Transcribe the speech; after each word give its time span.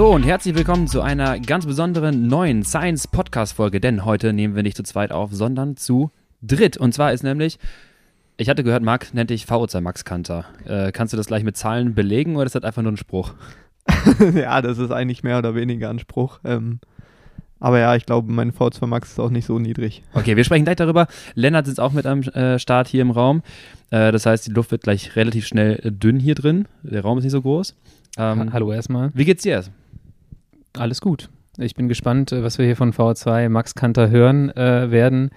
Hallo 0.00 0.14
und 0.14 0.22
herzlich 0.22 0.54
willkommen 0.54 0.88
zu 0.88 1.02
einer 1.02 1.38
ganz 1.38 1.66
besonderen 1.66 2.26
neuen 2.26 2.64
Science 2.64 3.06
Podcast 3.06 3.52
Folge, 3.52 3.80
denn 3.82 4.06
heute 4.06 4.32
nehmen 4.32 4.54
wir 4.54 4.62
nicht 4.62 4.78
zu 4.78 4.82
zweit 4.82 5.12
auf, 5.12 5.28
sondern 5.34 5.76
zu 5.76 6.10
dritt. 6.40 6.78
Und 6.78 6.94
zwar 6.94 7.12
ist 7.12 7.22
nämlich, 7.22 7.58
ich 8.38 8.48
hatte 8.48 8.64
gehört, 8.64 8.82
Marc 8.82 9.12
nennt 9.12 9.28
dich 9.28 9.44
VO2 9.44 9.82
Max 9.82 10.06
Kanter. 10.06 10.46
Äh, 10.64 10.90
kannst 10.92 11.12
du 11.12 11.18
das 11.18 11.26
gleich 11.26 11.44
mit 11.44 11.58
Zahlen 11.58 11.94
belegen 11.94 12.36
oder 12.36 12.46
ist 12.46 12.54
das 12.54 12.62
einfach 12.62 12.80
nur 12.80 12.92
ein 12.92 12.96
Spruch? 12.96 13.34
ja, 14.34 14.62
das 14.62 14.78
ist 14.78 14.90
eigentlich 14.90 15.22
mehr 15.22 15.36
oder 15.36 15.54
weniger 15.54 15.90
ein 15.90 15.98
Spruch. 15.98 16.40
Ähm, 16.44 16.80
aber 17.58 17.78
ja, 17.78 17.94
ich 17.94 18.06
glaube, 18.06 18.32
mein 18.32 18.52
V2 18.52 18.86
Max 18.86 19.10
ist 19.10 19.20
auch 19.20 19.28
nicht 19.28 19.44
so 19.44 19.58
niedrig. 19.58 20.02
Okay, 20.14 20.34
wir 20.34 20.44
sprechen 20.44 20.64
gleich 20.64 20.76
darüber. 20.76 21.08
Lennart 21.34 21.66
sitzt 21.66 21.78
auch 21.78 21.92
mit 21.92 22.06
am 22.06 22.22
äh, 22.22 22.58
Start 22.58 22.88
hier 22.88 23.02
im 23.02 23.10
Raum. 23.10 23.42
Äh, 23.90 24.12
das 24.12 24.24
heißt, 24.24 24.46
die 24.46 24.52
Luft 24.52 24.70
wird 24.70 24.84
gleich 24.84 25.14
relativ 25.14 25.46
schnell 25.46 25.78
äh, 25.82 25.92
dünn 25.92 26.18
hier 26.18 26.36
drin. 26.36 26.68
Der 26.84 27.02
Raum 27.02 27.18
ist 27.18 27.24
nicht 27.24 27.32
so 27.32 27.42
groß. 27.42 27.76
Ähm, 28.16 28.50
Hallo 28.54 28.72
erstmal. 28.72 29.10
Wie 29.12 29.26
geht's 29.26 29.42
dir? 29.42 29.62
Alles 30.80 31.02
gut. 31.02 31.28
Ich 31.58 31.74
bin 31.74 31.88
gespannt, 31.88 32.32
äh, 32.32 32.42
was 32.42 32.56
wir 32.56 32.64
hier 32.64 32.74
von 32.74 32.94
V2 32.94 33.50
Max 33.50 33.74
Kanter 33.74 34.08
hören 34.08 34.48
äh, 34.56 34.90
werden. 34.90 35.28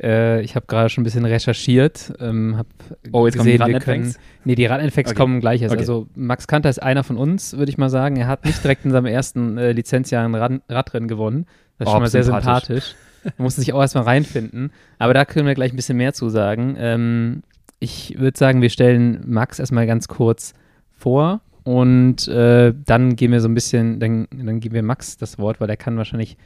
Äh, 0.00 0.40
ich 0.42 0.54
habe 0.54 0.66
gerade 0.66 0.90
schon 0.90 1.02
ein 1.02 1.04
bisschen 1.04 1.24
recherchiert. 1.24 2.12
Ähm, 2.20 2.56
hab 2.56 2.68
oh, 3.10 3.26
jetzt 3.26 3.36
gesehen, 3.36 3.58
kommen 3.58 3.74
die 3.74 3.80
können, 3.80 4.14
Nee, 4.44 4.54
die 4.54 4.64
Radinfects 4.64 5.10
okay. 5.10 5.20
kommen 5.20 5.40
gleich. 5.40 5.60
Also, 5.64 5.74
okay. 5.74 5.80
also 5.80 6.06
Max 6.14 6.46
Kanter 6.46 6.70
ist 6.70 6.80
einer 6.80 7.02
von 7.02 7.16
uns, 7.16 7.56
würde 7.56 7.68
ich 7.68 7.78
mal 7.78 7.90
sagen. 7.90 8.14
Er 8.14 8.28
hat 8.28 8.44
nicht 8.44 8.62
direkt 8.62 8.84
in 8.84 8.92
seinem 8.92 9.06
ersten 9.06 9.58
äh, 9.58 9.72
Lizenzjahr 9.72 10.24
ein 10.24 10.36
Rad 10.36 10.60
Radrennen 10.68 11.08
gewonnen. 11.08 11.46
Das 11.78 11.86
ist 11.86 11.90
oh, 11.90 11.94
schon 11.94 12.02
mal 12.02 12.08
sehr 12.08 12.22
sympathisch. 12.22 12.94
Er 13.24 13.42
musste 13.42 13.60
sich 13.60 13.72
auch 13.72 13.80
erstmal 13.80 14.04
reinfinden. 14.04 14.70
Aber 15.00 15.14
da 15.14 15.24
können 15.24 15.48
wir 15.48 15.54
gleich 15.54 15.72
ein 15.72 15.76
bisschen 15.76 15.96
mehr 15.96 16.12
zu 16.12 16.28
sagen. 16.28 16.76
Ähm, 16.78 17.42
ich 17.80 18.18
würde 18.20 18.38
sagen, 18.38 18.62
wir 18.62 18.70
stellen 18.70 19.20
Max 19.26 19.58
erstmal 19.58 19.88
ganz 19.88 20.06
kurz 20.06 20.54
vor 20.92 21.40
und 21.64 22.26
äh, 22.28 22.74
dann 22.84 23.16
gehen 23.16 23.32
wir 23.32 23.40
so 23.40 23.48
ein 23.48 23.54
bisschen, 23.54 24.00
dann, 24.00 24.26
dann 24.30 24.60
geben 24.60 24.74
wir 24.74 24.82
Max 24.82 25.16
das 25.16 25.38
Wort, 25.38 25.60
weil 25.60 25.70
er 25.70 25.76
kann 25.76 25.96
wahrscheinlich 25.96 26.36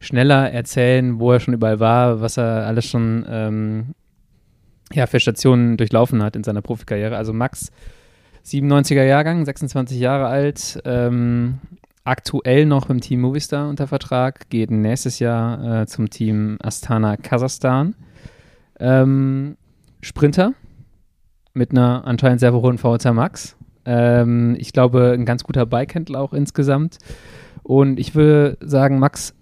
schneller 0.00 0.50
erzählen, 0.50 1.18
wo 1.18 1.32
er 1.32 1.40
schon 1.40 1.54
überall 1.54 1.80
war, 1.80 2.20
was 2.20 2.36
er 2.36 2.66
alles 2.66 2.86
schon 2.86 3.26
ähm, 3.28 3.94
ja, 4.92 5.06
für 5.06 5.20
Stationen 5.20 5.76
durchlaufen 5.76 6.22
hat 6.22 6.36
in 6.36 6.44
seiner 6.44 6.62
Profikarriere. 6.62 7.16
Also 7.16 7.32
Max, 7.32 7.72
97er 8.44 9.04
Jahrgang, 9.04 9.44
26 9.44 9.98
Jahre 9.98 10.26
alt, 10.26 10.80
ähm, 10.84 11.58
aktuell 12.04 12.64
noch 12.64 12.88
im 12.88 13.00
Team 13.00 13.20
Movistar 13.20 13.68
unter 13.68 13.86
Vertrag, 13.86 14.48
geht 14.50 14.70
nächstes 14.70 15.18
Jahr 15.18 15.82
äh, 15.82 15.86
zum 15.86 16.08
Team 16.10 16.58
Astana 16.62 17.16
Kasachstan. 17.16 17.94
Ähm, 18.80 19.56
Sprinter 20.00 20.52
mit 21.54 21.72
einer 21.72 22.06
anscheinend 22.06 22.40
sehr 22.40 22.52
hohen 22.52 22.78
VHC 22.78 23.12
Max. 23.12 23.57
Ähm, 23.88 24.54
ich 24.58 24.74
glaube, 24.74 25.12
ein 25.12 25.24
ganz 25.24 25.44
guter 25.44 25.64
Bikehändler 25.64 26.20
auch 26.20 26.34
insgesamt. 26.34 26.98
Und 27.62 27.98
ich 27.98 28.14
würde 28.14 28.58
sagen, 28.60 28.98
Max, 28.98 29.34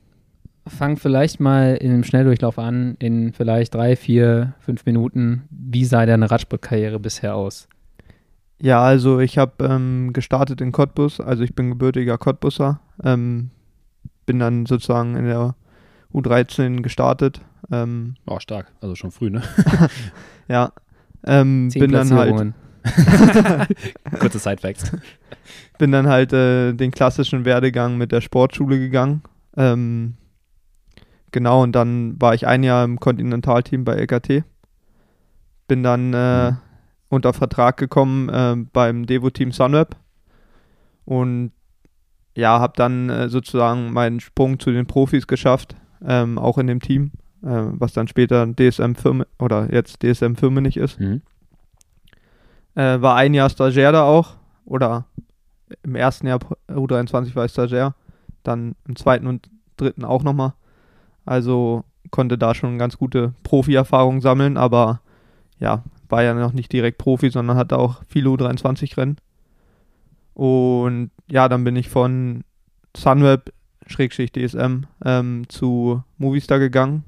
fang 0.68 0.96
vielleicht 0.96 1.40
mal 1.40 1.74
in 1.74 1.90
einem 1.90 2.04
Schnelldurchlauf 2.04 2.58
an, 2.58 2.94
in 3.00 3.32
vielleicht 3.32 3.74
drei, 3.74 3.96
vier, 3.96 4.54
fünf 4.60 4.86
Minuten. 4.86 5.42
Wie 5.50 5.84
sah 5.84 6.06
deine 6.06 6.30
Radsportkarriere 6.30 7.00
bisher 7.00 7.34
aus? 7.34 7.68
Ja, 8.60 8.82
also 8.82 9.18
ich 9.18 9.36
habe 9.36 9.64
ähm, 9.64 10.12
gestartet 10.12 10.60
in 10.60 10.72
Cottbus, 10.72 11.20
also 11.20 11.42
ich 11.42 11.54
bin 11.54 11.70
gebürtiger 11.70 12.16
Cottbusser, 12.16 12.80
ähm, 13.02 13.50
bin 14.26 14.38
dann 14.38 14.64
sozusagen 14.64 15.16
in 15.16 15.26
der 15.26 15.56
U13 16.14 16.82
gestartet. 16.82 17.42
Ähm, 17.70 18.14
oh, 18.26 18.38
stark, 18.38 18.72
also 18.80 18.94
schon 18.94 19.10
früh, 19.10 19.28
ne? 19.28 19.42
ja, 20.48 20.72
ähm, 21.26 21.68
bin 21.74 21.90
dann 21.90 22.12
halt 22.14 22.54
Kurze 24.18 24.38
Side-Facts. 24.38 24.92
Bin 25.78 25.92
dann 25.92 26.06
halt 26.06 26.32
äh, 26.32 26.72
den 26.72 26.90
klassischen 26.90 27.44
Werdegang 27.44 27.98
mit 27.98 28.12
der 28.12 28.20
Sportschule 28.20 28.78
gegangen. 28.78 29.22
Ähm, 29.56 30.14
genau, 31.32 31.62
und 31.62 31.72
dann 31.72 32.20
war 32.20 32.34
ich 32.34 32.46
ein 32.46 32.62
Jahr 32.62 32.84
im 32.84 32.98
Kontinentalteam 33.00 33.84
bei 33.84 33.94
LKT. 33.94 34.44
Bin 35.68 35.82
dann 35.82 36.14
äh, 36.14 36.50
mhm. 36.52 36.56
unter 37.08 37.32
Vertrag 37.32 37.76
gekommen 37.76 38.28
äh, 38.28 38.56
beim 38.72 39.06
Devo-Team 39.06 39.52
Sunweb. 39.52 39.96
Und 41.04 41.52
ja, 42.36 42.60
habe 42.60 42.74
dann 42.76 43.08
äh, 43.08 43.28
sozusagen 43.28 43.92
meinen 43.92 44.20
Sprung 44.20 44.60
zu 44.60 44.70
den 44.70 44.86
Profis 44.86 45.26
geschafft, 45.26 45.74
ähm, 46.04 46.38
auch 46.38 46.58
in 46.58 46.66
dem 46.66 46.80
Team, 46.80 47.12
äh, 47.42 47.48
was 47.48 47.94
dann 47.94 48.08
später 48.08 48.46
DSM 48.46 48.94
Firmen 48.94 49.26
oder 49.38 49.72
jetzt 49.72 50.02
DSM 50.02 50.34
Firmenich 50.34 50.76
ist. 50.76 51.00
Mhm. 51.00 51.22
Äh, 52.76 53.02
war 53.02 53.16
ein 53.16 53.34
Jahr 53.34 53.50
Stagiaire 53.50 53.92
da 53.92 54.02
auch. 54.04 54.34
Oder 54.64 55.06
im 55.82 55.96
ersten 55.96 56.28
Jahr 56.28 56.38
U23 56.68 57.34
war 57.34 57.44
ich 57.44 57.52
Stagiaire. 57.52 57.94
Dann 58.44 58.76
im 58.86 58.94
zweiten 58.94 59.26
und 59.26 59.50
dritten 59.76 60.04
auch 60.04 60.22
nochmal. 60.22 60.54
Also 61.24 61.84
konnte 62.10 62.38
da 62.38 62.54
schon 62.54 62.78
ganz 62.78 62.96
gute 62.96 63.34
Profi-Erfahrung 63.42 64.20
sammeln, 64.20 64.56
aber 64.56 65.00
ja, 65.58 65.82
war 66.08 66.22
ja 66.22 66.34
noch 66.34 66.52
nicht 66.52 66.72
direkt 66.72 66.98
Profi, 66.98 67.30
sondern 67.30 67.56
hatte 67.56 67.78
auch 67.78 68.02
viele 68.08 68.30
U23-Rennen. 68.30 69.16
Und 70.34 71.10
ja, 71.28 71.48
dann 71.48 71.64
bin 71.64 71.76
ich 71.76 71.88
von 71.88 72.44
Sunweb, 72.96 73.52
Schrägschicht 73.86 74.36
DSM, 74.36 74.84
ähm, 75.04 75.48
zu 75.48 76.02
Movistar 76.18 76.58
gegangen. 76.58 77.04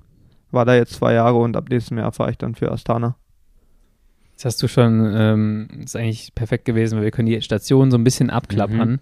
War 0.51 0.65
da 0.65 0.75
jetzt 0.75 0.95
zwei 0.95 1.13
Jahre 1.13 1.37
und 1.37 1.57
ab 1.57 1.69
nächstem 1.69 1.99
Jahr 1.99 2.13
fahre 2.13 2.31
ich 2.31 2.39
dann 2.39 2.55
für 2.55 2.73
Astana. 2.73 3.17
Das 4.39 4.45
hast 4.45 4.63
du 4.63 4.69
schon, 4.69 5.13
ähm, 5.17 5.69
ist 5.85 5.97
eigentlich 5.97 6.33
perfekt 6.33 6.65
gewesen, 6.65 6.97
weil 6.97 7.05
wir 7.05 7.11
können 7.11 7.27
die 7.27 7.43
Station 7.43 7.91
so 7.91 7.99
ein 7.99 8.05
bisschen 8.05 8.31
abklappern. 8.31 8.91
Mhm. 8.93 8.99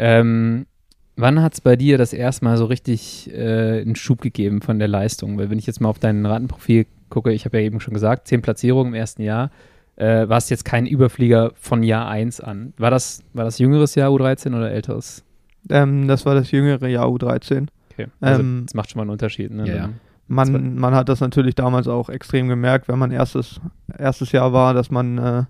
Ähm, 0.00 0.66
wann 1.14 1.40
hat 1.40 1.54
es 1.54 1.60
bei 1.60 1.76
dir 1.76 1.96
das 1.96 2.12
erste 2.12 2.44
Mal 2.44 2.56
so 2.56 2.64
richtig 2.64 3.32
äh, 3.32 3.82
einen 3.82 3.94
Schub 3.94 4.20
gegeben 4.20 4.62
von 4.62 4.80
der 4.80 4.88
Leistung? 4.88 5.38
Weil 5.38 5.48
wenn 5.48 5.60
ich 5.60 5.66
jetzt 5.66 5.80
mal 5.80 5.90
auf 5.90 6.00
dein 6.00 6.26
Ratenprofil 6.26 6.86
gucke, 7.08 7.32
ich 7.32 7.44
habe 7.44 7.58
ja 7.60 7.64
eben 7.64 7.78
schon 7.78 7.94
gesagt, 7.94 8.26
zehn 8.26 8.42
Platzierungen 8.42 8.92
im 8.92 8.98
ersten 8.98 9.22
Jahr, 9.22 9.52
äh, 9.94 10.28
warst 10.28 10.50
jetzt 10.50 10.64
kein 10.64 10.86
Überflieger 10.86 11.52
von 11.54 11.84
Jahr 11.84 12.08
1 12.08 12.40
an. 12.40 12.72
War 12.76 12.90
das, 12.90 13.22
war 13.32 13.44
das 13.44 13.60
jüngeres 13.60 13.94
Jahr 13.94 14.10
U13 14.10 14.56
oder 14.56 14.72
älteres? 14.72 15.22
Ähm, 15.68 16.08
das 16.08 16.26
war 16.26 16.34
das 16.34 16.50
jüngere 16.50 16.88
Jahr 16.88 17.06
U13. 17.06 17.68
Okay, 17.92 18.08
also 18.20 18.40
ähm, 18.40 18.64
das 18.66 18.74
macht 18.74 18.90
schon 18.90 18.98
mal 18.98 19.02
einen 19.02 19.12
Unterschied. 19.12 19.52
Ne? 19.52 19.68
Ja, 19.68 19.76
ja 19.76 19.90
man, 20.30 20.76
man 20.76 20.94
hat 20.94 21.08
das 21.08 21.20
natürlich 21.20 21.56
damals 21.56 21.88
auch 21.88 22.08
extrem 22.08 22.48
gemerkt, 22.48 22.86
wenn 22.88 22.98
man 22.98 23.10
erstes, 23.10 23.60
erstes 23.98 24.30
Jahr 24.30 24.52
war, 24.52 24.74
dass 24.74 24.90
man 24.90 25.18
äh, 25.18 25.44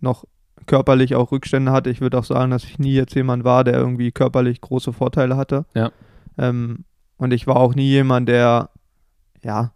noch 0.00 0.24
körperlich 0.66 1.14
auch 1.14 1.30
Rückstände 1.30 1.70
hatte. 1.70 1.90
Ich 1.90 2.00
würde 2.00 2.18
auch 2.18 2.24
sagen, 2.24 2.50
dass 2.50 2.64
ich 2.64 2.80
nie 2.80 2.94
jetzt 2.94 3.14
jemand 3.14 3.44
war, 3.44 3.62
der 3.62 3.74
irgendwie 3.74 4.10
körperlich 4.10 4.60
große 4.60 4.92
Vorteile 4.92 5.36
hatte. 5.36 5.64
Ja. 5.74 5.92
Ähm, 6.38 6.84
und 7.18 7.32
ich 7.32 7.46
war 7.46 7.56
auch 7.56 7.76
nie 7.76 7.88
jemand, 7.88 8.28
der, 8.28 8.70
ja, 9.44 9.70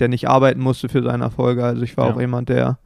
der 0.00 0.08
nicht 0.08 0.28
arbeiten 0.28 0.60
musste 0.60 0.88
für 0.88 1.04
seine 1.04 1.22
Erfolge. 1.22 1.64
Also 1.64 1.82
ich 1.82 1.96
war 1.96 2.08
ja. 2.08 2.14
auch 2.14 2.20
jemand, 2.20 2.48
der 2.48 2.78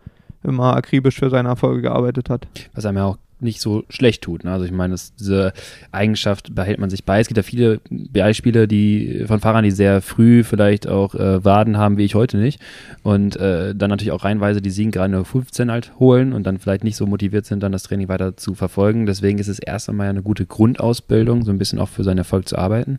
immer 0.43 0.77
akribisch 0.77 1.19
für 1.19 1.31
seine 1.31 1.49
Erfolge 1.49 1.83
gearbeitet 1.83 2.29
hat. 2.29 2.47
Was 2.75 2.85
einem 2.85 2.99
ja 2.99 3.07
auch 3.07 3.19
nicht 3.43 3.61
so 3.61 3.85
schlecht 3.89 4.23
tut. 4.23 4.45
Ne? 4.45 4.53
Also 4.53 4.65
ich 4.65 4.73
meine, 4.73 4.93
das, 4.93 5.15
diese 5.15 5.53
Eigenschaft 5.93 6.55
behält 6.55 6.79
man 6.79 6.91
sich 6.91 7.05
bei. 7.05 7.21
Es 7.21 7.29
gibt 7.29 7.37
ja 7.37 7.43
viele 7.43 7.81
Beispiele 7.91 8.69
die, 8.69 9.25
von 9.27 9.41
Fahrern, 9.41 9.65
die 9.65 9.71
sehr 9.71 10.01
früh 10.01 10.45
vielleicht 10.45 10.87
auch 10.87 11.15
äh, 11.15 11.45
Waden 11.45 11.77
haben, 11.77 11.99
wie 11.99 12.05
ich 12.05 12.15
heute 12.15 12.37
nicht. 12.39 12.61
Und 13.03 13.37
äh, 13.37 13.75
dann 13.75 13.91
natürlich 13.91 14.13
auch 14.13 14.25
reinweise 14.25 14.61
die 14.61 14.71
Siegen 14.71 14.91
gerade 14.91 15.13
nur 15.13 15.25
15 15.25 15.71
halt 15.71 15.93
holen 15.99 16.33
und 16.33 16.45
dann 16.45 16.59
vielleicht 16.59 16.85
nicht 16.85 16.97
so 16.97 17.07
motiviert 17.07 17.47
sind, 17.47 17.63
dann 17.63 17.73
das 17.73 17.83
Training 17.85 18.09
weiter 18.09 18.37
zu 18.37 18.55
verfolgen. 18.55 19.07
Deswegen 19.07 19.39
ist 19.39 19.49
es 19.49 19.59
erst 19.59 19.89
einmal 19.89 20.09
eine 20.09 20.23
gute 20.23 20.47
Grundausbildung, 20.47 21.45
so 21.45 21.51
ein 21.51 21.59
bisschen 21.59 21.79
auch 21.79 21.89
für 21.89 22.05
seinen 22.05 22.19
Erfolg 22.19 22.49
zu 22.49 22.59
arbeiten. 22.59 22.99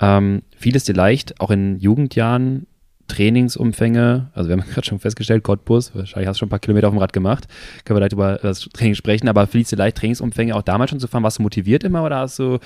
Ähm, 0.00 0.42
vieles 0.56 0.84
dir 0.84 0.94
leicht, 0.94 1.40
auch 1.40 1.50
in 1.50 1.78
Jugendjahren 1.78 2.66
Trainingsumfänge, 3.08 4.30
also 4.34 4.48
wir 4.48 4.56
haben 4.56 4.68
gerade 4.72 4.86
schon 4.86 4.98
festgestellt, 4.98 5.42
Cottbus, 5.42 5.94
wahrscheinlich 5.94 6.28
hast 6.28 6.36
du 6.36 6.40
schon 6.40 6.46
ein 6.46 6.50
paar 6.50 6.58
Kilometer 6.58 6.88
auf 6.88 6.94
dem 6.94 6.98
Rad 6.98 7.12
gemacht, 7.12 7.46
können 7.84 7.96
wir 7.96 8.00
gleich 8.00 8.12
über 8.12 8.38
das 8.42 8.60
Training 8.72 8.94
sprechen, 8.94 9.28
aber 9.28 9.46
fließt 9.46 9.72
dir 9.72 9.76
leicht 9.76 9.96
Trainingsumfänge 9.98 10.54
auch 10.54 10.62
damals 10.62 10.90
schon 10.90 11.00
zu 11.00 11.08
fahren, 11.08 11.22
warst 11.22 11.38
du 11.38 11.42
motiviert 11.42 11.84
immer 11.84 12.04
oder 12.04 12.18
hast 12.18 12.38
du 12.38 12.58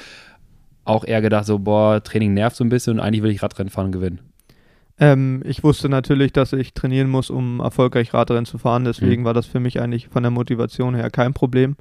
auch 0.84 1.04
eher 1.04 1.20
gedacht, 1.20 1.46
so, 1.46 1.58
boah, 1.58 2.02
Training 2.02 2.34
nervt 2.34 2.56
so 2.56 2.64
ein 2.64 2.68
bisschen 2.70 2.94
und 2.94 3.00
eigentlich 3.00 3.22
will 3.22 3.30
ich 3.30 3.42
Radrennen 3.42 3.70
fahren 3.70 3.86
und 3.86 3.92
gewinnen? 3.92 4.20
Ähm, 5.00 5.42
ich 5.44 5.62
wusste 5.62 5.88
natürlich, 5.88 6.32
dass 6.32 6.52
ich 6.52 6.74
trainieren 6.74 7.08
muss, 7.08 7.30
um 7.30 7.60
erfolgreich 7.60 8.14
Radrennen 8.14 8.46
zu 8.46 8.58
fahren, 8.58 8.84
deswegen 8.84 9.22
mhm. 9.22 9.26
war 9.26 9.34
das 9.34 9.46
für 9.46 9.60
mich 9.60 9.80
eigentlich 9.80 10.08
von 10.08 10.22
der 10.22 10.30
Motivation 10.30 10.94
her 10.94 11.10
kein 11.10 11.34
Problem. 11.34 11.76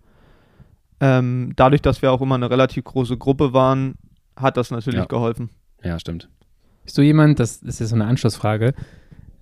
Ähm, 0.99 1.53
dadurch, 1.55 1.81
dass 1.81 2.01
wir 2.01 2.11
auch 2.11 2.21
immer 2.21 2.35
eine 2.35 2.49
relativ 2.49 2.83
große 2.83 3.17
Gruppe 3.17 3.53
waren, 3.53 3.95
hat 4.35 4.57
das 4.57 4.71
natürlich 4.71 5.01
ja. 5.01 5.05
geholfen. 5.05 5.49
Ja, 5.83 5.99
stimmt. 5.99 6.27
Bist 6.87 6.97
du 6.97 7.01
jemand, 7.01 7.37
das, 7.41 7.57
ist 7.57 7.79
so 7.79 7.95
eine 7.95 8.05
Anschlussfrage, 8.05 8.73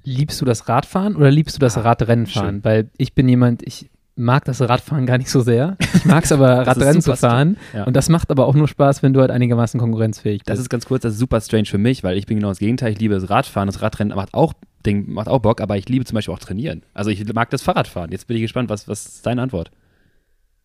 liebst 0.03 0.41
du 0.41 0.45
das 0.45 0.67
Radfahren 0.67 1.15
oder 1.15 1.29
liebst 1.29 1.55
du 1.55 1.59
das 1.59 1.77
ah, 1.77 1.81
Radrennenfahren? 1.81 2.63
Weil 2.63 2.89
ich 2.97 3.13
bin 3.13 3.29
jemand, 3.29 3.61
ich 3.61 3.91
mag 4.15 4.45
das 4.45 4.61
Radfahren 4.61 5.05
gar 5.05 5.19
nicht 5.19 5.29
so 5.29 5.41
sehr. 5.41 5.77
Ich 5.93 6.05
mag 6.05 6.23
es 6.23 6.31
aber, 6.31 6.49
Radrennen 6.67 7.03
zu 7.03 7.15
fahren. 7.15 7.57
Ja. 7.71 7.83
Und 7.83 7.95
das 7.95 8.09
macht 8.09 8.31
aber 8.31 8.47
auch 8.47 8.55
nur 8.55 8.67
Spaß, 8.67 9.03
wenn 9.03 9.13
du 9.13 9.21
halt 9.21 9.29
einigermaßen 9.29 9.79
konkurrenzfähig 9.79 10.39
bist. 10.39 10.49
Das 10.49 10.57
ist 10.57 10.71
ganz 10.71 10.87
kurz, 10.87 11.03
das 11.03 11.13
ist 11.13 11.19
super 11.19 11.39
strange 11.39 11.65
für 11.65 11.77
mich, 11.77 12.03
weil 12.03 12.17
ich 12.17 12.25
bin 12.25 12.37
genau 12.37 12.49
das 12.49 12.57
Gegenteil. 12.57 12.93
Ich 12.93 12.99
liebe 12.99 13.13
das 13.13 13.29
Radfahren. 13.29 13.67
Das 13.67 13.83
Radrennen 13.83 14.15
macht 14.15 14.33
auch, 14.33 14.53
Ding, 14.83 15.13
macht 15.13 15.27
auch 15.27 15.37
Bock, 15.37 15.61
aber 15.61 15.77
ich 15.77 15.87
liebe 15.87 16.03
zum 16.03 16.15
Beispiel 16.15 16.33
auch 16.33 16.39
trainieren. 16.39 16.81
Also 16.95 17.11
ich 17.11 17.31
mag 17.31 17.51
das 17.51 17.61
Fahrradfahren. 17.61 18.11
Jetzt 18.11 18.25
bin 18.25 18.37
ich 18.37 18.41
gespannt, 18.41 18.71
was, 18.71 18.87
was 18.87 19.05
ist 19.05 19.25
deine 19.27 19.43
Antwort? 19.43 19.69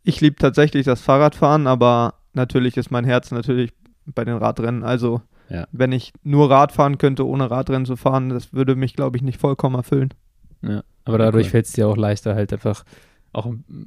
Ich 0.03 0.23
liebe 0.23 0.37
tatsächlich 0.37 0.87
das 0.87 1.03
Fahrradfahren, 1.03 1.67
aber 1.67 2.15
natürlich 2.33 2.79
ist 2.79 2.91
mein 2.91 3.05
Herz 3.05 3.33
natürlich 3.33 3.75
bei 4.07 4.25
den 4.25 4.39
Radrennen. 4.39 4.83
Also 4.83 5.21
ja. 5.51 5.67
wenn 5.73 5.93
ich 5.93 6.13
nur 6.23 6.51
Rad 6.51 6.73
fahren 6.73 6.99
könnte, 6.99 7.27
ohne 7.27 7.51
Radrennen 7.51 7.87
zu 7.87 7.97
fahren, 7.97 8.31
das 8.31 8.53
würde 8.53 8.77
mich, 8.77 8.95
glaube 8.95 9.17
ich, 9.17 9.23
nicht 9.23 9.41
vollkommen 9.41 9.77
erfüllen. 9.77 10.15
Ja, 10.63 10.83
aber 11.05 11.19
dadurch 11.19 11.47
cool. 11.47 11.51
fällt 11.51 11.67
es 11.67 11.73
dir 11.73 11.89
auch 11.89 11.97
leichter, 11.97 12.35
halt 12.35 12.53
einfach 12.53 12.85
auch, 13.33 13.47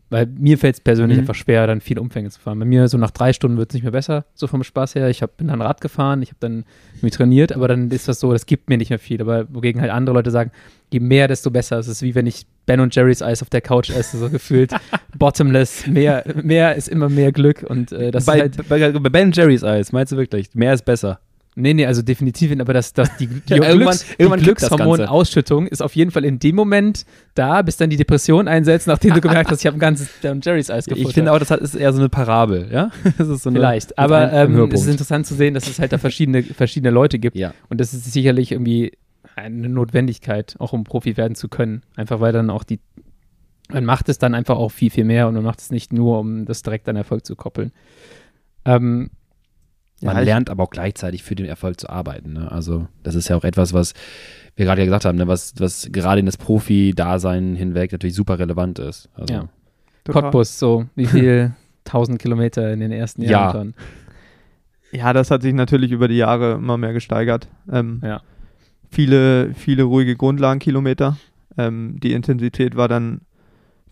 weil 0.09 0.25
mir 0.27 0.57
fällt 0.57 0.75
es 0.75 0.81
persönlich 0.81 1.17
mhm. 1.17 1.23
einfach 1.23 1.35
schwer, 1.35 1.67
dann 1.67 1.81
viele 1.81 1.99
Umfänge 1.99 2.29
zu 2.29 2.39
fahren. 2.39 2.59
Bei 2.59 2.65
mir 2.65 2.87
so 2.87 2.97
nach 2.97 3.11
drei 3.11 3.33
Stunden 3.33 3.57
wird 3.57 3.71
es 3.71 3.73
nicht 3.73 3.83
mehr 3.83 3.91
besser, 3.91 4.25
so 4.33 4.47
vom 4.47 4.63
Spaß 4.63 4.95
her. 4.95 5.09
Ich 5.09 5.21
hab, 5.21 5.35
bin 5.35 5.47
dann 5.47 5.61
Rad 5.61 5.81
gefahren, 5.81 6.21
ich 6.21 6.29
habe 6.29 6.37
dann 6.39 6.63
irgendwie 6.93 7.09
trainiert, 7.09 7.51
aber 7.51 7.67
dann 7.67 7.91
ist 7.91 8.07
das 8.07 8.21
so, 8.21 8.31
das 8.31 8.45
gibt 8.45 8.69
mir 8.69 8.77
nicht 8.77 8.89
mehr 8.89 8.99
viel. 8.99 9.21
Aber 9.21 9.53
wogegen 9.53 9.81
halt 9.81 9.91
andere 9.91 10.15
Leute 10.15 10.31
sagen, 10.31 10.51
je 10.93 11.01
mehr, 11.01 11.27
desto 11.27 11.51
besser. 11.51 11.77
Es 11.77 11.89
ist 11.89 12.01
wie 12.03 12.15
wenn 12.15 12.25
ich 12.25 12.45
Ben 12.65 12.79
und 12.79 12.95
Jerry's 12.95 13.21
Eis 13.21 13.41
auf 13.41 13.49
der 13.49 13.59
Couch 13.59 13.89
esse, 13.89 14.17
so 14.17 14.29
gefühlt. 14.29 14.73
Bottomless, 15.17 15.87
mehr, 15.87 16.23
mehr 16.41 16.75
ist 16.75 16.87
immer 16.87 17.09
mehr 17.09 17.33
Glück 17.33 17.63
und 17.67 17.91
äh, 17.91 18.11
das 18.11 18.25
bei, 18.25 18.35
ist 18.35 18.59
halt 18.59 18.69
bei, 18.69 18.91
bei 18.91 19.09
Ben 19.09 19.33
Jerry's 19.33 19.65
Eis, 19.65 19.91
meinst 19.91 20.13
du 20.13 20.17
wirklich, 20.17 20.55
mehr 20.55 20.73
ist 20.73 20.85
besser? 20.85 21.19
Nee, 21.55 21.73
nee, 21.73 21.85
also 21.85 22.01
definitiv, 22.01 22.51
aber 22.59 22.73
das, 22.73 22.93
das, 22.93 23.15
die, 23.17 23.27
die, 23.49 23.53
ja, 23.53 23.73
Glücks, 23.73 24.05
irgendwann, 24.17 24.39
die 24.39 24.45
Glückshormonausschüttung 24.45 25.67
ist 25.67 25.81
auf 25.81 25.95
jeden 25.95 26.11
Fall 26.11 26.25
in 26.25 26.39
dem 26.39 26.55
Moment 26.55 27.05
da, 27.35 27.61
bis 27.61 27.77
dann 27.77 27.89
die 27.89 27.97
Depression 27.97 28.47
einsetzt, 28.47 28.87
nachdem 28.87 29.13
du 29.13 29.21
gemerkt 29.21 29.51
hast, 29.51 29.59
ich 29.59 29.67
habe 29.67 29.77
ein 29.77 29.79
ganzes 29.79 30.09
Dan 30.21 30.41
Jerry's 30.41 30.69
Eis 30.69 30.85
gefuttert. 30.85 31.09
Ich 31.09 31.13
finde 31.13 31.31
auch, 31.31 31.39
das 31.39 31.51
ist 31.51 31.75
eher 31.75 31.93
so 31.93 31.99
eine 31.99 32.09
Parabel, 32.09 32.69
ja? 32.71 32.91
So 33.23 33.49
eine, 33.49 33.59
Vielleicht, 33.59 33.97
aber 33.97 34.33
ähm, 34.33 34.71
es 34.71 34.81
ist 34.81 34.87
interessant 34.87 35.25
zu 35.25 35.35
sehen, 35.35 35.53
dass 35.53 35.67
es 35.67 35.79
halt 35.79 35.93
da 35.93 35.97
verschiedene, 35.97 36.43
verschiedene 36.43 36.91
Leute 36.91 37.19
gibt. 37.19 37.35
Ja. 37.35 37.53
Und 37.69 37.79
das 37.79 37.93
ist 37.93 38.11
sicherlich 38.11 38.51
irgendwie 38.51 38.93
eine 39.35 39.69
Notwendigkeit, 39.69 40.55
auch 40.59 40.73
um 40.73 40.83
Profi 40.83 41.17
werden 41.17 41.35
zu 41.35 41.47
können. 41.47 41.83
Einfach 41.95 42.19
weil 42.19 42.33
dann 42.33 42.49
auch 42.49 42.63
die, 42.63 42.79
man 43.69 43.85
macht 43.85 44.09
es 44.09 44.17
dann 44.17 44.35
einfach 44.35 44.57
auch 44.57 44.69
viel, 44.69 44.89
viel 44.89 45.05
mehr 45.05 45.27
und 45.27 45.35
man 45.35 45.43
macht 45.43 45.59
es 45.59 45.71
nicht 45.71 45.93
nur, 45.93 46.19
um 46.19 46.45
das 46.45 46.63
direkt 46.63 46.87
an 46.89 46.95
Erfolg 46.95 47.25
zu 47.25 47.35
koppeln. 47.35 47.71
Ähm, 48.65 49.09
man 50.03 50.15
ja, 50.17 50.23
lernt 50.23 50.49
aber 50.49 50.63
auch 50.63 50.69
gleichzeitig 50.69 51.23
für 51.23 51.35
den 51.35 51.45
Erfolg 51.45 51.79
zu 51.79 51.89
arbeiten. 51.89 52.33
Ne? 52.33 52.51
Also 52.51 52.87
das 53.03 53.15
ist 53.15 53.29
ja 53.29 53.35
auch 53.35 53.43
etwas, 53.43 53.73
was 53.73 53.93
wir 54.55 54.65
gerade 54.65 54.81
ja 54.81 54.85
gesagt 54.85 55.05
haben, 55.05 55.17
ne? 55.17 55.27
was, 55.27 55.53
was 55.57 55.89
gerade 55.91 56.19
in 56.19 56.25
das 56.25 56.37
Profi-Dasein 56.37 57.55
hinweg 57.55 57.91
natürlich 57.91 58.15
super 58.15 58.39
relevant 58.39 58.79
ist. 58.79 59.09
Also, 59.15 59.33
ja. 59.33 59.49
Cottbus, 60.07 60.59
so 60.59 60.85
wie 60.95 61.05
viel? 61.05 61.53
1000 61.85 62.17
Kilometer 62.17 62.71
in 62.71 62.79
den 62.79 62.93
ersten 62.93 63.23
Jahren 63.23 63.73
ja. 63.77 63.83
Ja, 64.93 65.11
das 65.11 65.31
hat 65.31 65.41
sich 65.41 65.53
natürlich 65.53 65.91
über 65.91 66.07
die 66.07 66.17
Jahre 66.17 66.53
immer 66.53 66.77
mehr 66.77 66.93
gesteigert. 66.93 67.47
Ähm, 67.71 67.99
ja. 68.03 68.21
Viele, 68.91 69.53
viele 69.55 69.83
ruhige 69.83 70.15
Grundlagenkilometer. 70.15 71.17
Ähm, 71.57 71.99
die 71.99 72.13
Intensität 72.13 72.75
war 72.75 72.87
dann 72.87 73.21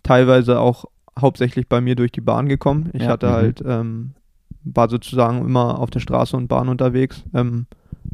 teilweise 0.04 0.60
auch 0.60 0.84
hauptsächlich 1.18 1.68
bei 1.68 1.80
mir 1.80 1.96
durch 1.96 2.12
die 2.12 2.20
Bahn 2.20 2.48
gekommen. 2.48 2.90
Ich 2.92 3.02
ja. 3.02 3.08
hatte 3.08 3.26
mhm. 3.26 3.32
halt 3.32 3.62
ähm, 3.66 4.14
war 4.64 4.88
sozusagen 4.88 5.38
immer 5.38 5.78
auf 5.78 5.90
der 5.90 6.00
Straße 6.00 6.36
und 6.36 6.48
Bahn 6.48 6.68
unterwegs. 6.68 7.24
Ähm, 7.34 7.66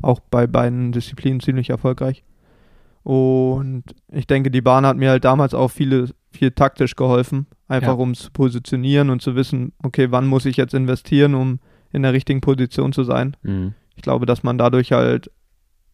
auch 0.03 0.21
bei 0.21 0.47
beiden 0.47 0.93
Disziplinen 0.93 1.41
ziemlich 1.41 1.71
erfolgreich. 1.71 2.25
Und 3.03 3.85
ich 4.13 4.27
denke, 4.27 4.51
die 4.51 4.61
Bahn 4.61 4.85
hat 4.85 4.97
mir 4.97 5.11
halt 5.11 5.25
damals 5.25 5.55
auch 5.55 5.69
viele, 5.69 6.11
viel 6.31 6.51
taktisch 6.51 6.95
geholfen, 6.95 7.47
einfach 7.67 7.97
ja. 7.97 8.03
um 8.03 8.15
zu 8.15 8.31
positionieren 8.31 9.11
und 9.11 9.23
zu 9.23 9.35
wissen, 9.35 9.73
okay, 9.83 10.11
wann 10.11 10.27
muss 10.27 10.45
ich 10.45 10.57
jetzt 10.57 10.75
investieren, 10.75 11.35
um 11.35 11.59
in 11.91 12.03
der 12.03 12.13
richtigen 12.13 12.41
Position 12.41 12.93
zu 12.93 13.05
sein. 13.05 13.37
Mhm. 13.43 13.75
Ich 13.97 14.03
glaube, 14.03 14.27
dass 14.27 14.43
man 14.43 14.59
dadurch 14.59 14.93
halt 14.93 15.31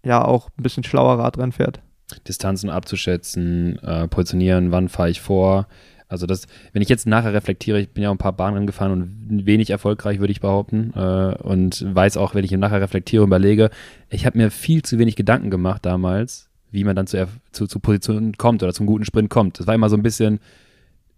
ja 0.05 0.25
auch 0.25 0.51
ein 0.59 0.63
bisschen 0.63 0.85
schlauer 0.85 1.19
Radrennen 1.19 1.53
fährt. 1.53 1.81
Distanzen 2.29 2.69
abzuschätzen, 2.69 3.79
äh, 3.79 4.09
positionieren, 4.09 4.73
wann 4.73 4.89
fahre 4.89 5.11
ich 5.11 5.21
vor, 5.21 5.69
also 6.09 6.27
das, 6.27 6.47
wenn 6.73 6.83
ich 6.83 6.89
jetzt 6.89 7.07
nachher 7.07 7.33
reflektiere, 7.33 7.81
ich 7.81 7.91
bin 7.91 8.03
ja 8.03 8.11
ein 8.11 8.19
paar 8.19 8.33
Bahnen 8.33 8.67
gefahren 8.67 8.93
und 8.93 9.47
wenig 9.47 9.71
erfolgreich, 9.71 10.21
würde 10.21 10.33
ich 10.33 10.41
behaupten. 10.41 10.93
Äh, 10.95 11.35
und 11.43 11.85
weiß 11.95 12.17
auch, 12.17 12.35
wenn 12.35 12.45
ich 12.45 12.53
nachher 12.53 12.81
reflektiere 12.81 13.23
und 13.23 13.29
überlege, 13.29 13.71
ich 14.11 14.27
habe 14.27 14.39
mir 14.39 14.51
viel 14.51 14.83
zu 14.83 14.99
wenig 14.99 15.17
Gedanken 15.17 15.51
gemacht 15.51 15.85
damals, 15.85 16.51
wie 16.71 16.85
man 16.85 16.97
dann 16.97 17.07
zu, 17.07 17.27
zu, 17.53 17.67
zu 17.67 17.81
Positionen 17.81 18.37
kommt 18.37 18.63
oder 18.63 18.73
zum 18.73 18.87
guten 18.87 19.05
Sprint 19.05 19.31
kommt. 19.31 19.59
Das 19.59 19.67
war 19.67 19.75
immer 19.75 19.89
so 19.89 19.97
ein 19.97 20.03
bisschen, 20.03 20.41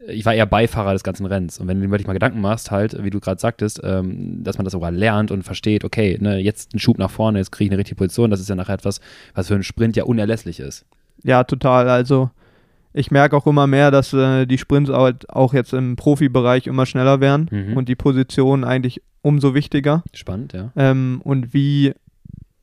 ich 0.06 0.24
war 0.24 0.34
eher 0.34 0.46
Beifahrer 0.46 0.92
des 0.92 1.02
ganzen 1.02 1.26
Rennens. 1.26 1.58
Und 1.58 1.68
wenn 1.68 1.80
du 1.80 1.86
dir 1.86 2.06
mal 2.06 2.12
Gedanken 2.12 2.40
machst, 2.40 2.70
halt, 2.70 3.02
wie 3.02 3.10
du 3.10 3.20
gerade 3.20 3.40
sagtest, 3.40 3.80
ähm, 3.82 4.44
dass 4.44 4.58
man 4.58 4.64
das 4.64 4.72
sogar 4.72 4.92
lernt 4.92 5.30
und 5.30 5.42
versteht, 5.42 5.84
okay, 5.84 6.16
ne, 6.20 6.38
jetzt 6.38 6.74
ein 6.74 6.78
Schub 6.78 6.98
nach 6.98 7.10
vorne, 7.10 7.38
jetzt 7.38 7.50
kriege 7.50 7.66
ich 7.66 7.70
eine 7.72 7.78
richtige 7.78 7.96
Position, 7.96 8.30
das 8.30 8.40
ist 8.40 8.48
ja 8.48 8.54
nachher 8.54 8.74
etwas, 8.74 9.00
was 9.34 9.48
für 9.48 9.54
einen 9.54 9.64
Sprint 9.64 9.96
ja 9.96 10.04
unerlässlich 10.04 10.60
ist. 10.60 10.84
Ja, 11.24 11.44
total. 11.44 11.88
Also 11.88 12.30
ich 12.96 13.10
merke 13.10 13.36
auch 13.36 13.46
immer 13.46 13.66
mehr, 13.66 13.90
dass 13.90 14.14
äh, 14.14 14.46
die 14.46 14.56
Sprints 14.56 14.90
halt 14.90 15.28
auch 15.28 15.52
jetzt 15.52 15.74
im 15.74 15.96
Profibereich 15.96 16.66
immer 16.66 16.86
schneller 16.86 17.20
werden 17.20 17.48
mhm. 17.50 17.76
und 17.76 17.90
die 17.90 17.94
Positionen 17.94 18.64
eigentlich 18.64 19.02
umso 19.20 19.54
wichtiger. 19.54 20.02
Spannend, 20.14 20.54
ja. 20.54 20.72
Ähm, 20.76 21.20
und 21.22 21.52
wie, 21.52 21.92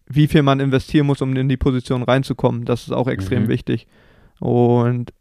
wie 0.08 0.28
viel 0.28 0.42
man 0.42 0.60
investieren 0.60 1.06
muss, 1.06 1.22
um 1.22 1.36
in 1.36 1.50
die 1.50 1.58
Position 1.58 2.02
reinzukommen, 2.02 2.66
das 2.66 2.84
ist 2.84 2.92
auch 2.92 3.08
extrem 3.08 3.44
mhm. 3.44 3.48
wichtig. 3.50 3.86
Und 4.40 5.14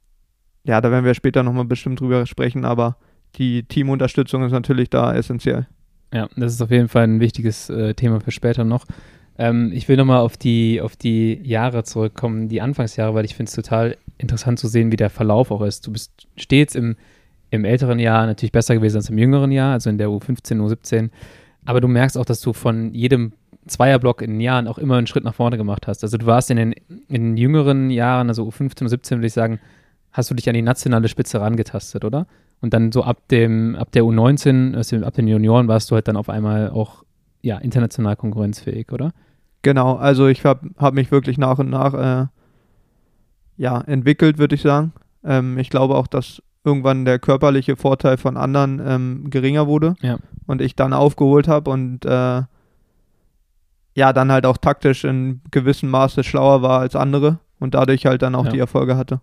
ja, 0.64 0.80
da 0.80 0.90
werden 0.90 1.04
wir 1.04 1.14
später 1.14 1.42
nochmal 1.42 1.66
bestimmt 1.66 2.00
drüber 2.00 2.24
sprechen, 2.24 2.64
aber 2.64 2.96
die 3.34 3.64
Teamunterstützung 3.64 4.44
ist 4.44 4.52
natürlich 4.52 4.88
da 4.88 5.14
essentiell. 5.14 5.66
Ja, 6.14 6.28
das 6.36 6.54
ist 6.54 6.62
auf 6.62 6.70
jeden 6.70 6.88
Fall 6.88 7.04
ein 7.04 7.20
wichtiges 7.20 7.68
äh, 7.68 7.92
Thema 7.92 8.20
für 8.20 8.30
später 8.30 8.64
noch. 8.64 8.86
Ähm, 9.38 9.70
ich 9.72 9.88
will 9.88 9.96
nochmal 9.96 10.20
auf 10.20 10.36
die, 10.36 10.80
auf 10.80 10.96
die 10.96 11.40
Jahre 11.42 11.84
zurückkommen, 11.84 12.48
die 12.48 12.60
Anfangsjahre, 12.60 13.14
weil 13.14 13.24
ich 13.24 13.34
finde 13.34 13.48
es 13.48 13.54
total 13.54 13.96
interessant 14.18 14.58
zu 14.58 14.68
sehen, 14.68 14.92
wie 14.92 14.96
der 14.96 15.10
Verlauf 15.10 15.50
auch 15.50 15.62
ist. 15.62 15.86
Du 15.86 15.92
bist 15.92 16.28
stets 16.36 16.74
im, 16.74 16.96
im 17.50 17.64
älteren 17.64 17.98
Jahr 17.98 18.26
natürlich 18.26 18.52
besser 18.52 18.74
gewesen 18.74 18.96
als 18.96 19.10
im 19.10 19.18
jüngeren 19.18 19.50
Jahr, 19.50 19.72
also 19.72 19.90
in 19.90 19.98
der 19.98 20.08
U15, 20.08 20.60
U17. 20.60 21.10
Aber 21.64 21.80
du 21.80 21.88
merkst 21.88 22.18
auch, 22.18 22.24
dass 22.24 22.40
du 22.40 22.52
von 22.52 22.92
jedem 22.92 23.32
Zweierblock 23.66 24.22
in 24.22 24.32
den 24.32 24.40
Jahren 24.40 24.66
auch 24.66 24.78
immer 24.78 24.96
einen 24.96 25.06
Schritt 25.06 25.24
nach 25.24 25.34
vorne 25.34 25.56
gemacht 25.56 25.86
hast. 25.86 26.02
Also 26.02 26.18
du 26.18 26.26
warst 26.26 26.50
in 26.50 26.56
den, 26.56 26.72
in 27.08 27.08
den 27.08 27.36
jüngeren 27.36 27.90
Jahren, 27.90 28.28
also 28.28 28.44
U15, 28.48 28.84
U17, 28.88 29.10
würde 29.12 29.26
ich 29.26 29.32
sagen, 29.32 29.60
hast 30.12 30.30
du 30.30 30.34
dich 30.34 30.48
an 30.48 30.54
die 30.54 30.62
nationale 30.62 31.08
Spitze 31.08 31.40
rangetastet, 31.40 32.04
oder? 32.04 32.26
Und 32.60 32.74
dann 32.74 32.92
so 32.92 33.02
ab 33.02 33.28
dem, 33.28 33.76
ab 33.76 33.92
der 33.92 34.02
U19, 34.02 34.74
also 34.74 34.96
ab 34.98 35.14
den 35.14 35.28
Junioren 35.28 35.68
warst 35.68 35.90
du 35.90 35.94
halt 35.94 36.08
dann 36.08 36.16
auf 36.16 36.28
einmal 36.28 36.70
auch 36.70 37.04
ja, 37.42 37.58
international 37.58 38.16
konkurrenzfähig, 38.16 38.92
oder? 38.92 39.12
Genau, 39.62 39.96
also 39.96 40.26
ich 40.26 40.44
habe 40.44 40.70
hab 40.76 40.94
mich 40.94 41.10
wirklich 41.10 41.38
nach 41.38 41.58
und 41.58 41.70
nach 41.70 41.94
äh, 41.94 42.26
ja, 43.56 43.80
entwickelt, 43.80 44.38
würde 44.38 44.54
ich 44.54 44.62
sagen. 44.62 44.92
Ähm, 45.24 45.58
ich 45.58 45.70
glaube 45.70 45.96
auch, 45.96 46.06
dass 46.06 46.42
irgendwann 46.64 47.04
der 47.04 47.18
körperliche 47.18 47.76
Vorteil 47.76 48.16
von 48.16 48.36
anderen 48.36 48.80
ähm, 48.84 49.30
geringer 49.30 49.66
wurde 49.66 49.94
ja. 50.00 50.18
und 50.46 50.60
ich 50.60 50.76
dann 50.76 50.92
aufgeholt 50.92 51.48
habe 51.48 51.70
und 51.70 52.04
äh, 52.04 52.42
ja, 53.94 54.12
dann 54.12 54.32
halt 54.32 54.46
auch 54.46 54.56
taktisch 54.56 55.04
in 55.04 55.42
gewissem 55.50 55.90
Maße 55.90 56.24
schlauer 56.24 56.62
war 56.62 56.80
als 56.80 56.96
andere 56.96 57.38
und 57.58 57.74
dadurch 57.74 58.06
halt 58.06 58.22
dann 58.22 58.34
auch 58.34 58.46
ja. 58.46 58.52
die 58.52 58.58
Erfolge 58.58 58.96
hatte. 58.96 59.20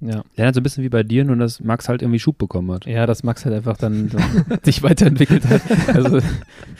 Ja. 0.00 0.22
Hat 0.38 0.54
so 0.54 0.60
ein 0.60 0.62
bisschen 0.62 0.84
wie 0.84 0.88
bei 0.88 1.02
dir, 1.02 1.24
nur 1.24 1.36
dass 1.36 1.60
Max 1.60 1.88
halt 1.88 2.02
irgendwie 2.02 2.20
Schub 2.20 2.38
bekommen 2.38 2.70
hat. 2.70 2.86
Ja, 2.86 3.04
dass 3.06 3.24
Max 3.24 3.44
halt 3.44 3.54
einfach 3.54 3.76
dann 3.76 4.08
so 4.10 4.18
sich 4.62 4.82
weiterentwickelt 4.82 5.44
hat. 5.46 5.62
Also, 5.88 6.20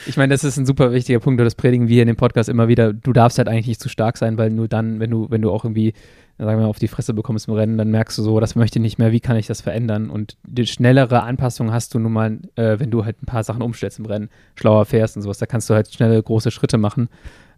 ich 0.07 0.17
meine, 0.17 0.33
das 0.33 0.45
ist 0.45 0.57
ein 0.57 0.67
super 0.67 0.93
wichtiger 0.93 1.19
Punkt, 1.19 1.41
das 1.41 1.57
predigen 1.57 1.89
wir 1.89 2.03
in 2.03 2.07
dem 2.07 2.17
Podcast 2.17 2.49
immer 2.49 2.69
wieder. 2.69 2.93
Du 2.93 3.13
darfst 3.13 3.39
halt 3.39 3.49
eigentlich 3.49 3.67
nicht 3.67 3.81
zu 3.81 3.89
stark 3.89 4.19
sein, 4.19 4.39
weil 4.39 4.51
nur 4.51 4.69
dann, 4.69 5.01
wenn 5.01 5.11
du, 5.11 5.31
wenn 5.31 5.43
du 5.43 5.51
auch 5.51 5.65
irgendwie, 5.65 5.95
sagen 6.39 6.51
wir 6.51 6.65
mal, 6.65 6.67
auf 6.67 6.79
die 6.79 6.87
Fresse 6.87 7.13
bekommst 7.13 7.49
im 7.49 7.55
Rennen, 7.55 7.77
dann 7.77 7.91
merkst 7.91 8.17
du 8.19 8.23
so, 8.23 8.39
das 8.39 8.55
möchte 8.55 8.79
ich 8.79 8.83
nicht 8.83 8.99
mehr, 8.99 9.11
wie 9.11 9.21
kann 9.21 9.37
ich 9.37 9.49
das 9.49 9.63
verändern? 9.63 10.11
Und 10.11 10.37
die 10.47 10.67
schnellere 10.67 11.25
Anpassung 11.25 11.73
hast 11.73 11.95
du 11.95 11.99
nun 11.99 12.13
mal, 12.13 12.39
äh, 12.55 12.79
wenn 12.79 12.93
du 12.93 13.05
halt 13.05 13.21
ein 13.21 13.27
paar 13.27 13.43
Sachen 13.43 13.63
umstellst 13.63 13.99
im 13.99 14.07
Rennen, 14.07 14.29
schlauer 14.55 14.85
fährst 14.85 15.17
und 15.17 15.23
sowas, 15.23 15.39
da 15.39 15.47
kannst 15.47 15.69
du 15.69 15.75
halt 15.75 15.93
schnelle, 15.93 16.23
große 16.23 16.53
Schritte 16.53 16.79
machen. 16.79 17.09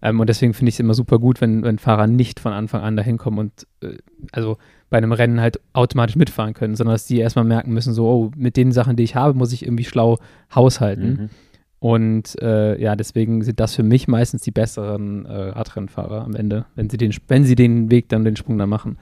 Ähm, 0.03 0.21
und 0.21 0.29
deswegen 0.29 0.55
finde 0.55 0.71
ich 0.71 0.77
es 0.77 0.81
immer 0.81 0.95
super 0.95 1.19
gut, 1.19 1.41
wenn, 1.41 1.63
wenn 1.63 1.79
Fahrer 1.79 2.07
nicht 2.07 2.41
von 2.41 2.53
Anfang 2.53 2.83
an 2.83 2.97
dahin 2.97 3.19
kommen 3.19 3.39
und 3.39 3.67
äh, 3.83 3.99
also 4.33 4.57
bei 4.89 4.99
einem 4.99 5.13
Rennen 5.13 5.41
halt 5.41 5.61
automatisch 5.73 6.17
mitfahren 6.17 6.55
können, 6.55 6.75
sondern 6.75 6.95
dass 6.95 7.07
die 7.07 7.19
erstmal 7.19 7.45
merken 7.45 7.73
müssen, 7.73 7.95
so, 7.95 8.07
oh, 8.07 8.31
mit 8.37 8.57
den 8.57 8.73
Sachen, 8.73 8.97
die 8.97 9.05
ich 9.05 9.15
habe, 9.15 9.35
muss 9.35 9.53
ich 9.53 9.65
irgendwie 9.65 9.85
schlau 9.85 10.19
haushalten. 10.55 11.09
Mhm. 11.09 11.29
Und 11.79 12.41
äh, 12.43 12.79
ja, 12.81 12.95
deswegen 12.95 13.43
sind 13.43 13.59
das 13.59 13.75
für 13.75 13.83
mich 13.83 14.07
meistens 14.07 14.43
die 14.43 14.51
besseren 14.51 15.25
äh, 15.25 15.33
Radrennfahrer 15.33 16.23
am 16.25 16.35
Ende, 16.35 16.67
wenn 16.75 16.91
sie 16.91 16.99
den, 16.99 17.15
wenn 17.29 17.45
sie 17.45 17.55
den 17.55 17.91
Weg 17.91 18.11
dann 18.11 18.25
den 18.25 18.37
Sprung 18.37 18.59
dann 18.59 18.69
machen. 18.69 18.99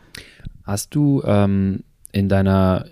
Hast 0.62 0.95
du 0.95 1.23
ähm, 1.25 1.83
in 2.12 2.28
deiner 2.28 2.85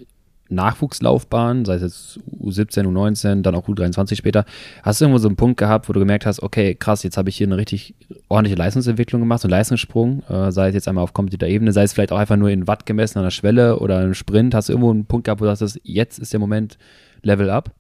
Nachwuchslaufbahn, 0.49 1.65
sei 1.65 1.75
es 1.75 1.83
jetzt 1.83 2.21
U17, 2.41 2.87
U19, 2.87 3.43
dann 3.43 3.55
auch 3.55 3.69
U23 3.69 4.17
später, 4.17 4.45
hast 4.83 5.01
du 5.01 5.05
irgendwo 5.05 5.19
so 5.19 5.29
einen 5.29 5.37
Punkt 5.37 5.59
gehabt, 5.59 5.89
wo 5.89 5.93
du 5.93 6.01
gemerkt 6.01 6.27
hast, 6.27 6.43
okay, 6.43 6.75
krass, 6.75 7.03
jetzt 7.03 7.17
habe 7.17 7.29
ich 7.29 7.37
hier 7.37 7.47
eine 7.47 7.57
richtig 7.57 7.95
ordentliche 8.29 8.57
Leistungsentwicklung 8.57 9.21
gemacht, 9.21 9.41
so 9.41 9.47
einen 9.47 9.53
Leistungssprung, 9.53 10.23
äh, 10.29 10.53
sei 10.53 10.69
es 10.69 10.75
jetzt 10.75 10.89
einmal 10.89 11.05
auf 11.05 11.13
kompetitiver 11.13 11.51
Ebene, 11.51 11.73
sei 11.73 11.83
es 11.83 11.93
vielleicht 11.93 12.13
auch 12.13 12.19
einfach 12.19 12.37
nur 12.37 12.51
in 12.51 12.67
Watt 12.67 12.87
gemessen 12.87 13.19
an 13.19 13.25
der 13.25 13.31
Schwelle 13.31 13.79
oder 13.79 14.03
im 14.03 14.15
Sprint, 14.15 14.55
hast 14.55 14.69
du 14.69 14.73
irgendwo 14.73 14.91
einen 14.91 15.07
Punkt 15.07 15.25
gehabt, 15.25 15.41
wo 15.41 15.45
du 15.45 15.55
sagst, 15.55 15.81
jetzt 15.83 16.19
ist 16.19 16.33
der 16.33 16.41
Moment 16.41 16.79
Level 17.23 17.51
up? 17.51 17.73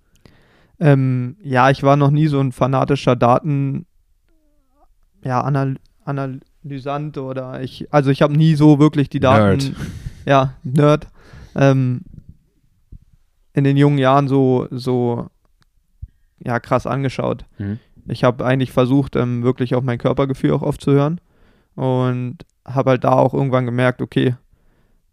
Ähm, 0.79 1.37
ja, 1.43 1.71
ich 1.71 1.83
war 1.83 1.97
noch 1.97 2.11
nie 2.11 2.27
so 2.27 2.41
ein 2.41 2.53
fanatischer 2.53 3.17
Daten, 3.17 3.87
ja, 5.25 5.41
Anal 5.41 5.77
Analysant 6.05 7.19
oder 7.19 7.63
ich, 7.63 7.93
also 7.93 8.11
ich 8.11 8.23
habe 8.23 8.37
nie 8.37 8.55
so 8.55 8.79
wirklich 8.79 9.09
die 9.09 9.19
Daten, 9.19 9.59
Nerd. 9.59 9.73
ja, 10.25 10.55
Nerd, 10.63 11.09
ähm, 11.57 12.03
in 13.57 13.65
den 13.65 13.77
jungen 13.77 13.99
Jahren 13.99 14.29
so, 14.29 14.69
so 14.71 15.29
ja, 16.39 16.61
krass 16.61 16.87
angeschaut. 16.87 17.47
Mhm. 17.59 17.81
Ich 18.07 18.23
habe 18.23 18.45
eigentlich 18.45 18.71
versucht, 18.71 19.17
ähm, 19.17 19.43
wirklich 19.43 19.75
auf 19.75 19.83
mein 19.83 19.99
Körpergefühl 19.99 20.53
auch 20.53 20.63
oft 20.63 20.81
zu 20.81 20.93
hören 20.93 21.21
und 21.75 22.37
habe 22.65 22.91
halt 22.91 23.05
da 23.05 23.13
auch 23.13 23.33
irgendwann 23.35 23.65
gemerkt, 23.65 24.03
okay, 24.03 24.37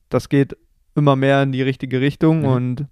das 0.10 0.28
geht 0.30 0.58
immer 0.94 1.16
mehr 1.16 1.42
in 1.42 1.54
die 1.54 1.62
richtige 1.62 2.02
Richtung 2.02 2.40
mhm. 2.40 2.46
und 2.46 2.86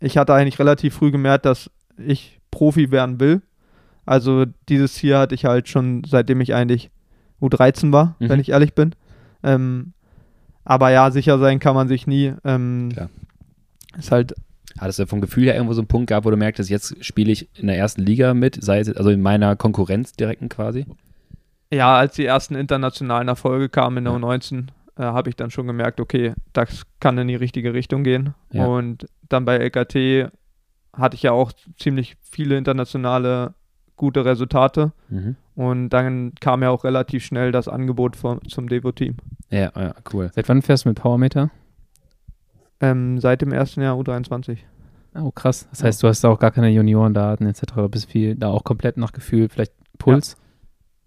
ich 0.00 0.18
hatte 0.18 0.34
eigentlich 0.34 0.58
relativ 0.58 0.94
früh 0.94 1.10
gemerkt, 1.10 1.46
dass 1.46 1.70
ich 1.96 2.38
Profi 2.50 2.90
werden 2.90 3.18
will. 3.18 3.42
Also 4.04 4.44
dieses 4.68 4.94
Ziel 4.94 5.16
hatte 5.16 5.34
ich 5.34 5.46
halt 5.46 5.68
schon 5.68 6.04
seitdem 6.06 6.40
ich 6.42 6.54
eigentlich 6.54 6.90
U13 7.40 7.90
war, 7.90 8.16
mhm. 8.18 8.28
wenn 8.28 8.40
ich 8.40 8.50
ehrlich 8.50 8.74
bin. 8.74 8.94
Ähm, 9.42 9.94
aber 10.64 10.90
ja, 10.90 11.10
sicher 11.10 11.38
sein 11.38 11.58
kann 11.58 11.74
man 11.74 11.88
sich 11.88 12.06
nie. 12.06 12.34
Ähm. 12.44 12.90
Ist 13.96 14.12
halt 14.12 14.34
Hattest 14.78 14.98
du 14.98 15.06
vom 15.06 15.20
Gefühl 15.20 15.44
her 15.44 15.54
irgendwo 15.54 15.74
so 15.74 15.80
einen 15.80 15.88
Punkt 15.88 16.08
gehabt, 16.08 16.26
wo 16.26 16.30
du 16.30 16.36
merktest, 16.36 16.70
jetzt 16.70 17.04
spiele 17.04 17.32
ich 17.32 17.48
in 17.58 17.66
der 17.66 17.76
ersten 17.76 18.02
Liga 18.02 18.34
mit, 18.34 18.62
sei 18.62 18.80
es 18.80 18.94
also 18.94 19.10
in 19.10 19.20
meiner 19.20 19.56
Konkurrenz 19.56 20.12
direkten 20.12 20.48
quasi? 20.48 20.86
Ja, 21.72 21.96
als 21.96 22.14
die 22.14 22.24
ersten 22.24 22.54
internationalen 22.54 23.28
Erfolge 23.28 23.68
kamen 23.68 23.98
in 23.98 24.04
der 24.04 24.12
ja. 24.14 24.18
U19, 24.18 24.68
äh, 24.96 25.02
habe 25.02 25.28
ich 25.28 25.36
dann 25.36 25.50
schon 25.50 25.66
gemerkt, 25.66 26.00
okay, 26.00 26.34
das 26.52 26.84
kann 27.00 27.18
in 27.18 27.28
die 27.28 27.34
richtige 27.34 27.74
Richtung 27.74 28.04
gehen. 28.04 28.34
Ja. 28.52 28.66
Und 28.66 29.06
dann 29.28 29.44
bei 29.44 29.56
LKT 29.56 30.30
hatte 30.92 31.14
ich 31.14 31.22
ja 31.22 31.32
auch 31.32 31.52
ziemlich 31.76 32.16
viele 32.22 32.56
internationale 32.56 33.54
gute 33.96 34.24
Resultate. 34.24 34.92
Mhm. 35.08 35.36
Und 35.54 35.90
dann 35.90 36.32
kam 36.40 36.62
ja 36.62 36.70
auch 36.70 36.84
relativ 36.84 37.24
schnell 37.24 37.52
das 37.52 37.68
Angebot 37.68 38.16
vom, 38.16 38.40
zum 38.48 38.68
Devo-Team. 38.68 39.16
Ja, 39.50 39.72
ja, 39.76 39.94
cool. 40.12 40.30
Seit 40.34 40.48
wann 40.48 40.62
fährst 40.62 40.84
du 40.84 40.90
mit 40.90 40.98
Powermeter? 40.98 41.50
Ähm, 42.80 43.20
seit 43.20 43.42
dem 43.42 43.52
ersten 43.52 43.82
Jahr 43.82 43.96
U23. 43.98 44.58
Oh, 45.14 45.30
krass. 45.30 45.66
Das 45.70 45.82
heißt, 45.82 46.02
du 46.02 46.08
hast 46.08 46.22
da 46.22 46.28
auch 46.28 46.38
gar 46.38 46.50
keine 46.50 46.68
Juniorendaten 46.68 47.46
etc. 47.46 47.62
Du 47.76 47.88
bist 47.88 48.10
viel 48.10 48.36
da 48.36 48.48
auch 48.48 48.64
komplett 48.64 48.96
nach 48.96 49.12
Gefühl, 49.12 49.48
vielleicht 49.48 49.72
Puls? 49.98 50.36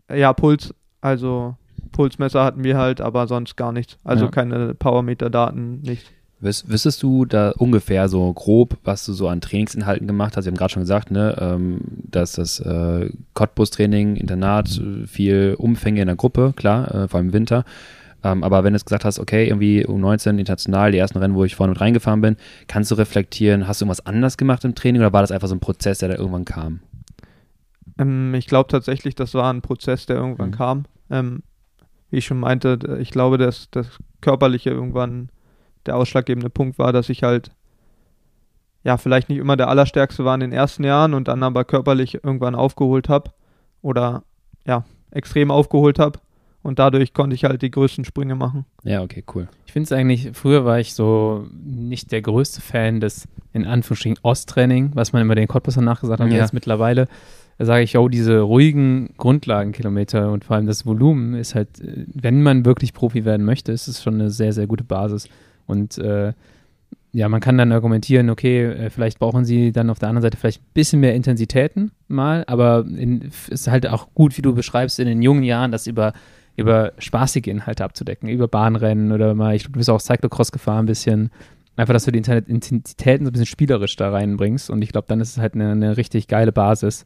Ja, 0.10 0.16
ja 0.16 0.34
Puls. 0.34 0.74
Also 1.00 1.56
Pulsmesser 1.92 2.44
hatten 2.44 2.64
wir 2.64 2.78
halt, 2.78 3.02
aber 3.02 3.28
sonst 3.28 3.56
gar 3.58 3.72
nichts. 3.72 3.98
Also 4.04 4.26
ja. 4.26 4.32
keine 4.32 4.74
Powermeter-Daten, 4.76 5.82
nicht. 5.82 6.12
Wüsstest 6.42 7.04
du 7.04 7.26
da 7.26 7.52
ungefähr 7.52 8.10
so 8.10 8.34
grob, 8.34 8.78
was 8.84 9.06
du 9.06 9.14
so 9.14 9.28
an 9.28 9.42
Trainingsinhalten 9.42 10.08
gemacht 10.08 10.36
hast? 10.36 10.46
Wir 10.46 10.52
haben 10.52 10.58
gerade 10.58 10.74
schon 10.74 10.82
gesagt, 10.82 11.12
ne, 11.12 11.38
ähm, 11.40 11.82
dass 12.10 12.32
das 12.32 12.60
äh, 12.60 13.12
Cottbus-Training, 13.36 14.16
Internat, 14.16 14.82
viel 15.06 15.56
Umfänge 15.60 16.02
in 16.02 16.08
der 16.08 16.16
Gruppe, 16.16 16.54
klar, 16.56 16.96
äh, 16.96 17.08
vor 17.08 17.20
allem 17.20 17.28
im 17.28 17.34
Winter. 17.34 17.64
Ähm, 18.24 18.44
aber 18.44 18.64
wenn 18.64 18.74
du 18.74 18.80
gesagt 18.80 19.06
hast, 19.06 19.20
okay, 19.20 19.48
irgendwie 19.48 19.86
um 19.86 20.00
19 20.00 20.38
international, 20.38 20.92
die 20.92 20.98
ersten 20.98 21.18
Rennen, 21.18 21.36
wo 21.36 21.44
ich 21.44 21.56
vorne 21.56 21.72
mit 21.72 21.82
reingefahren 21.82 22.22
bin, 22.22 22.38
kannst 22.68 22.92
du 22.92 22.96
reflektieren, 22.96 23.68
hast 23.68 23.82
du 23.82 23.86
irgendwas 23.86 24.06
anders 24.06 24.38
gemacht 24.38 24.64
im 24.64 24.76
Training 24.76 25.02
oder 25.02 25.14
war 25.14 25.22
das 25.22 25.32
einfach 25.32 25.48
so 25.48 25.56
ein 25.56 25.60
Prozess, 25.60 26.00
der 26.00 26.10
da 26.10 26.16
irgendwann 26.16 26.46
kam? 26.46 26.82
Ähm, 27.98 28.34
ich 28.36 28.48
glaube 28.48 28.70
tatsächlich, 28.70 29.16
das 29.16 29.34
war 29.34 29.52
ein 29.52 29.62
Prozess, 29.62 30.06
der 30.06 30.18
irgendwann 30.18 30.50
mhm. 30.50 30.56
kam. 30.56 30.86
Ähm, 31.10 31.44
wie 32.10 32.18
ich 32.18 32.26
schon 32.26 32.40
meinte, 32.40 32.78
ich 33.02 33.12
glaube, 33.12 33.38
dass 33.38 33.70
das 33.72 33.88
Körperliche 34.20 34.70
irgendwann 34.70 35.30
der 35.86 35.96
ausschlaggebende 35.96 36.50
Punkt 36.50 36.78
war, 36.78 36.94
dass 36.94 37.10
ich 37.10 37.24
halt 37.24 37.52
ja 38.84 38.98
vielleicht 38.98 39.30
nicht 39.30 39.40
immer 39.40 39.58
der 39.58 39.70
Allerstärkste 39.70 40.26
war 40.26 40.34
in 40.36 40.42
den 40.42 40.52
ersten 40.52 40.84
Jahren 40.84 41.14
und 41.14 41.28
dann 41.28 41.44
aber 41.44 41.64
körperlich 41.64 42.24
irgendwann 42.24 42.56
aufgeholt 42.56 43.10
habe 43.10 43.32
oder 43.82 44.24
ja, 44.66 44.86
extrem 45.12 45.52
aufgeholt 45.52 46.00
habe. 46.00 46.20
Und 46.64 46.78
dadurch 46.78 47.14
konnte 47.14 47.36
ich 47.36 47.44
halt 47.44 47.62
die 47.62 47.72
größten 47.72 48.06
Sprünge 48.06 48.36
machen. 48.36 48.66
Ja, 48.84 49.02
okay, 49.02 49.24
cool. 49.34 49.48
Ich 49.66 49.74
finde 49.74 49.86
es 49.86 49.92
eigentlich, 49.92 50.30
früher 50.34 50.64
war 50.64 50.80
ich 50.80 50.94
so 50.94 51.48
nicht 51.64 52.12
der 52.12 52.22
größte 52.22 52.62
Fan 52.62 53.00
des, 53.00 53.28
in 53.52 53.66
Anführungsstrichen, 53.66 54.20
Osttraining, 54.22 54.92
was 54.94 55.12
man 55.12 55.24
immer 55.24 55.36
den 55.36 55.48
Cottbussern 55.48 55.84
nachgesagt 55.84 56.20
hat. 56.20 56.30
Ja. 56.30 56.38
Jetzt 56.38 56.54
mittlerweile 56.54 57.08
sage 57.58 57.84
ich, 57.84 57.98
oh, 57.98 58.10
diese 58.10 58.40
ruhigen 58.40 59.14
Grundlagenkilometer 59.18 60.32
und 60.32 60.46
vor 60.46 60.56
allem 60.56 60.68
das 60.68 60.86
Volumen 60.86 61.34
ist 61.36 61.56
halt, 61.56 61.70
wenn 61.82 62.42
man 62.42 62.66
wirklich 62.66 62.94
Profi 62.94 63.26
werden 63.26 63.46
möchte, 63.46 63.72
ist 63.72 63.88
es 63.88 64.02
schon 64.02 64.16
eine 64.16 64.30
sehr, 64.30 64.54
sehr 64.54 64.68
gute 64.68 64.84
Basis. 64.84 65.28
Und 65.68 65.98
äh, 65.98 66.34
ja, 67.14 67.28
man 67.30 67.42
kann 67.42 67.58
dann 67.58 67.72
argumentieren, 67.72 68.30
okay, 68.30 68.66
äh, 68.66 68.90
vielleicht 68.90 69.20
brauchen 69.20 69.46
sie 69.46 69.72
dann 69.72 69.90
auf 69.90 70.00
der 70.00 70.10
anderen 70.10 70.24
Seite 70.24 70.38
vielleicht 70.38 70.62
ein 70.62 70.74
bisschen 70.74 71.02
mehr 71.02 71.14
Intensitäten 71.14 71.92
mal, 72.08 72.44
aber 72.48 72.86
es 73.28 73.50
ist 73.50 73.68
halt 73.68 73.88
auch 73.88 74.08
gut, 74.14 74.38
wie 74.38 74.42
du 74.42 74.56
beschreibst, 74.56 75.00
in 75.00 75.08
den 75.08 75.22
jungen 75.22 75.44
Jahren 75.44 75.72
das 75.72 75.88
über, 75.88 76.14
über 76.56 76.94
spaßige 76.98 77.48
Inhalte 77.48 77.84
abzudecken, 77.84 78.30
über 78.30 78.48
Bahnrennen 78.48 79.12
oder 79.12 79.34
mal, 79.34 79.56
ich 79.56 79.64
glaube, 79.64 79.74
du 79.74 79.80
bist 79.80 79.90
auch 79.90 80.02
Cyclocross 80.02 80.52
gefahren 80.52 80.84
ein 80.84 80.88
bisschen. 80.88 81.32
Einfach, 81.78 81.94
dass 81.94 82.06
du 82.06 82.12
die 82.12 82.20
Intensitäten 82.20 83.26
so 83.26 83.30
ein 83.30 83.34
bisschen 83.34 83.46
spielerisch 83.46 83.96
da 83.96 84.12
reinbringst 84.12 84.70
und 84.70 84.82
ich 84.82 84.92
glaube, 84.92 85.08
dann 85.08 85.22
ist 85.22 85.32
es 85.32 85.38
halt 85.38 85.56
eine, 85.56 85.72
eine 85.72 85.98
richtig 85.98 86.28
geile 86.28 86.52
Basis. 86.52 87.06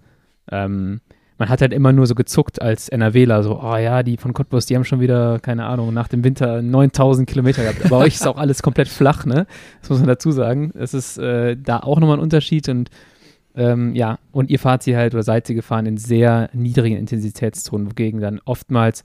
Ähm, 0.52 1.02
man 1.38 1.50
hat 1.50 1.62
halt 1.62 1.74
immer 1.74 1.92
nur 1.92 2.08
so 2.08 2.16
gezuckt 2.16 2.62
als 2.62 2.90
NRWler, 2.90 3.44
so, 3.44 3.62
oh 3.62 3.76
ja, 3.76 4.04
die 4.04 4.18
von 4.18 4.34
Cottbus, 4.34 4.66
die 4.66 4.76
haben 4.76 4.86
schon 4.86 5.02
wieder, 5.02 5.40
keine 5.40 5.66
Ahnung, 5.66 5.94
nach 5.94 6.08
dem 6.08 6.24
Winter 6.24 6.62
9000 6.62 7.28
Kilometer 7.28 7.64
gehabt. 7.64 7.86
Aber 7.86 7.98
euch 8.00 8.16
ist 8.16 8.28
auch 8.28 8.38
alles 8.38 8.64
komplett 8.64 8.88
flach, 8.88 9.26
ne? 9.26 9.46
Das 9.82 9.90
muss 9.90 10.00
man 10.00 10.08
dazu 10.08 10.32
sagen. 10.32 10.72
Es 10.76 10.94
ist 10.94 11.18
äh, 11.18 11.58
da 11.58 11.80
auch 11.80 12.00
nochmal 12.00 12.18
ein 12.18 12.24
Unterschied 12.24 12.70
und 12.70 12.90
ähm, 13.58 13.96
ja, 13.96 14.20
und 14.32 14.50
ihr 14.50 14.60
fahrt 14.60 14.84
sie 14.84 14.96
halt 14.98 15.14
oder 15.14 15.24
seid 15.24 15.48
sie 15.48 15.56
gefahren 15.56 15.86
in 15.86 15.98
sehr 15.98 16.50
niedrigen 16.54 16.98
Intensitätszonen, 16.98 17.88
wogegen 17.88 18.20
dann 18.20 18.42
oftmals, 18.44 19.04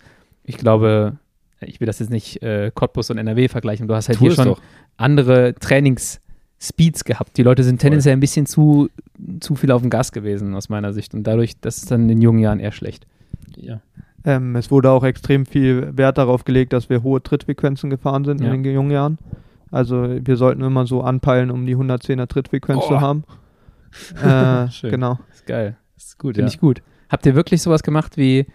ich 0.51 0.59
glaube, 0.59 1.17
ich 1.61 1.81
will 1.81 1.87
das 1.87 1.99
jetzt 1.99 2.11
nicht 2.11 2.43
äh, 2.43 2.71
Cottbus 2.75 3.11
und 3.11 3.19
NRW 3.19 3.49
vergleichen, 3.49 3.89
du 3.89 3.95
hast 3.95 4.09
halt 4.09 4.19
tu 4.19 4.27
hier 4.27 4.35
schon 4.35 4.45
doch. 4.47 4.61
andere 4.97 5.55
Trainings- 5.59 6.21
Speeds 6.63 7.05
gehabt. 7.05 7.39
Die 7.39 7.43
Leute 7.43 7.65
sind 7.65 7.81
tendenziell 7.81 8.13
ein 8.13 8.21
bisschen 8.21 8.45
zu, 8.45 8.91
zu 9.41 9.55
viel 9.55 9.73
auf 9.73 9.81
dem 9.81 9.89
Gas 9.89 10.13
gewesen, 10.13 10.55
aus 10.55 10.69
meiner 10.69 10.93
Sicht. 10.93 11.15
Und 11.15 11.23
dadurch, 11.23 11.59
das 11.59 11.79
ist 11.79 11.91
dann 11.91 12.03
in 12.03 12.09
den 12.09 12.21
jungen 12.21 12.39
Jahren 12.39 12.61
eher 12.61 12.73
schlecht. 12.73 13.07
Ja. 13.57 13.81
Ähm, 14.25 14.55
es 14.57 14.71
wurde 14.71 14.91
auch 14.91 15.03
extrem 15.03 15.47
viel 15.47 15.97
Wert 15.97 16.19
darauf 16.19 16.45
gelegt, 16.45 16.75
dass 16.75 16.91
wir 16.91 17.03
hohe 17.03 17.23
Trittfrequenzen 17.23 17.89
gefahren 17.89 18.27
sind 18.27 18.43
ja. 18.43 18.53
in 18.53 18.63
den 18.63 18.75
jungen 18.75 18.91
Jahren. 18.91 19.19
Also 19.71 20.19
wir 20.21 20.37
sollten 20.37 20.63
immer 20.63 20.87
so 20.87 21.01
anpeilen, 21.01 21.51
um 21.51 21.65
die 21.65 21.77
110er 21.77 22.27
Trittfrequenz 22.27 22.83
oh. 22.85 22.89
zu 22.89 23.01
haben. 23.01 23.25
Äh, 24.23 24.71
Schön. 24.71 24.93
Genau. 24.93 25.19
ist 25.33 25.47
geil. 25.47 25.77
Das 25.97 26.05
ist 26.05 26.19
gut. 26.19 26.37
Finde 26.37 26.49
ja. 26.49 26.55
ich 26.55 26.61
gut. 26.61 26.81
Habt 27.09 27.27
ihr 27.27 27.35
wirklich 27.35 27.61
sowas 27.61 27.83
gemacht 27.83 28.17
wie 28.17 28.47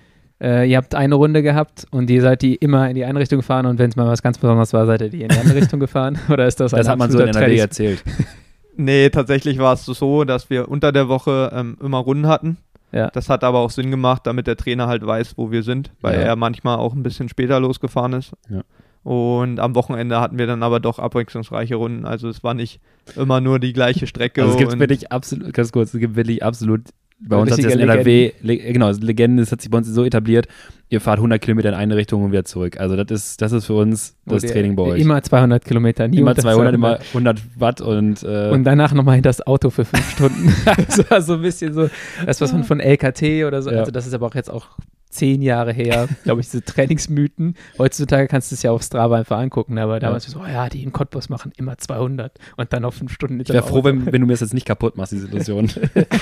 äh, 0.41 0.69
ihr 0.69 0.77
habt 0.77 0.95
eine 0.95 1.15
Runde 1.15 1.41
gehabt 1.41 1.85
und 1.91 2.09
ihr 2.09 2.21
seid 2.21 2.41
die 2.41 2.55
immer 2.55 2.89
in 2.89 2.95
die 2.95 3.05
eine 3.05 3.19
Richtung 3.19 3.39
gefahren 3.39 3.65
und 3.65 3.79
wenn 3.79 3.89
es 3.89 3.95
mal 3.95 4.07
was 4.07 4.21
ganz 4.21 4.37
Besonderes 4.37 4.73
war, 4.73 4.85
seid 4.85 5.01
ihr 5.01 5.09
die 5.09 5.23
in 5.23 5.29
die 5.29 5.37
andere 5.37 5.55
Richtung 5.55 5.79
gefahren? 5.79 6.19
Oder 6.29 6.47
ist 6.47 6.59
das 6.59 6.71
Das 6.71 6.87
hat 6.87 6.97
man 6.97 7.11
so 7.11 7.19
in 7.19 7.29
NRW 7.29 7.57
erzählt. 7.57 8.03
nee, 8.75 9.09
tatsächlich 9.09 9.57
war 9.59 9.73
es 9.73 9.85
so, 9.85 10.23
dass 10.23 10.49
wir 10.49 10.69
unter 10.69 10.91
der 10.91 11.07
Woche 11.07 11.51
ähm, 11.53 11.77
immer 11.81 11.99
Runden 11.99 12.27
hatten. 12.27 12.57
Ja. 12.91 13.09
Das 13.09 13.29
hat 13.29 13.43
aber 13.43 13.59
auch 13.59 13.71
Sinn 13.71 13.91
gemacht, 13.91 14.21
damit 14.25 14.47
der 14.47 14.55
Trainer 14.55 14.87
halt 14.87 15.05
weiß, 15.05 15.37
wo 15.37 15.51
wir 15.51 15.63
sind, 15.63 15.91
weil 16.01 16.15
ja. 16.15 16.21
er 16.21 16.35
manchmal 16.35 16.77
auch 16.77 16.93
ein 16.93 17.03
bisschen 17.03 17.27
später 17.29 17.59
losgefahren 17.59 18.13
ist. 18.13 18.33
Ja. 18.49 18.61
Und 19.03 19.59
am 19.59 19.75
Wochenende 19.75 20.19
hatten 20.19 20.39
wir 20.39 20.47
dann 20.47 20.63
aber 20.63 20.79
doch 20.79 20.97
abwechslungsreiche 20.97 21.75
Runden. 21.75 22.05
Also 22.05 22.27
es 22.27 22.43
war 22.43 22.55
nicht 22.55 22.79
immer 23.15 23.39
nur 23.39 23.59
die 23.59 23.71
gleiche 23.71 24.07
Strecke. 24.07 24.41
Also 24.41 24.53
es 24.53 24.59
gibt 24.59 24.79
wirklich 24.79 25.11
absolut, 25.11 25.53
ganz 25.53 25.71
kurz, 25.71 25.93
es 25.93 25.99
gibt 25.99 26.15
wirklich 26.15 26.43
absolut 26.43 26.81
bei 27.19 27.37
uns 27.37 27.51
hat 27.51 27.57
sich 27.57 27.65
das 27.65 27.75
NRW, 27.75 28.33
Le 28.41 28.57
genau, 28.57 28.91
Legende, 28.91 29.41
das 29.41 29.51
hat 29.51 29.61
sich 29.61 29.71
bei 29.71 29.77
uns 29.77 29.87
so 29.87 30.03
etabliert, 30.03 30.47
ihr 30.89 30.99
fahrt 30.99 31.19
100 31.19 31.41
Kilometer 31.41 31.69
in 31.69 31.75
eine 31.75 31.95
Richtung 31.95 32.23
und 32.23 32.31
wieder 32.31 32.43
zurück. 32.43 32.79
Also 32.79 32.95
das 32.95 33.09
ist, 33.09 33.41
das 33.41 33.51
ist 33.51 33.65
für 33.65 33.75
uns 33.75 34.15
das 34.25 34.43
okay. 34.43 34.53
Training 34.53 34.75
bei 34.75 34.83
euch. 34.83 35.01
Immer 35.01 35.21
200 35.21 35.63
Kilometer, 35.63 36.07
nie 36.07 36.17
Immer 36.17 36.35
200, 36.35 36.73
immer 36.73 36.99
100 36.99 37.41
Watt 37.57 37.81
und 37.81 38.23
äh 38.23 38.49
Und 38.49 38.65
danach 38.65 38.93
nochmal 38.93 39.21
das 39.21 39.45
Auto 39.45 39.69
für 39.69 39.85
fünf 39.85 40.09
Stunden. 40.11 40.53
das 40.65 41.09
war 41.09 41.21
so 41.21 41.35
ein 41.35 41.41
bisschen 41.41 41.73
so, 41.73 41.89
das 42.25 42.41
was 42.41 42.51
man 42.51 42.63
von 42.63 42.79
LKT 42.79 43.45
oder 43.45 43.61
so, 43.61 43.71
ja. 43.71 43.79
also 43.79 43.91
das 43.91 44.05
ist 44.07 44.13
aber 44.13 44.27
auch 44.27 44.35
jetzt 44.35 44.51
auch 44.51 44.67
zehn 45.15 45.41
Jahre 45.41 45.73
her, 45.73 46.07
glaube 46.23 46.41
ich, 46.41 46.47
diese 46.47 46.63
Trainingsmythen. 46.63 47.55
Heutzutage 47.77 48.27
kannst 48.27 48.51
du 48.51 48.55
es 48.55 48.63
ja 48.63 48.71
auf 48.71 48.83
Strava 48.83 49.17
einfach 49.17 49.39
angucken, 49.39 49.77
aber 49.77 49.99
damals 49.99 50.27
ja. 50.27 50.33
so, 50.33 50.39
oh 50.41 50.45
ja, 50.45 50.69
die 50.69 50.83
in 50.83 50.91
Cottbus 50.91 51.29
machen 51.29 51.51
immer 51.57 51.77
200 51.77 52.37
und 52.57 52.73
dann 52.73 52.85
auf 52.85 52.95
fünf 52.95 53.13
Stunden. 53.13 53.39
Ich 53.39 53.49
wäre 53.49 53.63
froh, 53.63 53.83
wenn, 53.83 54.05
wenn, 54.11 54.21
du 54.21 54.27
mir 54.27 54.33
das 54.33 54.41
jetzt 54.41 54.53
nicht 54.53 54.67
kaputt 54.67 54.97
machst, 54.97 55.11
diese 55.11 55.27
Illusion. 55.27 55.71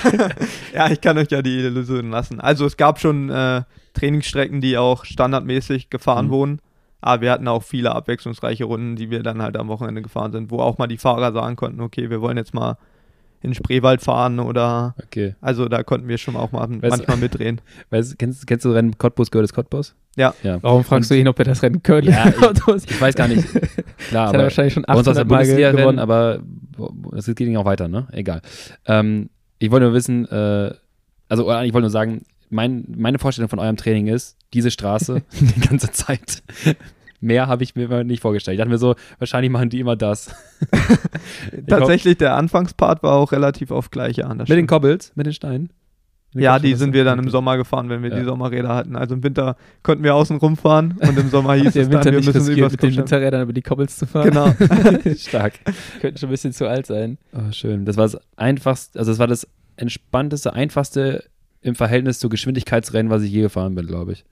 ja, 0.74 0.90
ich 0.90 1.02
kann 1.02 1.18
euch 1.18 1.30
ja 1.32 1.42
die 1.42 1.60
Illusion 1.60 2.12
lassen. 2.12 2.40
Also 2.40 2.66
es 2.66 2.78
gab 2.78 3.00
schon 3.00 3.30
äh, 3.30 3.64
Trainingsstrecken, 3.94 4.62
die 4.62 4.78
auch 4.78 5.06
standardmäßig 5.06 5.90
gefahren 5.90 6.28
mhm. 6.28 6.32
wurden. 6.32 6.60
Aber 7.02 7.22
wir 7.22 7.32
hatten 7.32 7.50
auch 7.50 7.64
viele 7.64 7.94
abwechslungsreiche 7.94 8.64
Runden, 8.64 8.96
die 8.96 9.10
wir 9.10 9.24
dann 9.24 9.42
halt 9.42 9.58
am 9.58 9.68
Wochenende 9.68 10.02
gefahren 10.02 10.32
sind, 10.32 10.52
wo 10.52 10.60
auch 10.60 10.78
mal 10.78 10.88
die 10.88 10.98
Fahrer 10.98 11.34
sagen 11.34 11.58
konnten, 11.58 11.82
okay, 11.82 12.10
wir 12.10 12.22
wollen 12.22 12.38
jetzt 12.38 12.54
mal 12.54 12.78
in 13.44 13.54
Spreewald 13.54 14.02
fahren 14.02 14.40
oder 14.40 14.96
okay. 15.04 15.36
also 15.42 15.68
da 15.68 15.84
konnten 15.84 16.08
wir 16.08 16.18
schon 16.18 16.36
auch 16.36 16.52
mal 16.52 16.68
weißt, 16.70 16.82
manchmal 16.82 17.18
mitdrehen. 17.18 17.62
Weißt, 17.90 18.18
kennst, 18.18 18.48
kennst 18.48 18.66
du 18.66 18.72
Rennen 18.72 18.98
Cottbus 18.98 19.30
gehört 19.30 19.44
ist 19.44 19.54
Cottbus? 19.54 19.96
Ja. 20.16 20.34
ja. 20.44 20.58
Warum 20.62 20.84
fragst 20.84 21.12
Und, 21.12 21.18
du 21.18 21.22
ihn, 21.22 21.28
ob 21.28 21.38
wir 21.38 21.46
das 21.46 21.62
Rennen 21.62 21.84
können? 21.84 22.08
Ja, 22.08 22.28
ich, 22.28 22.90
ich, 22.90 23.02
weiß 23.02 23.16
gar 23.16 23.28
nicht. 23.28 23.46
Klar, 24.08 24.28
das 24.28 24.34
aber 24.34 24.44
wahrscheinlich 24.44 24.74
schon 24.74 24.88
800 24.88 25.28
Mal 25.28 25.46
gewonnen, 25.46 26.00
aber 26.00 26.40
es 27.16 27.26
geht 27.26 27.58
auch 27.58 27.66
weiter, 27.66 27.88
ne? 27.88 28.08
Egal. 28.12 28.42
Ähm, 28.86 29.30
ich 29.60 29.72
wollte 29.72 29.86
nur 29.88 29.94
wissen, 29.94 30.26
äh, 30.28 30.74
also 31.28 31.44
ich 31.62 31.74
wollte 31.74 31.82
nur 31.82 31.90
sagen, 31.90 32.24
mein, 32.50 32.86
meine 32.96 33.20
Vorstellung 33.20 33.50
von 33.50 33.60
eurem 33.60 33.76
Training 33.78 34.08
ist, 34.08 34.38
diese 34.54 34.72
Straße 34.72 35.22
die 35.40 35.62
ganze 35.62 35.92
Zeit 35.92 36.44
mehr 37.24 37.48
habe 37.48 37.64
ich 37.64 37.76
mir 37.76 38.04
nicht 38.04 38.22
vorgestellt. 38.22 38.56
Ich 38.56 38.60
dachte 38.60 38.72
mir 38.72 38.78
so, 38.78 38.96
wahrscheinlich 39.18 39.52
machen 39.52 39.70
die 39.70 39.80
immer 39.80 39.96
das. 39.96 40.36
Tatsächlich, 41.68 42.18
der 42.18 42.36
Anfangspart 42.36 43.02
war 43.02 43.14
auch 43.14 43.32
relativ 43.32 43.72
oft 43.72 43.92
gleich 43.92 44.24
an. 44.24 44.38
Mit 44.38 44.50
den 44.50 44.68
Cobbles, 44.68 45.12
mit 45.16 45.26
den 45.26 45.34
Steinen. 45.34 45.70
Ja, 46.36 46.58
die 46.58 46.74
sind 46.74 46.94
wir 46.94 47.04
dann 47.04 47.20
im 47.20 47.30
Sommer 47.30 47.58
gefahren, 47.58 47.90
wenn 47.90 48.02
wir 48.02 48.10
ja. 48.10 48.20
die 48.20 48.26
Sommerräder 48.26 48.70
hatten. 48.70 48.96
Also 48.96 49.14
im 49.16 49.24
Winter 49.24 49.56
konnten 49.84 50.04
wir 50.04 50.16
außen 50.16 50.38
rumfahren 50.38 50.98
und 51.00 51.18
im 51.18 51.30
Sommer 51.30 51.54
hieß 51.54 51.76
es 51.76 51.90
dann, 51.90 52.04
wir 52.06 52.12
müssen 52.14 52.58
übers 52.58 52.72
mit 52.72 52.84
den 52.84 52.98
Winterrädern 52.98 53.44
über 53.44 53.54
die 53.54 53.62
Cobbles 53.62 53.98
zu 53.98 54.08
fahren. 54.08 54.30
Genau. 54.30 54.52
Stark. 55.16 55.54
Könnten 56.02 56.18
schon 56.18 56.30
ein 56.30 56.32
bisschen 56.32 56.54
zu 56.54 56.68
alt 56.68 56.88
sein. 56.88 57.18
Oh, 57.34 57.52
schön. 57.52 57.86
Das 57.86 57.98
war 57.98 58.06
das 58.06 58.18
einfachste, 58.36 58.98
also 58.98 59.12
das 59.12 59.20
war 59.20 59.28
das 59.28 59.48
entspannteste, 59.76 60.54
einfachste 60.54 61.24
im 61.62 61.76
Verhältnis 61.76 62.20
zu 62.20 62.30
Geschwindigkeitsrennen, 62.30 63.12
was 63.12 63.22
ich 63.22 63.32
je 63.32 63.42
gefahren 63.42 63.76
bin, 63.76 63.86
glaube 63.86 64.14
ich. 64.14 64.26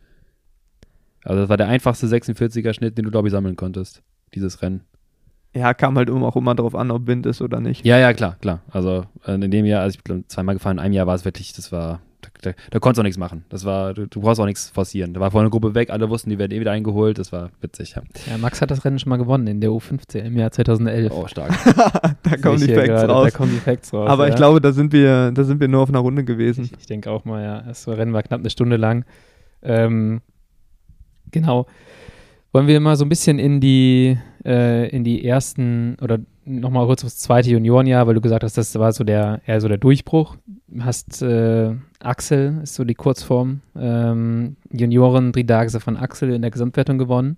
Also 1.23 1.41
das 1.41 1.49
war 1.49 1.57
der 1.57 1.67
einfachste 1.67 2.07
46er 2.07 2.73
Schnitt, 2.73 2.97
den 2.97 3.05
du, 3.05 3.11
glaube 3.11 3.27
ich, 3.27 3.31
sammeln 3.31 3.55
konntest, 3.55 4.01
dieses 4.33 4.61
Rennen. 4.61 4.81
Ja, 5.53 5.73
kam 5.73 5.97
halt 5.97 6.09
auch 6.09 6.35
immer 6.35 6.55
darauf 6.55 6.75
an, 6.75 6.91
ob 6.91 7.07
Wind 7.07 7.25
ist 7.25 7.41
oder 7.41 7.59
nicht. 7.59 7.85
Ja, 7.85 7.97
ja, 7.97 8.13
klar, 8.13 8.37
klar. 8.39 8.61
Also 8.71 9.05
äh, 9.25 9.33
in 9.33 9.51
dem 9.51 9.65
Jahr, 9.65 9.81
also 9.81 9.97
ich 9.97 10.03
bin 10.03 10.23
zweimal 10.27 10.55
gefahren, 10.55 10.77
in 10.77 10.83
einem 10.83 10.93
Jahr 10.93 11.07
war 11.07 11.15
es 11.15 11.25
wirklich, 11.25 11.51
das 11.51 11.73
war, 11.73 11.99
da, 12.21 12.29
da, 12.41 12.51
da 12.69 12.79
konntest 12.79 12.99
du 12.99 13.01
auch 13.01 13.03
nichts 13.03 13.17
machen. 13.17 13.43
Das 13.49 13.65
war, 13.65 13.93
du, 13.93 14.07
du 14.07 14.21
brauchst 14.21 14.39
auch 14.39 14.45
nichts 14.45 14.69
forcieren. 14.69 15.13
Da 15.13 15.19
war 15.19 15.29
vorne 15.29 15.47
eine 15.47 15.49
Gruppe 15.49 15.75
weg, 15.75 15.89
alle 15.89 16.09
wussten, 16.09 16.29
die 16.29 16.39
werden 16.39 16.53
eh 16.53 16.61
wieder 16.61 16.71
eingeholt. 16.71 17.17
Das 17.17 17.33
war 17.33 17.49
witzig, 17.59 17.95
ja. 17.95 18.03
ja. 18.29 18.37
Max 18.37 18.61
hat 18.61 18.71
das 18.71 18.85
Rennen 18.85 18.97
schon 18.97 19.09
mal 19.09 19.17
gewonnen 19.17 19.45
in 19.47 19.59
der 19.59 19.71
U15 19.71 20.19
im 20.19 20.37
Jahr 20.37 20.51
2011. 20.51 21.11
Oh, 21.13 21.27
stark. 21.27 21.51
da 22.23 22.37
kommen 22.37 22.61
die 22.61 22.73
Facts 22.73 22.87
gerade, 22.87 23.11
raus. 23.11 23.31
Da 23.31 23.37
kommen 23.37 23.51
die 23.51 23.59
Facts 23.59 23.93
raus. 23.93 24.09
Aber 24.09 24.27
ja. 24.27 24.29
ich 24.29 24.37
glaube, 24.37 24.61
da 24.61 24.71
sind 24.71 24.93
wir, 24.93 25.31
da 25.31 25.43
sind 25.43 25.59
wir 25.59 25.67
nur 25.67 25.81
auf 25.81 25.89
einer 25.89 25.99
Runde 25.99 26.23
gewesen. 26.23 26.63
Ich, 26.63 26.79
ich 26.79 26.85
denke 26.85 27.11
auch 27.11 27.25
mal, 27.25 27.43
ja. 27.43 27.61
Das 27.61 27.85
Rennen 27.89 28.13
war 28.13 28.23
knapp 28.23 28.39
eine 28.39 28.49
Stunde 28.49 28.77
lang. 28.77 29.03
Ähm, 29.63 30.21
genau. 31.31 31.65
Wollen 32.53 32.67
wir 32.67 32.79
mal 32.79 32.95
so 32.95 33.05
ein 33.05 33.09
bisschen 33.09 33.39
in 33.39 33.61
die, 33.61 34.17
äh, 34.45 34.89
in 34.89 35.03
die 35.03 35.25
ersten 35.25 35.97
oder 36.01 36.19
nochmal 36.45 36.85
kurz 36.85 37.03
aufs 37.03 37.17
zweite 37.17 37.49
Juniorenjahr, 37.49 38.07
weil 38.07 38.15
du 38.15 38.21
gesagt 38.21 38.43
hast, 38.43 38.57
das 38.57 38.77
war 38.77 38.91
so 38.91 39.03
der, 39.03 39.41
eher 39.45 39.61
so 39.61 39.67
der 39.67 39.77
Durchbruch. 39.77 40.35
Hast 40.79 41.21
äh, 41.21 41.75
Axel, 41.99 42.59
ist 42.63 42.75
so 42.75 42.83
die 42.83 42.95
Kurzform, 42.95 43.61
ähm, 43.75 44.57
Junioren 44.71 45.31
Dridagse 45.31 45.79
von 45.79 45.97
Axel 45.97 46.33
in 46.33 46.41
der 46.41 46.51
Gesamtwertung 46.51 46.97
gewonnen. 46.97 47.37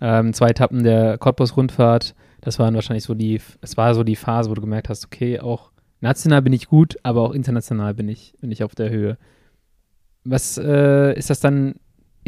Ähm, 0.00 0.32
zwei 0.32 0.48
Etappen 0.50 0.84
der 0.84 1.18
Cottbus-Rundfahrt, 1.18 2.14
das 2.40 2.58
waren 2.58 2.74
wahrscheinlich 2.74 3.04
so 3.04 3.14
die, 3.14 3.40
es 3.60 3.76
war 3.76 3.94
so 3.94 4.04
die 4.04 4.16
Phase, 4.16 4.48
wo 4.48 4.54
du 4.54 4.60
gemerkt 4.60 4.88
hast, 4.88 5.06
okay, 5.06 5.40
auch 5.40 5.72
national 6.00 6.42
bin 6.42 6.52
ich 6.52 6.68
gut, 6.68 6.96
aber 7.02 7.22
auch 7.22 7.32
international 7.32 7.94
bin 7.94 8.08
ich, 8.08 8.34
bin 8.40 8.52
ich 8.52 8.62
auf 8.62 8.74
der 8.74 8.90
Höhe. 8.90 9.18
Was 10.24 10.56
äh, 10.58 11.18
ist 11.18 11.30
das 11.30 11.40
dann 11.40 11.74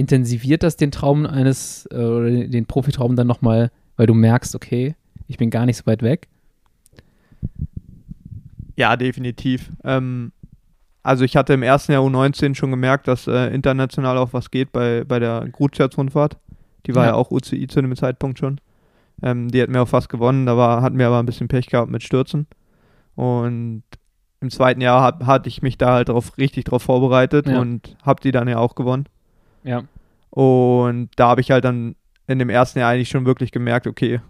intensiviert 0.01 0.63
das 0.63 0.77
den 0.77 0.91
Traum 0.91 1.27
eines, 1.27 1.87
äh, 1.93 1.97
oder 1.97 2.31
den 2.31 2.67
Profitraum 2.67 3.17
dann 3.17 3.27
nochmal, 3.27 3.71
weil 3.97 4.07
du 4.07 4.15
merkst, 4.15 4.55
okay, 4.55 4.97
ich 5.29 5.37
bin 5.37 5.51
gar 5.51 5.67
nicht 5.67 5.77
so 5.77 5.87
weit 5.87 6.03
weg? 6.03 6.27
Ja, 8.77 8.97
definitiv. 8.97 9.71
Ähm, 9.85 10.33
also 11.03 11.25
ich 11.25 11.37
hatte 11.37 11.53
im 11.53 11.63
ersten 11.63 11.93
Jahr 11.93 12.03
U19 12.03 12.55
schon 12.55 12.71
gemerkt, 12.71 13.09
dass 13.09 13.27
äh, 13.27 13.55
international 13.55 14.17
auch 14.17 14.33
was 14.33 14.51
geht 14.51 14.73
bei, 14.73 15.05
bei 15.05 15.19
der 15.19 15.47
Grutscherz-Rundfahrt. 15.53 16.39
Die 16.87 16.95
war 16.95 17.05
ja. 17.05 17.11
ja. 17.11 17.15
auch 17.15 17.31
UCI 17.31 17.67
zu 17.69 17.83
dem 17.83 17.95
Zeitpunkt 17.95 18.39
schon. 18.39 18.59
Ähm, 19.23 19.51
die 19.51 19.61
hat 19.61 19.69
mir 19.69 19.83
auch 19.83 19.89
fast 19.89 20.09
gewonnen, 20.09 20.47
da 20.47 20.57
war, 20.57 20.81
hatten 20.81 20.99
wir 20.99 21.07
aber 21.07 21.19
ein 21.19 21.27
bisschen 21.27 21.49
Pech 21.49 21.67
gehabt 21.67 21.91
mit 21.91 22.03
Stürzen. 22.03 22.47
Und 23.17 23.83
im 24.41 24.49
zweiten 24.49 24.81
Jahr 24.81 25.03
hab, 25.03 25.27
hatte 25.27 25.51
ich 25.51 25.61
mich 25.61 25.77
da 25.77 25.93
halt 25.93 26.09
drauf, 26.09 26.39
richtig 26.39 26.65
drauf 26.65 26.83
vorbereitet 26.83 27.47
ja. 27.47 27.61
und 27.61 27.99
habe 28.03 28.23
die 28.23 28.33
dann 28.33 28.49
ja 28.49 28.57
auch 28.57 28.75
gewonnen. 28.75 29.05
Ja. 29.65 29.85
Und 30.31 31.11
da 31.17 31.29
habe 31.29 31.41
ich 31.41 31.51
halt 31.51 31.65
dann 31.65 31.97
in 32.27 32.39
dem 32.39 32.51
ersten 32.51 32.79
Jahr 32.79 32.91
eigentlich 32.91 33.09
schon 33.09 33.27
wirklich 33.27 33.51
gemerkt, 33.53 33.87
okay, 33.87 34.21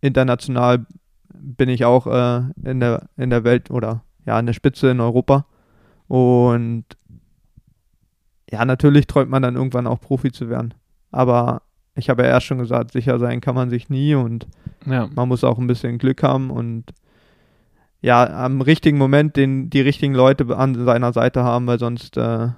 international 0.00 0.86
bin 1.34 1.68
ich 1.68 1.84
auch 1.84 2.06
äh, 2.06 2.42
in, 2.64 2.80
der, 2.80 3.08
in 3.16 3.30
der 3.30 3.44
Welt 3.44 3.70
oder 3.70 4.02
ja, 4.26 4.38
in 4.38 4.46
der 4.46 4.52
Spitze 4.54 4.90
in 4.90 5.00
Europa. 5.00 5.46
Und 6.08 6.84
ja, 8.50 8.64
natürlich 8.64 9.06
träumt 9.06 9.30
man 9.30 9.42
dann 9.42 9.56
irgendwann 9.56 9.86
auch 9.86 10.00
Profi 10.00 10.32
zu 10.32 10.48
werden. 10.48 10.74
Aber 11.10 11.62
ich 11.94 12.08
habe 12.08 12.22
ja 12.22 12.28
erst 12.28 12.46
schon 12.46 12.58
gesagt, 12.58 12.92
sicher 12.92 13.18
sein 13.18 13.40
kann 13.40 13.54
man 13.54 13.70
sich 13.70 13.90
nie 13.90 14.14
und 14.14 14.46
ja. 14.86 15.08
man 15.14 15.28
muss 15.28 15.44
auch 15.44 15.58
ein 15.58 15.66
bisschen 15.66 15.98
Glück 15.98 16.22
haben 16.22 16.50
und 16.50 16.84
ja, 18.00 18.44
am 18.44 18.60
richtigen 18.60 18.96
Moment 18.96 19.36
den, 19.36 19.70
die 19.70 19.80
richtigen 19.80 20.14
Leute 20.14 20.56
an 20.56 20.74
seiner 20.84 21.12
Seite 21.12 21.42
haben, 21.42 21.66
weil 21.66 21.80
sonst 21.80 22.16
äh, 22.16 22.48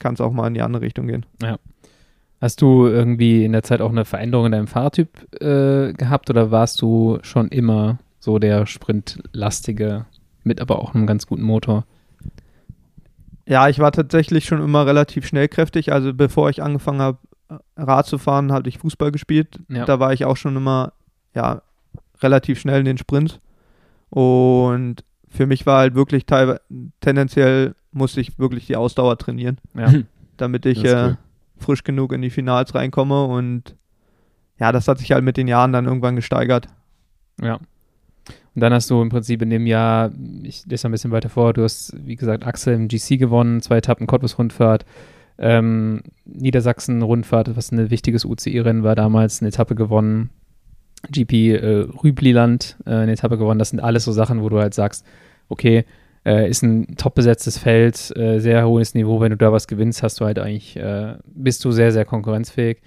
kann 0.00 0.14
es 0.14 0.20
auch 0.20 0.32
mal 0.32 0.48
in 0.48 0.54
die 0.54 0.62
andere 0.62 0.82
Richtung 0.82 1.06
gehen. 1.06 1.24
Ja. 1.40 1.58
Hast 2.40 2.62
du 2.62 2.86
irgendwie 2.86 3.44
in 3.44 3.52
der 3.52 3.62
Zeit 3.62 3.80
auch 3.80 3.90
eine 3.90 4.04
Veränderung 4.04 4.46
in 4.46 4.52
deinem 4.52 4.66
Fahrtyp 4.66 5.28
äh, 5.40 5.92
gehabt 5.92 6.30
oder 6.30 6.50
warst 6.50 6.80
du 6.82 7.18
schon 7.22 7.48
immer 7.48 7.98
so 8.18 8.38
der 8.38 8.66
Sprintlastige 8.66 10.06
mit 10.42 10.60
aber 10.60 10.78
auch 10.78 10.94
einem 10.94 11.06
ganz 11.06 11.26
guten 11.26 11.42
Motor? 11.42 11.84
Ja, 13.46 13.68
ich 13.68 13.78
war 13.78 13.92
tatsächlich 13.92 14.46
schon 14.46 14.62
immer 14.62 14.86
relativ 14.86 15.26
schnellkräftig. 15.26 15.92
Also 15.92 16.14
bevor 16.14 16.50
ich 16.50 16.62
angefangen 16.62 17.00
habe, 17.02 17.18
Rad 17.76 18.06
zu 18.06 18.16
fahren, 18.16 18.52
hatte 18.52 18.68
ich 18.68 18.78
Fußball 18.78 19.10
gespielt. 19.10 19.58
Ja. 19.68 19.84
Da 19.84 20.00
war 20.00 20.12
ich 20.12 20.24
auch 20.24 20.36
schon 20.36 20.56
immer 20.56 20.92
ja, 21.34 21.62
relativ 22.22 22.60
schnell 22.60 22.80
in 22.80 22.84
den 22.86 22.98
Sprint. 22.98 23.40
Und 24.08 25.04
für 25.28 25.46
mich 25.46 25.66
war 25.66 25.78
halt 25.78 25.94
wirklich 25.94 26.26
teilweise 26.26 26.60
tendenziell 27.00 27.74
musste 27.92 28.20
ich 28.20 28.38
wirklich 28.38 28.66
die 28.66 28.76
Ausdauer 28.76 29.18
trainieren, 29.18 29.58
ja. 29.74 29.92
damit 30.36 30.66
ich 30.66 30.84
äh, 30.84 30.94
cool. 30.94 31.18
frisch 31.58 31.84
genug 31.84 32.12
in 32.12 32.22
die 32.22 32.30
Finals 32.30 32.74
reinkomme 32.74 33.24
und 33.24 33.76
ja, 34.58 34.72
das 34.72 34.88
hat 34.88 34.98
sich 34.98 35.12
halt 35.12 35.24
mit 35.24 35.36
den 35.36 35.48
Jahren 35.48 35.72
dann 35.72 35.86
irgendwann 35.86 36.16
gesteigert. 36.16 36.68
Ja. 37.40 37.58
Und 38.54 38.62
dann 38.62 38.72
hast 38.72 38.90
du 38.90 39.00
im 39.00 39.08
Prinzip 39.08 39.42
in 39.42 39.50
dem 39.50 39.66
Jahr, 39.66 40.10
ich 40.42 40.66
lese 40.66 40.88
ein 40.88 40.92
bisschen 40.92 41.12
weiter 41.12 41.28
vor, 41.28 41.52
du 41.52 41.62
hast, 41.62 41.94
wie 42.04 42.16
gesagt, 42.16 42.46
Axel 42.46 42.74
im 42.74 42.88
GC 42.88 43.18
gewonnen, 43.18 43.62
zwei 43.62 43.78
Etappen 43.78 44.06
Cottbus-Rundfahrt, 44.06 44.84
ähm, 45.38 46.02
Niedersachsen-Rundfahrt, 46.26 47.56
was 47.56 47.72
ein 47.72 47.90
wichtiges 47.90 48.24
UCI-Rennen 48.24 48.82
war 48.82 48.94
damals, 48.94 49.40
eine 49.40 49.48
Etappe 49.48 49.74
gewonnen, 49.74 50.30
GP 51.08 51.32
äh, 51.54 51.86
Rübliland, 52.04 52.76
äh, 52.84 52.90
eine 52.90 53.12
Etappe 53.12 53.38
gewonnen. 53.38 53.58
Das 53.58 53.70
sind 53.70 53.80
alles 53.80 54.04
so 54.04 54.12
Sachen, 54.12 54.42
wo 54.42 54.48
du 54.50 54.58
halt 54.58 54.74
sagst, 54.74 55.06
okay, 55.48 55.86
äh, 56.24 56.48
ist 56.48 56.62
ein 56.62 56.96
top 56.96 57.14
besetztes 57.14 57.58
Feld, 57.58 58.14
äh, 58.16 58.38
sehr 58.38 58.66
hohes 58.66 58.94
Niveau. 58.94 59.20
Wenn 59.20 59.30
du 59.30 59.36
da 59.36 59.52
was 59.52 59.66
gewinnst, 59.66 60.02
hast 60.02 60.20
du 60.20 60.24
halt 60.24 60.38
eigentlich, 60.38 60.76
äh, 60.76 61.14
bist 61.26 61.64
du 61.64 61.72
sehr, 61.72 61.92
sehr 61.92 62.04
konkurrenzfähig. 62.04 62.82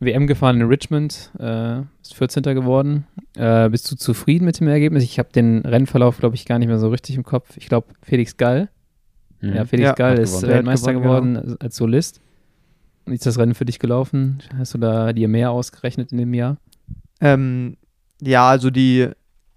WM 0.00 0.26
gefahren 0.26 0.60
in 0.60 0.66
Richmond, 0.66 1.30
äh, 1.38 1.80
ist 2.02 2.14
14. 2.14 2.42
geworden. 2.54 3.06
bist 3.70 3.90
du 3.90 3.96
zufrieden 3.96 4.44
mit 4.44 4.58
dem 4.58 4.66
Ergebnis? 4.66 5.04
Ich 5.04 5.18
habe 5.18 5.28
den 5.32 5.60
Rennverlauf, 5.60 6.18
glaube 6.18 6.34
ich, 6.34 6.44
gar 6.44 6.58
nicht 6.58 6.68
mehr 6.68 6.78
so 6.78 6.88
richtig 6.88 7.14
im 7.14 7.22
Kopf. 7.22 7.56
Ich 7.56 7.68
glaube, 7.68 7.86
Felix 8.02 8.36
Gall, 8.36 8.68
mhm. 9.40 9.54
ja, 9.54 9.64
Felix 9.64 9.86
ja, 9.86 9.94
Gall 9.94 10.18
ist 10.18 10.42
Weltmeister 10.42 10.92
geworden, 10.92 11.34
geworden 11.34 11.56
als 11.60 11.76
Solist. 11.76 12.20
Wie 13.06 13.14
ist 13.14 13.26
das 13.26 13.38
Rennen 13.38 13.54
für 13.54 13.64
dich 13.64 13.78
gelaufen? 13.78 14.42
Hast 14.56 14.74
du 14.74 14.78
da 14.78 15.12
dir 15.12 15.28
mehr 15.28 15.50
ausgerechnet 15.50 16.12
in 16.12 16.18
dem 16.18 16.34
Jahr? 16.34 16.56
Ähm, 17.20 17.76
ja, 18.20 18.48
also 18.48 18.70
die, 18.70 19.08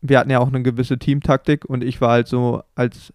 wir 0.02 0.20
hatten 0.20 0.32
ja 0.32 0.40
auch 0.40 0.48
eine 0.48 0.64
gewisse 0.64 0.98
Teamtaktik 0.98 1.66
und 1.66 1.84
ich 1.84 2.02
war 2.02 2.12
halt 2.12 2.28
so 2.28 2.64
als 2.74 3.14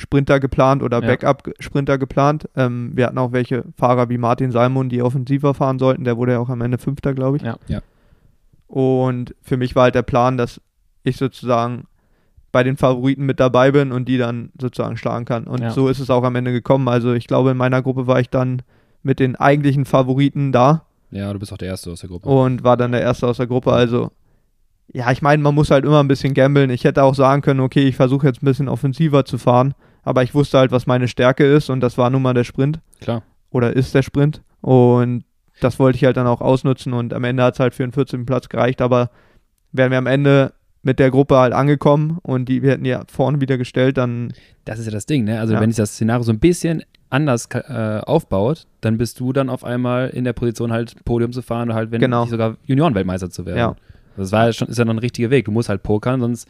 Sprinter 0.00 0.40
geplant 0.40 0.82
oder 0.82 1.00
ja. 1.02 1.06
Backup-Sprinter 1.06 1.98
geplant. 1.98 2.48
Ähm, 2.56 2.92
wir 2.94 3.06
hatten 3.06 3.18
auch 3.18 3.32
welche 3.32 3.64
Fahrer 3.76 4.08
wie 4.08 4.16
Martin 4.16 4.50
Salmon, 4.50 4.88
die 4.88 5.02
offensiver 5.02 5.52
fahren 5.52 5.78
sollten. 5.78 6.04
Der 6.04 6.16
wurde 6.16 6.32
ja 6.32 6.38
auch 6.38 6.48
am 6.48 6.62
Ende 6.62 6.78
Fünfter, 6.78 7.12
glaube 7.12 7.36
ich. 7.36 7.42
Ja. 7.42 7.58
ja. 7.68 7.82
Und 8.66 9.34
für 9.42 9.58
mich 9.58 9.76
war 9.76 9.84
halt 9.84 9.94
der 9.94 10.02
Plan, 10.02 10.38
dass 10.38 10.60
ich 11.02 11.16
sozusagen 11.18 11.84
bei 12.50 12.62
den 12.62 12.78
Favoriten 12.78 13.26
mit 13.26 13.40
dabei 13.40 13.72
bin 13.72 13.92
und 13.92 14.08
die 14.08 14.16
dann 14.16 14.50
sozusagen 14.58 14.96
schlagen 14.96 15.26
kann. 15.26 15.44
Und 15.44 15.60
ja. 15.60 15.70
so 15.70 15.88
ist 15.88 16.00
es 16.00 16.08
auch 16.08 16.24
am 16.24 16.34
Ende 16.34 16.52
gekommen. 16.52 16.88
Also 16.88 17.12
ich 17.12 17.26
glaube, 17.26 17.50
in 17.50 17.56
meiner 17.56 17.82
Gruppe 17.82 18.06
war 18.06 18.20
ich 18.20 18.30
dann 18.30 18.62
mit 19.02 19.20
den 19.20 19.36
eigentlichen 19.36 19.84
Favoriten 19.84 20.50
da. 20.50 20.86
Ja, 21.10 21.32
du 21.32 21.38
bist 21.38 21.52
auch 21.52 21.58
der 21.58 21.68
Erste 21.68 21.90
aus 21.90 22.00
der 22.00 22.08
Gruppe. 22.08 22.28
Und 22.28 22.64
war 22.64 22.76
dann 22.76 22.92
der 22.92 23.02
Erste 23.02 23.26
aus 23.26 23.36
der 23.36 23.46
Gruppe. 23.46 23.72
Also, 23.72 24.10
ja, 24.92 25.10
ich 25.10 25.22
meine, 25.22 25.42
man 25.42 25.54
muss 25.54 25.70
halt 25.70 25.84
immer 25.84 26.00
ein 26.00 26.08
bisschen 26.08 26.34
gambeln. 26.34 26.70
Ich 26.70 26.84
hätte 26.84 27.02
auch 27.02 27.14
sagen 27.14 27.42
können, 27.42 27.60
okay, 27.60 27.86
ich 27.86 27.96
versuche 27.96 28.26
jetzt 28.26 28.42
ein 28.42 28.46
bisschen 28.46 28.68
offensiver 28.68 29.24
zu 29.24 29.36
fahren. 29.36 29.74
Aber 30.02 30.22
ich 30.22 30.34
wusste 30.34 30.58
halt, 30.58 30.72
was 30.72 30.86
meine 30.86 31.08
Stärke 31.08 31.44
ist. 31.44 31.70
Und 31.70 31.80
das 31.80 31.98
war 31.98 32.10
nun 32.10 32.22
mal 32.22 32.34
der 32.34 32.44
Sprint. 32.44 32.80
Klar. 33.00 33.22
Oder 33.50 33.74
ist 33.74 33.94
der 33.94 34.02
Sprint. 34.02 34.42
Und 34.60 35.24
das 35.60 35.78
wollte 35.78 35.96
ich 35.96 36.04
halt 36.04 36.16
dann 36.16 36.26
auch 36.26 36.40
ausnutzen. 36.40 36.92
Und 36.92 37.12
am 37.12 37.24
Ende 37.24 37.42
hat 37.42 37.54
es 37.54 37.60
halt 37.60 37.74
für 37.74 37.82
den 37.82 37.92
14. 37.92 38.26
Platz 38.26 38.48
gereicht. 38.48 38.80
Aber 38.80 39.10
wären 39.72 39.90
wir 39.90 39.98
am 39.98 40.06
Ende 40.06 40.52
mit 40.82 40.98
der 40.98 41.10
Gruppe 41.10 41.36
halt 41.36 41.52
angekommen 41.52 42.18
und 42.22 42.48
die 42.48 42.62
wir 42.62 42.72
hätten 42.72 42.86
ja 42.86 43.02
vorne 43.10 43.40
wieder 43.40 43.58
gestellt, 43.58 43.98
dann. 43.98 44.32
Das 44.64 44.78
ist 44.78 44.86
ja 44.86 44.92
das 44.92 45.06
Ding, 45.06 45.24
ne? 45.24 45.38
Also 45.38 45.54
ja. 45.54 45.60
wenn 45.60 45.70
sich 45.70 45.76
das 45.76 45.92
Szenario 45.92 46.22
so 46.22 46.32
ein 46.32 46.38
bisschen 46.38 46.82
anders 47.10 47.48
äh, 47.52 48.00
aufbaut, 48.06 48.66
dann 48.80 48.96
bist 48.96 49.20
du 49.20 49.32
dann 49.32 49.50
auf 49.50 49.64
einmal 49.64 50.08
in 50.10 50.24
der 50.24 50.32
Position 50.32 50.72
halt 50.72 51.04
Podium 51.04 51.32
zu 51.32 51.42
fahren 51.42 51.68
oder 51.68 51.74
halt, 51.74 51.90
wenn 51.90 52.00
genau. 52.00 52.22
nicht 52.22 52.30
sogar 52.30 52.56
Juniorenweltmeister 52.64 53.30
zu 53.30 53.44
werden. 53.44 53.58
Ja. 53.58 53.76
Das 54.16 54.32
war 54.32 54.52
schon, 54.52 54.68
ist 54.68 54.78
ja 54.78 54.84
noch 54.84 54.94
ein 54.94 54.98
richtiger 54.98 55.30
Weg. 55.30 55.44
Du 55.46 55.50
musst 55.50 55.68
halt 55.68 55.82
pokern, 55.82 56.20
sonst 56.20 56.48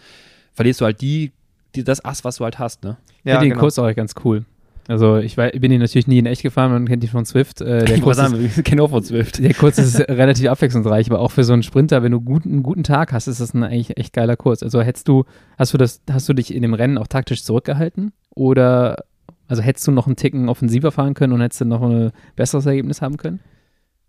verlierst 0.53 0.81
du 0.81 0.85
halt 0.85 1.01
die, 1.01 1.33
die 1.75 1.85
das 1.85 2.05
Ass, 2.05 2.25
was 2.25 2.37
du 2.37 2.45
halt 2.45 2.59
hast, 2.59 2.85
ne? 2.85 2.97
Ja, 3.25 3.39
den 3.39 3.51
genau. 3.51 3.61
Kurs 3.61 3.79
auch 3.79 3.95
ganz 3.95 4.15
cool. 4.25 4.45
Also 4.89 5.19
ich, 5.19 5.37
war, 5.37 5.51
bin 5.51 5.71
ihn 5.71 5.81
natürlich 5.81 6.09
nie 6.09 6.19
in 6.19 6.27
echt 6.27 6.43
gefahren, 6.43 6.73
man 6.73 6.89
kennt 6.89 7.05
ihn 7.05 7.11
von 7.11 7.25
Swift. 7.25 7.61
Äh, 7.61 7.85
der 7.85 7.97
ich 7.97 8.03
Kurs 8.03 8.17
sagen, 8.17 8.35
ist, 8.35 8.65
kennen 8.65 8.81
auch 8.81 8.91
von 8.91 9.05
Swift. 9.05 9.39
Der 9.39 9.55
Kurs 9.55 9.79
ist 9.79 10.01
relativ 10.09 10.49
abwechslungsreich, 10.49 11.09
aber 11.11 11.21
auch 11.21 11.31
für 11.31 11.45
so 11.45 11.53
einen 11.53 11.63
Sprinter, 11.63 12.03
wenn 12.03 12.13
du 12.13 12.21
gut, 12.21 12.45
einen 12.45 12.63
guten 12.63 12.83
Tag 12.83 13.13
hast, 13.13 13.29
ist 13.29 13.41
das 13.41 13.55
ein 13.55 13.63
eigentlich 13.63 13.97
echt 13.99 14.13
geiler 14.13 14.37
Kurs. 14.37 14.63
Also 14.63 14.81
hättest 14.81 15.07
du, 15.07 15.25
hast 15.59 15.73
du 15.73 15.79
das, 15.79 16.03
hast 16.11 16.29
du 16.29 16.33
dich 16.33 16.53
in 16.55 16.63
dem 16.63 16.75
Rennen 16.75 16.99
auch 16.99 17.07
taktisch 17.07 17.45
zurückgehalten? 17.45 18.13
Oder 18.31 19.05
also 19.47 19.63
hättest 19.63 19.87
du 19.87 19.93
noch 19.93 20.07
einen 20.07 20.17
Ticken 20.17 20.49
offensiver 20.49 20.93
fahren 20.93 21.15
können 21.15 21.33
und 21.33 21.41
hättest 21.41 21.61
du 21.61 21.67
noch 21.67 21.83
ein 21.83 22.13
besseres 22.37 22.67
Ergebnis 22.67 23.03
haben 23.03 23.17
können? 23.17 23.41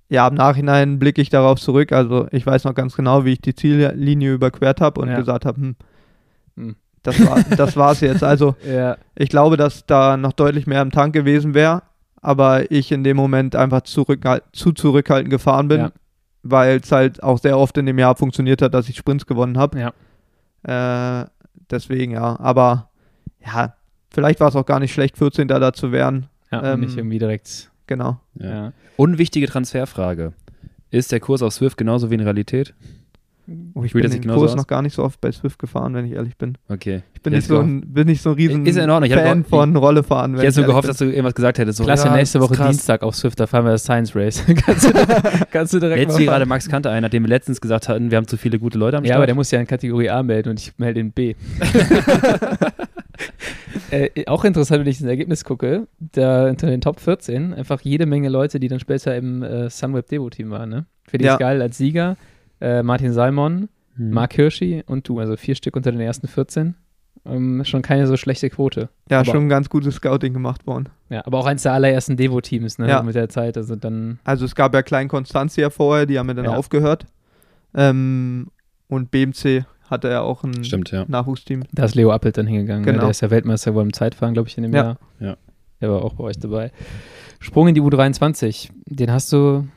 Ja, 0.10 0.28
im 0.28 0.36
Nachhinein 0.36 1.00
blicke 1.00 1.22
ich 1.22 1.30
darauf 1.30 1.60
zurück. 1.60 1.92
Also 1.92 2.28
ich 2.32 2.46
weiß 2.46 2.64
noch 2.64 2.76
ganz 2.76 2.96
genau, 2.96 3.24
wie 3.24 3.34
ich 3.34 3.42
die 3.42 3.56
Ziellinie 3.56 4.34
überquert 4.34 4.82
habe 4.82 5.00
und 5.00 5.10
ja. 5.10 5.16
gesagt 5.18 5.46
habe, 5.46 5.62
hm, 5.62 5.76
hm. 6.58 6.76
Das 7.04 7.20
war 7.26 7.44
das 7.44 7.76
war's 7.76 8.02
jetzt. 8.02 8.24
Also 8.24 8.56
ja. 8.66 8.98
ich 9.16 9.30
glaube, 9.30 9.58
dass 9.58 9.86
da 9.86 10.18
noch 10.18 10.34
deutlich 10.34 10.68
mehr 10.68 10.82
im 10.82 10.92
Tank 10.92 11.14
gewesen 11.14 11.54
wäre, 11.54 11.84
aber 12.22 12.70
ich 12.72 12.92
in 12.92 13.04
dem 13.04 13.18
Moment 13.18 13.56
einfach 13.56 13.82
zurück, 13.82 14.24
zu 14.54 14.72
zurückhaltend 14.72 15.32
gefahren 15.32 15.68
bin, 15.68 15.80
ja. 15.80 15.92
weil 16.44 16.78
es 16.78 16.92
halt 16.92 17.24
auch 17.24 17.40
sehr 17.40 17.58
oft 17.58 17.78
in 17.78 17.86
dem 17.86 17.98
Jahr 17.98 18.16
funktioniert 18.16 18.62
hat, 18.62 18.74
dass 18.74 18.90
ich 18.90 18.98
Sprints 18.98 19.26
gewonnen 19.26 19.58
habe. 19.58 19.92
Ja. 20.64 21.22
Äh, 21.24 21.28
deswegen 21.70 22.12
ja, 22.12 22.40
aber 22.40 22.90
ja, 23.44 23.76
vielleicht 24.12 24.40
war 24.40 24.50
es 24.50 24.56
auch 24.56 24.66
gar 24.66 24.80
nicht 24.80 24.94
schlecht, 24.94 25.18
14. 25.18 25.48
da 25.48 25.74
zu 25.74 25.92
werden. 25.92 26.28
Ja, 26.52 26.74
ähm, 26.74 26.82
nicht 26.82 26.98
irgendwie 26.98 27.20
direkt. 27.20 27.72
Genau. 27.88 28.20
Ja. 28.36 28.74
Unwichtige 28.98 29.48
Transferfrage. 29.48 30.34
Ist 30.92 31.12
der 31.12 31.20
Kurs 31.20 31.42
auf 31.42 31.54
Swift 31.54 31.78
genauso 31.78 32.12
wie 32.12 32.16
in 32.16 32.22
Realität? 32.22 32.74
Oh, 33.74 33.84
ich 33.84 33.94
bin 33.94 34.10
den 34.10 34.28
Kurs 34.28 34.52
aus? 34.52 34.56
noch 34.56 34.68
gar 34.68 34.82
nicht 34.82 34.94
so 34.94 35.04
oft 35.04 35.20
bei 35.20 35.32
Swift 35.32 35.60
gefahren, 35.60 35.94
wenn 35.94 36.06
ich 36.06 36.14
ehrlich 36.14 36.38
bin. 36.38 36.58
Okay. 36.70 37.02
Ich 37.14 37.22
bin, 37.22 37.34
nicht 37.34 37.48
so, 37.48 37.60
ein, 37.60 37.82
bin 37.82 38.08
nicht 38.08 38.22
so 38.22 38.32
ein 38.32 38.36
riesen 38.36 38.66
ist 38.66 38.78
in 38.78 38.90
Ordnung. 38.90 39.12
Fan 39.12 39.44
von 39.44 39.76
Rollefahren. 39.76 40.36
Ich 40.36 40.42
hätte 40.42 40.52
so 40.52 40.64
gehofft, 40.64 40.84
bin. 40.84 40.90
dass 40.90 40.98
du 40.98 41.06
irgendwas 41.06 41.36
gesagt 41.36 41.58
hättest. 41.58 41.78
So, 41.78 41.84
Klasse, 41.84 42.08
ja, 42.08 42.16
nächste 42.16 42.40
Woche 42.40 42.56
Dienstag 42.56 43.04
auf 43.04 43.16
Swift, 43.16 43.40
da 43.40 43.48
fahren 43.48 43.66
wir 43.66 43.72
das 43.72 43.84
Science 43.84 44.16
Race. 44.16 44.44
kannst, 44.66 44.86
du, 44.86 44.94
kannst 45.52 45.74
du 45.74 45.80
direkt 45.80 46.00
Jetzt 46.00 46.18
hier 46.18 46.28
gerade 46.28 46.46
Max 46.46 46.70
Kanter 46.70 46.92
ein, 46.92 47.02
nachdem 47.02 47.24
wir 47.24 47.30
letztens 47.30 47.62
gesagt 47.62 47.90
hatten, 47.90 48.12
wir 48.12 48.18
haben 48.18 48.28
zu 48.28 48.38
viele 48.38 48.60
gute 48.60 48.78
Leute 48.78 48.98
am 48.98 49.04
Start. 49.04 49.10
Ja, 49.10 49.16
aber 49.18 49.26
der 49.26 49.36
muss 49.36 49.52
ja 49.52 49.60
in 49.60 49.68
Kategorie 49.68 50.10
A 50.10 50.24
melden 50.24 50.50
und 50.50 50.60
ich 50.60 50.74
melde 50.78 51.00
in 51.00 51.12
B. 51.12 51.36
äh, 53.92 54.26
auch 54.28 54.46
interessant, 54.46 54.82
wenn 54.82 54.88
ich 54.88 55.00
das 55.00 55.08
Ergebnis 55.08 55.44
gucke, 55.44 55.88
da 56.00 56.50
unter 56.50 56.68
den 56.68 56.82
Top 56.82 57.00
14 57.00 57.54
einfach 57.54 57.82
jede 57.82 58.06
Menge 58.06 58.30
Leute, 58.30 58.60
die 58.60 58.68
dann 58.68 58.80
später 58.80 59.16
im 59.16 59.44
äh, 59.44 59.70
Sunweb 59.70 60.08
Devo 60.08 60.30
Team 60.30 60.52
waren. 60.52 60.70
Ne? 60.70 60.86
Finde 61.08 61.26
ich 61.26 61.32
ja. 61.32 61.38
geil 61.38 61.62
als 61.62 61.78
Sieger. 61.78 62.18
Äh, 62.62 62.84
Martin 62.84 63.12
Salmon, 63.12 63.70
hm. 63.96 64.12
Mark 64.12 64.34
Hirschi 64.34 64.84
und 64.86 65.08
du, 65.08 65.20
also 65.20 65.36
vier 65.36 65.56
Stück 65.56 65.76
unter 65.76 65.92
den 65.92 66.02
ersten 66.02 66.28
14. 66.28 66.76
Ähm, 67.26 67.64
schon 67.66 67.82
keine 67.82 68.08
so 68.08 68.18
schlechte 68.18 68.50
Quote. 68.50 68.90
Ja, 69.10 69.20
aber, 69.20 69.26
schon 69.26 69.44
ein 69.44 69.50
ganz 69.50 69.70
gutes 69.70 69.96
Scouting 69.96 70.34
gemacht 70.34 70.66
worden. 70.66 70.90
Ja, 71.10 71.26
aber 71.26 71.40
auch 71.40 71.46
eins 71.46 71.64
der 71.64 71.74
allerersten 71.74 72.18
Devo-Teams, 72.18 72.80
ne, 72.80 72.88
ja. 72.88 73.04
mit 73.04 73.16
der 73.16 73.30
Zeit. 73.30 73.58
Also 73.58 73.76
dann. 73.76 74.20
Also 74.24 74.46
es 74.46 74.56
gab 74.56 74.74
ja 74.74 74.82
Klein 74.82 75.08
Konstanzia 75.08 75.70
vorher, 75.70 76.06
die 76.06 76.18
haben 76.18 76.28
ja 76.30 76.34
dann 76.34 76.46
ja. 76.46 76.56
aufgehört. 76.56 77.06
Ähm, 77.76 78.48
und 78.88 79.12
BMC 79.12 79.66
hatte 79.90 80.10
er 80.10 80.24
auch 80.24 80.44
ein 80.44 80.64
Stimmt, 80.64 80.92
ja. 80.92 81.06
Nachwuchsteam. 81.08 81.64
Da 81.74 81.86
ist 81.86 81.96
Leo 81.96 82.12
Appelt 82.12 82.38
dann 82.38 82.48
hingegangen. 82.48 82.84
Ne? 82.84 82.92
Genau. 82.92 83.02
Der 83.02 83.12
ist 83.12 83.22
ja 83.22 83.30
Weltmeister 83.30 83.72
geworden 83.72 83.90
im 83.90 83.94
Zeitfahren, 83.94 84.34
glaube 84.34 84.50
ich, 84.50 84.58
in 84.58 84.64
dem 84.64 84.74
ja. 84.74 84.84
Jahr. 84.84 84.98
Ja. 85.20 85.38
Der 85.80 85.92
war 85.92 86.04
auch 86.04 86.14
bei 86.14 86.24
euch 86.24 86.40
dabei. 86.40 86.72
Sprung 87.40 87.68
in 87.68 87.76
die 87.76 87.82
U23. 87.82 88.70
Den 88.86 89.12
hast 89.12 89.32
du 89.32 89.68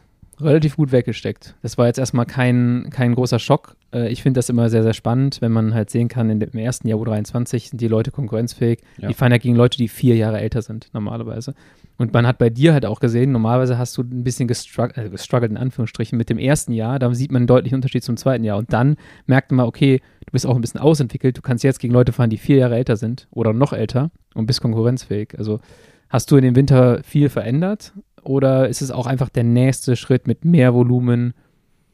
relativ 0.41 0.77
gut 0.77 0.93
weggesteckt. 0.93 1.55
Das 1.63 1.79
war 1.79 1.87
jetzt 1.87 1.99
erstmal 1.99 2.27
kein, 2.27 2.89
kein 2.91 3.15
großer 3.15 3.39
Schock. 3.39 3.77
Äh, 3.93 4.09
ich 4.09 4.23
finde 4.23 4.39
das 4.39 4.49
immer 4.49 4.69
sehr, 4.69 4.83
sehr 4.83 4.93
spannend, 4.93 5.41
wenn 5.41 5.53
man 5.53 5.75
halt 5.75 5.91
sehen 5.91 6.09
kann, 6.09 6.31
in 6.31 6.41
dem 6.41 6.59
ersten 6.59 6.89
Jahr 6.89 6.99
U23 6.99 7.71
sind 7.71 7.81
die 7.81 7.89
Leute 7.89 8.11
konkurrenzfähig. 8.11 8.81
Ja. 8.99 9.09
Die 9.09 9.15
fahren 9.15 9.33
ja 9.33 9.39
gegen 9.39 9.57
Leute, 9.57 9.79
die 9.79 9.89
vier 9.89 10.17
Jahre 10.17 10.41
älter 10.41 10.63
sind, 10.63 10.89
normalerweise. 10.93 11.55
Und 11.97 12.13
man 12.13 12.27
hat 12.27 12.39
bei 12.39 12.51
dir 12.51 12.73
halt 12.73 12.87
auch 12.87 12.99
gesehen, 12.99 13.31
normalerweise 13.31 13.79
hast 13.79 13.97
du 13.97 14.03
ein 14.03 14.25
bisschen 14.25 14.49
gestruggelt, 14.49 14.99
äh, 14.99 15.11
gestruggelt 15.11 15.53
in 15.53 15.59
Anführungsstrichen 15.59 16.19
mit 16.19 16.29
dem 16.29 16.39
ersten 16.39 16.73
Jahr. 16.73 16.99
Da 16.99 17.13
sieht 17.15 17.31
man 17.31 17.41
einen 17.41 17.47
deutlichen 17.47 17.77
Unterschied 17.77 18.03
zum 18.03 18.17
zweiten 18.17 18.45
Jahr. 18.45 18.59
Und 18.59 18.73
dann 18.73 18.97
merkt 19.27 19.53
man, 19.53 19.67
okay, 19.67 20.01
du 20.27 20.33
bist 20.33 20.47
auch 20.47 20.57
ein 20.57 20.61
bisschen 20.61 20.81
ausentwickelt. 20.81 21.39
Du 21.39 21.43
kannst 21.43 21.63
jetzt 21.63 21.79
gegen 21.79 21.95
Leute 21.95 22.13
fahren, 22.13 22.31
die 22.31 22.39
vier 22.39 22.57
Jahre 22.57 22.77
älter 22.77 22.97
sind 22.97 23.29
oder 23.31 23.53
noch 23.53 23.73
älter 23.73 24.11
und 24.35 24.47
bist 24.47 24.61
konkurrenzfähig. 24.61 25.39
Also 25.39 25.61
hast 26.09 26.31
du 26.31 26.37
in 26.37 26.43
dem 26.43 26.57
Winter 26.57 27.01
viel 27.05 27.29
verändert 27.29 27.93
oder 28.25 28.69
ist 28.69 28.83
es 28.83 28.91
auch 28.91 29.07
einfach 29.07 29.29
der 29.29 29.45
nächste 29.45 29.97
Schritt 29.97 30.27
mit 30.27 30.45
mehr 30.45 30.75
Volumen 30.75 31.35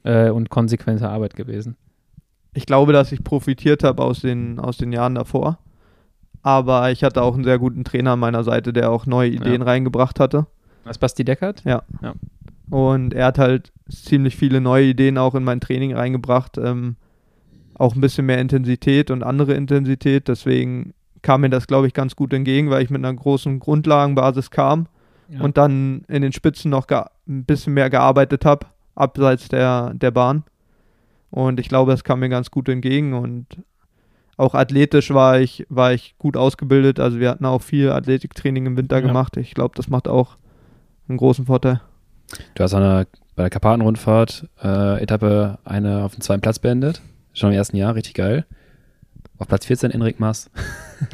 äh, 0.05 0.31
und 0.31 0.51
konsequenter 0.51 1.11
Arbeit 1.11 1.37
gewesen? 1.37 1.77
Ich 2.53 2.67
glaube, 2.67 2.93
dass 2.93 3.13
ich 3.13 3.23
profitiert 3.23 3.85
habe 3.85 4.03
aus 4.03 4.21
den, 4.21 4.59
aus 4.59 4.77
den 4.77 4.93
Jahren 4.93 5.15
davor. 5.15 5.59
Aber 6.43 6.91
ich 6.91 7.05
hatte 7.05 7.23
auch 7.23 7.35
einen 7.35 7.45
sehr 7.45 7.59
guten 7.59 7.85
Trainer 7.85 8.13
an 8.13 8.19
meiner 8.19 8.45
Seite, 8.45 8.73
der 8.73 8.91
auch 8.91 9.07
neue 9.07 9.31
Ideen 9.31 9.61
ja. 9.61 9.67
reingebracht 9.67 10.19
hatte. 10.19 10.47
Was 10.85 10.99
Basti 10.99 11.25
Deckert? 11.25 11.63
Ja. 11.65 11.83
ja. 12.03 12.15
Und 12.71 13.13
er 13.13 13.27
hat 13.27 13.39
halt 13.39 13.73
ziemlich 13.89 14.37
viele 14.37 14.61
neue 14.61 14.87
Ideen 14.87 15.19
auch 15.19 15.35
in 15.35 15.45
mein 15.45 15.61
Training 15.61 15.95
reingebracht. 15.95 16.57
Ähm, 16.57 16.97
auch 17.75 17.95
ein 17.95 18.01
bisschen 18.01 18.27
mehr 18.27 18.39
Intensität 18.39 19.11
und 19.11 19.23
andere 19.23 19.55
Intensität. 19.55 20.29
Deswegen 20.29 20.95
kam 21.23 21.43
mir 21.43 21.51
das, 21.51 21.67
glaube 21.67 21.87
ich, 21.87 21.95
ganz 21.95 22.17
gut 22.17 22.33
entgegen, 22.33 22.71
weil 22.71 22.83
ich 22.83 22.91
mit 22.91 23.05
einer 23.05 23.15
großen 23.15 23.59
Grundlagenbasis 23.59 24.51
kam 24.51 24.87
ja. 25.31 25.41
und 25.41 25.57
dann 25.57 26.05
in 26.09 26.23
den 26.23 26.33
Spitzen 26.33 26.71
noch 26.71 26.87
ein 26.89 27.45
bisschen 27.45 27.75
mehr 27.75 27.91
gearbeitet 27.91 28.45
habe, 28.45 28.67
abseits 28.95 29.49
der, 29.49 29.93
der 29.95 30.11
Bahn. 30.11 30.45
Und 31.31 31.61
ich 31.61 31.69
glaube, 31.69 31.93
das 31.93 32.05
kam 32.05 32.21
mir 32.21 32.29
ganz 32.29 32.51
gut 32.51 32.69
entgegen 32.69 33.15
und 33.15 33.47
auch 34.37 34.55
athletisch 34.55 35.13
war 35.13 35.39
ich, 35.39 35.67
war 35.69 35.93
ich 35.93 36.15
gut 36.19 36.37
ausgebildet. 36.37 36.99
Also 36.99 37.21
wir 37.21 37.29
hatten 37.31 37.45
auch 37.45 37.63
viel 37.63 37.91
Athletiktraining 37.91 38.67
im 38.67 38.77
Winter 38.77 38.97
ja. 38.97 39.07
gemacht. 39.07 39.37
Ich 39.37 39.55
glaube, 39.55 39.75
das 39.77 39.89
macht 39.89 40.09
auch 40.09 40.37
einen 41.09 41.19
großen 41.19 41.47
Vorteil. 41.47 41.81
Du 42.55 42.63
hast 42.63 42.75
eine, 42.75 43.07
bei 43.37 43.45
der 43.45 43.51
Karpatenrundfahrt 43.51 44.49
äh, 44.63 45.03
Etappe 45.03 45.59
eine 45.65 46.05
auf 46.05 46.15
dem 46.15 46.23
zweiten 46.23 46.41
Platz 46.41 46.59
beendet. 46.59 47.03
Schon 47.33 47.51
im 47.51 47.57
ersten 47.57 47.77
Jahr, 47.77 47.95
richtig 47.95 48.15
geil. 48.15 48.47
Auf 49.41 49.49
Platz 49.49 49.65
14 49.65 49.91
Enrik 49.91 50.21
Maas. 50.21 50.51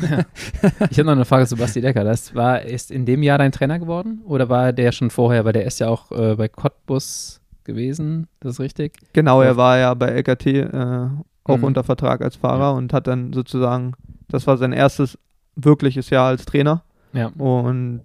Ja. 0.02 0.24
Ich 0.90 0.98
habe 0.98 1.04
noch 1.04 1.12
eine 1.12 1.24
Frage 1.24 1.46
zu 1.46 1.56
Basti 1.56 1.80
Decker. 1.80 2.02
Das 2.02 2.34
war, 2.34 2.62
ist 2.62 2.90
in 2.90 3.06
dem 3.06 3.22
Jahr 3.22 3.38
dein 3.38 3.52
Trainer 3.52 3.78
geworden? 3.78 4.20
Oder 4.26 4.48
war 4.48 4.72
der 4.72 4.90
schon 4.90 5.10
vorher? 5.10 5.44
Weil 5.44 5.52
der 5.52 5.64
ist 5.64 5.78
ja 5.78 5.88
auch 5.88 6.10
äh, 6.10 6.34
bei 6.34 6.48
Cottbus 6.48 7.40
gewesen, 7.62 8.26
das 8.40 8.54
ist 8.54 8.60
richtig? 8.60 8.94
Genau, 9.12 9.42
er 9.42 9.56
war 9.56 9.78
ja 9.78 9.94
bei 9.94 10.08
LKT 10.08 10.46
äh, 10.46 11.08
auch 11.44 11.58
mhm. 11.58 11.64
unter 11.64 11.84
Vertrag 11.84 12.20
als 12.20 12.34
Fahrer 12.34 12.74
und 12.74 12.92
hat 12.92 13.06
dann 13.06 13.32
sozusagen, 13.32 13.92
das 14.28 14.46
war 14.48 14.56
sein 14.56 14.72
erstes 14.72 15.16
wirkliches 15.54 16.10
Jahr 16.10 16.26
als 16.26 16.44
Trainer. 16.46 16.82
Ja. 17.12 17.28
Und 17.38 18.02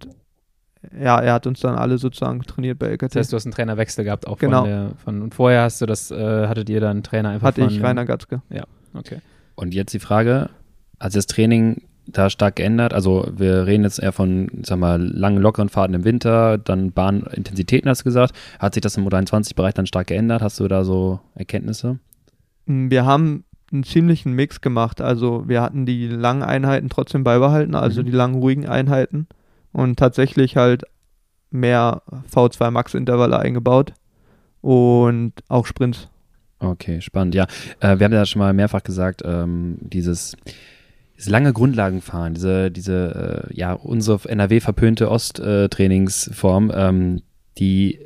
ja, 0.99 1.19
er 1.19 1.33
hat 1.33 1.47
uns 1.47 1.61
dann 1.61 1.75
alle 1.75 1.97
sozusagen 1.97 2.41
trainiert 2.43 2.77
bei 2.77 2.87
LKT. 2.89 3.15
Das 3.15 3.15
heißt, 3.15 3.33
du 3.33 3.37
hast 3.37 3.45
einen 3.45 3.53
Trainerwechsel 3.53 4.03
gehabt 4.03 4.27
auch 4.27 4.37
genau. 4.37 4.61
von 4.61 4.69
der, 4.69 4.91
von, 5.03 5.21
und 5.23 5.33
vorher 5.33 5.63
hast 5.63 5.81
du 5.81 5.87
das, 5.87 6.11
äh, 6.11 6.47
hattet 6.47 6.69
ihr 6.69 6.79
dann 6.79 6.91
einen 6.91 7.03
Trainer 7.03 7.29
einfach 7.29 7.47
Hatte 7.47 7.63
von, 7.63 7.71
ich, 7.71 7.81
Rainer 7.81 8.05
Gatzke. 8.05 8.43
Ja, 8.51 8.65
okay. 8.93 9.17
Und 9.55 9.73
jetzt 9.73 9.93
die 9.93 9.99
Frage, 9.99 10.49
hat 10.99 11.11
sich 11.11 11.19
das 11.19 11.27
Training 11.27 11.81
da 12.07 12.29
stark 12.29 12.57
geändert? 12.57 12.93
Also 12.93 13.31
wir 13.35 13.65
reden 13.65 13.83
jetzt 13.83 13.99
eher 13.99 14.11
von, 14.11 14.49
sag 14.63 14.79
mal, 14.79 15.01
langen, 15.01 15.41
lockeren 15.41 15.69
Fahrten 15.69 15.93
im 15.93 16.03
Winter, 16.03 16.57
dann 16.57 16.91
Bahnintensitäten, 16.91 17.89
hast 17.89 18.01
du 18.01 18.05
gesagt. 18.05 18.33
Hat 18.59 18.73
sich 18.73 18.81
das 18.81 18.97
im 18.97 19.07
U23-Bereich 19.07 19.73
dann 19.73 19.87
stark 19.87 20.07
geändert? 20.07 20.41
Hast 20.41 20.59
du 20.59 20.67
da 20.67 20.83
so 20.83 21.19
Erkenntnisse? 21.35 21.99
Wir 22.65 23.05
haben 23.05 23.43
einen 23.71 23.83
ziemlichen 23.83 24.33
Mix 24.33 24.61
gemacht. 24.61 25.01
Also 25.01 25.47
wir 25.47 25.61
hatten 25.61 25.85
die 25.85 26.07
langen 26.07 26.43
Einheiten 26.43 26.89
trotzdem 26.89 27.23
beibehalten, 27.23 27.75
also 27.75 28.01
mhm. 28.01 28.05
die 28.05 28.11
langen, 28.11 28.35
ruhigen 28.35 28.67
Einheiten 28.67 29.27
und 29.71 29.97
tatsächlich 29.97 30.57
halt 30.57 30.83
mehr 31.49 32.01
V2 32.33 32.71
Max-Intervalle 32.71 33.39
eingebaut 33.39 33.93
und 34.61 35.33
auch 35.47 35.65
Sprints. 35.65 36.09
Okay, 36.61 37.01
spannend. 37.01 37.33
Ja, 37.33 37.47
äh, 37.79 37.97
wir 37.97 38.05
haben 38.05 38.13
ja 38.13 38.25
schon 38.25 38.39
mal 38.39 38.53
mehrfach 38.53 38.83
gesagt, 38.83 39.23
ähm, 39.25 39.79
dieses, 39.81 40.37
dieses 41.17 41.29
lange 41.29 41.53
Grundlagenfahren, 41.53 42.35
diese, 42.35 42.69
diese, 42.69 43.47
äh, 43.49 43.55
ja, 43.55 43.73
unsere 43.73 44.29
NRW 44.29 44.59
verpönte 44.59 45.09
Ost-Trainingsform, 45.09 46.69
äh, 46.69 46.87
ähm, 46.87 47.21
die 47.57 48.05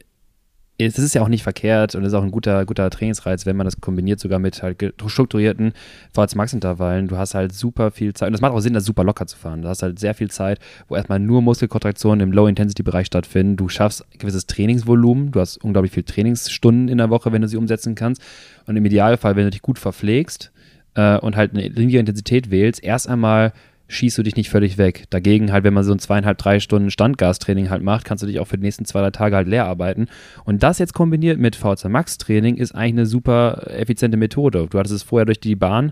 es 0.78 1.00
ist 1.00 1.16
ja 1.16 1.22
auch 1.22 1.30
nicht 1.30 1.44
verkehrt 1.44 1.96
und 1.96 2.04
es 2.04 2.10
ist 2.10 2.14
auch 2.14 2.24
ein 2.24 2.32
guter, 2.32 2.66
guter 2.66 2.90
Trainingsreiz, 2.90 3.46
wenn 3.46 3.56
man 3.56 3.66
das 3.66 3.80
kombiniert 3.80 4.20
sogar 4.20 4.40
mit 4.40 4.62
halt 4.62 4.94
strukturierten 5.08 5.72
VHC-Max-Intervallen. 6.14 7.08
Du 7.08 7.18
hast 7.18 7.34
halt 7.34 7.54
super 7.54 7.92
viel 7.92 8.14
Zeit 8.14 8.28
und 8.28 8.34
es 8.34 8.42
macht 8.42 8.52
auch 8.52 8.60
Sinn, 8.60 8.74
das 8.74 8.84
super 8.84 9.06
locker 9.06 9.26
zu 9.26 9.38
fahren. 9.38 9.62
Du 9.62 9.70
hast 9.70 9.84
halt 9.84 10.00
sehr 10.00 10.14
viel 10.14 10.30
Zeit, 10.30 10.60
wo 10.90 10.96
erstmal 10.96 11.20
nur 11.20 11.42
Muskelkontraktionen 11.42 12.28
im 12.28 12.34
Low-Intensity-Bereich 12.34 13.08
stattfinden. 13.08 13.56
Du 13.56 13.70
schaffst 13.70 14.04
ein 14.14 14.20
gewisses 14.20 14.48
Trainingsvolumen. 14.48 15.32
Du 15.32 15.40
hast 15.40 15.64
unglaublich 15.64 15.94
viele 15.94 16.06
Trainingsstunden 16.06 16.90
in 16.90 16.98
der 16.98 17.10
Woche, 17.10 17.32
wenn 17.32 17.42
du 17.42 17.48
sie 17.48 17.58
umsetzen 17.58 17.96
kannst. 17.96 18.22
Und 18.66 18.76
im 18.76 18.86
Idealfall, 18.86 19.38
wenn 19.38 19.46
du 19.46 19.52
dich 19.52 19.62
gut 19.62 19.80
verpflegst 19.80 20.52
äh, 20.96 21.18
und 21.20 21.38
halt 21.38 21.54
eine 21.54 21.70
lineare 21.70 22.02
Intensität 22.02 22.52
wählst, 22.52 22.84
erst 22.84 23.08
einmal 23.08 23.54
schießt 23.88 24.18
du 24.18 24.24
dich 24.24 24.36
nicht 24.36 24.50
völlig 24.50 24.78
weg. 24.78 25.06
Dagegen 25.10 25.52
halt, 25.52 25.64
wenn 25.64 25.74
man 25.74 25.84
so 25.84 25.92
ein 25.92 26.00
zweieinhalb, 26.00 26.38
drei 26.38 26.60
Stunden 26.60 26.92
Standgastraining 26.92 27.70
halt 27.70 27.84
macht, 27.84 28.06
kannst 28.06 28.24
du 28.24 28.28
dich 28.28 28.40
auch 28.40 28.48
für 28.48 28.58
die 28.58 28.64
nächsten 28.64 28.86
zwei, 28.86 29.02
drei 29.02 29.12
Tage 29.12 29.36
halt 29.36 29.48
leer 29.48 29.66
arbeiten. 29.66 30.08
Und 30.44 30.64
das 30.64 30.80
jetzt 30.80 30.94
kombiniert 30.94 31.40
mit 31.40 31.56
VZ 31.56 31.86
Max 31.86 32.18
Training 32.18 32.56
ist 32.56 32.74
eigentlich 32.74 32.94
eine 32.94 33.06
super 33.06 33.68
effiziente 33.70 34.18
Methode. 34.18 34.68
Du 34.70 34.80
hattest 34.80 34.96
es 34.96 35.04
vorher 35.04 35.26
durch 35.26 35.40
die 35.40 35.56
Bahn 35.56 35.92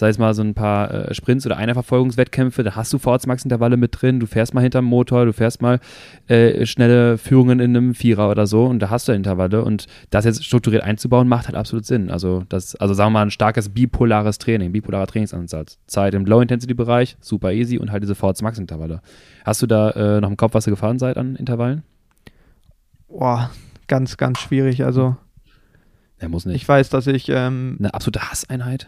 sei 0.00 0.08
es 0.08 0.18
mal 0.18 0.34
so 0.34 0.42
ein 0.42 0.54
paar 0.54 0.92
äh, 0.92 1.14
Sprints 1.14 1.46
oder 1.46 1.56
Einerverfolgungswettkämpfe, 1.56 2.64
da 2.64 2.74
hast 2.74 2.92
du 2.92 2.98
Vorortsmax-Intervalle 2.98 3.76
mit 3.76 4.00
drin, 4.00 4.18
du 4.18 4.26
fährst 4.26 4.54
mal 4.54 4.62
hinterm 4.62 4.86
Motor, 4.86 5.26
du 5.26 5.32
fährst 5.32 5.62
mal 5.62 5.78
äh, 6.26 6.66
schnelle 6.66 7.18
Führungen 7.18 7.60
in 7.60 7.76
einem 7.76 7.94
Vierer 7.94 8.30
oder 8.30 8.46
so 8.46 8.64
und 8.66 8.80
da 8.80 8.90
hast 8.90 9.06
du 9.06 9.12
Intervalle 9.12 9.62
und 9.62 9.86
das 10.10 10.24
jetzt 10.24 10.44
strukturiert 10.44 10.82
einzubauen, 10.82 11.28
macht 11.28 11.46
halt 11.46 11.56
absolut 11.56 11.86
Sinn. 11.86 12.10
Also 12.10 12.44
das, 12.48 12.74
also 12.76 12.94
sagen 12.94 13.12
wir 13.12 13.18
mal 13.20 13.22
ein 13.26 13.30
starkes 13.30 13.68
bipolares 13.68 14.38
Training, 14.38 14.72
bipolarer 14.72 15.06
Trainingsansatz. 15.06 15.78
Zeit 15.86 16.14
im 16.14 16.24
Low-Intensity-Bereich, 16.24 17.16
super 17.20 17.52
easy 17.52 17.78
und 17.78 17.92
halt 17.92 18.02
diese 18.02 18.16
Vorortsmax-Intervalle. 18.16 19.02
Hast 19.44 19.62
du 19.62 19.66
da 19.66 19.90
äh, 19.90 20.20
noch 20.20 20.30
im 20.30 20.36
Kopf, 20.36 20.54
was 20.54 20.66
ihr 20.66 20.72
gefahren 20.72 20.98
seid 20.98 21.16
an 21.16 21.36
Intervallen? 21.36 21.82
Boah, 23.08 23.50
ganz, 23.86 24.16
ganz 24.16 24.38
schwierig. 24.38 24.84
Also 24.84 25.16
er 26.18 26.28
muss 26.28 26.46
nicht. 26.46 26.56
Ich 26.56 26.68
weiß, 26.68 26.90
dass 26.90 27.06
ich. 27.06 27.28
Ähm, 27.28 27.76
eine 27.78 27.94
absolute 27.94 28.30
Hasseinheit? 28.30 28.86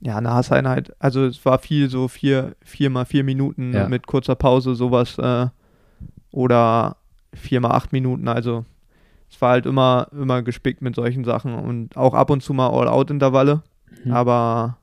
Ja, 0.00 0.16
eine 0.16 0.32
Hasseinheit. 0.32 0.94
Also 1.00 1.24
es 1.24 1.44
war 1.44 1.58
viel 1.58 1.90
so 1.90 2.08
vier, 2.08 2.54
vier 2.62 2.90
mal 2.90 3.04
vier 3.04 3.24
Minuten 3.24 3.72
ja. 3.72 3.88
mit 3.88 4.06
kurzer 4.06 4.36
Pause, 4.36 4.74
sowas. 4.74 5.18
Äh, 5.18 5.48
oder 6.30 6.96
vier 7.34 7.60
mal 7.60 7.70
acht 7.70 7.92
Minuten. 7.92 8.28
Also 8.28 8.64
es 9.30 9.40
war 9.40 9.50
halt 9.50 9.66
immer, 9.66 10.08
immer 10.12 10.42
gespickt 10.42 10.82
mit 10.82 10.94
solchen 10.94 11.24
Sachen 11.24 11.54
und 11.54 11.96
auch 11.96 12.14
ab 12.14 12.30
und 12.30 12.42
zu 12.42 12.54
mal 12.54 12.68
All-Out-Intervalle. 12.68 13.62
Mhm. 14.04 14.12
Aber 14.12 14.78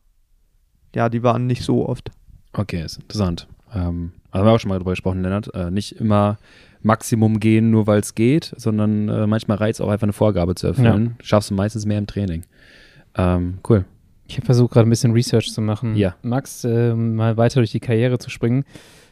ja, 0.93 1.09
die 1.09 1.23
waren 1.23 1.47
nicht 1.47 1.63
so 1.63 1.87
oft. 1.87 2.11
Okay, 2.53 2.83
ist 2.83 2.97
interessant. 2.97 3.47
Ähm, 3.73 4.11
also 4.31 4.39
haben 4.39 4.51
wir 4.51 4.55
auch 4.55 4.59
schon 4.59 4.69
mal 4.69 4.79
drüber 4.79 4.91
gesprochen, 4.91 5.21
Lennart. 5.21 5.53
Äh, 5.53 5.71
nicht 5.71 5.93
immer 5.93 6.37
Maximum 6.81 7.39
gehen, 7.39 7.71
nur 7.71 7.87
weil 7.87 7.99
es 7.99 8.15
geht, 8.15 8.53
sondern 8.57 9.09
äh, 9.09 9.27
manchmal 9.27 9.57
reizt 9.57 9.81
auch 9.81 9.89
einfach 9.89 10.03
eine 10.05 10.13
Vorgabe 10.13 10.55
zu 10.55 10.67
erfüllen. 10.67 11.15
Ja. 11.17 11.25
Schaffst 11.25 11.49
du 11.49 11.55
meistens 11.55 11.85
mehr 11.85 11.97
im 11.97 12.07
Training. 12.07 12.43
Ähm, 13.15 13.59
cool. 13.67 13.85
Ich 14.27 14.37
habe 14.37 14.45
versucht, 14.45 14.73
gerade 14.73 14.87
ein 14.87 14.89
bisschen 14.89 15.11
Research 15.11 15.51
zu 15.53 15.61
machen. 15.61 15.95
Ja. 15.95 16.15
Max, 16.21 16.63
äh, 16.63 16.95
mal 16.95 17.37
weiter 17.37 17.59
durch 17.59 17.71
die 17.71 17.79
Karriere 17.79 18.17
zu 18.17 18.29
springen. 18.29 18.63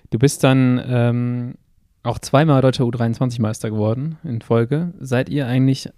Du 0.10 0.20
bist 0.20 0.44
dann 0.44 0.82
ähm, 0.86 1.56
auch 2.04 2.20
zweimal 2.20 2.62
deutscher 2.62 2.84
U23-Meister 2.84 3.70
geworden 3.70 4.18
in 4.24 4.42
Folge. 4.42 4.94
Seid 5.00 5.30
ihr 5.30 5.48
eigentlich 5.48 5.90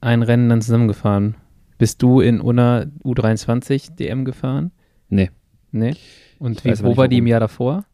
ein 0.00 0.22
Rennen 0.22 0.48
dann 0.48 0.62
zusammengefahren? 0.62 1.36
Bist 1.78 2.02
du 2.02 2.20
in 2.20 2.40
Unna 2.40 2.86
U23 3.04 3.96
DM 3.96 4.24
gefahren? 4.24 4.72
Nee. 5.08 5.30
Nee? 5.72 5.94
Und 6.38 6.64
wie, 6.64 6.78
wo 6.82 6.96
war 6.96 7.08
die 7.08 7.18
im 7.18 7.26
Jahr 7.26 7.40
davor? 7.40 7.84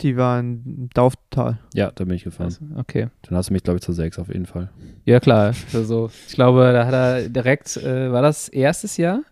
Die 0.00 0.16
war 0.16 0.40
in 0.40 0.88
Dauftal. 0.94 1.58
Ja, 1.74 1.92
da 1.94 2.04
bin 2.04 2.16
ich 2.16 2.24
gefahren. 2.24 2.46
Also, 2.46 2.60
okay. 2.76 3.08
Dann 3.22 3.36
hast 3.36 3.50
du 3.50 3.52
mich, 3.52 3.62
glaube 3.62 3.78
ich, 3.78 3.82
zur 3.82 3.94
6 3.94 4.18
auf 4.18 4.28
jeden 4.28 4.46
Fall. 4.46 4.70
Ja, 5.04 5.20
klar. 5.20 5.54
Also, 5.72 6.10
ich 6.26 6.34
glaube, 6.34 6.72
da 6.72 6.86
hat 6.86 6.94
er 6.94 7.28
direkt, 7.28 7.76
äh, 7.76 8.10
war 8.10 8.22
das 8.22 8.48
erstes 8.48 8.96
Jahr, 8.96 9.22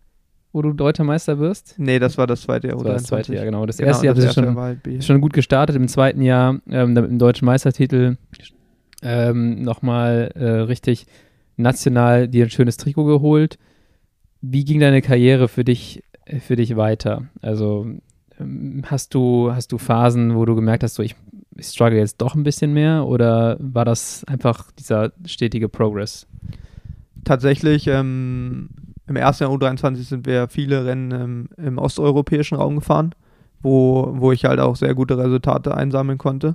wo 0.52 0.62
du 0.62 0.72
Deutscher 0.72 1.04
Meister 1.04 1.38
wirst? 1.38 1.74
Nee, 1.78 1.98
das 1.98 2.18
war 2.18 2.26
das 2.26 2.42
zweite 2.42 2.68
Jahr. 2.68 2.76
Das 2.76 2.84
war 2.84 2.92
das 2.94 3.04
zweite 3.04 3.34
Jahr, 3.34 3.44
genau. 3.44 3.66
Das 3.66 3.76
genau, 3.76 3.88
erste 3.88 4.06
Jahr 4.06 4.14
das 4.14 4.24
erste 4.24 4.42
schon, 4.42 4.56
halt 4.56 5.04
schon 5.04 5.20
gut 5.20 5.32
gestartet. 5.32 5.76
Im 5.76 5.88
zweiten 5.88 6.22
Jahr 6.22 6.60
ähm, 6.68 6.92
mit 6.92 7.04
dem 7.04 7.18
Deutschen 7.18 7.46
Meistertitel 7.46 8.16
ähm, 9.02 9.62
nochmal 9.62 10.32
äh, 10.34 10.44
richtig 10.44 11.06
national 11.56 12.28
dir 12.28 12.44
ein 12.46 12.50
schönes 12.50 12.76
Trikot 12.76 13.04
geholt. 13.04 13.58
Wie 14.40 14.64
ging 14.64 14.80
deine 14.80 15.02
Karriere 15.02 15.48
für 15.48 15.64
dich, 15.64 16.02
für 16.40 16.56
dich 16.56 16.76
weiter? 16.76 17.28
Also 17.42 17.86
ähm, 18.40 18.82
hast 18.86 19.14
du, 19.14 19.52
hast 19.52 19.72
du 19.72 19.78
Phasen, 19.78 20.34
wo 20.34 20.44
du 20.44 20.54
gemerkt 20.54 20.82
hast, 20.82 20.94
so 20.94 21.02
ich, 21.02 21.14
ich 21.56 21.66
struggle 21.66 21.98
jetzt 21.98 22.20
doch 22.20 22.34
ein 22.34 22.42
bisschen 22.42 22.72
mehr 22.72 23.06
oder 23.06 23.56
war 23.60 23.84
das 23.84 24.24
einfach 24.24 24.72
dieser 24.72 25.12
stetige 25.26 25.68
Progress? 25.68 26.26
Tatsächlich, 27.24 27.86
ähm, 27.86 28.70
im 29.10 29.16
ersten 29.16 29.42
Jahr 29.42 29.52
U23 29.52 30.04
sind 30.04 30.24
wir 30.24 30.46
viele 30.46 30.84
Rennen 30.84 31.10
ähm, 31.10 31.48
im 31.56 31.78
osteuropäischen 31.78 32.56
Raum 32.56 32.76
gefahren, 32.76 33.12
wo, 33.60 34.08
wo 34.14 34.30
ich 34.30 34.44
halt 34.44 34.60
auch 34.60 34.76
sehr 34.76 34.94
gute 34.94 35.18
Resultate 35.18 35.74
einsammeln 35.74 36.16
konnte. 36.16 36.54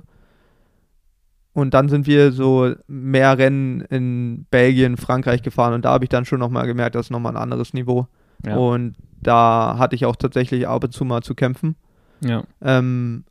Und 1.52 1.74
dann 1.74 1.90
sind 1.90 2.06
wir 2.06 2.32
so 2.32 2.72
mehr 2.86 3.36
Rennen 3.36 3.82
in 3.82 4.46
Belgien, 4.50 4.96
Frankreich 4.96 5.42
gefahren 5.42 5.74
und 5.74 5.84
da 5.84 5.90
habe 5.90 6.06
ich 6.06 6.08
dann 6.08 6.24
schon 6.24 6.40
nochmal 6.40 6.66
gemerkt, 6.66 6.94
das 6.94 7.06
ist 7.06 7.10
nochmal 7.10 7.32
ein 7.32 7.42
anderes 7.42 7.74
Niveau. 7.74 8.06
Ja. 8.46 8.56
Und 8.56 8.96
da 9.20 9.76
hatte 9.78 9.94
ich 9.94 10.06
auch 10.06 10.16
tatsächlich 10.16 10.66
ab 10.66 10.82
und 10.82 10.92
zu 10.92 11.04
mal 11.04 11.22
zu 11.22 11.34
kämpfen. 11.34 11.76
Ja. 12.22 12.44
Ähm, 12.62 13.24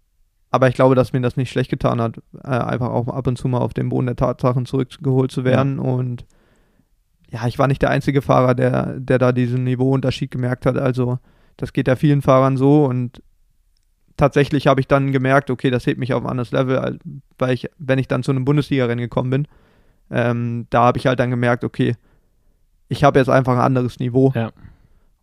aber 0.51 0.67
ich 0.67 0.75
glaube, 0.75 0.93
dass 0.93 1.13
mir 1.13 1.21
das 1.21 1.35
nicht 1.35 1.49
schlecht 1.49 1.71
getan 1.71 1.99
hat, 1.99 2.19
äh, 2.43 2.47
einfach 2.49 2.89
auch 2.89 3.07
ab 3.07 3.25
und 3.25 3.39
zu 3.39 3.47
mal 3.47 3.57
auf 3.57 3.73
den 3.73 3.89
Boden 3.89 4.05
der 4.05 4.15
Tatsachen 4.15 4.67
zurückgeholt 4.67 5.31
zu 5.31 5.43
werden. 5.43 5.77
Ja. 5.77 5.83
Und 5.83 6.25
ja, 7.31 7.47
ich 7.47 7.59
war 7.59 7.67
nicht 7.67 7.81
der 7.81 7.89
einzige 7.89 8.21
Fahrer, 8.21 8.55
der, 8.55 8.99
der 8.99 9.17
da 9.17 9.31
diesen 9.31 9.63
Niveauunterschied 9.63 10.31
gemerkt 10.31 10.65
hat. 10.65 10.77
Also 10.77 11.19
das 11.57 11.73
geht 11.73 11.87
ja 11.87 11.95
vielen 11.95 12.21
Fahrern 12.21 12.57
so 12.57 12.85
und 12.85 13.21
tatsächlich 14.17 14.67
habe 14.67 14.81
ich 14.81 14.87
dann 14.87 15.11
gemerkt, 15.11 15.49
okay, 15.49 15.69
das 15.69 15.85
hebt 15.85 15.99
mich 15.99 16.13
auf 16.13 16.23
ein 16.23 16.29
anderes 16.29 16.51
Level, 16.51 16.99
weil 17.37 17.53
ich, 17.53 17.69
wenn 17.77 17.99
ich 17.99 18.07
dann 18.07 18.23
zu 18.23 18.31
einem 18.31 18.45
Bundesliga-Rennen 18.45 19.01
gekommen 19.01 19.29
bin, 19.29 19.47
ähm, 20.11 20.67
da 20.69 20.83
habe 20.83 20.97
ich 20.97 21.07
halt 21.07 21.19
dann 21.19 21.29
gemerkt, 21.29 21.63
okay, 21.63 21.95
ich 22.87 23.03
habe 23.03 23.19
jetzt 23.19 23.29
einfach 23.29 23.53
ein 23.53 23.61
anderes 23.61 23.99
Niveau. 23.99 24.31
Ja. 24.35 24.51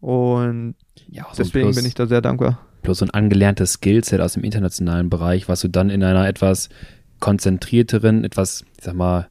Und 0.01 0.75
ja, 1.09 1.27
so 1.31 1.43
deswegen 1.43 1.67
plus, 1.67 1.77
bin 1.77 1.87
ich 1.87 1.95
da 1.95 2.07
sehr 2.07 2.21
dankbar. 2.21 2.59
Plus 2.83 2.99
so 2.99 3.05
ein 3.05 3.11
angelerntes 3.11 3.75
Skillset 3.75 4.21
aus 4.21 4.35
dem 4.35 4.43
internationalen 4.43 5.09
Bereich, 5.09 5.49
was 5.49 5.61
du 5.61 5.69
dann 5.69 5.91
in 5.91 6.03
einer 6.03 6.27
etwas 6.27 6.69
konzentrierteren, 7.21 8.25
etwas, 8.25 8.65
ich 8.77 8.85
sag 8.85 8.95
mal, 8.95 9.29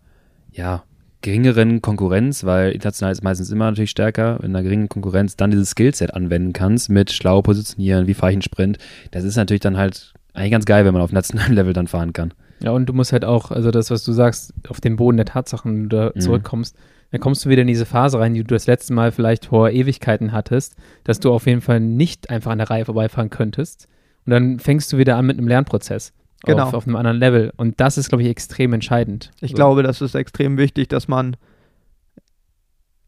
ja, 0.51 0.83
geringeren 1.21 1.81
Konkurrenz, 1.81 2.43
weil 2.43 2.71
international 2.71 3.11
ist 3.11 3.23
meistens 3.23 3.51
immer 3.51 3.65
natürlich 3.65 3.91
stärker, 3.91 4.39
in 4.43 4.55
einer 4.55 4.63
geringen 4.63 4.89
Konkurrenz 4.89 5.35
dann 5.35 5.51
dieses 5.51 5.71
Skillset 5.71 6.13
anwenden 6.13 6.53
kannst 6.53 6.89
mit 6.89 7.11
schlau 7.11 7.41
positionieren, 7.41 8.07
wie 8.07 8.13
fahre 8.13 8.31
ich 8.31 8.35
einen 8.35 8.41
Sprint. 8.41 8.77
Das 9.11 9.23
ist 9.23 9.35
natürlich 9.35 9.61
dann 9.61 9.77
halt 9.77 10.13
eigentlich 10.33 10.51
ganz 10.51 10.65
geil, 10.65 10.85
wenn 10.85 10.93
man 10.93 11.01
auf 11.01 11.11
nationalem 11.11 11.53
Level 11.55 11.73
dann 11.73 11.87
fahren 11.87 12.13
kann. 12.13 12.33
Ja, 12.63 12.71
und 12.71 12.87
du 12.87 12.93
musst 12.93 13.11
halt 13.11 13.25
auch, 13.25 13.51
also 13.51 13.71
das, 13.71 13.89
was 13.89 14.03
du 14.03 14.11
sagst, 14.11 14.53
auf 14.67 14.81
den 14.81 14.95
Boden 14.95 15.17
der 15.17 15.25
Tatsachen 15.25 15.89
da 15.89 16.11
mhm. 16.13 16.19
zurückkommst, 16.19 16.75
dann 17.11 17.19
kommst 17.19 17.43
du 17.43 17.49
wieder 17.49 17.63
in 17.63 17.67
diese 17.67 17.85
Phase 17.85 18.19
rein, 18.19 18.33
die 18.33 18.43
du 18.43 18.53
das 18.53 18.67
letzte 18.67 18.93
Mal 18.93 19.11
vielleicht 19.11 19.45
vor 19.47 19.69
Ewigkeiten 19.69 20.31
hattest, 20.31 20.75
dass 21.03 21.19
du 21.19 21.31
auf 21.33 21.45
jeden 21.45 21.61
Fall 21.61 21.79
nicht 21.79 22.29
einfach 22.29 22.51
an 22.51 22.59
der 22.59 22.69
Reihe 22.69 22.85
vorbeifahren 22.85 23.29
könntest. 23.29 23.87
Und 24.25 24.31
dann 24.31 24.59
fängst 24.59 24.93
du 24.93 24.97
wieder 24.97 25.17
an 25.17 25.25
mit 25.25 25.37
einem 25.37 25.47
Lernprozess. 25.47 26.13
Genau. 26.43 26.63
Auf, 26.63 26.73
auf 26.73 26.87
einem 26.87 26.95
anderen 26.95 27.17
Level. 27.17 27.53
Und 27.57 27.79
das 27.79 27.97
ist, 27.97 28.09
glaube 28.09 28.23
ich, 28.23 28.29
extrem 28.29 28.73
entscheidend. 28.73 29.31
Ich 29.41 29.51
so. 29.51 29.55
glaube, 29.55 29.83
das 29.83 30.01
ist 30.01 30.15
extrem 30.15 30.57
wichtig, 30.57 30.89
dass 30.89 31.07
man 31.07 31.37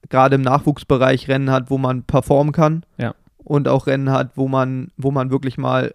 gerade 0.10 0.36
im 0.36 0.42
Nachwuchsbereich 0.42 1.28
Rennen 1.28 1.50
hat, 1.50 1.70
wo 1.70 1.78
man 1.78 2.04
performen 2.04 2.54
kann. 2.54 2.86
Ja. 2.98 3.16
Und 3.38 3.68
auch 3.68 3.88
Rennen 3.88 4.12
hat, 4.12 4.38
wo 4.38 4.48
man, 4.48 4.90
wo 4.98 5.12
man 5.12 5.32
wirklich 5.32 5.58
mal 5.58 5.94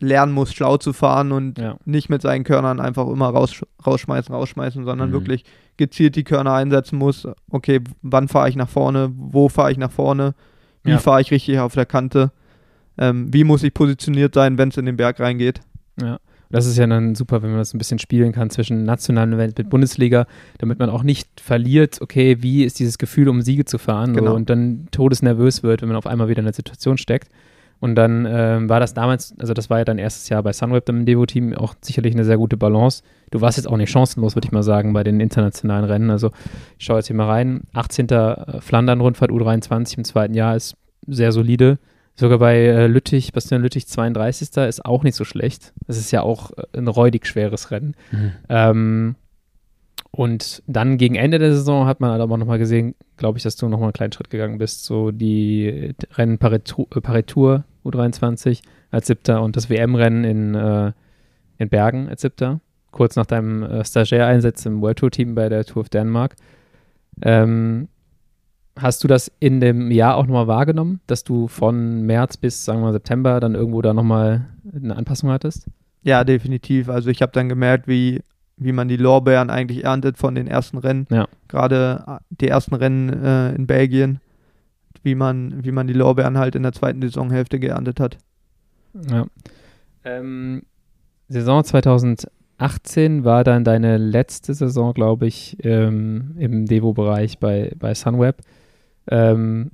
lernen 0.00 0.32
muss, 0.32 0.52
schlau 0.52 0.76
zu 0.76 0.92
fahren 0.92 1.32
und 1.32 1.58
ja. 1.58 1.76
nicht 1.84 2.08
mit 2.08 2.22
seinen 2.22 2.44
Körnern 2.44 2.80
einfach 2.80 3.06
immer 3.06 3.28
raus, 3.28 3.62
rausschmeißen, 3.86 4.34
rausschmeißen, 4.34 4.84
sondern 4.84 5.10
mhm. 5.10 5.14
wirklich 5.14 5.44
gezielt 5.76 6.16
die 6.16 6.24
Körner 6.24 6.52
einsetzen 6.52 6.98
muss. 6.98 7.26
Okay, 7.50 7.80
wann 8.02 8.28
fahre 8.28 8.48
ich 8.48 8.56
nach 8.56 8.68
vorne? 8.68 9.12
Wo 9.16 9.48
fahre 9.48 9.72
ich 9.72 9.78
nach 9.78 9.92
vorne? 9.92 10.34
Wie 10.82 10.90
ja. 10.90 10.98
fahre 10.98 11.20
ich 11.20 11.30
richtig 11.30 11.58
auf 11.58 11.74
der 11.74 11.86
Kante? 11.86 12.32
Ähm, 12.98 13.32
wie 13.32 13.44
muss 13.44 13.62
ich 13.62 13.74
positioniert 13.74 14.34
sein, 14.34 14.58
wenn 14.58 14.68
es 14.68 14.76
in 14.76 14.86
den 14.86 14.96
Berg 14.96 15.18
reingeht? 15.20 15.60
Ja. 16.00 16.18
Das 16.50 16.66
ist 16.66 16.76
ja 16.76 16.86
dann 16.86 17.14
super, 17.14 17.42
wenn 17.42 17.50
man 17.50 17.58
das 17.58 17.74
ein 17.74 17.78
bisschen 17.78 17.98
spielen 17.98 18.32
kann 18.32 18.50
zwischen 18.50 18.84
nationalen 18.84 19.32
Event 19.32 19.58
mit 19.58 19.70
Bundesliga, 19.70 20.26
damit 20.58 20.78
man 20.78 20.90
auch 20.90 21.02
nicht 21.02 21.40
verliert, 21.40 22.00
okay, 22.00 22.38
wie 22.40 22.64
ist 22.64 22.78
dieses 22.78 22.98
Gefühl, 22.98 23.28
um 23.28 23.42
Siege 23.42 23.64
zu 23.64 23.78
fahren 23.78 24.14
genau. 24.14 24.30
so, 24.30 24.36
und 24.36 24.50
dann 24.50 24.88
todesnervös 24.90 25.62
wird, 25.62 25.82
wenn 25.82 25.88
man 25.88 25.96
auf 25.96 26.06
einmal 26.06 26.28
wieder 26.28 26.40
in 26.40 26.46
der 26.46 26.54
Situation 26.54 26.98
steckt. 26.98 27.28
Und 27.80 27.96
dann 27.96 28.26
ähm, 28.26 28.68
war 28.68 28.80
das 28.80 28.94
damals, 28.94 29.34
also 29.38 29.52
das 29.52 29.68
war 29.68 29.78
ja 29.78 29.84
dein 29.84 29.98
erstes 29.98 30.28
Jahr 30.28 30.42
bei 30.42 30.52
Sunweb 30.52 30.88
im 30.88 31.04
Devo-Team, 31.04 31.54
auch 31.54 31.74
sicherlich 31.82 32.14
eine 32.14 32.24
sehr 32.24 32.38
gute 32.38 32.56
Balance. 32.56 33.02
Du 33.30 33.40
warst 33.40 33.58
jetzt 33.58 33.66
auch 33.66 33.76
nicht 33.76 33.90
chancenlos, 33.90 34.36
würde 34.36 34.46
ich 34.46 34.52
mal 34.52 34.62
sagen, 34.62 34.92
bei 34.92 35.04
den 35.04 35.20
internationalen 35.20 35.84
Rennen. 35.84 36.10
Also 36.10 36.30
ich 36.78 36.86
schaue 36.86 36.96
jetzt 36.96 37.08
hier 37.08 37.16
mal 37.16 37.26
rein. 37.26 37.64
18. 37.74 38.08
Äh, 38.08 38.60
Flandern-Rundfahrt 38.60 39.30
U23 39.30 39.98
im 39.98 40.04
zweiten 40.04 40.34
Jahr 40.34 40.56
ist 40.56 40.76
sehr 41.06 41.32
solide. 41.32 41.78
Sogar 42.16 42.38
bei 42.38 42.56
äh, 42.56 42.86
Lüttich, 42.86 43.32
Bastian 43.32 43.62
Lüttich 43.62 43.88
32. 43.88 44.56
ist 44.68 44.84
auch 44.84 45.02
nicht 45.02 45.16
so 45.16 45.24
schlecht. 45.24 45.72
Das 45.86 45.96
ist 45.96 46.12
ja 46.12 46.22
auch 46.22 46.52
äh, 46.52 46.78
ein 46.78 46.86
räudig 46.86 47.26
schweres 47.26 47.70
Rennen. 47.70 47.96
Mhm. 48.12 48.32
Ähm, 48.48 49.14
und 50.12 50.62
dann 50.68 50.96
gegen 50.96 51.16
Ende 51.16 51.40
der 51.40 51.52
Saison 51.52 51.86
hat 51.86 51.98
man 51.98 52.12
halt 52.12 52.20
aber 52.20 52.38
nochmal 52.38 52.58
gesehen, 52.58 52.94
glaube 53.16 53.38
ich, 53.38 53.42
dass 53.42 53.56
du 53.56 53.68
nochmal 53.68 53.86
einen 53.86 53.94
kleinen 53.94 54.12
Schritt 54.12 54.30
gegangen 54.30 54.58
bist. 54.58 54.84
So 54.84 55.10
die 55.10 55.92
Rennen 56.12 56.38
Paritur, 56.38 56.88
Paritur 56.88 57.64
U23 57.84 58.62
als 58.92 59.08
siebter 59.08 59.42
und 59.42 59.56
das 59.56 59.68
WM-Rennen 59.68 60.22
in, 60.22 60.54
äh, 60.54 60.92
in 61.58 61.68
Bergen 61.68 62.08
als 62.08 62.22
siebter. 62.22 62.60
Kurz 62.92 63.16
nach 63.16 63.26
deinem 63.26 63.64
äh, 63.64 63.84
Stagiaireinsatz 63.84 64.64
im 64.66 64.80
World 64.82 64.98
Tour 64.98 65.10
Team 65.10 65.34
bei 65.34 65.48
der 65.48 65.64
Tour 65.64 65.80
of 65.80 65.88
Denmark. 65.88 66.36
Ähm, 67.22 67.88
hast 68.76 69.04
du 69.04 69.08
das 69.08 69.30
in 69.40 69.60
dem 69.60 69.90
Jahr 69.90 70.16
auch 70.16 70.26
nochmal 70.26 70.46
wahrgenommen, 70.46 71.00
dass 71.06 71.24
du 71.24 71.48
von 71.48 72.02
März 72.02 72.36
bis, 72.36 72.64
sagen 72.64 72.80
wir 72.80 72.86
mal, 72.86 72.92
September 72.92 73.40
dann 73.40 73.54
irgendwo 73.54 73.82
da 73.82 73.94
nochmal 73.94 74.46
eine 74.74 74.96
Anpassung 74.96 75.30
hattest? 75.30 75.66
Ja, 76.02 76.24
definitiv. 76.24 76.88
Also 76.88 77.10
ich 77.10 77.22
habe 77.22 77.32
dann 77.32 77.48
gemerkt, 77.48 77.88
wie 77.88 78.20
wie 78.56 78.72
man 78.72 78.88
die 78.88 78.96
Lorbeeren 78.96 79.50
eigentlich 79.50 79.84
erntet 79.84 80.18
von 80.18 80.34
den 80.34 80.46
ersten 80.46 80.78
Rennen. 80.78 81.06
Ja. 81.10 81.26
Gerade 81.48 82.04
äh, 82.06 82.18
die 82.30 82.48
ersten 82.48 82.74
Rennen 82.74 83.08
äh, 83.08 83.54
in 83.54 83.66
Belgien. 83.66 84.20
wie 85.02 85.14
man, 85.14 85.64
wie 85.64 85.72
man 85.72 85.86
die 85.86 85.92
Lorbeeren 85.92 86.38
halt 86.38 86.54
in 86.54 86.62
der 86.62 86.72
zweiten 86.72 87.02
Saisonhälfte 87.02 87.58
geerntet 87.58 88.00
hat. 88.00 88.16
Ja. 89.10 89.26
Ähm, 90.04 90.62
Saison 91.28 91.64
2018 91.64 93.24
war 93.24 93.44
dann 93.44 93.64
deine 93.64 93.98
letzte 93.98 94.54
Saison, 94.54 94.94
glaube 94.94 95.26
ich, 95.26 95.56
ähm, 95.64 96.34
im 96.38 96.66
Devo-Bereich 96.66 97.38
bei, 97.38 97.72
bei 97.78 97.94
Sunweb. 97.94 98.36
Ähm, 99.08 99.70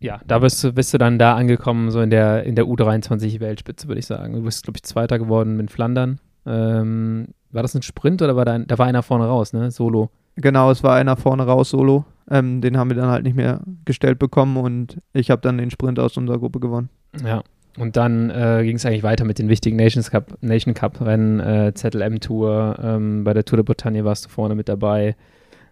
ja, 0.00 0.20
da 0.26 0.38
bist 0.40 0.62
du, 0.62 0.72
bist 0.72 0.92
du 0.92 0.98
dann 0.98 1.18
da 1.18 1.34
angekommen, 1.36 1.90
so 1.90 2.00
in 2.00 2.10
der, 2.10 2.44
in 2.44 2.54
der 2.54 2.66
U23-Weltspitze, 2.66 3.88
würde 3.88 3.98
ich 3.98 4.06
sagen. 4.06 4.34
Du 4.34 4.42
bist, 4.42 4.64
glaube 4.64 4.76
ich, 4.76 4.82
Zweiter 4.82 5.18
geworden 5.18 5.56
mit 5.56 5.70
Flandern. 5.70 6.20
Ähm, 6.44 7.28
war 7.50 7.62
das 7.62 7.74
ein 7.74 7.82
Sprint 7.82 8.22
oder 8.22 8.36
war 8.36 8.44
da, 8.44 8.58
da 8.58 8.78
war 8.78 8.86
einer 8.86 9.02
vorne 9.02 9.26
raus, 9.26 9.52
ne? 9.52 9.70
Solo? 9.70 10.10
Genau, 10.36 10.70
es 10.70 10.82
war 10.82 10.94
einer 10.96 11.16
vorne 11.16 11.44
raus, 11.44 11.70
Solo. 11.70 12.04
Ähm, 12.30 12.60
den 12.60 12.76
haben 12.76 12.90
wir 12.90 12.96
dann 12.96 13.10
halt 13.10 13.24
nicht 13.24 13.36
mehr 13.36 13.60
gestellt 13.84 14.18
bekommen 14.18 14.56
und 14.56 14.98
ich 15.12 15.30
habe 15.30 15.40
dann 15.42 15.58
den 15.58 15.70
Sprint 15.70 15.98
aus 15.98 16.16
unserer 16.16 16.38
Gruppe 16.38 16.60
gewonnen. 16.60 16.90
Ja, 17.24 17.42
und 17.78 17.96
dann 17.96 18.30
äh, 18.30 18.62
ging 18.64 18.76
es 18.76 18.86
eigentlich 18.86 19.02
weiter 19.02 19.24
mit 19.24 19.38
den 19.38 19.48
wichtigen 19.48 19.76
Nations 19.76 20.10
Cup, 20.10 20.36
Nation 20.40 20.74
Cup 20.74 21.00
Rennen, 21.00 21.40
äh, 21.40 21.72
ZLM 21.74 22.20
Tour, 22.20 22.76
ähm, 22.82 23.24
bei 23.24 23.32
der 23.32 23.44
Tour 23.44 23.58
de 23.58 23.64
Bretagne 23.64 24.04
warst 24.04 24.26
du 24.26 24.28
vorne 24.28 24.54
mit 24.54 24.68
dabei. 24.68 25.14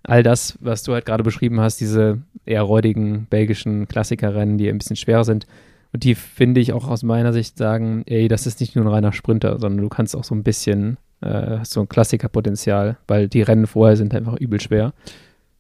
All 0.05 0.23
das, 0.23 0.59
was 0.61 0.83
du 0.83 0.93
halt 0.93 1.07
gerade 1.07 1.23
beschrieben 1.23 1.61
hast, 1.61 1.81
diese 1.81 2.19
eher 2.45 2.63
räudigen 2.63 3.27
belgischen 3.31 3.89
Klassikerrennen, 3.89 4.59
die 4.59 4.69
ein 4.69 4.79
bisschen 4.79 4.97
schwerer 4.97 5.25
sind. 5.25 5.47
Und 5.93 6.05
die 6.05 6.15
finde 6.15 6.61
ich 6.61 6.73
auch 6.73 6.89
aus 6.89 7.03
meiner 7.03 7.33
Sicht 7.33 7.57
sagen, 7.57 8.03
ey, 8.07 8.29
das 8.29 8.47
ist 8.47 8.61
nicht 8.61 8.77
nur 8.77 8.85
ein 8.85 8.93
reiner 8.93 9.13
Sprinter, 9.13 9.59
sondern 9.59 9.83
du 9.83 9.89
kannst 9.89 10.15
auch 10.15 10.25
so 10.25 10.35
ein 10.35 10.43
bisschen, 10.43 10.99
äh, 11.21 11.59
hast 11.59 11.73
so 11.73 11.81
ein 11.81 11.89
Klassikerpotenzial, 11.89 12.99
weil 13.07 13.29
die 13.29 13.43
Rennen 13.43 13.67
vorher 13.67 13.97
sind 13.97 14.15
einfach 14.15 14.35
übel 14.35 14.61
schwer. 14.61 14.93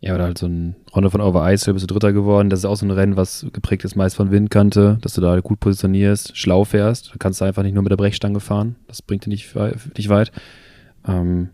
Ja, 0.00 0.14
oder 0.14 0.24
halt 0.24 0.36
so 0.36 0.46
ein 0.46 0.76
Runde 0.94 1.10
von 1.10 1.22
Over 1.22 1.50
Ice, 1.50 1.64
da 1.64 1.72
bist 1.72 1.88
du 1.88 1.94
Dritter 1.94 2.12
geworden. 2.12 2.50
Das 2.50 2.58
ist 2.58 2.64
auch 2.66 2.76
so 2.76 2.84
ein 2.84 2.90
Rennen, 2.90 3.16
was 3.16 3.46
geprägt 3.54 3.86
ist 3.86 3.96
meist 3.96 4.16
von 4.16 4.30
Windkante, 4.30 4.98
dass 5.00 5.14
du 5.14 5.22
da 5.22 5.40
gut 5.40 5.60
positionierst, 5.60 6.36
schlau 6.36 6.64
fährst. 6.64 7.12
Da 7.12 7.14
kannst 7.18 7.40
du 7.40 7.46
einfach 7.46 7.62
nicht 7.62 7.72
nur 7.72 7.82
mit 7.82 7.90
der 7.90 7.96
Brechstange 7.96 8.40
fahren. 8.40 8.76
Das 8.86 9.00
bringt 9.00 9.24
dir 9.24 9.30
nicht, 9.30 9.54
nicht 9.96 10.08
weit. 10.10 10.30
Ähm, 11.08 11.50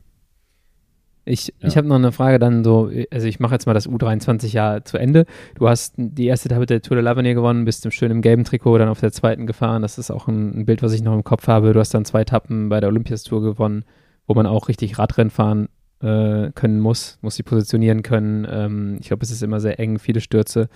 ich, 1.24 1.48
ja. 1.58 1.68
ich 1.68 1.76
habe 1.76 1.86
noch 1.86 1.96
eine 1.96 2.12
Frage 2.12 2.38
dann 2.38 2.64
so, 2.64 2.90
also 3.10 3.26
ich 3.26 3.40
mache 3.40 3.54
jetzt 3.54 3.66
mal 3.66 3.74
das 3.74 3.88
U23-Jahr 3.88 4.84
zu 4.84 4.98
Ende. 4.98 5.26
Du 5.54 5.68
hast 5.68 5.94
die 5.96 6.26
erste 6.26 6.48
Etappe 6.48 6.66
der 6.66 6.82
Tour 6.82 6.96
de 6.96 7.06
l'Avenir 7.06 7.34
gewonnen, 7.34 7.64
bist 7.64 7.84
im 7.84 7.90
schönen 7.90 8.22
gelben 8.22 8.44
Trikot 8.44 8.78
dann 8.78 8.88
auf 8.88 9.00
der 9.00 9.12
zweiten 9.12 9.46
gefahren. 9.46 9.82
Das 9.82 9.98
ist 9.98 10.10
auch 10.10 10.28
ein, 10.28 10.60
ein, 10.60 10.64
Bild, 10.64 10.82
was 10.82 10.92
ich 10.92 11.02
noch 11.02 11.14
im 11.14 11.24
Kopf 11.24 11.46
habe. 11.46 11.72
Du 11.72 11.80
hast 11.80 11.92
dann 11.92 12.04
zwei 12.04 12.22
Etappen 12.22 12.68
bei 12.68 12.80
der 12.80 12.88
Olympiastour 12.88 13.42
gewonnen, 13.42 13.84
wo 14.26 14.34
man 14.34 14.46
auch 14.46 14.68
richtig 14.68 14.98
Radrennen 14.98 15.30
fahren 15.30 15.68
äh, 16.00 16.50
können 16.54 16.80
muss, 16.80 17.18
muss 17.20 17.34
sie 17.34 17.42
positionieren 17.42 18.02
können. 18.02 18.46
Ähm, 18.50 18.96
ich 19.00 19.08
glaube, 19.08 19.22
es 19.22 19.30
ist 19.30 19.42
immer 19.42 19.60
sehr 19.60 19.78
eng, 19.78 19.98
viele 19.98 20.20
Stürze. 20.20 20.68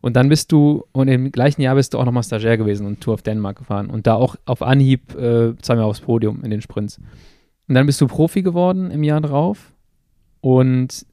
Und 0.00 0.16
dann 0.16 0.28
bist 0.28 0.50
du, 0.50 0.84
und 0.92 1.08
im 1.08 1.30
gleichen 1.30 1.62
Jahr 1.62 1.76
bist 1.76 1.94
du 1.94 1.98
auch 1.98 2.04
nochmal 2.04 2.24
Stagiaire 2.24 2.58
gewesen 2.58 2.86
und 2.86 3.00
Tour 3.00 3.14
of 3.14 3.22
Denmark 3.22 3.58
gefahren 3.58 3.88
und 3.88 4.06
da 4.06 4.14
auch 4.14 4.36
auf 4.46 4.62
Anhieb 4.62 5.14
äh, 5.14 5.56
zweimal 5.62 5.84
aufs 5.84 6.00
Podium 6.00 6.42
in 6.42 6.50
den 6.50 6.60
Sprints. 6.60 7.00
Und 7.68 7.74
dann 7.74 7.86
bist 7.86 8.00
du 8.00 8.06
Profi 8.06 8.42
geworden 8.42 8.90
im 8.90 9.02
Jahr 9.02 9.20
drauf 9.20 9.72
und 10.40 11.06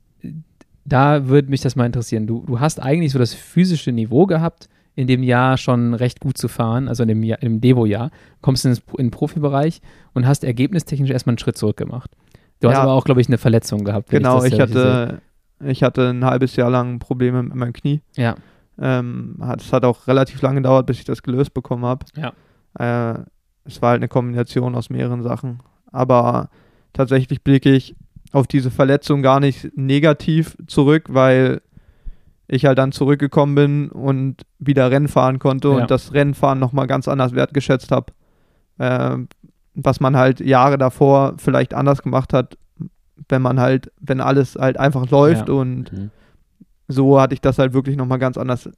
da 0.86 1.28
würde 1.28 1.50
mich 1.50 1.62
das 1.62 1.76
mal 1.76 1.86
interessieren. 1.86 2.26
Du, 2.28 2.44
du 2.46 2.60
hast 2.60 2.82
eigentlich 2.82 3.12
so 3.12 3.20
das 3.20 3.34
physische 3.34 3.92
Niveau 3.92 4.26
gehabt, 4.26 4.68
in 4.96 5.08
dem 5.08 5.24
Jahr 5.24 5.58
schon 5.58 5.94
recht 5.94 6.20
gut 6.20 6.38
zu 6.38 6.48
fahren, 6.48 6.88
also 6.88 7.04
in 7.04 7.10
dem, 7.10 7.24
Jahr, 7.24 7.42
im 7.42 7.62
Devo-Jahr, 7.62 8.12
kommst 8.42 8.66
in 8.66 8.78
den 8.98 9.12
Profibereich 9.12 9.82
und 10.14 10.28
hast 10.28 10.44
ergebnistechnisch 10.44 11.12
erstmal 11.12 11.34
einen 11.34 11.40
Schritt 11.40 11.58
zurück 11.58 11.78
gemacht. 11.78 12.12
Du 12.60 12.68
ja. 12.68 12.74
hast 12.74 12.82
aber 12.82 12.94
auch, 12.94 13.06
glaube 13.06 13.22
ich, 13.22 13.28
eine 13.28 13.38
Verletzung 13.38 13.86
gehabt. 13.86 14.10
Genau, 14.10 14.44
ich, 14.44 14.54
ich 14.54 14.60
hatte, 14.60 15.22
ich 15.64 15.84
hatte 15.84 16.10
ein 16.10 16.26
halbes 16.26 16.56
Jahr 16.56 16.70
lang 16.70 17.00
Probleme 17.00 17.44
mit 17.44 17.56
meinem 17.56 17.74
Knie. 17.74 18.02
Ja. 18.18 18.36
Ähm, 18.78 19.42
es 19.58 19.72
hat 19.72 19.86
auch 19.86 20.08
relativ 20.08 20.42
lange 20.42 20.56
gedauert, 20.56 20.86
bis 20.86 21.00
ich 21.00 21.06
das 21.06 21.24
gelöst 21.24 21.54
bekommen 21.54 21.86
habe. 21.86 22.06
Ja. 22.18 22.34
Äh, 23.14 23.20
es 23.66 23.82
war 23.82 23.92
halt 23.92 24.00
eine 24.00 24.08
Kombination 24.08 24.76
aus 24.76 24.90
mehreren 24.90 25.22
Sachen. 25.22 25.60
Aber 25.92 26.50
tatsächlich 26.94 27.44
blicke 27.44 27.74
ich 27.74 27.96
auf 28.32 28.48
diese 28.48 28.72
Verletzung 28.72 29.22
gar 29.22 29.40
nicht 29.40 29.76
negativ 29.76 30.56
zurück, 30.68 31.06
weil 31.10 31.62
ich 32.48 32.66
halt 32.66 32.78
dann 32.78 32.92
zurückgekommen 32.92 33.56
bin 33.56 33.90
und 33.90 34.44
wieder 34.58 34.90
Rennen 34.92 35.08
fahren 35.08 35.40
konnte 35.40 35.70
ja. 35.70 35.76
und 35.76 35.92
das 35.92 36.14
Rennfahren 36.14 36.60
nochmal 36.60 36.88
ganz 36.88 37.08
anders 37.08 37.34
wertgeschätzt 37.34 37.92
habe. 37.92 38.12
Äh, 38.80 39.18
was 39.76 40.00
man 40.00 40.18
halt 40.18 40.40
Jahre 40.40 40.78
davor 40.78 41.36
vielleicht 41.38 41.74
anders 41.74 42.02
gemacht 42.02 42.34
hat, 42.34 42.58
wenn 43.30 43.42
man 43.42 43.60
halt, 43.60 43.92
wenn 44.00 44.20
alles 44.20 44.56
halt 44.56 44.78
einfach 44.78 45.10
läuft 45.10 45.48
ja. 45.48 45.54
und 45.54 45.94
mhm. 45.94 46.12
so 46.88 47.22
hatte 47.22 47.34
ich 47.34 47.42
das 47.42 47.60
halt 47.60 47.74
wirklich 47.74 47.96
nochmal 47.96 48.20
ganz 48.20 48.38
anders 48.38 48.70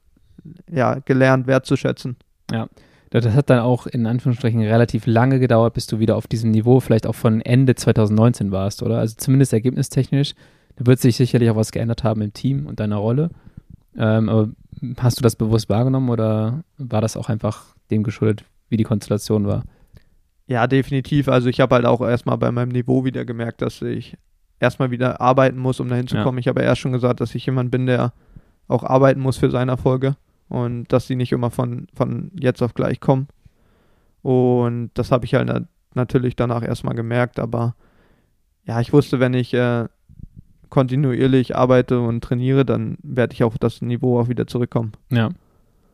ja, 0.70 0.98
gelernt, 1.04 1.46
wertzuschätzen. 1.46 2.16
Ja. 2.50 2.68
Das 3.12 3.26
hat 3.34 3.50
dann 3.50 3.58
auch 3.58 3.86
in 3.86 4.06
Anführungsstrichen 4.06 4.62
relativ 4.62 5.06
lange 5.06 5.38
gedauert, 5.38 5.74
bis 5.74 5.86
du 5.86 5.98
wieder 5.98 6.16
auf 6.16 6.26
diesem 6.26 6.50
Niveau 6.50 6.80
vielleicht 6.80 7.06
auch 7.06 7.14
von 7.14 7.42
Ende 7.42 7.74
2019 7.74 8.52
warst, 8.52 8.82
oder? 8.82 8.98
Also 8.98 9.16
zumindest 9.18 9.52
ergebnistechnisch. 9.52 10.34
Da 10.76 10.86
wird 10.86 10.98
sich 10.98 11.16
sicherlich 11.16 11.50
auch 11.50 11.56
was 11.56 11.72
geändert 11.72 12.04
haben 12.04 12.22
im 12.22 12.32
Team 12.32 12.64
und 12.64 12.80
deiner 12.80 12.96
Rolle. 12.96 13.28
Ähm, 13.98 14.30
aber 14.30 14.48
hast 14.96 15.18
du 15.18 15.22
das 15.22 15.36
bewusst 15.36 15.68
wahrgenommen 15.68 16.08
oder 16.08 16.64
war 16.78 17.02
das 17.02 17.18
auch 17.18 17.28
einfach 17.28 17.66
dem 17.90 18.02
geschuldet, 18.02 18.46
wie 18.70 18.78
die 18.78 18.84
Konstellation 18.84 19.46
war? 19.46 19.64
Ja, 20.46 20.66
definitiv. 20.66 21.28
Also 21.28 21.50
ich 21.50 21.60
habe 21.60 21.74
halt 21.74 21.84
auch 21.84 22.00
erstmal 22.00 22.38
bei 22.38 22.50
meinem 22.50 22.70
Niveau 22.70 23.04
wieder 23.04 23.26
gemerkt, 23.26 23.60
dass 23.60 23.82
ich 23.82 24.16
erstmal 24.58 24.90
wieder 24.90 25.20
arbeiten 25.20 25.58
muss, 25.58 25.80
um 25.80 25.88
dahin 25.90 26.06
zu 26.06 26.16
kommen. 26.22 26.38
Ja. 26.38 26.40
Ich 26.40 26.48
habe 26.48 26.62
ja 26.62 26.68
erst 26.68 26.80
schon 26.80 26.92
gesagt, 26.92 27.20
dass 27.20 27.34
ich 27.34 27.44
jemand 27.44 27.70
bin, 27.70 27.84
der 27.84 28.14
auch 28.68 28.84
arbeiten 28.84 29.20
muss 29.20 29.36
für 29.36 29.50
seine 29.50 29.72
Erfolge 29.72 30.16
und 30.52 30.84
dass 30.92 31.06
sie 31.06 31.16
nicht 31.16 31.32
immer 31.32 31.50
von, 31.50 31.86
von 31.94 32.30
jetzt 32.38 32.62
auf 32.62 32.74
gleich 32.74 33.00
kommen. 33.00 33.26
Und 34.20 34.90
das 34.94 35.10
habe 35.10 35.24
ich 35.24 35.34
halt 35.34 35.48
na 35.48 35.62
natürlich 35.94 36.36
danach 36.36 36.62
erstmal 36.62 36.94
gemerkt, 36.94 37.38
aber 37.38 37.74
ja, 38.66 38.80
ich 38.80 38.92
wusste, 38.92 39.18
wenn 39.18 39.34
ich 39.34 39.52
äh, 39.54 39.88
kontinuierlich 40.68 41.56
arbeite 41.56 42.00
und 42.00 42.22
trainiere, 42.22 42.64
dann 42.64 42.98
werde 43.02 43.32
ich 43.32 43.44
auf 43.44 43.58
das 43.58 43.80
Niveau 43.82 44.20
auch 44.20 44.28
wieder 44.28 44.46
zurückkommen. 44.46 44.92
Ja. 45.10 45.30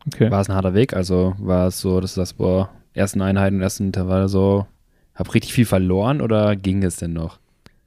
Okay. 0.06 0.30
War 0.30 0.40
es 0.40 0.48
ein 0.48 0.56
harter 0.56 0.74
Weg? 0.74 0.92
Also 0.94 1.34
war 1.38 1.68
es 1.68 1.80
so, 1.80 2.00
dass 2.00 2.14
das, 2.14 2.32
boah, 2.32 2.68
ersten 2.94 3.22
Einheiten, 3.22 3.60
ersten 3.60 3.86
Intervall 3.86 4.28
so, 4.28 4.66
habe 5.14 5.34
richtig 5.34 5.52
viel 5.52 5.66
verloren 5.66 6.20
oder 6.20 6.56
ging 6.56 6.82
es 6.82 6.96
denn 6.96 7.12
noch? 7.12 7.38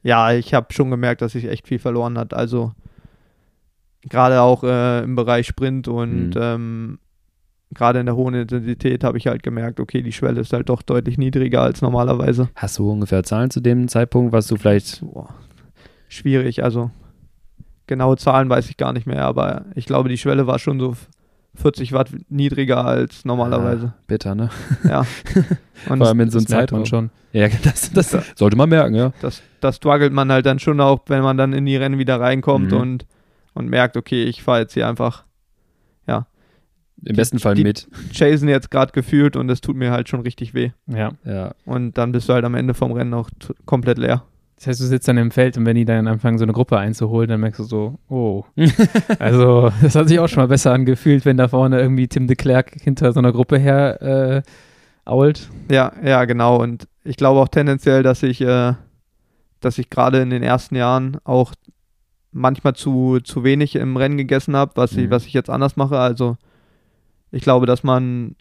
Ja, 0.04 0.32
ich 0.32 0.54
habe 0.54 0.74
schon 0.74 0.90
gemerkt, 0.90 1.22
dass 1.22 1.36
ich 1.36 1.46
echt 1.46 1.68
viel 1.68 1.80
verloren 1.80 2.18
hat. 2.18 2.34
Also 2.34 2.74
gerade 4.10 4.42
auch 4.42 4.64
äh, 4.64 5.04
im 5.04 5.16
Bereich 5.16 5.48
Sprint 5.48 5.88
und 5.88 6.30
mhm. 6.30 6.42
ähm, 6.42 7.00
gerade 7.74 8.00
in 8.00 8.06
der 8.06 8.16
hohen 8.16 8.34
Intensität 8.34 9.04
habe 9.04 9.18
ich 9.18 9.28
halt 9.28 9.44
gemerkt, 9.44 9.80
okay, 9.80 10.02
die 10.02 10.12
Schwelle 10.12 10.42
ist 10.42 10.54
halt 10.54 10.70
doch 10.70 10.82
deutlich 10.82 11.18
niedriger 11.18 11.62
als 11.62 11.82
normalerweise. 11.82 12.50
Hast 12.56 12.80
du 12.80 12.92
ungefähr 12.92 13.24
Zahlen 13.24 13.50
zu 13.50 13.62
dem 13.62 13.88
Zeitpunkt, 13.88 14.34
was 14.34 14.48
du 14.48 14.58
vielleicht. 14.58 15.02
Boah, 15.02 15.34
schwierig, 16.08 16.64
also 16.64 16.92
genaue 17.88 18.18
Zahlen 18.18 18.50
weiß 18.50 18.70
ich 18.70 18.78
gar 18.78 18.94
nicht 18.94 19.08
mehr, 19.08 19.26
aber 19.26 19.66
ich 19.76 19.86
glaube, 19.86 20.10
die 20.10 20.18
Schwelle 20.18 20.48
war 20.48 20.60
schon 20.60 20.80
so 20.80 20.96
40 21.56 21.92
Watt 21.92 22.10
niedriger 22.30 22.86
als 22.86 23.26
normalerweise. 23.26 23.86
Ja, 23.86 23.94
bitter, 24.08 24.36
ne? 24.36 24.50
Ja. 24.84 25.06
Und 25.90 25.98
Vor 25.98 26.08
allem 26.08 26.20
in 26.22 26.30
so 26.30 26.38
einem 26.38 26.48
Zeitraum 26.48 26.86
schon. 26.86 27.10
Ja, 27.34 27.48
das, 27.64 27.92
das 27.92 28.12
ja. 28.12 28.22
sollte 28.36 28.56
man 28.56 28.70
merken, 28.70 28.96
ja. 28.96 29.12
Das, 29.22 29.42
das 29.60 29.78
struggelt 29.78 30.14
man 30.14 30.32
halt 30.32 30.46
dann 30.46 30.60
schon 30.60 30.80
auch, 30.80 31.02
wenn 31.08 31.22
man 31.22 31.38
dann 31.38 31.54
in 31.54 31.66
die 31.66 31.76
Rennen 31.76 31.98
wieder 31.98 32.20
reinkommt 32.20 32.72
mhm. 32.72 32.78
und, 32.78 33.06
und 33.54 33.70
merkt, 33.70 33.98
okay, 33.98 34.24
ich 34.24 34.44
fahre 34.44 34.62
jetzt 34.62 34.74
hier 34.74 34.88
einfach, 34.88 35.26
ja. 36.08 36.28
Im 37.04 37.16
besten 37.16 37.40
Fall 37.40 37.56
die 37.56 37.64
mit. 37.64 37.88
Chasen 38.14 38.48
jetzt 38.48 38.70
gerade 38.70 38.92
gefühlt 38.92 39.36
und 39.36 39.50
es 39.50 39.62
tut 39.62 39.76
mir 39.76 39.92
halt 39.92 40.08
schon 40.08 40.22
richtig 40.22 40.54
weh. 40.54 40.72
Ja. 40.86 41.14
ja. 41.26 41.56
Und 41.66 41.98
dann 41.98 42.12
bist 42.12 42.30
du 42.30 42.34
halt 42.34 42.46
am 42.46 42.54
Ende 42.54 42.76
vom 42.76 42.92
Rennen 42.92 43.14
auch 43.14 43.30
komplett 43.66 43.98
leer. 43.98 44.24
Das 44.62 44.68
heißt, 44.68 44.80
du 44.82 44.86
sitzt 44.86 45.08
dann 45.08 45.18
im 45.18 45.32
Feld 45.32 45.58
und 45.58 45.66
wenn 45.66 45.76
die 45.76 45.86
dann 45.86 46.08
anfangen, 46.08 46.38
so 46.38 46.44
eine 46.44 46.54
Gruppe 46.54 46.78
einzuholen, 46.78 47.28
dann 47.28 47.40
merkst 47.40 47.62
du 47.62 47.64
so, 47.64 48.00
oh. 48.10 48.44
also, 49.20 49.72
das 49.82 49.96
hat 49.96 50.08
sich 50.08 50.20
auch 50.20 50.28
schon 50.28 50.44
mal 50.44 50.48
besser 50.48 50.72
angefühlt, 50.72 51.26
wenn 51.26 51.38
da 51.38 51.48
vorne 51.48 51.82
irgendwie 51.82 52.08
Tim 52.08 52.28
de 52.28 52.36
Klerk 52.36 52.76
hinter 52.80 53.12
so 53.12 53.20
einer 53.20 53.32
Gruppe 53.32 53.58
her 53.58 54.00
äh, 54.04 54.42
ault. 55.04 55.50
Ja, 55.72 55.94
ja, 56.04 56.26
genau. 56.26 56.62
Und 56.62 56.88
ich 57.04 57.18
glaube 57.18 57.40
auch 57.40 57.48
tendenziell, 57.48 58.04
dass 58.04 58.22
ich, 58.22 58.40
äh, 58.42 58.74
dass 59.62 59.80
ich 59.80 59.90
gerade 59.90 60.22
in 60.22 60.30
den 60.30 60.44
ersten 60.44 60.76
Jahren 60.76 61.18
auch 61.24 61.56
manchmal 62.32 62.74
zu, 62.74 63.20
zu 63.24 63.44
wenig 63.44 63.76
im 63.76 63.98
Rennen 63.98 64.18
gegessen 64.18 64.56
habe, 64.56 64.72
was, 64.76 64.94
mhm. 64.94 65.06
ich, 65.06 65.10
was 65.10 65.26
ich 65.26 65.34
jetzt 65.34 65.50
anders 65.50 65.76
mache. 65.76 66.00
Also, 66.00 66.38
ich 67.32 67.44
glaube, 67.44 67.66
dass 67.66 67.84
man 67.84 68.36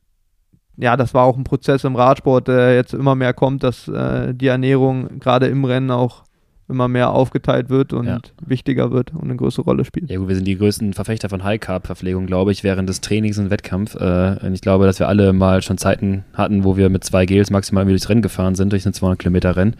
ja, 0.80 0.96
das 0.96 1.12
war 1.14 1.24
auch 1.24 1.36
ein 1.36 1.44
Prozess 1.44 1.84
im 1.84 1.94
Radsport, 1.94 2.48
der 2.48 2.74
jetzt 2.74 2.94
immer 2.94 3.14
mehr 3.14 3.34
kommt, 3.34 3.62
dass 3.62 3.86
äh, 3.86 4.32
die 4.34 4.46
Ernährung 4.46 5.20
gerade 5.20 5.46
im 5.46 5.64
Rennen 5.64 5.90
auch 5.90 6.24
immer 6.68 6.88
mehr 6.88 7.10
aufgeteilt 7.10 7.68
wird 7.68 7.92
und 7.92 8.06
ja. 8.06 8.20
wichtiger 8.46 8.92
wird 8.92 9.12
und 9.12 9.24
eine 9.24 9.36
größere 9.36 9.64
Rolle 9.64 9.84
spielt. 9.84 10.08
Ja 10.08 10.18
gut, 10.18 10.28
wir 10.28 10.36
sind 10.36 10.46
die 10.46 10.56
größten 10.56 10.94
Verfechter 10.94 11.28
von 11.28 11.42
High-Carb-Verpflegung, 11.42 12.26
glaube 12.26 12.52
ich, 12.52 12.62
während 12.62 12.88
des 12.88 13.00
Trainings 13.00 13.38
und 13.38 13.50
Wettkampf. 13.50 13.96
Äh, 13.96 14.36
und 14.42 14.54
ich 14.54 14.60
glaube, 14.60 14.86
dass 14.86 15.00
wir 15.00 15.08
alle 15.08 15.32
mal 15.32 15.62
schon 15.62 15.78
Zeiten 15.78 16.24
hatten, 16.32 16.64
wo 16.64 16.76
wir 16.76 16.88
mit 16.88 17.04
zwei 17.04 17.26
Gels 17.26 17.50
maximal 17.50 17.84
durchs 17.84 18.08
Rennen 18.08 18.22
gefahren 18.22 18.54
sind, 18.54 18.72
durch 18.72 18.86
ein 18.86 18.92
200 18.94 19.18
Kilometer 19.18 19.56
Rennen. 19.56 19.74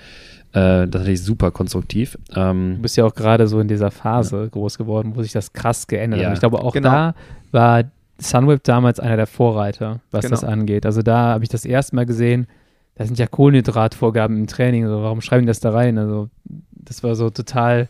Äh, 0.52 0.88
das 0.88 1.06
ich 1.06 1.22
super 1.22 1.50
konstruktiv. 1.52 2.18
Ähm, 2.34 2.74
du 2.76 2.82
bist 2.82 2.96
ja 2.96 3.04
auch 3.04 3.14
gerade 3.14 3.46
so 3.46 3.60
in 3.60 3.68
dieser 3.68 3.90
Phase 3.90 4.42
ja. 4.42 4.46
groß 4.46 4.78
geworden, 4.78 5.12
wo 5.14 5.22
sich 5.22 5.32
das 5.32 5.52
krass 5.52 5.86
geändert 5.86 6.20
hat. 6.20 6.26
Ja. 6.26 6.32
Ich 6.32 6.40
glaube, 6.40 6.58
auch 6.62 6.72
genau. 6.72 6.90
da 6.90 7.14
war 7.52 7.84
Sunweb 8.18 8.64
damals 8.64 8.98
einer 8.98 9.16
der 9.16 9.26
Vorreiter, 9.26 10.00
was 10.10 10.24
genau. 10.24 10.32
das 10.32 10.44
angeht. 10.44 10.86
Also 10.86 11.02
da 11.02 11.34
habe 11.34 11.44
ich 11.44 11.50
das 11.50 11.64
erste 11.64 11.94
Mal 11.94 12.04
gesehen, 12.04 12.46
da 12.96 13.06
sind 13.06 13.18
ja 13.18 13.26
Kohlenhydratvorgaben 13.26 14.36
im 14.36 14.46
Training. 14.46 14.84
Also 14.84 15.02
warum 15.02 15.20
schreiben 15.20 15.42
die 15.42 15.48
das 15.48 15.60
da 15.60 15.70
rein? 15.70 15.98
Also 15.98 16.28
das 16.72 17.02
war 17.02 17.14
so 17.14 17.30
total 17.30 17.88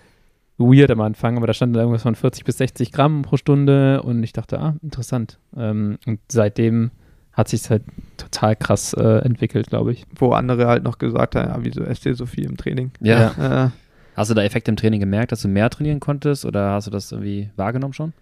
weird 0.58 0.90
am 0.90 1.00
Anfang, 1.00 1.36
aber 1.38 1.46
da 1.46 1.54
stand 1.54 1.74
da 1.74 1.80
irgendwas 1.80 2.02
von 2.02 2.14
40 2.14 2.44
bis 2.44 2.58
60 2.58 2.92
Gramm 2.92 3.22
pro 3.22 3.38
Stunde 3.38 4.02
und 4.02 4.22
ich 4.22 4.32
dachte, 4.32 4.60
ah, 4.60 4.74
interessant. 4.82 5.38
Ähm, 5.56 5.98
und 6.06 6.20
seitdem 6.30 6.90
hat 7.32 7.48
sich 7.48 7.68
halt 7.70 7.82
total 8.16 8.56
krass 8.56 8.92
äh, 8.94 9.18
entwickelt, 9.24 9.68
glaube 9.68 9.92
ich. 9.92 10.06
Wo 10.14 10.32
andere 10.32 10.66
halt 10.66 10.82
noch 10.82 10.98
gesagt 10.98 11.36
haben, 11.36 11.48
ja, 11.48 11.56
wieso 11.60 11.82
esst 11.82 12.04
ihr 12.06 12.14
so 12.14 12.26
viel 12.26 12.44
im 12.44 12.56
Training? 12.56 12.90
Ja. 13.00 13.32
ja. 13.38 13.66
Äh, 13.66 13.70
hast 14.16 14.30
du 14.30 14.34
da 14.34 14.42
Effekte 14.42 14.70
im 14.70 14.76
Training 14.76 15.00
gemerkt, 15.00 15.32
dass 15.32 15.42
du 15.42 15.48
mehr 15.48 15.70
trainieren 15.70 16.00
konntest 16.00 16.44
oder 16.44 16.72
hast 16.72 16.86
du 16.86 16.90
das 16.90 17.12
irgendwie 17.12 17.50
wahrgenommen 17.56 17.94
schon? 17.94 18.12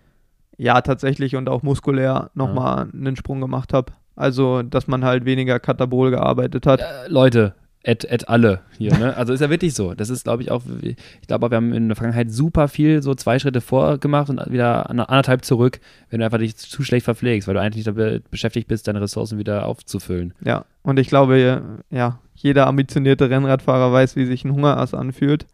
Ja, 0.57 0.81
tatsächlich 0.81 1.37
und 1.37 1.49
auch 1.49 1.63
muskulär 1.63 2.31
nochmal 2.35 2.87
ja. 2.87 2.93
einen 2.93 3.17
Sprung 3.17 3.41
gemacht 3.41 3.73
habe. 3.73 3.93
Also, 4.17 4.63
dass 4.63 4.89
man 4.89 5.05
halt 5.05 5.25
weniger 5.25 5.61
katabol 5.61 6.11
gearbeitet 6.11 6.67
hat. 6.67 6.81
Äh, 6.81 7.09
Leute, 7.09 7.55
at, 7.89 8.11
at 8.11 8.29
alle 8.29 8.61
hier, 8.77 8.97
ne? 8.99 9.17
Also 9.17 9.33
ist 9.33 9.41
ja 9.41 9.49
wirklich 9.49 9.73
so. 9.75 9.95
Das 9.95 10.11
ist, 10.11 10.25
glaube 10.25 10.43
ich, 10.43 10.51
auch, 10.51 10.63
ich 10.83 11.27
glaube, 11.27 11.51
wir 11.51 11.57
haben 11.57 11.73
in 11.73 11.89
der 11.89 11.97
Vergangenheit 11.97 12.31
super 12.31 12.69
viel 12.69 13.03
so 13.03 13.15
zwei 13.15 13.39
Schritte 13.39 13.63
vorgemacht 13.63 14.29
und 14.29 14.41
wieder 14.53 14.91
anderthalb 14.91 15.45
zurück, 15.45 15.81
wenn 16.11 16.21
du 16.21 16.27
einfach 16.27 16.39
dich 16.39 16.57
zu 16.57 16.83
schlecht 16.83 17.05
verpflegst, 17.05 17.49
weil 17.49 17.55
du 17.55 17.61
eigentlich 17.61 17.85
damit 17.85 18.31
beschäftigt 18.31 18.69
bist, 18.69 18.87
deine 18.89 19.01
Ressourcen 19.01 19.39
wieder 19.39 19.67
aufzufüllen. 19.67 20.35
Ja, 20.45 20.67
und 20.83 20.99
ich 20.99 21.09
glaube, 21.09 21.63
ja, 21.91 22.19
jeder 22.35 22.67
ambitionierte 22.67 23.31
Rennradfahrer 23.31 23.91
weiß, 23.91 24.17
wie 24.17 24.27
sich 24.27 24.45
ein 24.45 24.53
Hungerass 24.53 24.93
anfühlt. 24.93 25.47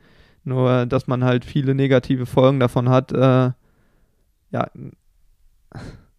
Nur, 0.42 0.86
dass 0.86 1.06
man 1.06 1.24
halt 1.24 1.44
viele 1.44 1.74
negative 1.74 2.26
Folgen 2.26 2.60
davon 2.60 2.90
hat, 2.90 3.12
äh, 3.12 3.52
ja. 4.50 4.70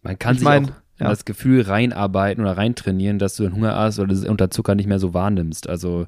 Man 0.02 0.18
kann 0.18 0.34
ich 0.34 0.40
sich 0.40 0.44
mein, 0.44 0.66
auch 0.66 0.72
ja. 0.98 1.08
das 1.08 1.24
Gefühl 1.24 1.62
reinarbeiten 1.62 2.42
oder 2.42 2.56
reintrainieren, 2.56 3.18
dass 3.18 3.36
du 3.36 3.44
den 3.44 3.54
Hunger 3.54 3.74
hast 3.74 3.98
oder 3.98 4.14
unter 4.28 4.50
Zucker 4.50 4.74
nicht 4.74 4.86
mehr 4.86 4.98
so 4.98 5.14
wahrnimmst. 5.14 5.68
Also 5.68 6.06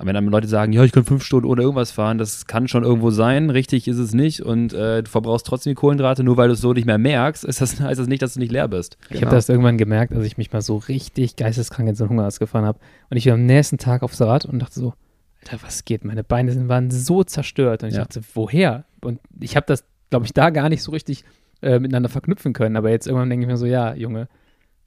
wenn 0.00 0.14
dann 0.14 0.26
Leute 0.26 0.46
sagen, 0.46 0.72
ja, 0.72 0.84
ich 0.84 0.92
kann 0.92 1.04
fünf 1.04 1.24
Stunden 1.24 1.48
ohne 1.48 1.62
irgendwas 1.62 1.90
fahren, 1.90 2.18
das 2.18 2.46
kann 2.46 2.68
schon 2.68 2.84
irgendwo 2.84 3.10
sein, 3.10 3.50
richtig 3.50 3.88
ist 3.88 3.98
es 3.98 4.14
nicht 4.14 4.40
und 4.40 4.72
äh, 4.72 5.02
du 5.02 5.10
verbrauchst 5.10 5.44
trotzdem 5.46 5.72
die 5.72 5.74
Kohlenhydrate, 5.74 6.22
nur 6.22 6.36
weil 6.36 6.46
du 6.46 6.54
es 6.54 6.60
so 6.60 6.72
nicht 6.72 6.84
mehr 6.84 6.98
merkst, 6.98 7.44
ist 7.44 7.60
das, 7.60 7.80
heißt 7.80 7.98
das 7.98 8.06
nicht, 8.06 8.22
dass 8.22 8.34
du 8.34 8.40
nicht 8.40 8.52
leer 8.52 8.68
bist. 8.68 8.96
Ich 9.02 9.16
genau. 9.16 9.22
habe 9.22 9.36
das 9.36 9.48
irgendwann 9.48 9.76
gemerkt, 9.76 10.12
als 10.12 10.24
ich 10.24 10.38
mich 10.38 10.52
mal 10.52 10.62
so 10.62 10.76
richtig 10.76 11.34
geisteskrank 11.34 11.88
in 11.88 11.96
so 11.96 12.04
einen 12.04 12.10
Hungerast 12.10 12.38
gefahren 12.38 12.64
habe 12.64 12.78
und 13.10 13.16
ich 13.16 13.26
war 13.26 13.34
am 13.34 13.46
nächsten 13.46 13.78
Tag 13.78 14.04
aufs 14.04 14.20
Rad 14.20 14.44
und 14.44 14.60
dachte 14.60 14.78
so, 14.78 14.94
Alter, 15.42 15.64
was 15.64 15.84
geht? 15.84 16.04
Meine 16.04 16.24
Beine 16.24 16.52
sind, 16.52 16.68
waren 16.68 16.90
so 16.90 17.24
zerstört 17.24 17.82
und 17.82 17.88
ich 17.88 17.96
ja. 17.96 18.02
dachte, 18.02 18.20
woher? 18.34 18.84
Und 19.00 19.20
ich 19.40 19.56
habe 19.56 19.66
das, 19.66 19.84
glaube 20.10 20.26
ich, 20.26 20.32
da 20.32 20.50
gar 20.50 20.68
nicht 20.68 20.82
so 20.82 20.92
richtig 20.92 21.24
äh, 21.62 21.78
miteinander 21.78 22.08
verknüpfen 22.08 22.52
können. 22.52 22.76
Aber 22.76 22.90
jetzt 22.90 23.06
irgendwann 23.06 23.30
denke 23.30 23.44
ich 23.44 23.48
mir 23.48 23.56
so, 23.56 23.66
ja, 23.66 23.94
Junge, 23.94 24.28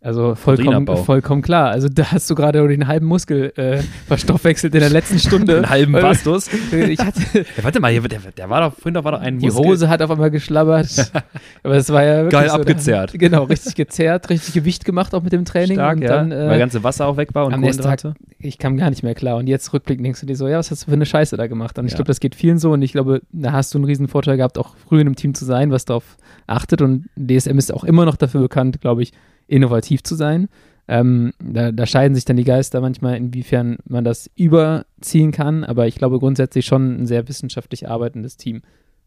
also 0.03 0.33
vollkommen, 0.33 0.87
vollkommen 0.87 1.43
klar. 1.43 1.69
Also 1.69 1.87
da 1.87 2.11
hast 2.11 2.27
du 2.27 2.33
gerade 2.33 2.67
den 2.67 2.87
halben 2.87 3.05
Muskel 3.05 3.53
äh, 3.55 3.83
verstoffwechselt 4.07 4.73
in 4.73 4.79
der 4.79 4.89
letzten 4.89 5.19
Stunde. 5.19 5.53
Den 5.61 5.69
halben 5.69 5.91
Bastus. 5.91 6.49
ich 6.71 6.99
hatte, 6.99 7.21
ja, 7.33 7.63
warte 7.63 7.79
mal, 7.79 7.93
der, 7.93 8.19
der, 8.35 8.49
war 8.49 8.61
doch, 8.67 8.75
vorhin 8.75 8.95
war 9.03 9.11
doch 9.11 9.21
ein 9.21 9.37
Die 9.37 9.45
Muskel. 9.45 9.63
Hose 9.63 9.89
hat 9.89 10.01
auf 10.01 10.09
einmal 10.09 10.31
geschlabbert. 10.31 11.11
Aber 11.63 11.75
es 11.75 11.89
war 11.89 12.03
ja 12.03 12.27
Geil 12.29 12.49
so, 12.49 12.55
abgezerrt. 12.55 13.13
Da, 13.13 13.17
genau, 13.19 13.43
richtig 13.43 13.75
gezerrt, 13.75 14.31
richtig 14.31 14.55
Gewicht 14.55 14.85
gemacht 14.85 15.13
auch 15.13 15.21
mit 15.21 15.33
dem 15.33 15.45
Training. 15.45 15.75
Stark, 15.75 15.97
und 15.97 16.01
ja. 16.01 16.09
Dann, 16.09 16.31
äh, 16.31 16.47
Weil 16.47 16.57
ganze 16.57 16.83
Wasser 16.83 17.05
auch 17.05 17.17
weg 17.17 17.35
war 17.35 17.45
und 17.45 17.53
am 17.53 17.61
nächsten 17.61 17.83
Tag, 17.83 17.99
Ich 18.39 18.57
kam 18.57 18.77
gar 18.77 18.89
nicht 18.89 19.03
mehr 19.03 19.13
klar. 19.13 19.37
Und 19.37 19.45
jetzt 19.45 19.71
rückblickend 19.71 20.03
denkst 20.03 20.21
du 20.21 20.25
dir 20.25 20.35
so, 20.35 20.47
ja, 20.47 20.57
was 20.57 20.71
hast 20.71 20.81
du 20.81 20.85
für 20.89 20.93
eine 20.93 21.05
Scheiße 21.05 21.37
da 21.37 21.45
gemacht? 21.45 21.77
Und 21.77 21.85
ich 21.85 21.91
ja. 21.91 21.97
glaube, 21.97 22.07
das 22.07 22.19
geht 22.19 22.33
vielen 22.33 22.57
so. 22.57 22.71
Und 22.71 22.81
ich 22.81 22.93
glaube, 22.93 23.21
da 23.31 23.51
hast 23.51 23.75
du 23.75 23.77
einen 23.77 23.85
riesen 23.85 24.07
Vorteil 24.07 24.37
gehabt, 24.37 24.57
auch 24.57 24.75
früh 24.77 24.99
in 24.99 25.05
einem 25.05 25.15
Team 25.15 25.35
zu 25.35 25.45
sein, 25.45 25.69
was 25.69 25.85
darauf 25.85 26.17
achtet. 26.47 26.81
Und 26.81 27.09
DSM 27.17 27.57
ist 27.57 27.73
auch 27.73 27.83
immer 27.83 28.05
noch 28.05 28.15
dafür 28.15 28.41
bekannt, 28.41 28.81
glaube 28.81 29.03
ich, 29.03 29.13
innovativ 29.47 30.03
zu 30.03 30.15
sein. 30.15 30.49
Ähm, 30.87 31.33
da, 31.39 31.71
da, 31.71 31.85
scheiden 31.85 32.15
sich 32.15 32.25
dann 32.25 32.37
die 32.37 32.43
Geister 32.43 32.81
manchmal, 32.81 33.15
inwiefern 33.15 33.77
man 33.85 34.03
das 34.03 34.29
überziehen 34.35 35.31
kann, 35.31 35.63
aber 35.63 35.87
ich 35.87 35.95
glaube 35.95 36.19
grundsätzlich 36.19 36.65
schon 36.65 37.01
ein 37.01 37.05
sehr 37.05 37.27
wissenschaftlich 37.27 37.87
arbeitendes 37.87 38.35
Team, 38.35 38.61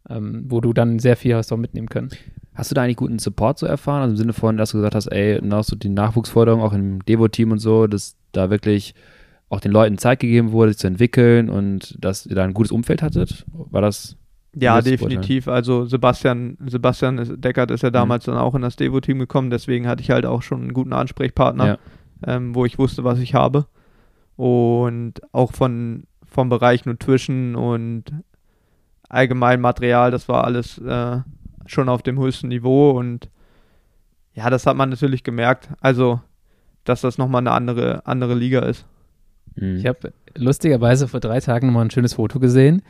ähm, 0.09 0.45
wo 0.49 0.61
du 0.61 0.73
dann 0.73 0.99
sehr 0.99 1.17
viel 1.17 1.35
hast 1.35 1.53
auch 1.53 1.57
mitnehmen 1.57 1.89
können. 1.89 2.11
Hast 2.55 2.71
du 2.71 2.75
da 2.75 2.83
eigentlich 2.83 2.97
guten 2.97 3.19
Support 3.19 3.59
so 3.59 3.67
erfahren? 3.67 4.03
Also 4.03 4.13
im 4.13 4.17
Sinne 4.17 4.33
von, 4.33 4.57
dass 4.57 4.71
du 4.71 4.79
gesagt 4.79 4.95
hast, 4.95 5.09
ey, 5.09 5.41
nach 5.43 5.65
so 5.65 5.75
die 5.75 5.89
Nachwuchsforderung 5.89 6.63
auch 6.63 6.73
im 6.73 7.05
Devo-Team 7.05 7.51
und 7.51 7.59
so, 7.59 7.87
dass 7.87 8.17
da 8.33 8.49
wirklich 8.49 8.95
auch 9.49 9.61
den 9.61 9.73
Leuten 9.73 9.99
Zeit 9.99 10.21
gegeben 10.21 10.53
wurde, 10.53 10.73
sich 10.73 10.79
zu 10.79 10.87
entwickeln 10.87 11.51
und 11.51 11.97
dass 12.03 12.27
ihr 12.27 12.37
da 12.37 12.45
ein 12.45 12.55
gutes 12.55 12.73
Umfeld 12.73 13.03
hattet? 13.03 13.45
War 13.53 13.83
das 13.83 14.17
ja, 14.57 14.81
definitiv. 14.81 15.49
Also 15.49 15.85
Sebastian, 15.87 16.57
Sebastian 16.67 17.41
Deckert 17.41 17.71
ist 17.71 17.83
ja 17.83 17.91
mhm. 17.91 17.95
damals 17.95 18.27
mhm. 18.27 18.33
dann 18.33 18.41
auch 18.41 18.55
in 18.55 18.63
das 18.63 18.77
Devo-Team 18.77 19.19
gekommen, 19.19 19.51
deswegen 19.51 19.87
hatte 19.87 20.03
ich 20.03 20.11
halt 20.11 20.27
auch 20.27 20.43
schon 20.43 20.63
einen 20.63 20.75
guten 20.75 20.93
Ansprechpartner, 20.93 21.67
ja. 21.67 21.79
ähm, 22.27 22.55
wo 22.55 22.65
ich 22.65 22.79
wusste, 22.79 23.05
was 23.05 23.19
ich 23.19 23.35
habe. 23.35 23.67
Und 24.37 25.23
auch 25.33 25.53
von, 25.53 26.05
vom 26.27 26.49
Bereich 26.49 26.87
Nutrition 26.87 27.55
und 27.55 28.05
allgemein 29.09 29.61
Material, 29.61 30.11
das 30.11 30.29
war 30.29 30.45
alles 30.45 30.79
äh, 30.79 31.19
schon 31.67 31.89
auf 31.89 32.03
dem 32.03 32.19
höchsten 32.19 32.49
Niveau 32.49 32.91
und 32.91 33.31
ja, 34.35 34.51
das 34.51 34.67
hat 34.67 34.77
man 34.77 34.91
natürlich 34.91 35.23
gemerkt. 35.23 35.69
Also, 35.81 36.21
dass 36.83 37.01
das 37.01 37.19
nochmal 37.19 37.41
eine 37.41 37.53
andere, 37.53 38.05
andere 38.07 38.35
Liga 38.35 38.61
ist. 38.61 38.85
Mhm. 39.55 39.77
Ich 39.77 39.87
habe 39.87 40.13
lustigerweise 40.35 41.07
vor 41.07 41.21
drei 41.21 41.39
Tagen 41.39 41.69
nochmal 41.69 41.85
ein 41.85 41.91
schönes 41.91 42.15
Foto 42.15 42.41
gesehen 42.41 42.83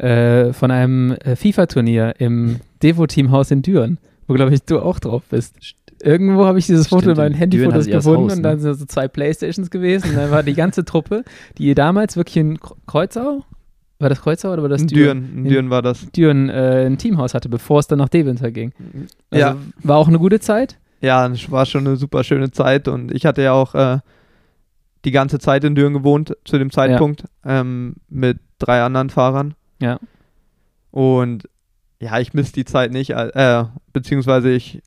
äh, 0.00 0.52
von 0.52 0.70
einem 0.70 1.12
äh, 1.12 1.36
FIFA-Turnier 1.36 2.14
im 2.18 2.60
Devo-Teamhaus 2.82 3.50
in 3.50 3.62
Düren, 3.62 3.98
wo, 4.26 4.34
glaube 4.34 4.54
ich, 4.54 4.62
du 4.62 4.80
auch 4.80 4.98
drauf 4.98 5.22
bist. 5.30 5.54
Irgendwo 6.02 6.46
habe 6.46 6.58
ich 6.58 6.66
dieses 6.66 6.86
Foto 6.86 7.02
Stimmt, 7.02 7.18
in 7.18 7.24
meinen 7.24 7.34
Handyfotos 7.34 7.86
gefunden 7.86 8.22
Haus, 8.22 8.30
ne? 8.30 8.36
und 8.36 8.42
dann 8.42 8.60
sind 8.60 8.74
so 8.74 8.86
zwei 8.86 9.08
Playstations 9.08 9.70
gewesen 9.70 10.10
und 10.10 10.16
dann 10.16 10.30
war 10.30 10.42
die 10.42 10.54
ganze 10.54 10.86
Truppe, 10.86 11.24
die 11.58 11.74
damals 11.74 12.16
wirklich 12.16 12.38
in 12.38 12.58
Kreuzau, 12.86 13.44
war 13.98 14.08
das 14.08 14.22
Kreuzau 14.22 14.54
oder 14.54 14.62
war 14.62 14.70
das 14.70 14.86
Düren? 14.86 15.28
Düren, 15.28 15.44
in 15.44 15.50
Düren 15.50 15.70
war 15.70 15.82
das. 15.82 16.10
Düren 16.12 16.48
äh, 16.48 16.86
ein 16.86 16.96
Teamhaus 16.96 17.34
hatte, 17.34 17.50
bevor 17.50 17.80
es 17.80 17.86
dann 17.86 17.98
nach 17.98 18.08
Deventer 18.08 18.50
ging. 18.50 18.72
Also 19.30 19.46
ja. 19.46 19.56
War 19.82 19.98
auch 19.98 20.08
eine 20.08 20.18
gute 20.18 20.40
Zeit? 20.40 20.78
Ja, 21.02 21.26
es 21.26 21.50
war 21.50 21.66
schon 21.66 21.86
eine 21.86 21.96
super 21.96 22.24
schöne 22.24 22.50
Zeit 22.50 22.88
und 22.88 23.12
ich 23.12 23.26
hatte 23.26 23.42
ja 23.42 23.52
auch 23.52 23.74
äh, 23.74 23.98
die 25.04 25.10
ganze 25.10 25.38
Zeit 25.38 25.64
in 25.64 25.74
Düren 25.74 25.92
gewohnt 25.92 26.34
zu 26.46 26.56
dem 26.56 26.70
Zeitpunkt 26.70 27.24
ja. 27.44 27.60
ähm, 27.60 27.96
mit 28.08 28.38
drei 28.58 28.82
anderen 28.82 29.10
Fahrern. 29.10 29.54
Ja. 29.80 29.98
Und 30.90 31.48
ja, 32.00 32.18
ich 32.18 32.32
misse 32.34 32.52
die 32.52 32.64
Zeit 32.64 32.92
nicht, 32.92 33.10
äh, 33.10 33.64
beziehungsweise 33.92 34.50
ich, 34.50 34.82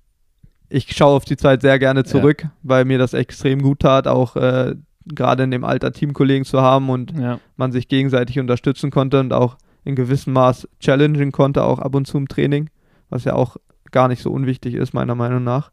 ich 0.70 0.96
schaue 0.96 1.16
auf 1.16 1.26
die 1.26 1.38
Zeit 1.38 1.62
sehr 1.62 1.78
gerne 1.80 2.04
zurück, 2.04 2.44
ja. 2.44 2.52
weil 2.64 2.86
mir 2.86 2.98
das 2.98 3.14
extrem 3.14 3.62
gut 3.62 3.82
tat, 3.82 4.08
auch 4.08 4.36
äh, 4.36 4.76
gerade 5.06 5.44
in 5.44 5.52
dem 5.52 5.64
Alter 5.64 5.92
Teamkollegen 5.92 6.46
zu 6.46 6.62
haben 6.62 6.90
und 6.90 7.18
ja. 7.18 7.40
man 7.56 7.72
sich 7.72 7.88
gegenseitig 7.88 8.40
unterstützen 8.40 8.90
konnte 8.90 9.20
und 9.20 9.34
auch 9.34 9.58
in 9.84 9.96
gewissem 9.96 10.34
Maß 10.34 10.68
challengen 10.80 11.32
konnte, 11.32 11.64
auch 11.64 11.80
ab 11.80 11.94
und 11.94 12.08
zu 12.08 12.18
im 12.18 12.28
Training, 12.28 12.70
was 13.10 13.26
ja 13.26 13.34
auch 13.34 13.58
gar 13.92 14.08
nicht 14.08 14.22
so 14.22 14.32
unwichtig 14.32 14.76
ist, 14.76 14.94
meiner 14.94 15.16
Meinung 15.16 15.44
nach. 15.44 15.72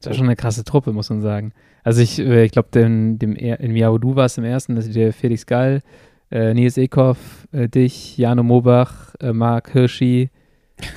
Das 0.00 0.10
war 0.10 0.14
schon 0.14 0.26
eine 0.26 0.36
krasse 0.36 0.64
Truppe, 0.64 0.92
muss 0.92 1.08
man 1.08 1.22
sagen. 1.22 1.52
Also 1.82 2.02
ich, 2.02 2.18
äh, 2.18 2.44
ich 2.44 2.52
glaube, 2.52 2.68
dem, 2.72 3.18
dem, 3.18 3.34
im 3.34 3.76
Jahr, 3.76 3.92
wo 3.92 3.98
du 3.98 4.16
warst 4.16 4.38
im 4.38 4.44
ersten, 4.44 4.76
das 4.76 4.86
ist 4.86 4.96
der 4.96 5.12
Felix 5.12 5.46
Gall, 5.46 5.80
äh, 6.34 6.52
Nils 6.52 6.76
Eckhoff, 6.76 7.46
äh, 7.52 7.68
dich, 7.68 8.18
Jano 8.18 8.42
Mobach, 8.42 9.14
äh, 9.20 9.32
Marc 9.32 9.70
Hirschi, 9.70 10.30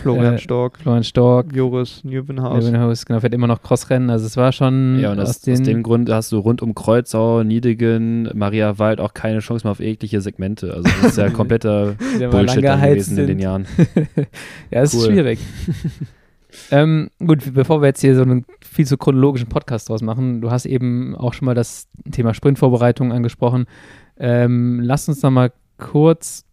Florian 0.01 0.33
äh, 0.33 0.39
Stork, 0.39 0.79
Florian 0.79 1.03
Stork, 1.03 1.53
Joris 1.53 2.03
Nieuwenhaus. 2.03 2.63
Nieuwenhaus, 2.63 3.05
genau, 3.05 3.19
fährt 3.19 3.35
immer 3.35 3.45
noch 3.45 3.61
Crossrennen. 3.61 4.09
Also 4.09 4.25
es 4.25 4.35
war 4.35 4.51
schon. 4.51 4.99
Ja, 4.99 5.11
und 5.11 5.19
aus, 5.19 5.29
aus, 5.29 5.47
aus, 5.47 5.61
dem 5.61 5.83
Grund 5.83 6.09
hast 6.09 6.31
du 6.31 6.39
rund 6.39 6.63
um 6.63 6.73
Kreuzau, 6.73 7.43
Niedegen, 7.43 8.29
Maria 8.33 8.79
Wald 8.79 8.99
auch 8.99 9.13
keine 9.13 9.39
Chance 9.39 9.65
mehr 9.65 9.71
auf 9.71 9.79
jegliche 9.79 10.19
Segmente. 10.19 10.73
Also 10.73 10.89
das 11.01 11.11
ist 11.11 11.17
ja 11.17 11.29
kompletter 11.29 11.95
Bullshit 12.31 12.63
gewesen 12.63 13.17
in 13.19 13.27
den 13.27 13.39
Jahren. 13.39 13.67
ja, 14.71 14.81
es 14.81 14.95
cool. 14.95 15.01
ist 15.01 15.05
schwierig. 15.05 15.39
ähm, 16.71 17.09
gut, 17.19 17.53
bevor 17.53 17.81
wir 17.81 17.87
jetzt 17.87 18.01
hier 18.01 18.15
so 18.15 18.23
einen 18.23 18.45
viel 18.67 18.85
zu 18.85 18.97
chronologischen 18.97 19.49
Podcast 19.49 19.89
draus 19.89 20.01
machen, 20.01 20.41
du 20.41 20.51
hast 20.51 20.65
eben 20.65 21.15
auch 21.15 21.33
schon 21.33 21.45
mal 21.45 21.55
das 21.55 21.87
Thema 22.11 22.33
Sprintvorbereitung 22.33 23.11
angesprochen. 23.11 23.65
Ähm, 24.17 24.79
lass 24.81 25.07
uns 25.07 25.21
noch 25.21 25.31
mal 25.31 25.51
kurz 25.77 26.45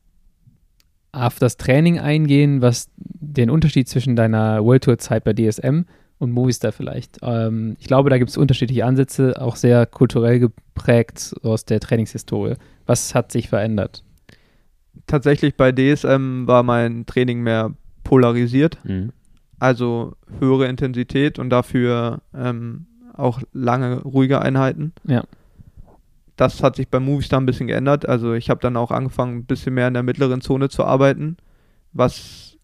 auf 1.12 1.39
das 1.39 1.57
Training 1.57 1.99
eingehen, 1.99 2.61
was 2.61 2.91
den 2.97 3.51
Unterschied 3.51 3.89
zwischen 3.89 4.17
deiner 4.17 4.65
World 4.65 4.85
Tour 4.85 4.99
Zeit 4.99 5.25
bei 5.25 5.33
DSM 5.33 5.83
und 6.19 6.33
Movistar 6.33 6.73
vielleicht. 6.73 7.19
Ähm, 7.23 7.77
ich 7.79 7.87
glaube, 7.87 8.11
da 8.11 8.19
gibt 8.19 8.31
es 8.31 8.37
unterschiedliche 8.37 8.85
Ansätze, 8.85 9.41
auch 9.41 9.57
sehr 9.57 9.87
kulturell 9.87 10.41
geprägt 10.41 11.35
aus 11.43 11.65
der 11.65 11.81
Trainingshistorie. 11.81 12.55
Was 12.87 13.15
hat 13.15 13.33
sich 13.33 13.49
verändert? 13.49 14.03
Tatsächlich 15.07 15.57
bei 15.57 15.73
DSM 15.73 16.47
war 16.47 16.62
mein 16.62 17.07
Training 17.07 17.43
mehr 17.43 17.73
polarisiert, 18.05 18.79
mhm. 18.85 19.12
Also 19.59 20.14
höhere 20.38 20.66
Intensität 20.66 21.38
und 21.38 21.50
dafür 21.50 22.20
ähm, 22.34 22.86
auch 23.14 23.40
lange 23.52 24.02
ruhige 24.02 24.40
Einheiten. 24.40 24.92
Ja 25.05 25.24
das 26.36 26.62
hat 26.62 26.76
sich 26.76 26.88
beim 26.88 27.05
Movistar 27.05 27.40
ein 27.40 27.46
bisschen 27.46 27.66
geändert. 27.66 28.09
Also 28.09 28.34
ich 28.34 28.50
habe 28.50 28.61
dann 28.61 28.76
auch 28.76 28.90
angefangen, 28.90 29.38
ein 29.38 29.44
bisschen 29.44 29.74
mehr 29.74 29.88
in 29.88 29.94
der 29.94 30.02
mittleren 30.02 30.40
Zone 30.40 30.68
zu 30.68 30.84
arbeiten, 30.84 31.36
was 31.92 32.57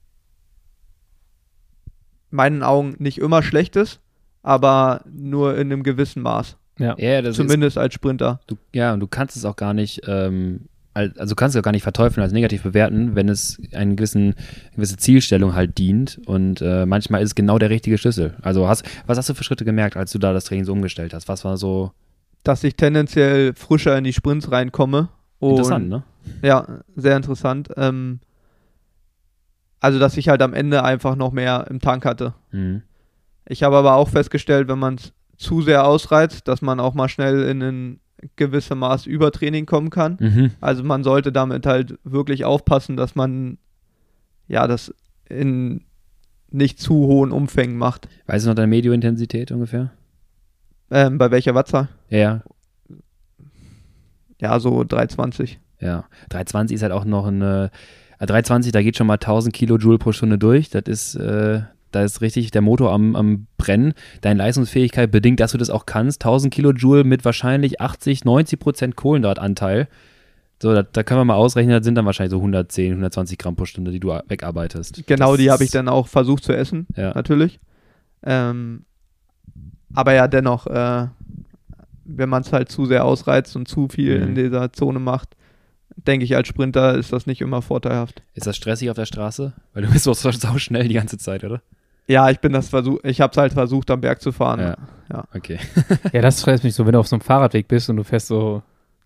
meinen 2.30 2.62
Augen 2.62 2.94
nicht 2.98 3.18
immer 3.18 3.42
schlecht 3.42 3.76
ist, 3.76 4.00
aber 4.42 5.02
nur 5.10 5.56
in 5.56 5.72
einem 5.72 5.82
gewissen 5.82 6.22
Maß. 6.22 6.56
Ja, 6.78 6.96
ja 6.98 7.30
zumindest 7.32 7.76
ist, 7.76 7.82
als 7.82 7.94
Sprinter. 7.94 8.40
Du, 8.46 8.56
ja, 8.72 8.94
und 8.94 9.00
du 9.00 9.06
kannst 9.06 9.36
es 9.36 9.44
auch 9.44 9.56
gar 9.56 9.74
nicht, 9.74 10.02
ähm, 10.06 10.66
also 10.92 11.34
kannst 11.34 11.56
auch 11.56 11.62
gar 11.62 11.72
nicht 11.72 11.82
verteufeln 11.82 12.22
als 12.22 12.32
negativ 12.32 12.62
bewerten, 12.62 13.14
wenn 13.14 13.28
es 13.28 13.60
eine 13.72 13.94
gewissen, 13.94 14.34
gewisse 14.74 14.96
Zielstellung 14.96 15.54
halt 15.54 15.78
dient. 15.78 16.20
Und 16.26 16.60
äh, 16.60 16.84
manchmal 16.86 17.22
ist 17.22 17.30
es 17.30 17.34
genau 17.34 17.58
der 17.58 17.70
richtige 17.70 17.96
Schlüssel. 17.96 18.36
Also 18.42 18.66
hast, 18.68 18.84
was 19.06 19.16
hast 19.16 19.28
du 19.28 19.34
für 19.34 19.44
Schritte 19.44 19.64
gemerkt, 19.64 19.96
als 19.96 20.12
du 20.12 20.18
da 20.18 20.32
das 20.32 20.44
Training 20.44 20.64
so 20.64 20.72
umgestellt 20.72 21.14
hast? 21.14 21.28
Was 21.28 21.44
war 21.44 21.56
so 21.56 21.92
dass 22.42 22.64
ich 22.64 22.76
tendenziell 22.76 23.54
frischer 23.54 23.96
in 23.96 24.04
die 24.04 24.12
Sprints 24.12 24.50
reinkomme. 24.50 25.08
Interessant, 25.40 25.88
ne? 25.88 26.02
Ja, 26.42 26.66
sehr 26.96 27.16
interessant. 27.16 27.70
Ähm, 27.76 28.20
also, 29.80 29.98
dass 29.98 30.16
ich 30.16 30.28
halt 30.28 30.42
am 30.42 30.54
Ende 30.54 30.84
einfach 30.84 31.16
noch 31.16 31.32
mehr 31.32 31.66
im 31.70 31.80
Tank 31.80 32.04
hatte. 32.04 32.34
Mhm. 32.50 32.82
Ich 33.46 33.62
habe 33.62 33.76
aber 33.76 33.94
auch 33.94 34.08
festgestellt, 34.08 34.68
wenn 34.68 34.78
man 34.78 34.96
es 34.96 35.12
zu 35.36 35.62
sehr 35.62 35.86
ausreizt, 35.86 36.46
dass 36.48 36.60
man 36.60 36.80
auch 36.80 36.94
mal 36.94 37.08
schnell 37.08 37.42
in 37.44 37.62
ein 37.62 38.00
gewisses 38.36 38.76
Maß 38.76 39.06
Übertraining 39.06 39.66
kommen 39.66 39.90
kann. 39.90 40.16
Mhm. 40.20 40.50
Also 40.60 40.82
man 40.84 41.04
sollte 41.04 41.32
damit 41.32 41.66
halt 41.66 41.98
wirklich 42.04 42.44
aufpassen, 42.44 42.96
dass 42.96 43.14
man 43.14 43.58
ja 44.48 44.66
das 44.66 44.94
in 45.28 45.84
nicht 46.50 46.80
zu 46.80 46.94
hohen 46.94 47.30
Umfängen 47.30 47.76
macht. 47.76 48.08
Weißt 48.26 48.44
du 48.44 48.50
noch 48.50 48.56
deine 48.56 48.66
Mediointensität 48.66 49.52
ungefähr? 49.52 49.92
Ähm, 50.90 51.18
bei 51.18 51.30
welcher 51.30 51.54
Wattzahl? 51.54 51.88
Ja. 52.08 52.42
Ja, 54.40 54.58
so 54.58 54.82
320. 54.84 55.60
Ja, 55.80 56.04
320 56.30 56.74
ist 56.74 56.82
halt 56.82 56.92
auch 56.92 57.04
noch 57.04 57.26
eine. 57.26 57.70
320, 58.18 58.68
äh, 58.68 58.72
da 58.72 58.82
geht 58.82 58.96
schon 58.96 59.06
mal 59.06 59.14
1000 59.14 59.54
Kilojoule 59.54 59.98
pro 59.98 60.12
Stunde 60.12 60.38
durch. 60.38 60.70
Das 60.70 60.82
ist, 60.86 61.14
äh, 61.14 61.62
da 61.90 62.02
ist 62.02 62.20
richtig 62.20 62.50
der 62.50 62.62
Motor 62.62 62.92
am, 62.92 63.16
am 63.16 63.46
Brennen. 63.56 63.94
Deine 64.20 64.38
Leistungsfähigkeit 64.38 65.10
bedingt, 65.10 65.40
dass 65.40 65.52
du 65.52 65.58
das 65.58 65.70
auch 65.70 65.86
kannst. 65.86 66.24
1000 66.24 66.52
Kilojoule 66.52 67.04
mit 67.04 67.24
wahrscheinlich 67.24 67.80
80, 67.80 68.24
90 68.24 68.58
Prozent 68.60 68.96
Kohlenhydratanteil. 68.96 69.88
So, 70.62 70.74
da, 70.74 70.82
da, 70.82 71.02
können 71.02 71.20
wir 71.20 71.24
mal 71.24 71.36
ausrechnen, 71.36 71.74
das 71.74 71.84
sind 71.84 71.94
dann 71.94 72.04
wahrscheinlich 72.04 72.32
so 72.32 72.36
110, 72.36 72.92
120 72.92 73.38
Gramm 73.38 73.56
pro 73.56 73.64
Stunde, 73.64 73.90
die 73.90 74.00
du 74.00 74.08
wegarbeitest. 74.28 75.06
Genau, 75.06 75.32
das 75.32 75.40
die 75.40 75.50
habe 75.50 75.64
ich 75.64 75.70
dann 75.70 75.88
auch 75.88 76.06
versucht 76.06 76.44
zu 76.44 76.54
essen, 76.54 76.86
ja. 76.96 77.14
natürlich. 77.14 77.60
Ähm, 78.22 78.84
aber 79.94 80.12
ja, 80.12 80.28
dennoch, 80.28 80.66
äh, 80.66 81.06
wenn 82.04 82.28
man 82.28 82.42
es 82.42 82.52
halt 82.52 82.70
zu 82.70 82.84
sehr 82.84 83.06
ausreizt 83.06 83.56
und 83.56 83.68
zu 83.68 83.88
viel 83.88 84.18
mhm. 84.18 84.28
in 84.28 84.34
dieser 84.34 84.72
Zone 84.72 84.98
macht, 84.98 85.34
denke 85.96 86.24
ich, 86.24 86.36
als 86.36 86.48
Sprinter 86.48 86.94
ist 86.96 87.12
das 87.12 87.26
nicht 87.26 87.40
immer 87.40 87.62
vorteilhaft. 87.62 88.22
Ist 88.34 88.46
das 88.46 88.56
stressig 88.56 88.90
auf 88.90 88.96
der 88.96 89.06
Straße? 89.06 89.54
Weil 89.72 89.84
du 89.84 89.90
bist 89.90 90.04
so, 90.04 90.12
so 90.12 90.58
schnell 90.58 90.88
die 90.88 90.94
ganze 90.94 91.18
Zeit, 91.18 91.44
oder? 91.44 91.62
Ja, 92.10 92.28
ich 92.28 92.40
bin 92.40 92.52
das 92.52 92.68
versucht, 92.68 93.04
ich 93.04 93.20
habe 93.20 93.30
es 93.30 93.36
halt 93.36 93.52
versucht, 93.52 93.90
am 93.90 94.00
Berg 94.00 94.20
zu 94.20 94.32
fahren. 94.32 94.60
Ja, 94.60 94.76
ja. 95.12 95.24
okay. 95.34 95.58
ja, 96.12 96.20
das 96.20 96.40
stresst 96.40 96.64
mich 96.64 96.74
so, 96.74 96.84
wenn 96.84 96.92
du 96.92 96.98
auf 96.98 97.06
so 97.06 97.16
einem 97.16 97.20
Fahrradweg 97.20 97.68
bist 97.68 97.88
und 97.88 97.96
du 97.96 98.04
fährst 98.04 98.26
so 98.26 98.62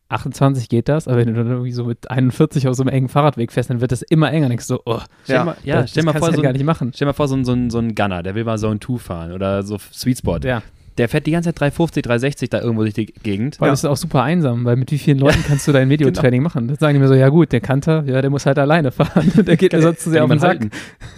28 0.09 0.69
geht 0.69 0.89
das, 0.89 1.07
aber 1.07 1.19
wenn 1.19 1.29
du 1.29 1.35
dann 1.35 1.51
irgendwie 1.51 1.73
so 1.73 1.85
mit 1.85 2.11
41 2.11 2.67
auf 2.69 2.75
so 2.75 2.83
einem 2.83 2.95
engen 2.95 3.09
Fahrradweg 3.09 3.53
fährst, 3.53 3.69
dann 3.69 3.81
wird 3.81 3.93
das 3.93 4.03
immer 4.03 4.31
enger. 4.31 4.45
Dann 4.45 4.51
denkst 4.51 4.69
du 4.69 4.75
so, 4.75 4.83
oh, 4.87 5.01
stell 5.25 5.37
ja, 5.37 5.45
mal, 5.45 5.57
ja, 5.65 5.83
das, 5.83 5.91
stell 5.91 6.05
das 6.05 6.15
mal 6.15 6.19
vor, 6.19 6.33
so 6.33 6.39
ein, 6.39 6.43
gar 6.43 6.53
nicht 6.53 6.65
machen. 6.65 6.93
Stell 6.95 7.07
mal 7.07 7.13
vor, 7.13 7.29
so 7.29 7.37
ein, 7.37 7.45
so 7.45 7.53
ein, 7.53 7.71
so 7.71 7.79
ein 7.79 7.95
Gunner, 7.95 8.23
der 8.23 8.35
will 8.35 8.45
mal 8.45 8.59
Zone 8.59 8.81
2 8.81 8.99
fahren 8.99 9.33
oder 9.33 9.63
so 9.63 9.77
Sweet 9.79 10.19
Spot. 10.19 10.39
Ja 10.39 10.63
der 10.99 11.09
fährt 11.09 11.27
die 11.27 11.33
ganze 11.33 11.49
Zeit 11.49 11.61
350, 11.61 12.03
360 12.03 12.51
da 12.51 12.61
irgendwo 12.61 12.83
durch 12.83 12.95
die 12.95 13.07
Gegend. 13.07 13.61
Weil 13.61 13.69
ja. 13.69 13.73
das 13.73 13.81
ist 13.81 13.89
auch 13.89 13.97
super 13.97 14.23
einsam, 14.23 14.65
weil 14.65 14.77
mit 14.77 14.91
wie 14.93 14.99
vielen 14.99 15.19
Leuten 15.19 15.43
kannst 15.47 15.67
du 15.67 15.73
dein 15.73 15.89
Mediotraining 15.89 16.41
genau. 16.41 16.49
machen? 16.49 16.69
Das 16.69 16.79
sagen 16.79 16.95
die 16.95 17.01
mir 17.01 17.09
so, 17.09 17.15
ja 17.15 17.29
gut, 17.29 17.53
der 17.53 17.61
Kanter, 17.61 18.05
ja, 18.07 18.21
der 18.21 18.31
muss 18.31 18.47
halt 18.47 18.59
alleine 18.59 18.93
fahren. 18.93 19.33
der 19.37 19.57
geht 19.57 19.73
mir 19.73 19.83
sonst 19.83 20.03
zu 20.03 20.11
sehr 20.11 20.23
auf 20.25 20.31
den 20.31 20.39
Sack. 20.39 20.51
Halten. 20.51 20.71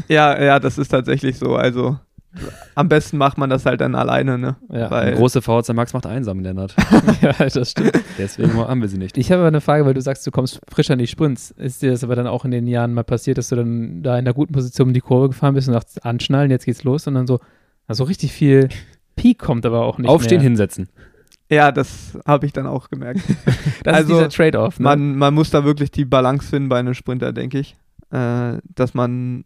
Ja, 0.09 0.43
ja, 0.43 0.59
das 0.59 0.79
ist 0.79 0.89
tatsächlich 0.89 1.39
so. 1.39 1.57
Also 1.57 1.99
am 2.75 2.89
besten 2.89 3.17
macht 3.17 3.39
man 3.39 3.49
das 3.49 3.65
halt 3.65 3.81
dann 3.81 3.95
alleine, 3.95 4.39
ne? 4.39 4.57
Ja. 4.71 4.91
Weil 4.91 5.15
große 5.15 5.41
VHC 5.41 5.73
Max 5.73 5.93
macht 5.93 6.07
einsam, 6.07 6.41
Lennart. 6.41 6.75
ja, 7.23 7.33
das 7.33 7.71
stimmt. 7.71 7.93
Deswegen 8.19 8.55
haben 8.55 8.81
wir 8.81 8.89
sie 8.89 8.99
nicht. 8.99 9.17
Ich 9.17 9.31
habe 9.31 9.41
aber 9.41 9.49
eine 9.49 9.61
Frage, 9.61 9.87
weil 9.87 9.95
du 9.95 10.01
sagst, 10.01 10.27
du 10.27 10.31
kommst 10.31 10.61
frisch 10.69 10.91
an 10.91 10.99
die 10.99 11.07
Sprints. 11.07 11.53
Ist 11.53 11.83
dir 11.83 11.91
das 11.91 12.05
aber 12.05 12.15
dann 12.17 12.27
auch 12.27 12.45
in 12.45 12.51
den 12.51 12.67
Jahren 12.67 12.95
mal 12.95 13.05
passiert, 13.05 13.39
dass 13.39 13.49
du 13.49 13.57
dann 13.57 14.03
da 14.03 14.19
in 14.19 14.27
einer 14.27 14.35
guten 14.35 14.53
Position 14.53 14.89
um 14.89 14.95
die 14.95 15.01
Kurve 15.01 15.29
gefahren 15.29 15.55
bist 15.55 15.69
und 15.69 15.75
sagst, 15.75 16.05
anschnallen, 16.05 16.51
jetzt 16.51 16.67
geht's 16.67 16.85
los 16.85 17.07
und 17.07 17.15
dann 17.15 17.27
so, 17.27 17.41
also 17.87 18.05
richtig 18.05 18.33
viel 18.33 18.69
Peak 19.17 19.39
kommt 19.39 19.67
aber 19.67 19.83
auch 19.85 19.99
nicht 19.99 20.09
Aufstehen, 20.09 20.39
mehr. 20.39 20.45
hinsetzen. 20.45 20.89
Ja, 21.51 21.73
das 21.73 22.19
habe 22.27 22.47
ich 22.47 22.53
dann 22.53 22.67
auch 22.67 22.91
gemerkt. 22.91 23.21
das 23.85 23.95
also, 23.95 24.15
ist 24.15 24.19
dieser 24.19 24.29
Trade-off. 24.29 24.79
Ne? 24.79 24.85
Man, 24.85 25.17
man 25.17 25.35
muss 25.35 25.51
da 25.51 25.65
wirklich 25.65 25.91
die 25.91 26.05
Balance 26.05 26.49
finden 26.49 26.69
bei 26.69 26.79
einem 26.79 26.95
Sprinter, 26.95 27.33
denke 27.33 27.59
ich. 27.59 27.77
Äh, 28.11 28.59
dass 28.75 28.95
man 28.95 29.45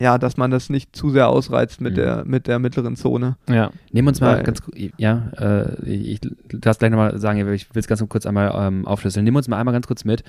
ja, 0.00 0.16
dass 0.16 0.36
man 0.36 0.50
das 0.50 0.70
nicht 0.70 0.94
zu 0.94 1.10
sehr 1.10 1.28
ausreizt 1.28 1.80
mit, 1.80 1.92
mhm. 1.92 1.96
der, 1.96 2.24
mit 2.24 2.46
der 2.46 2.58
mittleren 2.60 2.94
Zone. 2.94 3.36
Ja. 3.48 3.72
Nehmen 3.90 4.06
wir 4.06 4.10
uns 4.10 4.20
mal 4.20 4.36
Weil, 4.36 4.44
ganz 4.44 4.62
ja, 4.96 5.32
äh, 5.38 5.90
ich, 5.90 6.20
du 6.20 6.58
darfst 6.58 6.78
gleich 6.78 6.92
nochmal 6.92 7.18
sagen, 7.18 7.40
ich 7.52 7.74
will 7.74 7.80
es 7.80 7.88
ganz 7.88 8.08
kurz 8.08 8.24
einmal 8.24 8.52
ähm, 8.54 8.86
aufschlüsseln. 8.86 9.24
Nehmen 9.24 9.34
wir 9.34 9.38
uns 9.38 9.48
mal 9.48 9.58
einmal 9.58 9.74
ganz 9.74 9.88
kurz 9.88 10.04
mit 10.04 10.22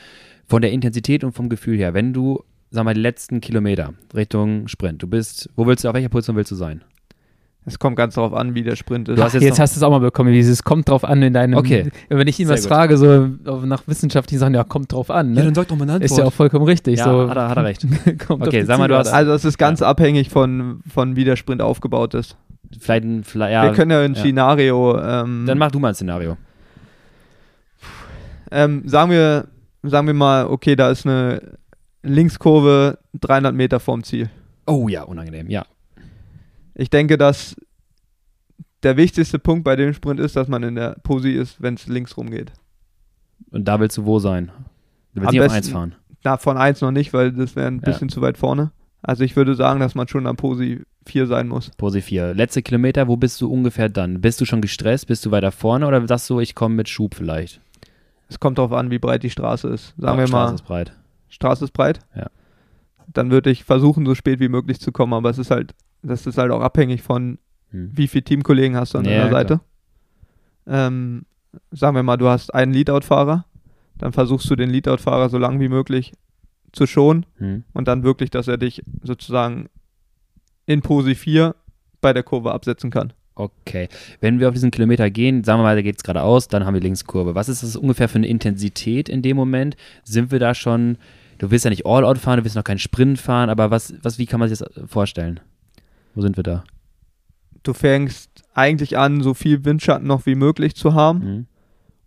von 0.47 0.63
der 0.63 0.71
Intensität 0.71 1.23
und 1.23 1.33
vom 1.33 1.49
Gefühl 1.49 1.77
her. 1.77 1.93
Wenn 1.93 2.13
du, 2.13 2.43
sag 2.71 2.83
mal, 2.83 2.95
die 2.95 3.01
letzten 3.01 3.41
Kilometer 3.41 3.93
Richtung 4.15 4.67
Sprint, 4.67 5.03
du 5.03 5.07
bist, 5.07 5.51
wo 5.55 5.67
willst 5.67 5.83
du, 5.83 5.89
auf 5.89 5.93
welcher 5.93 6.09
Position 6.09 6.35
willst 6.35 6.51
du 6.51 6.55
sein? 6.55 6.83
Es 7.65 7.77
kommt 7.77 7.97
ganz 7.97 8.15
darauf 8.15 8.33
an, 8.33 8.55
wie 8.55 8.63
der 8.63 8.75
Sprint 8.75 9.09
ist. 9.09 9.21
Hast 9.21 9.33
jetzt, 9.33 9.43
jetzt 9.43 9.59
hast 9.59 9.75
du 9.75 9.79
es 9.79 9.83
auch 9.83 9.91
mal 9.91 9.99
bekommen, 9.99 10.31
dieses 10.31 10.63
kommt 10.63 10.89
drauf 10.89 11.03
an 11.03 11.21
in 11.21 11.33
deinem. 11.33 11.55
Okay. 11.55 11.91
Wenn 12.07 12.27
ich 12.27 12.39
ihn 12.39 12.47
was 12.47 12.65
frage, 12.65 12.97
so 12.97 13.27
nach 13.65 13.83
wissenschaftlichen 13.85 14.39
Sachen, 14.39 14.53
ja, 14.53 14.63
kommt 14.63 14.93
drauf 14.93 15.11
an. 15.11 15.31
Ne? 15.31 15.39
Ja, 15.39 15.45
dann 15.45 15.55
sag 15.55 15.67
doch 15.67 15.75
mal 15.75 15.83
eine 15.83 15.93
Antwort. 15.93 16.11
Ist 16.11 16.17
ja 16.17 16.23
auch 16.23 16.33
vollkommen 16.33 16.65
richtig. 16.65 16.99
Ja, 16.99 17.05
so. 17.05 17.29
hat, 17.29 17.37
er, 17.37 17.49
hat 17.49 17.57
er 17.57 17.63
recht. 17.65 17.85
okay, 18.29 18.63
sag 18.63 18.79
mal, 18.79 18.87
du 18.87 18.97
hast. 18.97 19.09
Also, 19.09 19.33
es 19.33 19.45
ist 19.45 19.57
ganz 19.57 19.81
ja. 19.81 19.87
abhängig 19.87 20.29
von, 20.29 20.79
von, 20.91 21.15
wie 21.15 21.25
der 21.25 21.35
Sprint 21.35 21.61
aufgebaut 21.61 22.13
ist. 22.13 22.37
Vielleicht 22.79 23.03
ein. 23.03 23.23
Vielleicht, 23.23 23.53
ja, 23.53 23.63
Wir 23.63 23.73
können 23.73 23.91
ja 23.91 24.01
ein 24.01 24.15
Szenario. 24.15 24.97
Ähm, 24.99 25.43
dann 25.45 25.57
mach 25.57 25.71
du 25.71 25.79
mal 25.79 25.89
ein 25.89 25.95
Szenario. 25.95 26.37
Ähm, 28.51 28.83
sagen, 28.85 29.11
wir, 29.11 29.47
sagen 29.83 30.07
wir 30.07 30.13
mal, 30.13 30.47
okay, 30.47 30.75
da 30.75 30.89
ist 30.89 31.05
eine 31.05 31.57
Linkskurve 32.03 32.97
300 33.19 33.53
Meter 33.53 33.79
vorm 33.79 34.03
Ziel. 34.03 34.29
Oh 34.65 34.87
ja, 34.87 35.03
unangenehm, 35.03 35.49
ja. 35.49 35.65
Ich 36.79 36.89
denke, 36.89 37.17
dass 37.17 37.57
der 38.83 38.95
wichtigste 38.95 39.37
Punkt 39.37 39.65
bei 39.65 39.75
dem 39.75 39.93
Sprint 39.93 40.21
ist, 40.21 40.37
dass 40.37 40.47
man 40.47 40.63
in 40.63 40.75
der 40.75 40.95
Posi 41.03 41.31
ist, 41.31 41.61
wenn 41.61 41.73
es 41.73 41.87
links 41.87 42.15
rum 42.15 42.31
geht. 42.31 42.53
Und 43.51 43.65
da 43.65 43.81
willst 43.81 43.97
du 43.97 44.05
wo 44.05 44.19
sein? 44.19 44.49
Du 45.13 45.21
willst 45.21 45.33
nicht 45.33 45.41
auf 45.41 45.51
1 45.51 45.69
fahren. 45.69 45.95
Na, 46.23 46.37
von 46.37 46.57
1 46.57 46.79
noch 46.79 46.91
nicht, 46.91 47.11
weil 47.11 47.33
das 47.33 47.57
wäre 47.57 47.67
ein 47.67 47.81
bisschen 47.81 48.07
ja. 48.07 48.13
zu 48.13 48.21
weit 48.21 48.37
vorne. 48.37 48.71
Also 49.01 49.25
ich 49.25 49.35
würde 49.35 49.55
sagen, 49.55 49.81
dass 49.81 49.93
man 49.93 50.07
schon 50.07 50.25
am 50.25 50.37
Posi 50.37 50.83
4 51.05 51.27
sein 51.27 51.49
muss. 51.49 51.69
Posi 51.71 52.01
4. 52.01 52.33
Letzte 52.33 52.61
Kilometer, 52.61 53.09
wo 53.09 53.17
bist 53.17 53.41
du 53.41 53.51
ungefähr 53.51 53.89
dann? 53.89 54.21
Bist 54.21 54.39
du 54.39 54.45
schon 54.45 54.61
gestresst? 54.61 55.07
Bist 55.07 55.25
du 55.25 55.31
weiter 55.31 55.51
vorne 55.51 55.85
oder 55.85 56.07
sagst 56.07 56.29
du, 56.29 56.39
ich 56.39 56.55
komme 56.55 56.75
mit 56.75 56.87
Schub 56.87 57.13
vielleicht? 57.13 57.59
Es 58.29 58.39
kommt 58.39 58.57
darauf 58.57 58.71
an, 58.71 58.89
wie 58.89 58.99
breit 58.99 59.23
die 59.23 59.29
Straße 59.29 59.67
ist. 59.67 59.95
Sagen 59.97 60.17
ja, 60.17 60.25
wir 60.25 60.31
mal. 60.31 60.43
Straße 60.43 60.55
ist 60.55 60.65
breit. 60.65 60.93
Straße 61.27 61.65
ist 61.65 61.73
breit? 61.73 61.99
Ja. 62.15 62.27
Dann 63.07 63.31
würde 63.31 63.49
ich 63.49 63.65
versuchen, 63.65 64.05
so 64.05 64.15
spät 64.15 64.39
wie 64.39 64.47
möglich 64.47 64.79
zu 64.79 64.93
kommen, 64.93 65.13
aber 65.13 65.29
es 65.29 65.39
ist 65.39 65.51
halt, 65.51 65.73
das 66.01 66.25
ist 66.25 66.37
halt 66.37 66.51
auch 66.51 66.61
abhängig 66.61 67.01
von 67.01 67.39
hm. 67.71 67.91
Wie 67.93 68.07
viele 68.07 68.23
Teamkollegen 68.23 68.75
hast 68.75 68.93
du 68.93 68.99
an 68.99 69.05
ja, 69.05 69.17
deiner 69.17 69.31
Seite? 69.31 69.61
Ähm, 70.67 71.25
sagen 71.71 71.95
wir 71.95 72.03
mal, 72.03 72.17
du 72.17 72.27
hast 72.27 72.53
einen 72.53 72.73
Leadout-Fahrer, 72.73 73.45
dann 73.97 74.13
versuchst 74.13 74.49
du 74.49 74.55
den 74.55 74.69
Leadout-Fahrer 74.69 75.29
so 75.29 75.37
lang 75.37 75.59
wie 75.59 75.69
möglich 75.69 76.13
zu 76.71 76.85
schonen 76.85 77.25
hm. 77.37 77.63
und 77.73 77.87
dann 77.87 78.03
wirklich, 78.03 78.29
dass 78.29 78.47
er 78.47 78.57
dich 78.57 78.83
sozusagen 79.01 79.69
in 80.65 80.81
Posi 80.81 81.15
4 81.15 81.55
bei 82.01 82.13
der 82.13 82.23
Kurve 82.23 82.51
absetzen 82.51 82.91
kann. 82.91 83.13
Okay. 83.33 83.87
Wenn 84.19 84.39
wir 84.39 84.49
auf 84.49 84.53
diesen 84.53 84.69
Kilometer 84.69 85.09
gehen, 85.09 85.43
sagen 85.43 85.59
wir 85.59 85.63
mal, 85.63 85.75
da 85.75 85.81
geht 85.81 85.97
es 85.97 86.03
geradeaus, 86.03 86.49
dann 86.49 86.65
haben 86.65 86.73
wir 86.73 86.81
Linkskurve. 86.81 87.35
Was 87.35 87.49
ist 87.49 87.63
das 87.63 87.75
ungefähr 87.77 88.09
für 88.09 88.17
eine 88.17 88.27
Intensität 88.27 89.07
in 89.07 89.21
dem 89.21 89.37
Moment? 89.37 89.77
Sind 90.03 90.31
wir 90.31 90.39
da 90.39 90.53
schon, 90.53 90.97
du 91.37 91.49
willst 91.49 91.63
ja 91.63 91.69
nicht 91.69 91.85
All-Out 91.85 92.17
fahren, 92.17 92.37
du 92.37 92.43
willst 92.43 92.57
noch 92.57 92.65
keinen 92.65 92.79
Sprint 92.79 93.17
fahren, 93.17 93.49
aber 93.49 93.71
was, 93.71 93.93
was, 94.03 94.19
wie 94.19 94.25
kann 94.25 94.41
man 94.41 94.49
sich 94.49 94.59
das 94.59 94.69
vorstellen? 94.87 95.39
Wo 96.15 96.21
sind 96.21 96.37
wir 96.37 96.43
da? 96.43 96.63
du 97.63 97.73
fängst 97.73 98.43
eigentlich 98.53 98.97
an, 98.97 99.21
so 99.21 99.33
viel 99.33 99.65
Windschatten 99.65 100.07
noch 100.07 100.25
wie 100.25 100.35
möglich 100.35 100.75
zu 100.75 100.93
haben 100.93 101.19
mhm. 101.19 101.45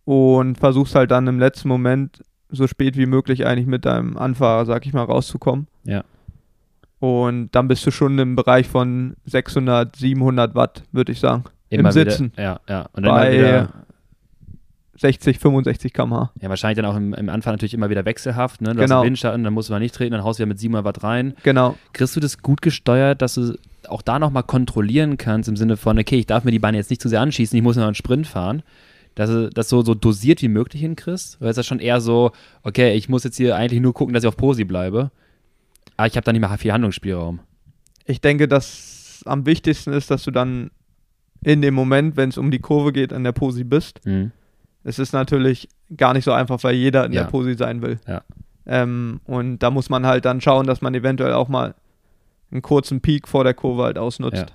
und 0.05 0.59
versuchst 0.59 0.94
halt 0.94 1.11
dann 1.11 1.26
im 1.26 1.38
letzten 1.38 1.68
Moment 1.68 2.22
so 2.48 2.66
spät 2.66 2.96
wie 2.96 3.07
möglich 3.07 3.46
eigentlich 3.46 3.66
mit 3.66 3.84
deinem 3.84 4.16
Anfahrer, 4.16 4.66
sag 4.66 4.84
ich 4.86 4.92
mal, 4.92 5.05
rauszukommen. 5.05 5.68
Ja. 5.84 6.05
Und 6.98 7.50
dann 7.53 7.68
bist 7.68 7.84
du 7.86 7.90
schon 7.90 8.18
im 8.18 8.36
Bereich 8.36 8.68
von 8.68 9.16
600, 9.24 9.96
700 9.96 10.55
Watt, 10.55 10.84
würde 10.92 11.12
ich 11.12 11.20
sagen. 11.20 11.44
Immer 11.70 11.88
Im 11.88 11.92
Sitzen. 11.92 12.32
Wieder, 12.32 12.42
ja, 12.42 12.61
ja. 12.68 12.88
Und 12.92 13.05
dann 13.05 13.14
bei 13.14 13.32
wieder 13.32 13.68
60, 15.03 15.38
65 15.38 15.92
km/h. 15.92 16.32
Ja, 16.40 16.48
wahrscheinlich 16.48 16.76
dann 16.76 16.86
auch 16.86 16.96
im, 16.96 17.12
im, 17.12 17.28
Anfang 17.28 17.55
natürlich 17.55 17.74
immer 17.74 17.90
wieder 17.90 18.05
wechselhaft. 18.05 18.62
Ne? 18.62 18.70
Du 18.70 18.80
genau. 18.80 19.00
hast 19.00 19.05
Windschatten, 19.05 19.44
dann 19.44 19.53
musst 19.53 19.68
du 19.68 19.74
mal 19.74 19.80
nicht 19.80 19.94
treten, 19.94 20.12
dann 20.12 20.24
haust 20.24 20.38
du 20.38 20.44
ja 20.44 20.46
mit 20.46 20.59
700 20.59 20.84
Watt 20.84 21.03
rein. 21.03 21.34
Genau. 21.42 21.76
Kriegst 21.92 22.16
du 22.16 22.20
das 22.20 22.38
gut 22.38 22.62
gesteuert, 22.62 23.20
dass 23.20 23.34
du 23.34 23.55
auch 23.88 24.00
da 24.00 24.18
nochmal 24.18 24.44
kontrollieren 24.44 25.18
kannst 25.18 25.48
im 25.48 25.57
Sinne 25.57 25.76
von, 25.76 25.98
okay, 25.98 26.16
ich 26.16 26.26
darf 26.26 26.44
mir 26.44 26.53
die 26.53 26.59
Beine 26.59 26.78
jetzt 26.78 26.88
nicht 26.88 27.03
zu 27.03 27.09
sehr 27.09 27.20
anschießen, 27.20 27.57
ich 27.57 27.62
muss 27.62 27.76
noch 27.76 27.84
einen 27.84 27.94
Sprint 27.94 28.26
fahren, 28.26 28.62
dass 29.14 29.28
du 29.28 29.50
das 29.50 29.68
so, 29.68 29.82
so 29.82 29.94
dosiert 29.94 30.40
wie 30.40 30.48
möglich 30.48 30.80
hinkriegst? 30.80 31.38
Oder 31.40 31.50
ist 31.50 31.57
das 31.57 31.66
schon 31.66 31.80
eher 31.80 32.00
so, 32.00 32.30
okay, 32.62 32.94
ich 32.94 33.09
muss 33.09 33.24
jetzt 33.24 33.36
hier 33.36 33.57
eigentlich 33.57 33.82
nur 33.82 33.92
gucken, 33.92 34.14
dass 34.14 34.22
ich 34.22 34.28
auf 34.28 34.36
Posi 34.36 34.64
bleibe, 34.64 35.11
aber 35.96 36.07
ich 36.07 36.16
habe 36.16 36.24
da 36.24 36.32
nicht 36.32 36.40
mehr 36.40 36.59
viel 36.59 36.72
Handlungsspielraum? 36.72 37.40
Ich 38.07 38.20
denke, 38.20 38.48
dass 38.48 39.22
am 39.26 39.46
wichtigsten 39.46 39.92
ist, 39.92 40.11
dass 40.11 40.22
du 40.22 40.30
dann 40.30 40.70
in 41.44 41.61
dem 41.61 41.74
Moment, 41.74 42.16
wenn 42.16 42.28
es 42.28 42.38
um 42.38 42.50
die 42.50 42.61
Kurve 42.61 42.92
geht, 42.92 43.12
an 43.12 43.24
der 43.24 43.32
Posi 43.32 43.64
bist. 43.64 44.00
Mhm. 44.07 44.30
Es 44.84 44.98
ist 44.98 45.12
natürlich 45.12 45.68
gar 45.96 46.14
nicht 46.14 46.24
so 46.24 46.32
einfach, 46.32 46.62
weil 46.64 46.74
jeder 46.74 47.06
in 47.06 47.12
ja. 47.12 47.22
der 47.22 47.30
Posi 47.30 47.54
sein 47.54 47.82
will. 47.82 47.98
Ja. 48.06 48.22
Ähm, 48.66 49.20
und 49.24 49.58
da 49.58 49.70
muss 49.70 49.90
man 49.90 50.06
halt 50.06 50.24
dann 50.24 50.40
schauen, 50.40 50.66
dass 50.66 50.80
man 50.80 50.94
eventuell 50.94 51.32
auch 51.32 51.48
mal 51.48 51.74
einen 52.50 52.62
kurzen 52.62 53.00
Peak 53.00 53.28
vor 53.28 53.44
der 53.44 53.54
Kurve 53.54 53.84
halt 53.84 53.98
ausnutzt. 53.98 54.36
Ja. 54.36 54.46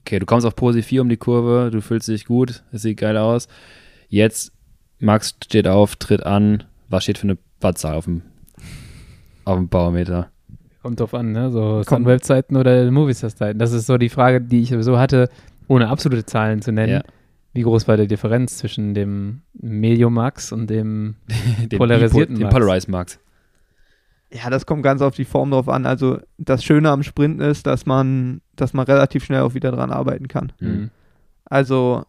Okay, 0.00 0.18
du 0.18 0.26
kommst 0.26 0.46
auf 0.46 0.56
Posi 0.56 0.82
4 0.82 1.02
um 1.02 1.08
die 1.08 1.16
Kurve, 1.16 1.70
du 1.70 1.80
fühlst 1.82 2.08
dich 2.08 2.24
gut, 2.24 2.62
es 2.72 2.82
sieht 2.82 2.98
geil 2.98 3.16
aus. 3.16 3.48
Jetzt, 4.08 4.52
Max 4.98 5.36
steht 5.44 5.68
auf, 5.68 5.96
tritt 5.96 6.24
an. 6.24 6.64
Was 6.88 7.04
steht 7.04 7.18
für 7.18 7.28
eine 7.28 7.38
Wattzahl 7.60 7.94
auf 7.94 8.04
dem, 8.04 8.22
auf 9.44 9.56
dem 9.56 9.68
Barometer? 9.68 10.30
Kommt 10.82 10.98
drauf 10.98 11.14
an, 11.14 11.32
ne? 11.32 11.50
So 11.50 11.82
Sunweb-Zeiten 11.82 12.56
oder 12.56 12.90
Movistar-Zeiten. 12.90 13.58
Das 13.58 13.72
ist 13.72 13.86
so 13.86 13.98
die 13.98 14.08
Frage, 14.08 14.40
die 14.40 14.62
ich 14.62 14.70
sowieso 14.70 14.98
hatte, 14.98 15.28
ohne 15.68 15.88
absolute 15.88 16.24
Zahlen 16.24 16.62
zu 16.62 16.72
nennen. 16.72 16.92
Ja. 16.92 17.02
Wie 17.52 17.62
groß 17.62 17.88
war 17.88 17.96
die 17.96 18.06
Differenz 18.06 18.58
zwischen 18.58 18.94
dem 18.94 19.42
Medium 19.54 20.14
Max 20.14 20.52
und 20.52 20.68
dem, 20.68 21.16
dem 21.70 21.78
polarisierten 21.78 22.36
Max? 22.38 22.48
Dem 22.48 22.50
Polarized 22.50 22.88
Max. 22.88 23.18
Ja, 24.32 24.48
das 24.48 24.64
kommt 24.64 24.84
ganz 24.84 25.02
auf 25.02 25.16
die 25.16 25.24
Form 25.24 25.50
drauf 25.50 25.68
an. 25.68 25.86
Also 25.86 26.20
das 26.38 26.62
Schöne 26.62 26.90
am 26.90 27.02
Sprint 27.02 27.40
ist, 27.40 27.66
dass 27.66 27.84
man, 27.86 28.40
dass 28.54 28.72
man 28.72 28.86
relativ 28.86 29.24
schnell 29.24 29.40
auch 29.40 29.54
wieder 29.54 29.72
dran 29.72 29.90
arbeiten 29.90 30.28
kann. 30.28 30.52
Mhm. 30.60 30.90
Also, 31.44 32.04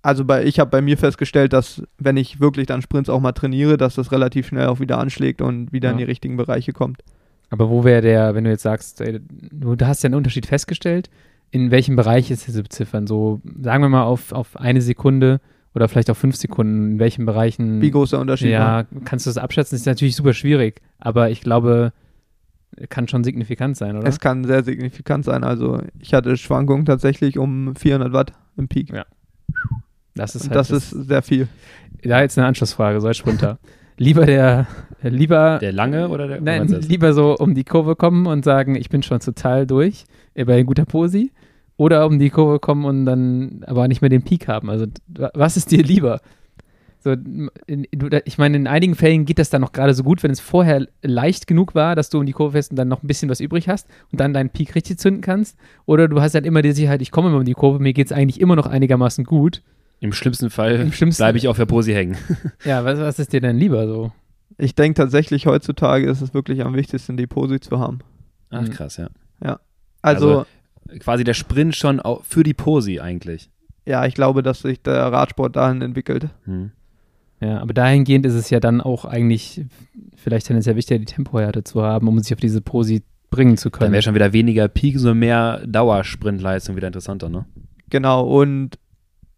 also 0.00 0.24
bei, 0.24 0.44
ich 0.44 0.58
habe 0.58 0.70
bei 0.70 0.80
mir 0.80 0.96
festgestellt, 0.96 1.52
dass 1.52 1.82
wenn 1.98 2.16
ich 2.16 2.40
wirklich 2.40 2.66
dann 2.66 2.80
Sprints 2.80 3.10
auch 3.10 3.20
mal 3.20 3.32
trainiere, 3.32 3.76
dass 3.76 3.96
das 3.96 4.12
relativ 4.12 4.46
schnell 4.46 4.66
auch 4.68 4.80
wieder 4.80 4.96
anschlägt 4.96 5.42
und 5.42 5.72
wieder 5.72 5.88
ja. 5.88 5.92
in 5.92 5.98
die 5.98 6.04
richtigen 6.04 6.38
Bereiche 6.38 6.72
kommt. 6.72 7.02
Aber 7.50 7.68
wo 7.68 7.84
wäre 7.84 8.00
der, 8.00 8.34
wenn 8.34 8.44
du 8.44 8.50
jetzt 8.50 8.62
sagst, 8.62 9.02
ey, 9.02 9.20
du 9.28 9.76
hast 9.82 10.02
ja 10.02 10.08
einen 10.08 10.16
Unterschied 10.16 10.46
festgestellt, 10.46 11.10
in 11.54 11.70
welchem 11.70 11.94
Bereich 11.94 12.32
ist 12.32 12.48
diese 12.48 12.64
beziffern? 12.64 13.06
So, 13.06 13.40
sagen 13.62 13.84
wir 13.84 13.88
mal 13.88 14.02
auf, 14.02 14.32
auf 14.32 14.56
eine 14.56 14.80
Sekunde 14.80 15.40
oder 15.72 15.86
vielleicht 15.88 16.10
auch 16.10 16.16
fünf 16.16 16.34
Sekunden, 16.34 16.94
in 16.94 16.98
welchen 16.98 17.26
Bereichen. 17.26 17.80
Wie 17.80 17.92
groß 17.92 18.10
der 18.10 18.18
Unterschied 18.18 18.50
Ja, 18.50 18.60
war? 18.60 18.86
kannst 19.04 19.24
du 19.26 19.30
das 19.30 19.38
abschätzen? 19.38 19.76
Das 19.76 19.82
ist 19.82 19.86
natürlich 19.86 20.16
super 20.16 20.32
schwierig, 20.34 20.80
aber 20.98 21.30
ich 21.30 21.40
glaube, 21.42 21.92
kann 22.88 23.06
schon 23.06 23.22
signifikant 23.22 23.76
sein, 23.76 23.96
oder? 23.96 24.08
Es 24.08 24.18
kann 24.18 24.42
sehr 24.42 24.64
signifikant 24.64 25.24
sein. 25.24 25.44
Also 25.44 25.80
ich 26.00 26.12
hatte 26.12 26.36
Schwankungen 26.36 26.86
tatsächlich 26.86 27.38
um 27.38 27.76
400 27.76 28.12
Watt 28.12 28.32
im 28.56 28.66
Peak. 28.66 28.92
Ja. 28.92 29.04
Das 30.16 30.34
ist 30.34 30.46
halt 30.48 30.56
das, 30.56 30.68
das 30.68 30.92
ist 30.92 31.06
sehr 31.06 31.22
viel. 31.22 31.46
Da 32.02 32.20
jetzt 32.20 32.36
eine 32.36 32.48
Anschlussfrage, 32.48 33.00
soll 33.00 33.14
Sprinter. 33.14 33.60
lieber 33.96 34.26
der, 34.26 34.66
lieber. 35.02 35.58
Der 35.60 35.72
lange 35.72 36.08
oder 36.08 36.26
der? 36.26 36.40
Nein, 36.40 36.66
lieber 36.66 37.12
so 37.12 37.36
um 37.36 37.54
die 37.54 37.62
Kurve 37.64 37.94
kommen 37.94 38.26
und 38.26 38.44
sagen, 38.44 38.74
ich 38.74 38.88
bin 38.88 39.04
schon 39.04 39.20
total 39.20 39.68
durch, 39.68 40.04
äh, 40.34 40.44
bei 40.44 40.60
guter 40.64 40.84
Posi 40.84 41.30
oder 41.76 42.06
um 42.06 42.18
die 42.18 42.30
Kurve 42.30 42.58
kommen 42.58 42.84
und 42.84 43.04
dann 43.04 43.64
aber 43.66 43.88
nicht 43.88 44.00
mehr 44.00 44.10
den 44.10 44.22
Peak 44.22 44.48
haben. 44.48 44.70
Also 44.70 44.86
was 45.06 45.56
ist 45.56 45.70
dir 45.70 45.82
lieber? 45.82 46.20
So, 47.04 47.10
in, 47.66 47.86
ich 48.24 48.38
meine, 48.38 48.56
in 48.56 48.66
einigen 48.66 48.94
Fällen 48.94 49.26
geht 49.26 49.38
das 49.38 49.50
dann 49.50 49.60
noch 49.60 49.72
gerade 49.72 49.92
so 49.92 50.02
gut, 50.04 50.22
wenn 50.22 50.30
es 50.30 50.40
vorher 50.40 50.86
leicht 51.02 51.46
genug 51.46 51.74
war, 51.74 51.94
dass 51.94 52.08
du 52.08 52.18
um 52.18 52.24
die 52.24 52.32
Kurve 52.32 52.52
fährst 52.52 52.70
und 52.70 52.76
dann 52.76 52.88
noch 52.88 53.02
ein 53.02 53.06
bisschen 53.06 53.28
was 53.28 53.40
übrig 53.40 53.68
hast 53.68 53.88
und 54.10 54.20
dann 54.20 54.32
deinen 54.32 54.48
Peak 54.48 54.74
richtig 54.74 54.98
zünden 54.98 55.20
kannst. 55.20 55.58
Oder 55.84 56.08
du 56.08 56.22
hast 56.22 56.34
halt 56.34 56.46
immer 56.46 56.62
die 56.62 56.72
Sicherheit, 56.72 57.02
ich 57.02 57.10
komme 57.10 57.28
immer 57.28 57.38
um 57.38 57.44
die 57.44 57.52
Kurve, 57.52 57.78
mir 57.78 57.92
geht 57.92 58.06
es 58.06 58.12
eigentlich 58.12 58.40
immer 58.40 58.56
noch 58.56 58.66
einigermaßen 58.66 59.24
gut. 59.24 59.62
Im 60.00 60.12
schlimmsten 60.12 60.48
Fall 60.48 60.90
bleibe 61.16 61.36
ich 61.36 61.46
auf 61.46 61.58
der 61.58 61.66
Posi 61.66 61.92
hängen. 61.92 62.16
ja, 62.64 62.86
was, 62.86 62.98
was 62.98 63.18
ist 63.18 63.34
dir 63.34 63.42
denn 63.42 63.58
lieber 63.58 63.86
so? 63.86 64.10
Ich 64.56 64.74
denke 64.74 64.96
tatsächlich, 64.96 65.44
heutzutage 65.44 66.06
ist 66.08 66.22
es 66.22 66.32
wirklich 66.32 66.64
am 66.64 66.74
wichtigsten, 66.74 67.18
die 67.18 67.26
Posi 67.26 67.60
zu 67.60 67.80
haben. 67.80 67.98
Ach, 68.48 68.68
krass, 68.70 68.96
ja. 68.96 69.08
Ja. 69.42 69.60
Also, 70.00 70.28
also 70.30 70.46
quasi 70.98 71.24
der 71.24 71.34
Sprint 71.34 71.76
schon 71.76 72.00
für 72.22 72.42
die 72.42 72.54
Posi 72.54 73.00
eigentlich. 73.00 73.50
Ja, 73.86 74.06
ich 74.06 74.14
glaube, 74.14 74.42
dass 74.42 74.60
sich 74.60 74.82
der 74.82 75.12
Radsport 75.12 75.56
dahin 75.56 75.82
entwickelt. 75.82 76.28
Hm. 76.44 76.70
Ja, 77.40 77.60
aber 77.60 77.74
dahingehend 77.74 78.24
ist 78.24 78.34
es 78.34 78.48
ja 78.50 78.60
dann 78.60 78.80
auch 78.80 79.04
eigentlich 79.04 79.64
vielleicht 80.16 80.46
tendenziell 80.46 80.76
wichtiger, 80.76 80.98
die 80.98 81.04
Tempohärte 81.04 81.64
zu 81.64 81.82
haben, 81.82 82.08
um 82.08 82.18
sich 82.18 82.32
auf 82.32 82.40
diese 82.40 82.60
Posi 82.60 83.02
bringen 83.30 83.56
zu 83.56 83.70
können. 83.70 83.86
Dann 83.86 83.92
wäre 83.92 84.02
schon 84.02 84.14
wieder 84.14 84.32
weniger 84.32 84.68
Peak, 84.68 84.98
sondern 84.98 85.18
mehr 85.18 85.66
Dauersprintleistung 85.66 86.76
wieder 86.76 86.86
interessanter, 86.86 87.28
ne? 87.28 87.44
Genau, 87.90 88.24
und 88.24 88.78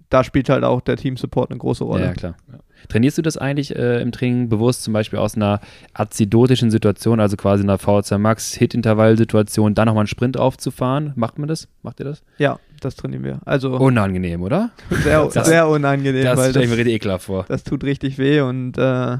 da 0.09 0.24
spielt 0.24 0.48
halt 0.48 0.64
auch 0.64 0.80
der 0.80 0.96
Team-Support 0.96 1.50
eine 1.50 1.59
große 1.59 1.84
Rolle. 1.84 2.04
Ja, 2.04 2.12
klar. 2.12 2.36
Ja. 2.50 2.59
Trainierst 2.88 3.18
du 3.18 3.22
das 3.22 3.36
eigentlich 3.36 3.74
äh, 3.74 4.00
im 4.00 4.12
Training 4.12 4.48
bewusst, 4.48 4.84
zum 4.84 4.92
Beispiel 4.92 5.18
aus 5.18 5.34
einer 5.34 5.61
azidotischen 5.94 6.70
Situation, 6.70 7.20
also 7.20 7.36
quasi 7.36 7.62
einer 7.62 7.78
VHC 7.78 8.18
Max 8.18 8.54
Hit-Intervall-Situation, 8.54 9.74
dann 9.74 9.86
nochmal 9.86 10.02
einen 10.02 10.09
Sprint 10.09 10.38
aufzufahren? 10.38 11.12
Macht 11.16 11.38
man 11.38 11.48
das? 11.48 11.68
Macht 11.82 12.00
ihr 12.00 12.07
das? 12.07 12.22
Ja, 12.38 12.59
das 12.80 12.94
trainieren 12.94 13.24
wir. 13.24 13.40
Also 13.44 13.76
unangenehm, 13.76 14.42
oder? 14.42 14.70
Sehr, 14.90 15.24
das, 15.26 15.46
sehr 15.46 15.68
unangenehm. 15.68 16.24
Das 16.24 16.50
stelle 16.50 16.64
ich 16.64 16.70
mir 16.70 16.76
richtig 16.76 16.94
ekelhaft 16.94 17.24
vor. 17.24 17.46
Das 17.48 17.64
tut 17.64 17.82
richtig 17.82 18.18
weh 18.18 18.40
und 18.40 18.78
äh, 18.78 19.16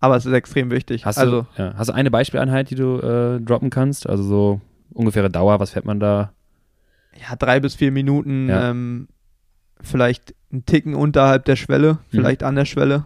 aber 0.00 0.16
es 0.16 0.26
ist 0.26 0.32
extrem 0.32 0.70
wichtig. 0.70 1.04
Hast, 1.04 1.18
also, 1.18 1.42
du, 1.42 1.62
ja, 1.62 1.74
hast 1.76 1.88
du 1.88 1.92
eine 1.92 2.10
Beispieleinheit, 2.10 2.70
die 2.70 2.76
du 2.76 2.98
äh, 2.98 3.40
droppen 3.40 3.70
kannst? 3.70 4.08
Also 4.08 4.22
so 4.22 4.60
ungefähre 4.92 5.28
Dauer, 5.30 5.60
was 5.60 5.70
fährt 5.70 5.84
man 5.84 5.98
da? 5.98 6.32
Ja, 7.20 7.34
drei 7.36 7.58
bis 7.58 7.74
vier 7.74 7.90
Minuten. 7.90 8.48
Ja. 8.48 8.70
Ähm, 8.70 9.08
vielleicht 9.82 10.34
einen 10.52 10.64
Ticken 10.66 10.94
unterhalb 10.94 11.44
der 11.44 11.56
Schwelle, 11.56 11.94
mhm. 11.94 11.98
vielleicht 12.10 12.40
mhm. 12.42 12.46
an 12.46 12.54
der 12.56 12.64
Schwelle. 12.64 13.04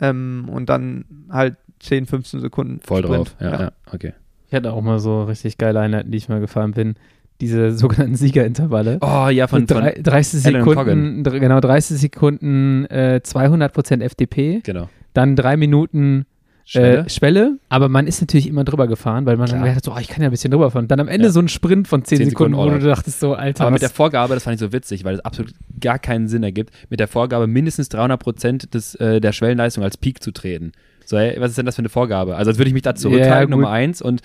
Ähm, 0.00 0.48
und 0.50 0.68
dann 0.68 1.04
halt 1.30 1.56
10, 1.80 2.06
15 2.06 2.40
Sekunden. 2.40 2.80
Voll 2.80 3.02
Sprint. 3.02 3.16
drauf, 3.16 3.36
ja, 3.40 3.50
ja. 3.50 3.60
ja, 3.60 3.72
okay. 3.92 4.12
Ich 4.48 4.54
hatte 4.54 4.72
auch 4.72 4.82
mal 4.82 4.98
so 4.98 5.24
richtig 5.24 5.58
geile 5.58 5.80
Einheiten, 5.80 6.10
die 6.10 6.18
ich 6.18 6.28
mal 6.28 6.40
gefahren 6.40 6.72
bin. 6.72 6.94
Diese 7.40 7.72
sogenannten 7.76 8.16
Siegerintervalle. 8.16 8.98
Oh 9.00 9.28
ja, 9.28 9.46
von, 9.46 9.66
von 9.66 9.90
30 9.98 10.40
Sekunden, 10.40 11.22
genau 11.22 11.60
30 11.60 11.98
Sekunden 11.98 12.84
äh, 12.86 13.20
200% 13.22 14.02
FDP. 14.02 14.60
Genau. 14.64 14.88
Dann 15.12 15.36
drei 15.36 15.56
Minuten 15.56 16.26
Schwelle? 16.68 16.98
Äh, 16.98 17.08
Schwelle, 17.08 17.58
aber 17.68 17.88
man 17.88 18.08
ist 18.08 18.20
natürlich 18.20 18.48
immer 18.48 18.64
drüber 18.64 18.88
gefahren, 18.88 19.24
weil 19.24 19.36
man 19.36 19.46
Klar. 19.46 19.60
dann 19.60 19.68
gedacht 19.68 19.84
so, 19.84 19.92
oh, 19.94 19.98
ich 20.00 20.08
kann 20.08 20.20
ja 20.20 20.28
ein 20.28 20.32
bisschen 20.32 20.50
drüber 20.50 20.72
fahren. 20.72 20.88
Dann 20.88 20.98
am 20.98 21.06
Ende 21.06 21.26
ja. 21.26 21.32
so 21.32 21.38
ein 21.38 21.46
Sprint 21.46 21.86
von 21.86 22.04
10, 22.04 22.18
10 22.18 22.30
Sekunden, 22.30 22.54
Sekunden, 22.54 22.74
wo 22.74 22.78
du 22.80 22.84
dachtest 22.88 23.20
so, 23.20 23.34
Alter. 23.34 23.62
Aber 23.62 23.70
mit 23.70 23.82
der 23.82 23.90
Vorgabe, 23.90 24.34
das 24.34 24.42
fand 24.42 24.54
ich 24.54 24.60
so 24.60 24.72
witzig, 24.72 25.04
weil 25.04 25.14
es 25.14 25.20
absolut 25.20 25.52
gar 25.80 26.00
keinen 26.00 26.26
Sinn 26.26 26.42
ergibt, 26.42 26.74
mit 26.90 26.98
der 26.98 27.06
Vorgabe 27.06 27.46
mindestens 27.46 27.88
300 27.90 28.20
Prozent 28.20 28.74
des, 28.74 28.96
äh, 28.96 29.20
der 29.20 29.30
Schwellenleistung 29.30 29.84
als 29.84 29.96
Peak 29.96 30.20
zu 30.20 30.32
treten. 30.32 30.72
So, 31.04 31.16
ey, 31.16 31.40
was 31.40 31.50
ist 31.50 31.58
denn 31.58 31.66
das 31.66 31.76
für 31.76 31.82
eine 31.82 31.88
Vorgabe? 31.88 32.34
Also, 32.34 32.50
als 32.50 32.58
würde 32.58 32.68
ich 32.68 32.74
mich 32.74 32.82
da 32.82 32.96
zurückhalten, 32.96 33.52
ja, 33.52 33.56
Nummer 33.56 33.70
eins, 33.70 34.02
und 34.02 34.22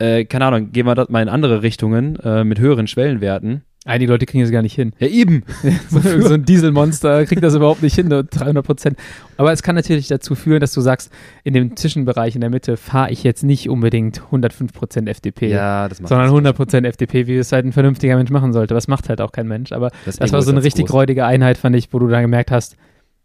äh, 0.00 0.24
keine 0.24 0.46
Ahnung, 0.46 0.72
gehen 0.72 0.86
wir 0.86 0.96
dort 0.96 1.10
mal 1.10 1.22
in 1.22 1.28
andere 1.28 1.62
Richtungen 1.62 2.16
äh, 2.16 2.42
mit 2.42 2.58
höheren 2.58 2.88
Schwellenwerten. 2.88 3.62
Einige 3.86 4.12
Leute 4.12 4.24
kriegen 4.24 4.42
das 4.42 4.50
gar 4.50 4.62
nicht 4.62 4.74
hin. 4.74 4.94
Ja, 4.98 5.08
eben. 5.08 5.42
so, 5.90 6.00
so, 6.20 6.34
ein 6.34 6.44
Dieselmonster 6.44 7.26
kriegt 7.26 7.42
das 7.42 7.54
überhaupt 7.54 7.82
nicht 7.82 7.94
hin, 7.94 8.08
300 8.08 8.64
Prozent. 8.64 8.98
Aber 9.36 9.52
es 9.52 9.62
kann 9.62 9.74
natürlich 9.74 10.08
dazu 10.08 10.34
führen, 10.34 10.60
dass 10.60 10.72
du 10.72 10.80
sagst, 10.80 11.12
in 11.42 11.52
dem 11.52 11.76
Zwischenbereich 11.76 12.34
in 12.34 12.40
der 12.40 12.48
Mitte 12.48 12.78
fahre 12.78 13.10
ich 13.10 13.22
jetzt 13.24 13.44
nicht 13.44 13.68
unbedingt 13.68 14.22
105 14.22 14.72
Prozent 14.72 15.08
FDP. 15.08 15.50
Ja, 15.50 15.88
das 15.88 16.00
macht 16.00 16.08
Sondern 16.08 16.28
100 16.28 16.56
Prozent 16.56 16.86
FDP, 16.86 17.26
wie 17.26 17.36
es 17.36 17.52
halt 17.52 17.66
ein 17.66 17.72
vernünftiger 17.72 18.16
Mensch 18.16 18.30
machen 18.30 18.54
sollte. 18.54 18.72
Das 18.72 18.88
macht 18.88 19.10
halt 19.10 19.20
auch 19.20 19.32
kein 19.32 19.48
Mensch. 19.48 19.72
Aber 19.72 19.90
Deswegen 20.06 20.22
das 20.22 20.32
war 20.32 20.40
so 20.40 20.50
eine 20.50 20.62
richtig 20.62 20.86
groß. 20.86 20.94
räudige 20.94 21.26
Einheit, 21.26 21.58
fand 21.58 21.76
ich, 21.76 21.92
wo 21.92 21.98
du 21.98 22.08
dann 22.08 22.22
gemerkt 22.22 22.50
hast, 22.50 22.76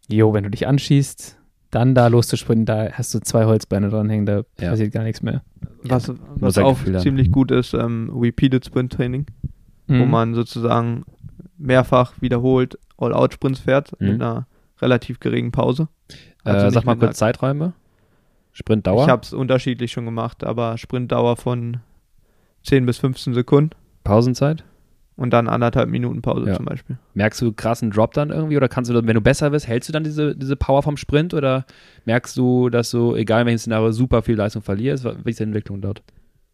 jo, 0.08 0.34
wenn 0.34 0.44
du 0.44 0.50
dich 0.50 0.66
anschießt, 0.66 1.38
dann 1.70 1.94
da 1.94 2.08
loszusprinten, 2.08 2.66
da 2.66 2.90
hast 2.92 3.14
du 3.14 3.20
zwei 3.20 3.46
Holzbeine 3.46 3.88
dranhängen, 3.88 4.26
da 4.26 4.42
ja. 4.60 4.70
passiert 4.70 4.92
gar 4.92 5.04
nichts 5.04 5.22
mehr. 5.22 5.42
Was, 5.84 6.12
was 6.34 6.58
auch 6.58 6.76
ziemlich 6.98 7.30
gut 7.30 7.50
ist, 7.50 7.72
ähm, 7.72 8.10
Repeated 8.14 8.66
Sprint 8.66 8.92
Training 8.92 9.26
mhm. 9.90 10.00
wo 10.00 10.04
man 10.06 10.34
sozusagen 10.34 11.04
mehrfach 11.58 12.14
wiederholt 12.20 12.78
All-Out-Sprints 12.96 13.60
fährt 13.60 14.00
mhm. 14.00 14.08
mit 14.08 14.22
einer 14.22 14.46
relativ 14.80 15.20
geringen 15.20 15.52
Pause. 15.52 15.88
Also 16.44 16.66
äh, 16.66 16.70
sag 16.70 16.84
mal 16.84 16.96
kurz 16.96 17.18
Zeiträume. 17.18 17.74
Sprintdauer? 18.52 19.04
Ich 19.04 19.10
habe 19.10 19.22
es 19.22 19.32
unterschiedlich 19.32 19.92
schon 19.92 20.04
gemacht, 20.04 20.44
aber 20.44 20.78
Sprintdauer 20.78 21.36
von 21.36 21.78
10 22.64 22.86
bis 22.86 22.98
15 22.98 23.34
Sekunden. 23.34 23.70
Pausenzeit? 24.04 24.64
Und 25.16 25.30
dann 25.30 25.48
anderthalb 25.48 25.90
Minuten 25.90 26.22
Pause 26.22 26.48
ja. 26.48 26.56
zum 26.56 26.64
Beispiel. 26.64 26.96
Merkst 27.12 27.42
du 27.42 27.52
krassen 27.52 27.90
Drop 27.90 28.14
dann 28.14 28.30
irgendwie 28.30 28.56
oder 28.56 28.68
kannst 28.68 28.90
du, 28.90 28.94
wenn 28.94 29.14
du 29.14 29.20
besser 29.20 29.50
bist, 29.50 29.68
hältst 29.68 29.88
du 29.90 29.92
dann 29.92 30.02
diese, 30.02 30.34
diese 30.34 30.56
Power 30.56 30.82
vom 30.82 30.96
Sprint 30.96 31.34
oder 31.34 31.66
merkst 32.06 32.36
du, 32.38 32.70
dass 32.70 32.90
du, 32.90 33.14
egal 33.14 33.42
in 33.42 33.46
welchem 33.46 33.58
Szenario, 33.58 33.92
super 33.92 34.22
viel 34.22 34.36
Leistung 34.36 34.62
verlierst? 34.62 35.04
Wie 35.04 35.30
ist 35.30 35.38
die 35.38 35.44
Entwicklung 35.44 35.82
dort? 35.82 36.02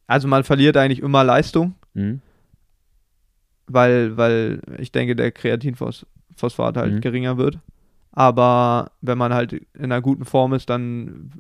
Also 0.08 0.26
man 0.26 0.42
verliert 0.42 0.76
eigentlich 0.76 1.00
immer 1.00 1.22
Leistung. 1.22 1.74
Mhm 1.94 2.20
weil, 3.66 4.16
weil 4.16 4.60
ich 4.78 4.92
denke, 4.92 5.16
der 5.16 5.32
Kreatinphosphat 5.32 6.76
halt 6.76 6.94
mhm. 6.94 7.00
geringer 7.00 7.36
wird. 7.38 7.58
Aber 8.12 8.92
wenn 9.02 9.18
man 9.18 9.34
halt 9.34 9.52
in 9.52 9.66
einer 9.84 10.00
guten 10.00 10.24
Form 10.24 10.54
ist, 10.54 10.70
dann 10.70 11.32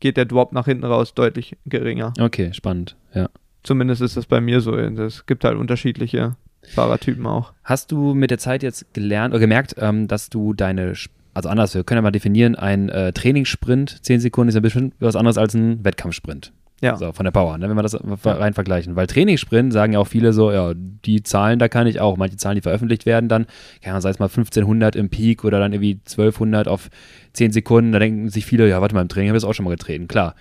geht 0.00 0.16
der 0.16 0.26
Drop 0.26 0.52
nach 0.52 0.66
hinten 0.66 0.84
raus 0.84 1.14
deutlich 1.14 1.56
geringer. 1.64 2.12
Okay, 2.20 2.52
spannend, 2.52 2.96
ja. 3.14 3.30
Zumindest 3.62 4.02
ist 4.02 4.16
das 4.16 4.26
bei 4.26 4.40
mir 4.40 4.60
so. 4.60 4.76
Es 4.76 5.26
gibt 5.26 5.44
halt 5.44 5.56
unterschiedliche 5.56 6.36
Fahrertypen 6.74 7.26
auch. 7.26 7.52
Hast 7.64 7.92
du 7.92 8.14
mit 8.14 8.30
der 8.30 8.38
Zeit 8.38 8.62
jetzt 8.62 8.92
gelernt 8.94 9.32
oder 9.32 9.40
gemerkt, 9.40 9.74
ähm, 9.78 10.06
dass 10.06 10.30
du 10.30 10.54
deine, 10.54 10.94
also 11.34 11.48
anders, 11.48 11.74
wir 11.74 11.84
können 11.84 11.98
ja 11.98 12.02
mal 12.02 12.10
definieren, 12.10 12.54
ein 12.54 12.88
äh, 12.88 13.12
Trainingssprint, 13.12 14.04
10 14.04 14.20
Sekunden 14.20 14.48
ist 14.48 14.54
ja 14.54 14.60
bestimmt 14.60 14.94
was 15.00 15.16
anderes 15.16 15.38
als 15.38 15.54
ein 15.54 15.84
Wettkampfsprint. 15.84 16.52
Ja. 16.80 16.96
So, 16.96 17.12
von 17.12 17.24
der 17.24 17.32
Power, 17.32 17.58
ne, 17.58 17.68
wenn 17.68 17.76
wir 17.76 17.82
das 17.82 17.98
rein 18.24 18.54
vergleichen. 18.54 18.94
Weil 18.94 19.08
Trainingssprint 19.08 19.72
sagen 19.72 19.94
ja 19.94 19.98
auch 19.98 20.06
viele 20.06 20.32
so, 20.32 20.52
ja, 20.52 20.74
die 20.76 21.22
Zahlen, 21.22 21.58
da 21.58 21.68
kann 21.68 21.88
ich 21.88 22.00
auch. 22.00 22.16
Manche 22.16 22.36
Zahlen, 22.36 22.54
die 22.54 22.62
veröffentlicht 22.62 23.04
werden, 23.04 23.28
dann, 23.28 23.46
ja, 23.84 24.00
sei 24.00 24.10
es 24.10 24.18
mal 24.20 24.26
1500 24.26 24.94
im 24.94 25.08
Peak 25.10 25.44
oder 25.44 25.58
dann 25.58 25.72
irgendwie 25.72 26.00
1200 26.06 26.68
auf 26.68 26.88
10 27.32 27.52
Sekunden, 27.52 27.92
da 27.92 27.98
denken 27.98 28.28
sich 28.28 28.46
viele, 28.46 28.68
ja, 28.68 28.80
warte 28.80 28.94
mal, 28.94 29.02
im 29.02 29.08
Training 29.08 29.30
habe 29.30 29.36
ich 29.36 29.42
das 29.42 29.48
auch 29.48 29.54
schon 29.54 29.64
mal 29.64 29.70
getreten. 29.70 30.06
Klar. 30.06 30.34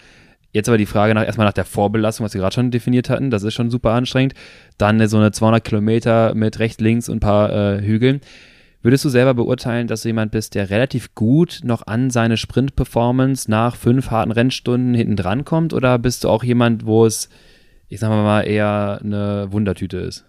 Jetzt 0.51 0.69
aber 0.69 0.77
die 0.77 0.85
Frage 0.85 1.13
nach, 1.13 1.25
erstmal 1.25 1.45
nach 1.45 1.53
der 1.53 1.65
Vorbelastung, 1.65 2.23
was 2.23 2.33
wir 2.33 2.41
gerade 2.41 2.53
schon 2.53 2.71
definiert 2.71 3.09
hatten, 3.09 3.29
das 3.29 3.43
ist 3.43 3.53
schon 3.53 3.69
super 3.69 3.91
anstrengend. 3.91 4.33
Dann 4.77 5.05
so 5.07 5.17
eine 5.17 5.31
200 5.31 5.63
Kilometer 5.63 6.33
mit 6.35 6.59
rechts, 6.59 6.79
links 6.79 7.09
und 7.09 7.17
ein 7.17 7.19
paar 7.19 7.51
äh, 7.51 7.81
Hügeln. 7.81 8.21
Würdest 8.82 9.03
du 9.05 9.09
selber 9.09 9.34
beurteilen, 9.34 9.88
dass 9.88 10.03
du 10.03 10.09
jemand 10.09 10.32
bist, 10.32 10.55
der 10.55 10.69
relativ 10.69 11.15
gut 11.15 11.61
noch 11.63 11.88
an 11.88 12.09
seine 12.09 12.38
Sprint-Performance 12.38 13.49
nach 13.49 13.75
fünf 13.75 14.11
harten 14.11 14.32
Rennstunden 14.32 14.93
hinten 14.93 15.15
dran 15.15 15.45
kommt? 15.45 15.73
Oder 15.73 15.97
bist 15.97 16.23
du 16.23 16.30
auch 16.30 16.43
jemand, 16.43 16.86
wo 16.86 17.05
es, 17.05 17.30
ich 17.88 17.99
sag 17.99 18.09
mal, 18.09 18.41
eher 18.41 18.99
eine 19.03 19.47
Wundertüte 19.51 19.97
ist? 19.97 20.25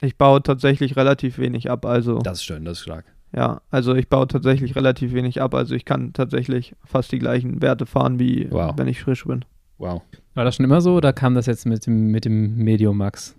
Ich 0.00 0.16
baue 0.16 0.42
tatsächlich 0.42 0.96
relativ 0.96 1.38
wenig 1.38 1.70
ab, 1.70 1.86
also. 1.86 2.18
Das 2.18 2.38
ist 2.38 2.44
schön, 2.44 2.64
das 2.64 2.78
ist 2.78 2.84
stark. 2.84 3.04
Ja, 3.34 3.60
also 3.70 3.94
ich 3.94 4.08
baue 4.08 4.26
tatsächlich 4.26 4.74
relativ 4.74 5.12
wenig 5.12 5.42
ab. 5.42 5.54
Also 5.54 5.74
ich 5.74 5.84
kann 5.84 6.12
tatsächlich 6.12 6.74
fast 6.84 7.12
die 7.12 7.18
gleichen 7.18 7.60
Werte 7.60 7.84
fahren, 7.84 8.18
wie 8.18 8.48
wow. 8.50 8.72
wenn 8.76 8.88
ich 8.88 9.00
frisch 9.00 9.24
bin. 9.26 9.44
Wow. 9.76 10.02
War 10.34 10.44
das 10.44 10.56
schon 10.56 10.64
immer 10.64 10.80
so 10.80 10.94
oder 10.94 11.12
kam 11.12 11.34
das 11.34 11.46
jetzt 11.46 11.66
mit 11.66 11.86
dem, 11.86 12.10
mit 12.10 12.24
dem 12.24 12.56
Medium 12.56 12.96
Max? 12.96 13.36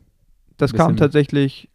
Das 0.58 0.74
kam 0.74 0.98
tatsächlich 0.98 1.70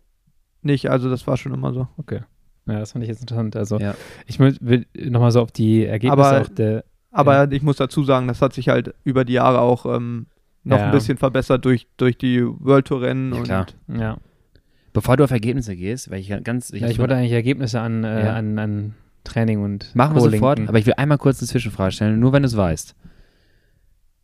nicht, 0.62 0.90
also 0.90 1.10
das 1.10 1.26
war 1.26 1.36
schon 1.36 1.54
immer 1.54 1.72
so. 1.72 1.88
Okay. 1.96 2.20
Ja, 2.66 2.78
das 2.78 2.92
fand 2.92 3.02
ich 3.04 3.08
jetzt 3.08 3.20
interessant. 3.20 3.56
Also 3.56 3.78
ja. 3.78 3.94
ich 4.26 4.38
will 4.38 4.86
nochmal 4.96 5.30
so 5.30 5.40
auf 5.40 5.52
die 5.52 5.84
Ergebnisse 5.84 6.26
aber, 6.26 6.40
auch 6.40 6.48
der. 6.48 6.84
Aber 7.10 7.34
ja. 7.34 7.50
ich 7.50 7.62
muss 7.62 7.76
dazu 7.76 8.04
sagen, 8.04 8.26
das 8.26 8.42
hat 8.42 8.54
sich 8.54 8.68
halt 8.68 8.94
über 9.04 9.24
die 9.24 9.34
Jahre 9.34 9.60
auch 9.60 9.86
ähm, 9.86 10.26
noch 10.64 10.78
ja. 10.78 10.86
ein 10.86 10.90
bisschen 10.90 11.18
verbessert 11.18 11.64
durch, 11.64 11.86
durch 11.96 12.16
die 12.16 12.42
World 12.42 12.86
Tour 12.86 13.02
Rennen. 13.02 13.32
Ja, 13.32 13.38
und 13.38 13.44
klar. 13.44 13.66
Ja. 13.88 14.16
Bevor 14.92 15.16
du 15.16 15.24
auf 15.24 15.30
Ergebnisse 15.30 15.76
gehst, 15.76 16.10
weil 16.10 16.20
ich 16.20 16.32
ganz. 16.42 16.70
Ich, 16.70 16.80
ja, 16.80 16.88
ich 16.88 16.98
wollte 16.98 17.14
eigentlich 17.14 17.32
Ergebnisse 17.32 17.80
an, 17.80 18.04
äh, 18.04 18.06
an, 18.06 18.58
an 18.58 18.94
Training 19.24 19.62
und. 19.62 19.94
Machen 19.94 20.14
wir 20.14 20.20
sofort, 20.20 20.60
aber 20.66 20.78
ich 20.78 20.86
will 20.86 20.94
einmal 20.96 21.18
kurz 21.18 21.40
eine 21.40 21.48
Zwischenfrage 21.48 21.92
stellen, 21.92 22.18
nur 22.18 22.32
wenn 22.32 22.42
du 22.42 22.46
es 22.46 22.56
weißt. 22.56 22.94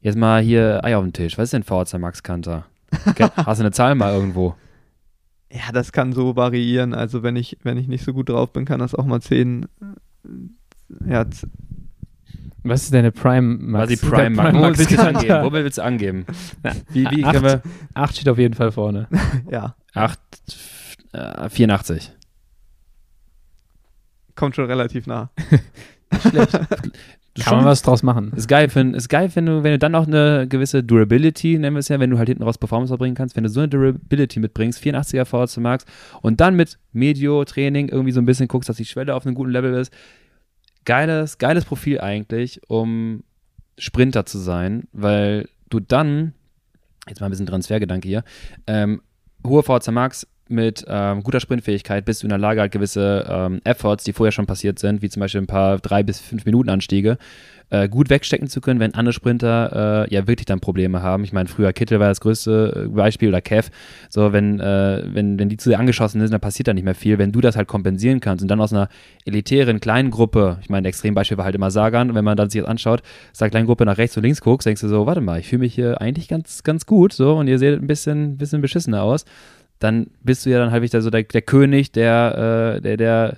Jetzt 0.01 0.17
mal 0.17 0.41
hier 0.41 0.83
Ei 0.83 0.97
auf 0.97 1.05
den 1.05 1.13
Tisch. 1.13 1.37
Was 1.37 1.45
ist 1.45 1.53
denn 1.53 1.63
Forza 1.63 1.99
Max 1.99 2.23
Kanter? 2.23 2.65
Hast 3.37 3.59
du 3.59 3.65
eine 3.65 3.73
Zahl 3.73 3.95
mal 3.95 4.15
irgendwo? 4.15 4.55
Ja, 5.53 5.73
das 5.73 5.93
kann 5.93 6.13
so 6.13 6.37
variieren. 6.37 6.95
Also 6.95 7.23
wenn 7.23 7.37
ich, 7.37 7.59
wenn 7.63 7.77
ich 7.77 7.89
nicht 7.89 8.05
so 8.05 8.13
gut 8.13 8.29
drauf 8.29 8.53
bin, 8.53 8.65
kann 8.65 8.79
das 8.81 8.95
auch 8.95 9.05
mal 9.05 9.21
10. 9.21 9.67
Ja, 11.07 11.27
was 12.63 12.83
ist 12.83 12.95
deine 12.95 13.11
Prime 13.11 13.59
Max? 13.59 13.85
Was 13.85 13.91
ist 13.91 14.03
die 14.03 14.07
Prime 14.07 14.31
Max? 14.31 14.55
Wo 14.55 14.63
willst 14.63 14.91
du 14.91 15.03
angeben? 15.03 15.53
Willst 15.53 15.79
du 15.79 15.83
angeben? 15.83 16.27
Na, 16.63 16.73
wie, 16.93 17.11
wie 17.11 17.25
acht, 17.25 17.43
wir 17.43 17.63
8 17.95 18.17
steht 18.17 18.29
auf 18.29 18.39
jeden 18.39 18.55
Fall 18.55 18.73
vorne. 18.73 19.09
ja. 19.51 19.75
8, 19.95 20.19
äh, 21.13 21.49
84. 21.49 22.13
Kommt 24.35 24.57
schon 24.57 24.67
relativ 24.67 25.07
nah. 25.07 25.31
Schlecht. 26.29 26.61
Kann 27.45 27.57
man 27.57 27.65
was 27.67 27.83
draus 27.83 28.03
machen. 28.03 28.33
Ist 28.35 28.49
geil, 28.49 28.69
wenn, 28.75 28.95
ist 28.95 29.09
geil 29.09 29.31
wenn, 29.35 29.47
du, 29.47 29.63
wenn 29.63 29.73
du 29.73 29.79
dann 29.79 29.95
auch 29.95 30.07
eine 30.07 30.47
gewisse 30.49 30.83
Durability, 30.83 31.59
nennen 31.59 31.77
wir 31.77 31.81
es 31.81 31.89
ja, 31.89 31.99
wenn 32.01 32.11
du 32.11 32.19
halt 32.19 32.29
hinten 32.29 32.43
raus 32.43 32.59
Performance 32.59 32.91
verbringen 32.91 33.15
kannst, 33.15 33.37
wenn 33.37 33.45
du 33.45 33.51
so 33.51 33.61
eine 33.61 33.69
Durability 33.69 34.41
mitbringst, 34.41 34.83
84er 34.83 35.25
VHC 35.25 35.61
Max 35.61 35.85
und 36.23 36.41
dann 36.41 36.57
mit 36.57 36.79
Medio-Training 36.93 37.89
irgendwie 37.89 38.13
so 38.13 38.21
ein 38.21 38.27
bisschen 38.27 38.49
guckst, 38.49 38.69
dass 38.69 38.77
die 38.77 38.85
Schwelle 38.85 39.15
auf 39.15 39.27
einem 39.27 39.35
guten 39.35 39.51
Level 39.51 39.75
ist. 39.75 39.93
Geiles, 40.85 41.39
geiles 41.39 41.65
Profil 41.65 42.01
eigentlich, 42.01 42.61
um 42.69 43.25
Sprinter 43.79 44.27
zu 44.27 44.39
sein, 44.39 44.89
weil 44.93 45.49
du 45.69 45.81
dann, 45.81 46.35
jetzt 47.09 47.21
mal 47.21 47.27
ein 47.27 47.31
bisschen 47.31 47.47
Transfergedanke 47.47 48.09
hier, 48.09 48.25
ähm, 48.67 49.03
hohe 49.47 49.63
VHC 49.63 49.91
Max 49.93 50.27
mit 50.51 50.85
ähm, 50.89 51.23
guter 51.23 51.41
Sprintfähigkeit 51.41 52.05
bist 52.05 52.23
du 52.23 52.27
in 52.27 52.31
der 52.31 52.39
Lage, 52.39 52.61
halt 52.61 52.73
gewisse 52.73 53.27
ähm, 53.29 53.61
Efforts, 53.65 54.05
die 54.05 54.13
vorher 54.13 54.33
schon 54.33 54.47
passiert 54.47 54.79
sind, 54.79 55.03
wie 55.03 55.09
zum 55.09 55.21
Beispiel 55.21 55.41
ein 55.41 55.47
paar 55.47 55.79
drei 55.79 56.03
bis 56.03 56.21
fünf 56.21 56.45
Minuten 56.45 56.71
Anstiege, 56.71 57.19
äh, 57.71 57.89
gut 57.89 58.11
wegstecken 58.11 58.49
zu 58.49 58.61
können, 58.61 58.81
wenn 58.81 58.95
andere 58.95 59.13
Sprinter 59.13 60.07
äh, 60.09 60.15
ja 60.15 60.27
wirklich 60.27 60.47
dann 60.47 60.61
Probleme 60.61 61.03
haben. 61.03 61.25
Ich 61.25 61.33
meine, 61.33 61.49
früher 61.49 61.73
Kittel 61.73 62.01
war 62.01 62.09
das 62.09 62.21
größte 62.21 62.87
äh, 62.87 62.89
Beispiel 62.89 63.29
oder 63.29 63.41
Kev. 63.41 63.71
So, 64.09 64.33
wenn, 64.33 64.61
äh, 64.61 65.05
wenn, 65.07 65.39
wenn 65.39 65.49
die 65.49 65.57
zu 65.57 65.71
sehr 65.71 65.79
angeschossen 65.79 66.21
sind, 66.21 66.33
dann 66.33 66.41
passiert 66.41 66.69
da 66.69 66.75
nicht 66.75 66.85
mehr 66.85 66.95
viel. 66.95 67.19
Wenn 67.19 67.33
du 67.33 67.41
das 67.41 67.57
halt 67.57 67.69
kompensieren 67.69 68.21
kannst 68.21 68.43
und 68.43 68.49
dann 68.49 68.61
aus 68.61 68.73
einer 68.73 68.89
elitären 69.25 69.81
kleinen 69.81 70.11
Gruppe, 70.11 70.59
ich 70.63 70.69
meine, 70.69 70.89
Extrembeispiel 70.89 71.39
war 71.39 71.45
halt 71.45 71.55
immer 71.55 71.71
Sagan, 71.71 72.15
wenn 72.15 72.25
man 72.25 72.37
dann 72.37 72.51
sich 72.51 72.61
das 72.61 72.69
anschaut, 72.69 73.03
aus 73.33 73.41
einer 73.41 73.51
kleinen 73.51 73.67
Gruppe 73.67 73.87
nach 73.87 73.99
rechts 73.99 74.17
und 74.17 74.25
links 74.25 74.41
guckst, 74.41 74.67
denkst 74.67 74.81
du 74.81 74.89
so, 74.89 75.07
warte 75.07 75.21
mal, 75.21 75.39
ich 75.39 75.49
fühle 75.49 75.61
mich 75.61 75.75
hier 75.75 76.01
eigentlich 76.01 76.29
ganz, 76.29 76.63
ganz 76.65 76.87
gut, 76.87 77.13
so, 77.13 77.37
und 77.37 77.47
ihr 77.47 77.59
seht 77.59 77.81
ein 77.81 77.87
bisschen, 77.87 78.37
bisschen 78.37 78.61
beschissener 78.61 79.03
aus 79.03 79.25
dann 79.81 80.09
bist 80.23 80.45
du 80.45 80.51
ja 80.51 80.59
dann 80.59 80.71
halbwegs 80.71 80.93
so 80.93 81.09
der, 81.09 81.23
der 81.23 81.41
König, 81.41 81.91
der, 81.91 82.77
äh, 82.77 82.81
der, 82.83 82.97
der, 82.99 83.37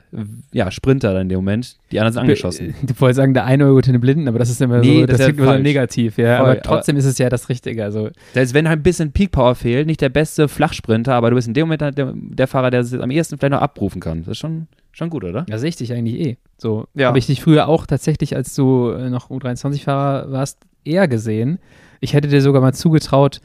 ja, 0.53 0.73
Sprinter 0.73 1.13
dann 1.13 1.23
in 1.23 1.29
dem 1.29 1.37
Moment. 1.37 1.77
Die 1.93 2.01
anderen 2.01 2.15
sind 2.15 2.21
angeschossen. 2.23 2.75
Du 2.83 3.01
wolltest 3.01 3.19
sagen, 3.19 3.33
der 3.33 3.45
eine 3.45 3.65
Euro 3.65 3.81
den 3.81 4.01
Blinden, 4.01 4.27
aber 4.27 4.41
das 4.41 4.51
ist 4.51 4.61
immer 4.61 4.81
nee, 4.81 5.03
so, 5.03 5.07
das, 5.07 5.19
das 5.19 5.27
klingt 5.27 5.39
immer 5.39 5.57
so 5.57 5.63
negativ, 5.63 6.19
ja. 6.19 6.39
Voll, 6.39 6.51
aber 6.51 6.63
trotzdem 6.63 6.97
aber 6.97 7.01
ist 7.01 7.07
es 7.07 7.19
ja 7.19 7.29
das 7.29 7.49
Richtige. 7.49 7.85
Also. 7.85 8.11
Selbst 8.35 8.55
wenn 8.55 8.69
halt 8.69 8.81
ein 8.81 8.83
bisschen 8.83 9.13
Peak 9.13 9.31
Power 9.31 9.55
fehlt, 9.55 9.87
nicht 9.87 10.01
der 10.01 10.09
beste 10.09 10.49
Flachsprinter, 10.49 11.15
aber 11.15 11.31
du 11.31 11.37
bist 11.37 11.47
in 11.47 11.55
dem 11.55 11.69
Moment 11.69 11.81
der, 11.81 12.13
der 12.15 12.47
Fahrer, 12.49 12.73
der 12.73 12.81
es 12.81 12.93
am 12.93 13.13
ehesten 13.13 13.39
vielleicht 13.39 13.53
noch 13.53 13.61
abrufen 13.61 14.01
kann. 14.01 14.25
Das 14.25 14.33
ist 14.33 14.39
schon, 14.39 14.67
schon 14.91 15.11
gut, 15.11 15.23
oder? 15.23 15.47
Ja, 15.49 15.59
sehe 15.59 15.69
ich 15.69 15.77
dich 15.77 15.93
eigentlich 15.93 16.27
eh. 16.27 16.37
So 16.59 16.89
ja. 16.95 17.07
habe 17.07 17.19
ich 17.19 17.27
dich 17.27 17.41
früher 17.41 17.69
auch 17.69 17.87
tatsächlich, 17.87 18.35
als 18.35 18.57
du 18.57 18.91
äh, 18.91 19.11
noch 19.11 19.31
U23-Fahrer 19.31 20.33
warst, 20.33 20.59
eher 20.85 21.07
gesehen. 21.07 21.61
Ich 22.01 22.15
hätte 22.15 22.27
dir 22.27 22.43
sogar 22.43 22.61
mal 22.61 22.75
zugetraut, 22.75 23.41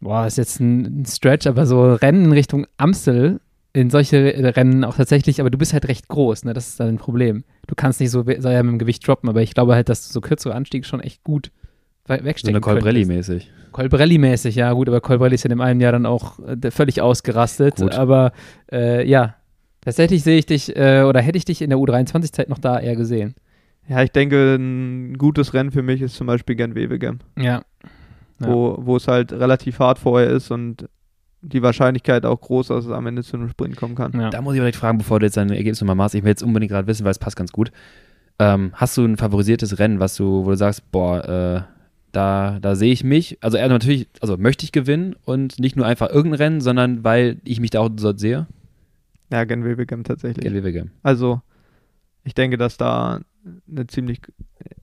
boah, 0.00 0.26
ist 0.26 0.38
jetzt 0.38 0.60
ein, 0.60 1.04
Stretch, 1.06 1.46
aber 1.46 1.66
so 1.66 1.94
Rennen 1.94 2.26
in 2.26 2.32
Richtung 2.32 2.66
Amstel, 2.76 3.40
in 3.72 3.90
solche 3.90 4.56
Rennen 4.56 4.84
auch 4.84 4.96
tatsächlich, 4.96 5.40
aber 5.40 5.50
du 5.50 5.58
bist 5.58 5.72
halt 5.72 5.86
recht 5.86 6.08
groß, 6.08 6.44
ne? 6.44 6.54
Das 6.54 6.68
ist 6.68 6.80
dann 6.80 6.88
ein 6.88 6.98
Problem. 6.98 7.44
Du 7.68 7.74
kannst 7.74 8.00
nicht 8.00 8.10
so 8.10 8.24
sehr 8.24 8.62
mit 8.64 8.72
dem 8.72 8.78
Gewicht 8.78 9.06
droppen, 9.06 9.28
aber 9.28 9.42
ich 9.42 9.54
glaube 9.54 9.74
halt, 9.74 9.88
dass 9.88 10.08
du 10.08 10.12
so 10.12 10.20
kürzere 10.20 10.54
Anstiege 10.54 10.84
schon 10.84 11.00
echt 11.00 11.22
gut 11.22 11.52
wegstecken 12.06 12.60
So 12.60 12.70
eine 12.70 12.80
Colbrelli-mäßig. 12.80 13.46
Colbrelli-mäßig, 13.72 14.56
ja 14.56 14.72
gut, 14.72 14.88
aber 14.88 15.00
Colbrelli 15.00 15.36
ist 15.36 15.44
in 15.44 15.50
dem 15.50 15.60
einen 15.60 15.80
Jahr 15.80 15.92
dann 15.92 16.06
auch 16.06 16.40
äh, 16.40 16.70
völlig 16.72 17.00
ausgerastet. 17.00 17.76
Gut. 17.76 17.94
Aber 17.94 18.32
äh, 18.72 19.08
ja, 19.08 19.36
tatsächlich 19.80 20.24
sehe 20.24 20.38
ich 20.38 20.46
dich, 20.46 20.74
äh, 20.76 21.02
oder 21.02 21.20
hätte 21.20 21.38
ich 21.38 21.44
dich 21.44 21.62
in 21.62 21.70
der 21.70 21.78
U23-Zeit 21.78 22.48
noch 22.48 22.58
da 22.58 22.80
eher 22.80 22.96
gesehen. 22.96 23.36
Ja, 23.88 24.02
ich 24.02 24.10
denke, 24.10 24.56
ein 24.56 25.16
gutes 25.18 25.54
Rennen 25.54 25.70
für 25.70 25.82
mich 25.82 26.02
ist 26.02 26.16
zum 26.16 26.26
Beispiel 26.26 26.56
Gent-Wevelgem. 26.56 27.20
Ja, 27.38 27.62
wo, 28.40 28.78
wo 28.80 28.96
es 28.96 29.06
halt 29.08 29.32
relativ 29.32 29.78
hart 29.78 29.98
vorher 29.98 30.30
ist 30.30 30.50
und 30.50 30.88
die 31.42 31.62
Wahrscheinlichkeit 31.62 32.26
auch 32.26 32.40
groß, 32.40 32.68
dass 32.68 32.84
es 32.84 32.90
am 32.90 33.06
Ende 33.06 33.22
zu 33.22 33.36
einem 33.36 33.48
Sprint 33.48 33.76
kommen 33.76 33.94
kann. 33.94 34.12
Ja. 34.18 34.30
Da 34.30 34.42
muss 34.42 34.54
ich 34.54 34.60
direkt 34.60 34.76
fragen, 34.76 34.98
bevor 34.98 35.20
du 35.20 35.26
jetzt 35.26 35.36
deine 35.36 35.56
Ergebnisse 35.56 35.84
mal 35.84 35.94
machst. 35.94 36.14
Ich 36.14 36.22
will 36.22 36.30
jetzt 36.30 36.42
unbedingt 36.42 36.70
gerade 36.70 36.86
wissen, 36.86 37.04
weil 37.04 37.12
es 37.12 37.18
passt 37.18 37.36
ganz 37.36 37.52
gut. 37.52 37.72
Ähm, 38.38 38.72
hast 38.74 38.96
du 38.96 39.04
ein 39.04 39.16
favorisiertes 39.16 39.78
Rennen, 39.78 40.00
was 40.00 40.16
du, 40.16 40.44
wo 40.44 40.50
du 40.50 40.56
sagst, 40.56 40.90
boah, 40.90 41.28
äh, 41.28 41.62
da, 42.12 42.58
da 42.60 42.74
sehe 42.74 42.92
ich 42.92 43.04
mich, 43.04 43.38
also 43.40 43.56
eher 43.56 43.68
natürlich, 43.68 44.08
also 44.20 44.36
möchte 44.36 44.64
ich 44.64 44.72
gewinnen 44.72 45.14
und 45.24 45.58
nicht 45.60 45.76
nur 45.76 45.86
einfach 45.86 46.10
irgendein 46.10 46.40
Rennen, 46.40 46.60
sondern 46.60 47.04
weil 47.04 47.40
ich 47.44 47.60
mich 47.60 47.70
da 47.70 47.80
auch 47.80 47.88
dort 47.88 48.18
sehe? 48.18 48.46
Ja, 49.30 49.44
Gen 49.44 49.64
Wevelgem 49.64 50.02
tatsächlich. 50.02 50.42
Gen 50.42 50.54
Wevelgem. 50.54 50.90
Also, 51.02 51.40
ich 52.24 52.34
denke, 52.34 52.58
dass 52.58 52.76
da 52.76 53.20
eine 53.70 53.86
ziemlich, 53.86 54.20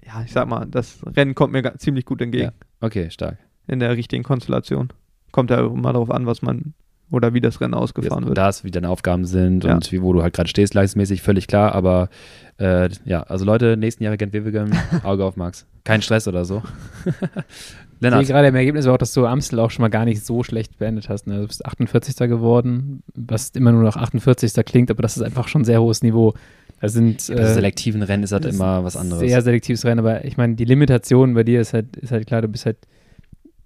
ja, 0.06 0.24
ich 0.24 0.32
sag 0.32 0.48
mal, 0.48 0.66
das 0.66 1.00
Rennen 1.06 1.36
kommt 1.36 1.52
mir 1.52 1.74
ziemlich 1.78 2.06
gut 2.06 2.22
entgegen. 2.22 2.46
Ja. 2.46 2.52
Okay, 2.80 3.10
stark 3.10 3.38
in 3.68 3.80
der 3.80 3.96
richtigen 3.96 4.24
Konstellation. 4.24 4.90
Kommt 5.32 5.50
ja 5.52 5.66
immer 5.66 5.94
darauf 5.94 6.12
an, 6.12 6.26
was 6.26 6.42
man 6.42 6.74
oder 7.10 7.34
wie 7.34 7.42
das 7.42 7.62
Rennen 7.62 7.74
ausgefahren 7.74 8.26
wird. 8.26 8.38
Das, 8.38 8.64
wie 8.64 8.72
deine 8.72 8.90
Aufgaben 8.90 9.26
sind 9.26 9.64
ja. 9.64 9.76
und 9.76 9.92
wie, 9.92 10.02
wo 10.02 10.14
du 10.14 10.24
halt 10.24 10.34
gerade 10.34 10.50
stehst, 10.50 10.74
leistungsmäßig, 10.74 11.22
völlig 11.22 11.48
klar. 11.48 11.74
Aber 11.74 12.10
äh, 12.58 12.90
ja, 13.06 13.24
also 13.24 13.46
Leute, 13.46 13.78
nächsten 13.78 14.04
Jahre 14.04 14.18
Gent 14.18 14.34
Wevelgem, 14.34 14.72
Auge 15.04 15.24
auf 15.24 15.38
Max. 15.38 15.66
Kein 15.84 16.02
Stress 16.02 16.28
oder 16.28 16.44
so. 16.44 16.64
Lennart. 18.00 18.22
Ich 18.22 18.28
gerade 18.28 18.48
im 18.48 18.56
Ergebnis 18.56 18.86
war 18.86 18.94
auch, 18.94 18.98
dass 18.98 19.14
du 19.14 19.26
Amstel 19.26 19.60
auch 19.60 19.72
schon 19.72 19.82
mal 19.82 19.90
gar 19.90 20.06
nicht 20.06 20.24
so 20.24 20.44
schlecht 20.44 20.78
beendet 20.78 21.10
hast. 21.10 21.28
Ne? 21.28 21.42
Du 21.42 21.48
bist 21.48 21.66
48. 21.66 22.16
geworden, 22.28 23.02
was 23.16 23.50
immer 23.52 23.72
nur 23.72 23.84
noch 23.84 23.96
48. 23.96 24.54
klingt, 24.66 24.92
aber 24.92 25.02
das 25.02 25.18
ist 25.18 25.24
einfach 25.24 25.48
schon 25.48 25.62
ein 25.62 25.66
sehr 25.66 25.82
hohes 25.82 26.04
Niveau. 26.04 26.34
Da 26.80 26.90
sind, 26.90 27.28
äh, 27.30 27.54
selektiven 27.54 28.04
Rennen 28.04 28.24
ist 28.24 28.34
halt 28.34 28.46
immer 28.46 28.84
was 28.84 28.96
anderes. 28.96 29.22
Sehr 29.22 29.42
selektives 29.42 29.84
Rennen, 29.84 30.00
aber 30.00 30.26
ich 30.26 30.38
meine, 30.38 30.54
die 30.54 30.66
Limitation 30.66 31.34
bei 31.34 31.44
dir 31.44 31.60
ist 31.60 31.74
halt, 31.74 31.96
ist 31.98 32.12
halt 32.12 32.28
klar, 32.28 32.44
du 32.44 32.50
bist 32.50 32.68
halt 32.68 32.78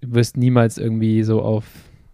du 0.02 0.14
wirst 0.14 0.36
niemals 0.36 0.78
irgendwie 0.78 1.22
so 1.22 1.42
auf 1.42 1.64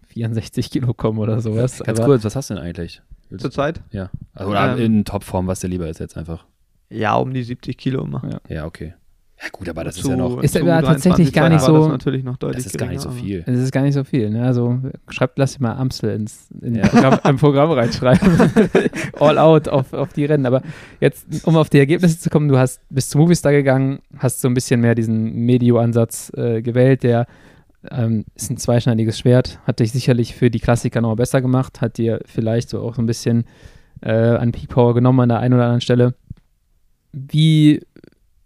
64 0.07 0.71
Kilo 0.71 0.93
kommen 0.93 1.19
oder 1.19 1.41
sowas. 1.41 1.79
Ganz 1.79 2.01
kurz, 2.01 2.23
was 2.23 2.35
hast 2.35 2.49
du 2.49 2.55
denn 2.55 2.63
eigentlich? 2.63 3.01
Zurzeit? 3.37 3.81
Ja. 3.91 4.09
Also, 4.33 4.51
oder 4.51 4.77
ähm, 4.77 4.83
in 4.83 5.05
Topform, 5.05 5.47
was 5.47 5.59
dir 5.59 5.67
lieber 5.67 5.87
ist 5.87 5.99
jetzt 5.99 6.17
einfach. 6.17 6.45
Ja, 6.89 7.15
um 7.15 7.33
die 7.33 7.43
70 7.43 7.77
Kilo 7.77 8.03
immer. 8.03 8.23
Ja, 8.27 8.55
ja 8.55 8.65
okay. 8.65 8.95
Ja 9.41 9.47
gut, 9.53 9.69
aber 9.69 9.85
das 9.85 9.97
ist 9.97 10.05
ja 10.05 10.17
noch. 10.17 10.43
Ist 10.43 10.55
ja 10.55 10.81
tatsächlich 10.81 11.31
gar 11.31 11.47
nicht 11.47 11.61
so. 11.61 11.77
Das, 11.77 11.87
natürlich 11.87 12.25
noch 12.25 12.35
deutlich 12.35 12.65
das 12.65 12.73
ist 12.73 12.77
gar 12.77 12.89
nicht 12.89 12.99
so 12.99 13.09
viel. 13.09 13.43
Das 13.43 13.57
ist 13.57 13.71
gar 13.71 13.83
nicht 13.83 13.93
so 13.93 14.03
viel. 14.03 14.29
Ne? 14.31 14.43
Also 14.43 14.79
schreibt, 15.07 15.37
lass 15.37 15.53
dir 15.53 15.63
mal 15.63 15.75
Amstel 15.75 16.09
ins 16.09 16.49
in 16.61 16.75
ja. 16.75 16.87
Programm, 16.87 17.19
im 17.23 17.37
Programm 17.37 17.71
reinschreiben. 17.71 18.51
All 19.19 19.37
out 19.37 19.69
auf, 19.69 19.93
auf 19.93 20.11
die 20.11 20.25
Rennen. 20.25 20.45
Aber 20.45 20.61
jetzt, 20.99 21.47
um 21.47 21.55
auf 21.55 21.69
die 21.69 21.79
Ergebnisse 21.79 22.19
zu 22.19 22.29
kommen, 22.29 22.49
du 22.49 22.57
hast 22.57 22.81
bis 22.89 23.07
zum 23.07 23.21
Movistar 23.21 23.53
gegangen, 23.53 23.99
hast 24.17 24.41
so 24.41 24.49
ein 24.49 24.53
bisschen 24.53 24.81
mehr 24.81 24.93
diesen 24.93 25.31
Medio-Ansatz 25.45 26.33
äh, 26.35 26.61
gewählt, 26.61 27.03
der 27.03 27.25
ähm, 27.89 28.25
ist 28.35 28.49
ein 28.49 28.57
zweischneidiges 28.57 29.19
Schwert, 29.19 29.59
hat 29.65 29.79
dich 29.79 29.91
sicherlich 29.91 30.35
für 30.35 30.49
die 30.49 30.59
Klassiker 30.59 31.01
noch 31.01 31.15
besser 31.15 31.41
gemacht, 31.41 31.81
hat 31.81 31.97
dir 31.97 32.21
vielleicht 32.25 32.69
so 32.69 32.81
auch 32.81 32.95
so 32.95 33.01
ein 33.01 33.05
bisschen 33.05 33.45
äh, 34.01 34.11
an 34.11 34.51
Peak 34.51 34.69
Power 34.69 34.93
genommen 34.93 35.21
an 35.21 35.29
der 35.29 35.39
einen 35.39 35.53
oder 35.53 35.63
anderen 35.63 35.81
Stelle. 35.81 36.15
Wie, 37.11 37.81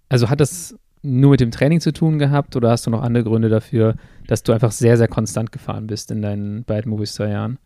also 0.09 0.29
hat 0.29 0.39
das 0.39 0.77
nur 1.01 1.31
mit 1.31 1.41
dem 1.41 1.51
Training 1.51 1.81
zu 1.81 1.91
tun 1.91 2.17
gehabt 2.17 2.55
oder 2.55 2.71
hast 2.71 2.88
du 2.88 2.91
noch 2.91 3.01
andere 3.01 3.25
Gründe 3.25 3.49
dafür, 3.49 3.95
dass 4.27 4.43
du 4.43 4.53
einfach 4.53 4.71
sehr, 4.71 4.97
sehr 4.97 5.09
konstant 5.09 5.51
gefahren 5.51 5.88
bist 5.88 6.11
in 6.11 6.21
deinen 6.21 6.63
beiden 6.63 6.89
Movistar-Jahren? 6.89 7.59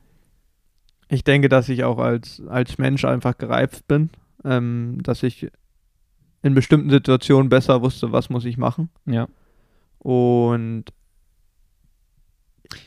Ich 1.10 1.24
denke, 1.24 1.48
dass 1.48 1.70
ich 1.70 1.84
auch 1.84 2.00
als, 2.00 2.42
als 2.48 2.78
Mensch 2.78 3.06
einfach 3.06 3.38
gereift 3.38 3.88
bin, 3.88 4.10
ähm, 4.44 4.98
dass 5.04 5.24
ich 5.24 5.50
in 6.42 6.54
bestimmten 6.54 6.90
Situationen 6.90 7.50
besser 7.50 7.82
wusste, 7.82 8.12
was 8.12 8.30
muss 8.30 8.46
ich 8.46 8.58
machen. 8.58 8.90
Ja. 9.06 9.28
Und 10.00 10.86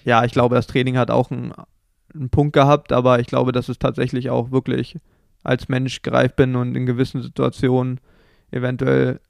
ja, 0.04 0.24
ich 0.24 0.32
glaube, 0.32 0.54
das 0.54 0.66
Training 0.66 0.96
hat 0.96 1.10
auch 1.10 1.30
einen, 1.30 1.52
einen 2.14 2.30
Punkt 2.30 2.52
gehabt, 2.52 2.92
aber 2.92 3.20
ich 3.20 3.26
glaube, 3.26 3.52
dass 3.52 3.68
es 3.68 3.78
tatsächlich 3.78 4.30
auch 4.30 4.50
wirklich 4.50 4.96
als 5.42 5.68
Mensch 5.68 6.02
gereift 6.02 6.36
bin 6.36 6.56
und 6.56 6.76
in 6.76 6.86
gewissen 6.86 7.22
Situationen 7.22 8.00
eventuell 8.50 9.20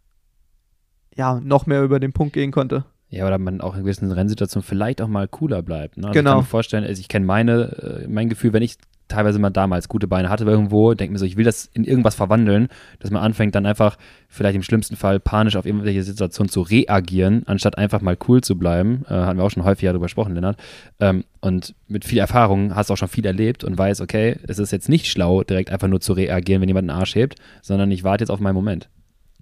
ja 1.14 1.40
noch 1.40 1.66
mehr 1.66 1.82
über 1.82 2.00
den 2.00 2.12
Punkt 2.12 2.32
gehen 2.32 2.50
konnte. 2.50 2.84
Ja, 3.08 3.26
oder 3.26 3.38
man 3.38 3.60
auch 3.60 3.74
in 3.74 3.82
gewissen 3.82 4.10
Rennsituationen 4.12 4.64
vielleicht 4.64 5.02
auch 5.02 5.08
mal 5.08 5.26
cooler 5.26 5.62
bleibt. 5.62 5.96
Ne? 5.96 6.08
Also 6.08 6.14
genau. 6.14 6.30
Ich 6.30 6.34
kann 6.34 6.42
mir 6.42 6.46
vorstellen, 6.46 6.84
also 6.84 7.00
ich 7.00 7.08
kenne 7.08 7.26
meine, 7.26 8.04
äh, 8.04 8.08
mein 8.08 8.28
Gefühl, 8.28 8.52
wenn 8.52 8.62
ich 8.62 8.76
teilweise 9.10 9.38
mal 9.38 9.50
damals 9.50 9.88
gute 9.88 10.06
Beine 10.08 10.30
hatte 10.30 10.44
irgendwo, 10.44 10.94
denke 10.94 11.12
mir 11.12 11.18
so, 11.18 11.26
ich 11.26 11.36
will 11.36 11.44
das 11.44 11.68
in 11.72 11.84
irgendwas 11.84 12.14
verwandeln, 12.14 12.68
dass 13.00 13.10
man 13.10 13.22
anfängt 13.22 13.54
dann 13.54 13.66
einfach 13.66 13.96
vielleicht 14.28 14.56
im 14.56 14.62
schlimmsten 14.62 14.96
Fall 14.96 15.20
panisch 15.20 15.56
auf 15.56 15.66
irgendwelche 15.66 16.02
Situationen 16.02 16.48
zu 16.50 16.62
reagieren, 16.62 17.42
anstatt 17.46 17.76
einfach 17.76 18.00
mal 18.00 18.16
cool 18.28 18.40
zu 18.40 18.56
bleiben. 18.56 19.04
Äh, 19.08 19.14
hatten 19.14 19.38
wir 19.38 19.44
auch 19.44 19.50
schon 19.50 19.64
häufiger 19.64 19.92
darüber 19.92 20.06
gesprochen, 20.06 20.34
Lennart. 20.34 20.56
Ähm, 21.00 21.24
und 21.40 21.74
mit 21.88 22.04
viel 22.04 22.18
Erfahrung 22.18 22.74
hast 22.74 22.88
du 22.88 22.94
auch 22.94 22.98
schon 22.98 23.08
viel 23.08 23.26
erlebt 23.26 23.64
und 23.64 23.76
weißt, 23.76 24.00
okay, 24.00 24.38
es 24.46 24.58
ist 24.58 24.70
jetzt 24.70 24.88
nicht 24.88 25.06
schlau, 25.06 25.42
direkt 25.42 25.70
einfach 25.70 25.88
nur 25.88 26.00
zu 26.00 26.12
reagieren, 26.12 26.62
wenn 26.62 26.68
jemand 26.68 26.88
einen 26.88 26.98
Arsch 26.98 27.14
hebt, 27.14 27.36
sondern 27.62 27.90
ich 27.90 28.04
warte 28.04 28.22
jetzt 28.22 28.30
auf 28.30 28.40
meinen 28.40 28.54
Moment. 28.54 28.88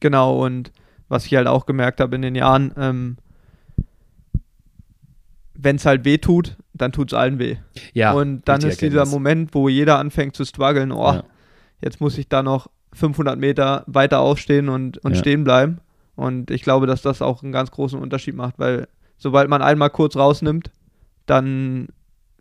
Genau, 0.00 0.44
und 0.44 0.72
was 1.08 1.26
ich 1.26 1.34
halt 1.34 1.46
auch 1.46 1.66
gemerkt 1.66 2.00
habe 2.00 2.16
in 2.16 2.22
den 2.22 2.34
Jahren, 2.34 2.72
ähm, 2.76 3.16
wenn 5.61 5.76
es 5.76 5.84
halt 5.84 6.04
weh 6.04 6.18
tut, 6.18 6.56
dann 6.72 6.92
tut 6.92 7.12
es 7.12 7.18
allen 7.18 7.38
weh. 7.38 7.56
Ja, 7.92 8.12
und 8.12 8.48
dann 8.48 8.62
ist 8.62 8.80
dieser 8.80 9.06
Moment, 9.06 9.54
wo 9.54 9.68
jeder 9.68 9.98
anfängt 9.98 10.36
zu 10.36 10.44
strugglen, 10.44 10.92
oh, 10.92 11.12
ja. 11.12 11.24
jetzt 11.80 12.00
muss 12.00 12.16
ich 12.16 12.28
da 12.28 12.42
noch 12.42 12.68
500 12.92 13.38
Meter 13.38 13.82
weiter 13.86 14.20
aufstehen 14.20 14.68
und, 14.68 14.98
und 14.98 15.12
ja. 15.12 15.18
stehen 15.18 15.44
bleiben. 15.44 15.78
Und 16.14 16.50
ich 16.50 16.62
glaube, 16.62 16.86
dass 16.86 17.02
das 17.02 17.22
auch 17.22 17.42
einen 17.42 17.52
ganz 17.52 17.72
großen 17.72 17.98
Unterschied 17.98 18.36
macht, 18.36 18.59
weil 18.59 18.88
sobald 19.18 19.48
man 19.48 19.61
einmal 19.61 19.90
kurz 19.90 20.16
rausnimmt, 20.16 20.70
dann, 21.26 21.88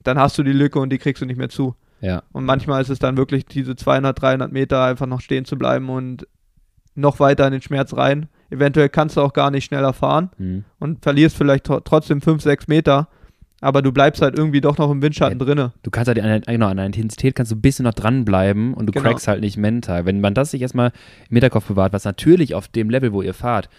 dann 0.04 0.20
hast 0.20 0.38
du 0.38 0.44
die 0.44 0.54
Lücke 0.54 0.80
und 0.80 0.92
die 0.92 1.00
kriegst 1.00 1.22
du 1.22 1.26
nicht 1.26 1.38
mehr 1.38 1.50
zu. 1.50 1.76
Ja. 2.02 2.22
Und 2.32 2.46
manchmal 2.46 2.82
ist 2.82 2.90
es 2.90 3.00
dann 3.00 3.18
wirklich 3.18 3.46
diese 3.46 3.76
200, 3.76 4.22
300 4.22 4.52
Meter 4.52 4.84
einfach 4.84 5.08
noch 5.08 5.22
stehen 5.22 5.46
zu 5.46 5.58
bleiben 5.58 5.90
und 5.90 6.28
noch 6.94 7.20
weiter 7.20 7.48
in 7.48 7.54
den 7.54 7.62
Schmerz 7.62 7.96
rein. 7.96 8.30
Eventuell 8.50 8.90
kannst 8.90 9.18
du 9.18 9.22
auch 9.22 9.34
gar 9.34 9.52
nicht 9.52 9.66
schneller 9.66 9.94
fahren 9.94 10.30
mhm. 10.38 10.64
und 10.80 11.04
verlierst 11.04 11.36
vielleicht 11.36 11.66
trotzdem 11.66 12.22
5, 12.22 12.42
6 12.42 12.68
Meter, 12.68 13.10
aber 13.60 13.82
du 13.82 13.92
bleibst 13.92 14.22
halt 14.22 14.38
irgendwie 14.38 14.62
doch 14.62 14.78
noch 14.78 14.92
im 14.92 15.02
Windschatten 15.02 15.40
ja, 15.40 15.46
drinne. 15.46 15.74
Du 15.84 15.90
kannst 15.90 16.08
halt 16.08 16.20
an, 16.20 16.42
genau, 16.42 16.68
an 16.68 16.78
der 16.78 16.86
Intensität 16.86 17.36
kannst 17.36 17.52
du 17.52 17.56
ein 17.56 17.62
bisschen 17.62 17.84
noch 17.84 17.94
dranbleiben 17.94 18.74
und 18.74 18.86
du 18.86 18.92
genau. 18.94 19.10
crackst 19.10 19.28
halt 19.28 19.42
nicht 19.42 19.58
mental. 19.58 20.06
Wenn 20.06 20.22
man 20.22 20.34
das 20.34 20.52
sich 20.52 20.62
erstmal 20.62 20.92
im 21.30 21.36
Hinterkopf 21.36 21.68
bewahrt, 21.68 21.94
was 21.94 22.06
natürlich 22.06 22.54
auf 22.54 22.68
dem 22.68 22.90
Level, 22.90 23.14
wo 23.14 23.22
ihr 23.22 23.34
fahrt, 23.34 23.70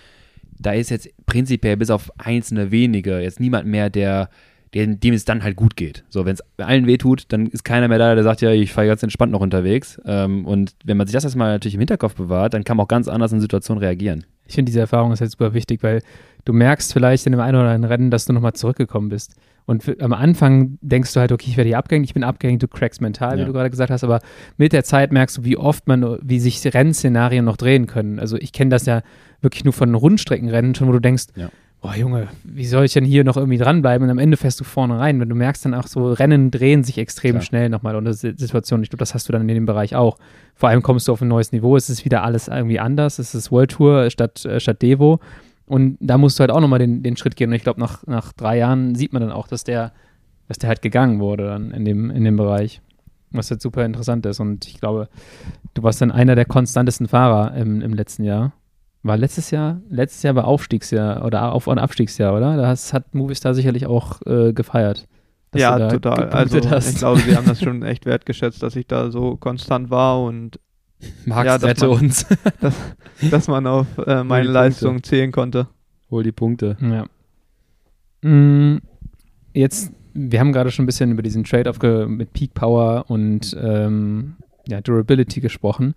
da 0.59 0.73
ist 0.73 0.91
jetzt 0.91 1.09
prinzipiell 1.27 1.77
bis 1.77 1.91
auf 1.91 2.11
einzelne 2.19 2.73
wenige 2.73 3.21
jetzt 3.21 3.39
niemand 3.39 3.67
mehr, 3.67 3.91
der 3.91 4.29
dem, 4.75 5.01
dem 5.01 5.15
es 5.15 5.25
dann 5.25 5.43
halt 5.43 5.57
gut 5.57 5.77
geht. 5.77 6.05
So, 6.09 6.25
wenn 6.27 6.35
es 6.35 6.43
allen 6.59 6.87
wehtut, 6.87 7.25
dann 7.29 7.47
ist 7.47 7.65
keiner 7.65 7.89
mehr 7.89 7.99
da, 7.99 8.15
der 8.15 8.25
sagt, 8.25 8.41
ja, 8.41 8.51
ich 8.51 8.73
fahre 8.73 8.87
ganz 8.87 9.03
entspannt 9.03 9.33
noch 9.33 9.41
unterwegs. 9.41 10.01
Ähm, 10.05 10.45
und 10.47 10.75
wenn 10.85 10.97
man 10.97 11.07
sich 11.07 11.15
das 11.15 11.25
erstmal 11.25 11.53
natürlich 11.53 11.75
im 11.75 11.81
Hinterkopf 11.81 12.15
bewahrt, 12.15 12.55
dann 12.55 12.65
kann 12.65 12.77
man 12.77 12.85
auch 12.85 12.89
ganz 12.89 13.09
anders 13.09 13.33
in 13.33 13.41
Situationen 13.41 13.83
reagieren. 13.83 14.25
Ich 14.47 14.55
finde, 14.55 14.71
diese 14.71 14.81
Erfahrung 14.81 15.13
ist 15.13 15.21
halt 15.21 15.31
super 15.31 15.55
wichtig, 15.55 15.83
weil 15.83 16.03
du 16.45 16.53
merkst 16.53 16.93
vielleicht 16.93 17.27
in 17.27 17.33
dem 17.33 17.41
einen 17.41 17.57
oder 17.57 17.69
anderen 17.69 17.85
Rennen, 17.85 18.11
dass 18.11 18.25
du 18.25 18.33
nochmal 18.33 18.55
zurückgekommen 18.55 19.11
bist. 19.11 19.35
Und 19.67 19.83
für, 19.83 20.01
am 20.01 20.15
Anfang 20.15 20.79
denkst 20.81 21.13
du 21.13 21.21
halt, 21.21 21.31
okay, 21.33 21.51
ich 21.51 21.59
werde 21.59 21.69
hier 21.69 21.79
abgehängt, 21.79 22.07
ich 22.07 22.15
bin 22.15 22.25
abgehängt, 22.25 22.63
du 22.63 22.69
crackst 22.69 23.03
mental, 23.03 23.37
ja. 23.37 23.43
wie 23.43 23.47
du 23.47 23.53
gerade 23.53 23.69
gesagt 23.69 23.91
hast, 23.91 24.03
aber 24.03 24.21
mit 24.57 24.73
der 24.73 24.83
Zeit 24.85 25.13
merkst 25.13 25.39
du, 25.39 25.45
wie 25.45 25.59
oft 25.59 25.87
man, 25.87 26.19
wie 26.23 26.41
sich 26.41 26.65
Rennszenarien 26.73 27.45
noch 27.45 27.59
drehen 27.59 27.87
können. 27.87 28.19
Also 28.19 28.39
ich 28.39 28.53
kenne 28.53 28.71
das 28.71 28.87
ja 28.87 29.03
wirklich 29.43 29.65
nur 29.65 29.75
von 29.75 29.95
Rundstreckenrennen 29.95 30.75
schon, 30.75 30.89
wo 30.89 30.93
du 30.93 31.01
denkst, 31.01 31.27
ja 31.37 31.51
boah 31.81 31.95
Junge, 31.95 32.29
wie 32.45 32.67
soll 32.67 32.85
ich 32.85 32.93
denn 32.93 33.05
hier 33.05 33.25
noch 33.25 33.37
irgendwie 33.37 33.59
dranbleiben? 33.59 34.05
Und 34.05 34.11
am 34.11 34.19
Ende 34.19 34.37
fährst 34.37 34.59
du 34.61 34.65
vorne 34.65 34.99
rein. 34.99 35.21
Wenn 35.21 35.29
du 35.29 35.35
merkst 35.35 35.65
dann 35.65 35.75
auch 35.75 35.87
so, 35.87 36.13
Rennen 36.13 36.51
drehen 36.51 36.83
sich 36.83 36.99
extrem 36.99 37.33
Klar. 37.33 37.43
schnell 37.43 37.69
nochmal 37.69 37.97
unter 37.97 38.13
Situationen. 38.13 38.83
Ich 38.83 38.91
glaube, 38.91 39.01
das 39.01 39.15
hast 39.15 39.29
du 39.29 39.33
dann 39.33 39.43
in 39.43 39.55
dem 39.55 39.67
Bereich 39.67 39.95
auch. 39.95 40.19
Vor 40.55 40.69
allem 40.69 40.83
kommst 40.83 41.09
du 41.09 41.13
auf 41.13 41.21
ein 41.21 41.29
neues 41.29 41.53
Niveau. 41.53 41.77
Es 41.77 41.89
ist 41.89 42.05
wieder 42.05 42.25
alles 42.25 42.49
irgendwie 42.49 42.81
anders. 42.81 43.19
Es 43.19 43.35
ist 43.35 43.53
World 43.53 43.71
Tour 43.71 44.11
statt, 44.11 44.45
äh, 44.45 44.59
statt 44.59 44.83
Devo. 44.83 45.21
Und 45.67 45.99
da 46.01 46.19
musst 46.19 46.39
du 46.39 46.41
halt 46.41 46.51
auch 46.51 46.61
nochmal 46.61 46.79
den, 46.79 47.03
den 47.03 47.17
Schritt 47.17 47.37
gehen. 47.37 47.51
Und 47.51 47.57
ich 47.57 47.63
glaube, 47.63 47.81
nach, 47.81 48.07
nach 48.07 48.33
drei 48.33 48.59
Jahren 48.59 48.95
sieht 48.95 49.13
man 49.13 49.23
dann 49.23 49.33
auch, 49.33 49.47
dass 49.47 49.65
der, 49.65 49.93
dass 50.49 50.59
der 50.59 50.69
halt 50.69 50.83
gegangen 50.83 51.21
wurde 51.21 51.47
dann 51.47 51.71
in 51.71 51.85
dem, 51.85 52.11
in 52.11 52.25
dem 52.25 52.37
Bereich. 52.37 52.81
Was 53.31 53.51
jetzt 53.51 53.63
super 53.63 53.85
interessant 53.85 54.25
ist. 54.25 54.41
Und 54.41 54.67
ich 54.67 54.81
glaube, 54.81 55.09
du 55.75 55.83
warst 55.83 56.01
dann 56.01 56.11
einer 56.11 56.35
der 56.35 56.47
konstantesten 56.47 57.07
Fahrer 57.07 57.55
im, 57.55 57.83
im 57.83 57.93
letzten 57.93 58.25
Jahr. 58.25 58.53
War 59.09 59.17
letztes 59.17 59.51
Jahr, 59.51 59.81
letztes 59.89 60.23
Jahr 60.23 60.35
war 60.35 60.47
Aufstiegsjahr 60.47 61.25
oder 61.25 61.53
Auf- 61.53 61.67
und 61.67 61.79
Abstiegsjahr, 61.79 62.37
oder? 62.37 62.59
Das 62.59 62.93
hat 62.93 63.15
Movistar 63.15 63.55
sicherlich 63.55 63.87
auch 63.87 64.21
äh, 64.27 64.53
gefeiert. 64.53 65.09
Ja, 65.55 65.89
total. 65.89 66.29
Also 66.29 66.61
hast. 66.71 66.93
ich 66.93 66.99
glaube, 66.99 67.21
sie 67.21 67.35
haben 67.35 67.47
das 67.47 67.61
schon 67.63 67.83
echt 67.83 68.05
wertgeschätzt, 68.05 68.63
dass 68.63 68.77
ich 68.77 68.87
da 68.87 69.11
so 69.11 69.37
konstant 69.37 69.89
war 69.89 70.23
und 70.23 70.61
Max 71.25 71.47
ja, 71.47 71.57
dass 71.57 71.81
man, 71.81 71.91
uns. 71.91 72.27
dass, 72.61 72.75
dass, 73.31 73.49
man 73.49 73.67
auf 73.67 73.87
äh, 74.07 74.25
meine 74.25 74.49
Leistung 74.49 75.03
zählen 75.03 75.33
konnte. 75.33 75.69
Hol 76.11 76.23
die 76.23 76.33
Punkte. 76.33 76.77
Ja. 76.81 78.29
Mm, 78.29 78.83
jetzt, 79.55 79.93
wir 80.13 80.39
haben 80.41 80.53
gerade 80.53 80.71
schon 80.71 80.83
ein 80.83 80.87
bisschen 80.87 81.13
über 81.13 81.23
diesen 81.23 81.45
Trade-off 81.45 81.81
mit 82.09 82.35
Peak 82.35 82.53
Power 82.53 83.07
und 83.09 83.57
ähm, 83.59 84.37
ja, 84.67 84.83
Durability 84.83 85.41
gesprochen. 85.41 85.95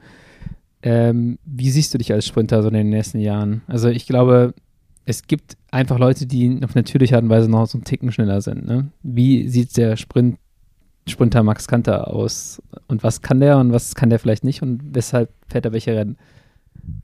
Ähm, 0.83 1.37
wie 1.45 1.69
siehst 1.69 1.93
du 1.93 1.97
dich 1.97 2.11
als 2.11 2.25
Sprinter 2.25 2.61
so 2.61 2.69
in 2.69 2.73
den 2.73 2.89
nächsten 2.89 3.19
Jahren? 3.19 3.61
Also 3.67 3.89
ich 3.89 4.07
glaube, 4.07 4.53
es 5.05 5.27
gibt 5.27 5.57
einfach 5.71 5.99
Leute, 5.99 6.25
die 6.25 6.59
auf 6.63 6.75
natürliche 6.75 7.15
Art 7.15 7.23
und 7.23 7.29
Weise 7.29 7.49
noch 7.49 7.67
so 7.67 7.77
einen 7.77 7.85
Ticken 7.85 8.11
schneller 8.11 8.41
sind. 8.41 8.65
Ne? 8.65 8.89
Wie 9.03 9.47
sieht 9.47 9.77
der 9.77 9.95
Sprint, 9.97 10.37
Sprinter 11.07 11.43
Max 11.43 11.67
Kanter 11.67 12.07
aus? 12.13 12.61
Und 12.87 13.03
was 13.03 13.21
kann 13.21 13.39
der 13.39 13.57
und 13.57 13.71
was 13.71 13.95
kann 13.95 14.09
der 14.09 14.19
vielleicht 14.19 14.43
nicht? 14.43 14.61
Und 14.61 14.81
weshalb 14.93 15.29
fährt 15.47 15.65
er 15.65 15.73
welche 15.73 15.95
Rennen? 15.95 16.17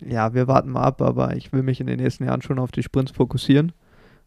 Ja, 0.05 0.33
wir 0.33 0.47
warten 0.47 0.71
mal 0.71 0.81
ab, 0.81 1.01
aber 1.01 1.35
ich 1.35 1.53
will 1.53 1.63
mich 1.63 1.79
in 1.79 1.87
den 1.87 1.99
nächsten 1.99 2.25
Jahren 2.25 2.41
schon 2.41 2.59
auf 2.59 2.71
die 2.71 2.83
Sprints 2.83 3.11
fokussieren. 3.11 3.71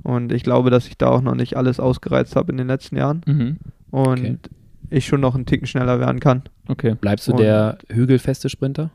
Und 0.02 0.32
ich 0.32 0.42
glaube, 0.42 0.70
dass 0.70 0.86
ich 0.86 0.96
da 0.96 1.08
auch 1.08 1.22
noch 1.22 1.34
nicht 1.34 1.56
alles 1.56 1.80
ausgereizt 1.80 2.36
habe 2.36 2.52
in 2.52 2.58
den 2.58 2.68
letzten 2.68 2.96
Jahren. 2.96 3.22
Mhm. 3.26 3.58
Und 3.90 4.20
okay. 4.20 4.38
ich 4.90 5.06
schon 5.06 5.20
noch 5.20 5.34
einen 5.34 5.46
Ticken 5.46 5.66
schneller 5.66 6.00
werden 6.00 6.20
kann. 6.20 6.42
Okay. 6.68 6.96
Bleibst 7.00 7.28
du 7.28 7.32
und 7.32 7.40
der 7.40 7.78
hügelfeste 7.88 8.48
Sprinter? 8.48 8.90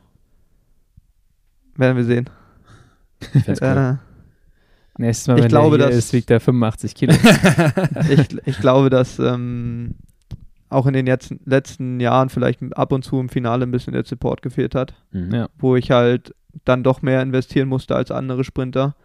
Werden 1.76 1.96
wir 1.96 2.04
sehen. 2.04 2.30
Ich 3.34 3.46
cool. 3.48 3.56
äh, 3.60 3.94
Nächstes 4.98 5.28
Mal, 5.28 5.36
wenn 5.36 5.44
ich 5.44 5.48
glaube, 5.48 5.78
der 5.78 5.88
dass, 5.88 5.96
ist, 5.96 6.12
wiegt 6.12 6.30
er 6.30 6.40
85 6.40 6.94
Kilo. 6.94 7.14
ich, 8.10 8.28
ich 8.46 8.58
glaube, 8.60 8.88
dass 8.88 9.18
ähm, 9.18 9.94
auch 10.68 10.86
in 10.86 10.94
den 10.94 11.06
jetzt, 11.06 11.34
letzten 11.44 12.00
Jahren 12.00 12.30
vielleicht 12.30 12.60
ab 12.76 12.92
und 12.92 13.04
zu 13.04 13.20
im 13.20 13.28
Finale 13.28 13.64
ein 13.64 13.70
bisschen 13.70 13.92
der 13.92 14.04
Support 14.04 14.42
gefehlt 14.42 14.74
hat. 14.74 14.94
Mhm. 15.12 15.34
Ja. 15.34 15.48
Wo 15.58 15.76
ich 15.76 15.90
halt 15.90 16.34
dann 16.64 16.82
doch 16.82 17.02
mehr 17.02 17.20
investieren 17.20 17.68
musste 17.68 17.94
als 17.94 18.10
andere 18.10 18.42
Sprinter, 18.42 18.96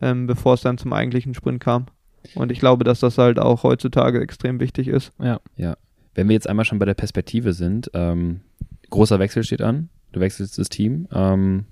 ähm, 0.00 0.26
bevor 0.26 0.54
es 0.54 0.62
dann 0.62 0.78
zum 0.78 0.92
eigentlichen 0.92 1.34
Sprint 1.34 1.60
kam. 1.60 1.86
Und 2.34 2.50
ich 2.50 2.58
glaube, 2.58 2.84
dass 2.84 3.00
das 3.00 3.18
halt 3.18 3.38
auch 3.38 3.62
heutzutage 3.62 4.20
extrem 4.20 4.58
wichtig 4.58 4.88
ist. 4.88 5.12
Ja, 5.22 5.40
ja. 5.56 5.76
Wenn 6.14 6.28
wir 6.28 6.34
jetzt 6.34 6.48
einmal 6.48 6.64
schon 6.64 6.78
bei 6.78 6.86
der 6.86 6.94
Perspektive 6.94 7.52
sind, 7.52 7.90
ähm, 7.92 8.40
großer 8.88 9.18
Wechsel 9.18 9.44
steht 9.44 9.60
an. 9.60 9.90
Du 10.12 10.20
wechselst 10.20 10.58
das 10.58 10.70
Team. 10.70 11.06
Ähm, 11.12 11.66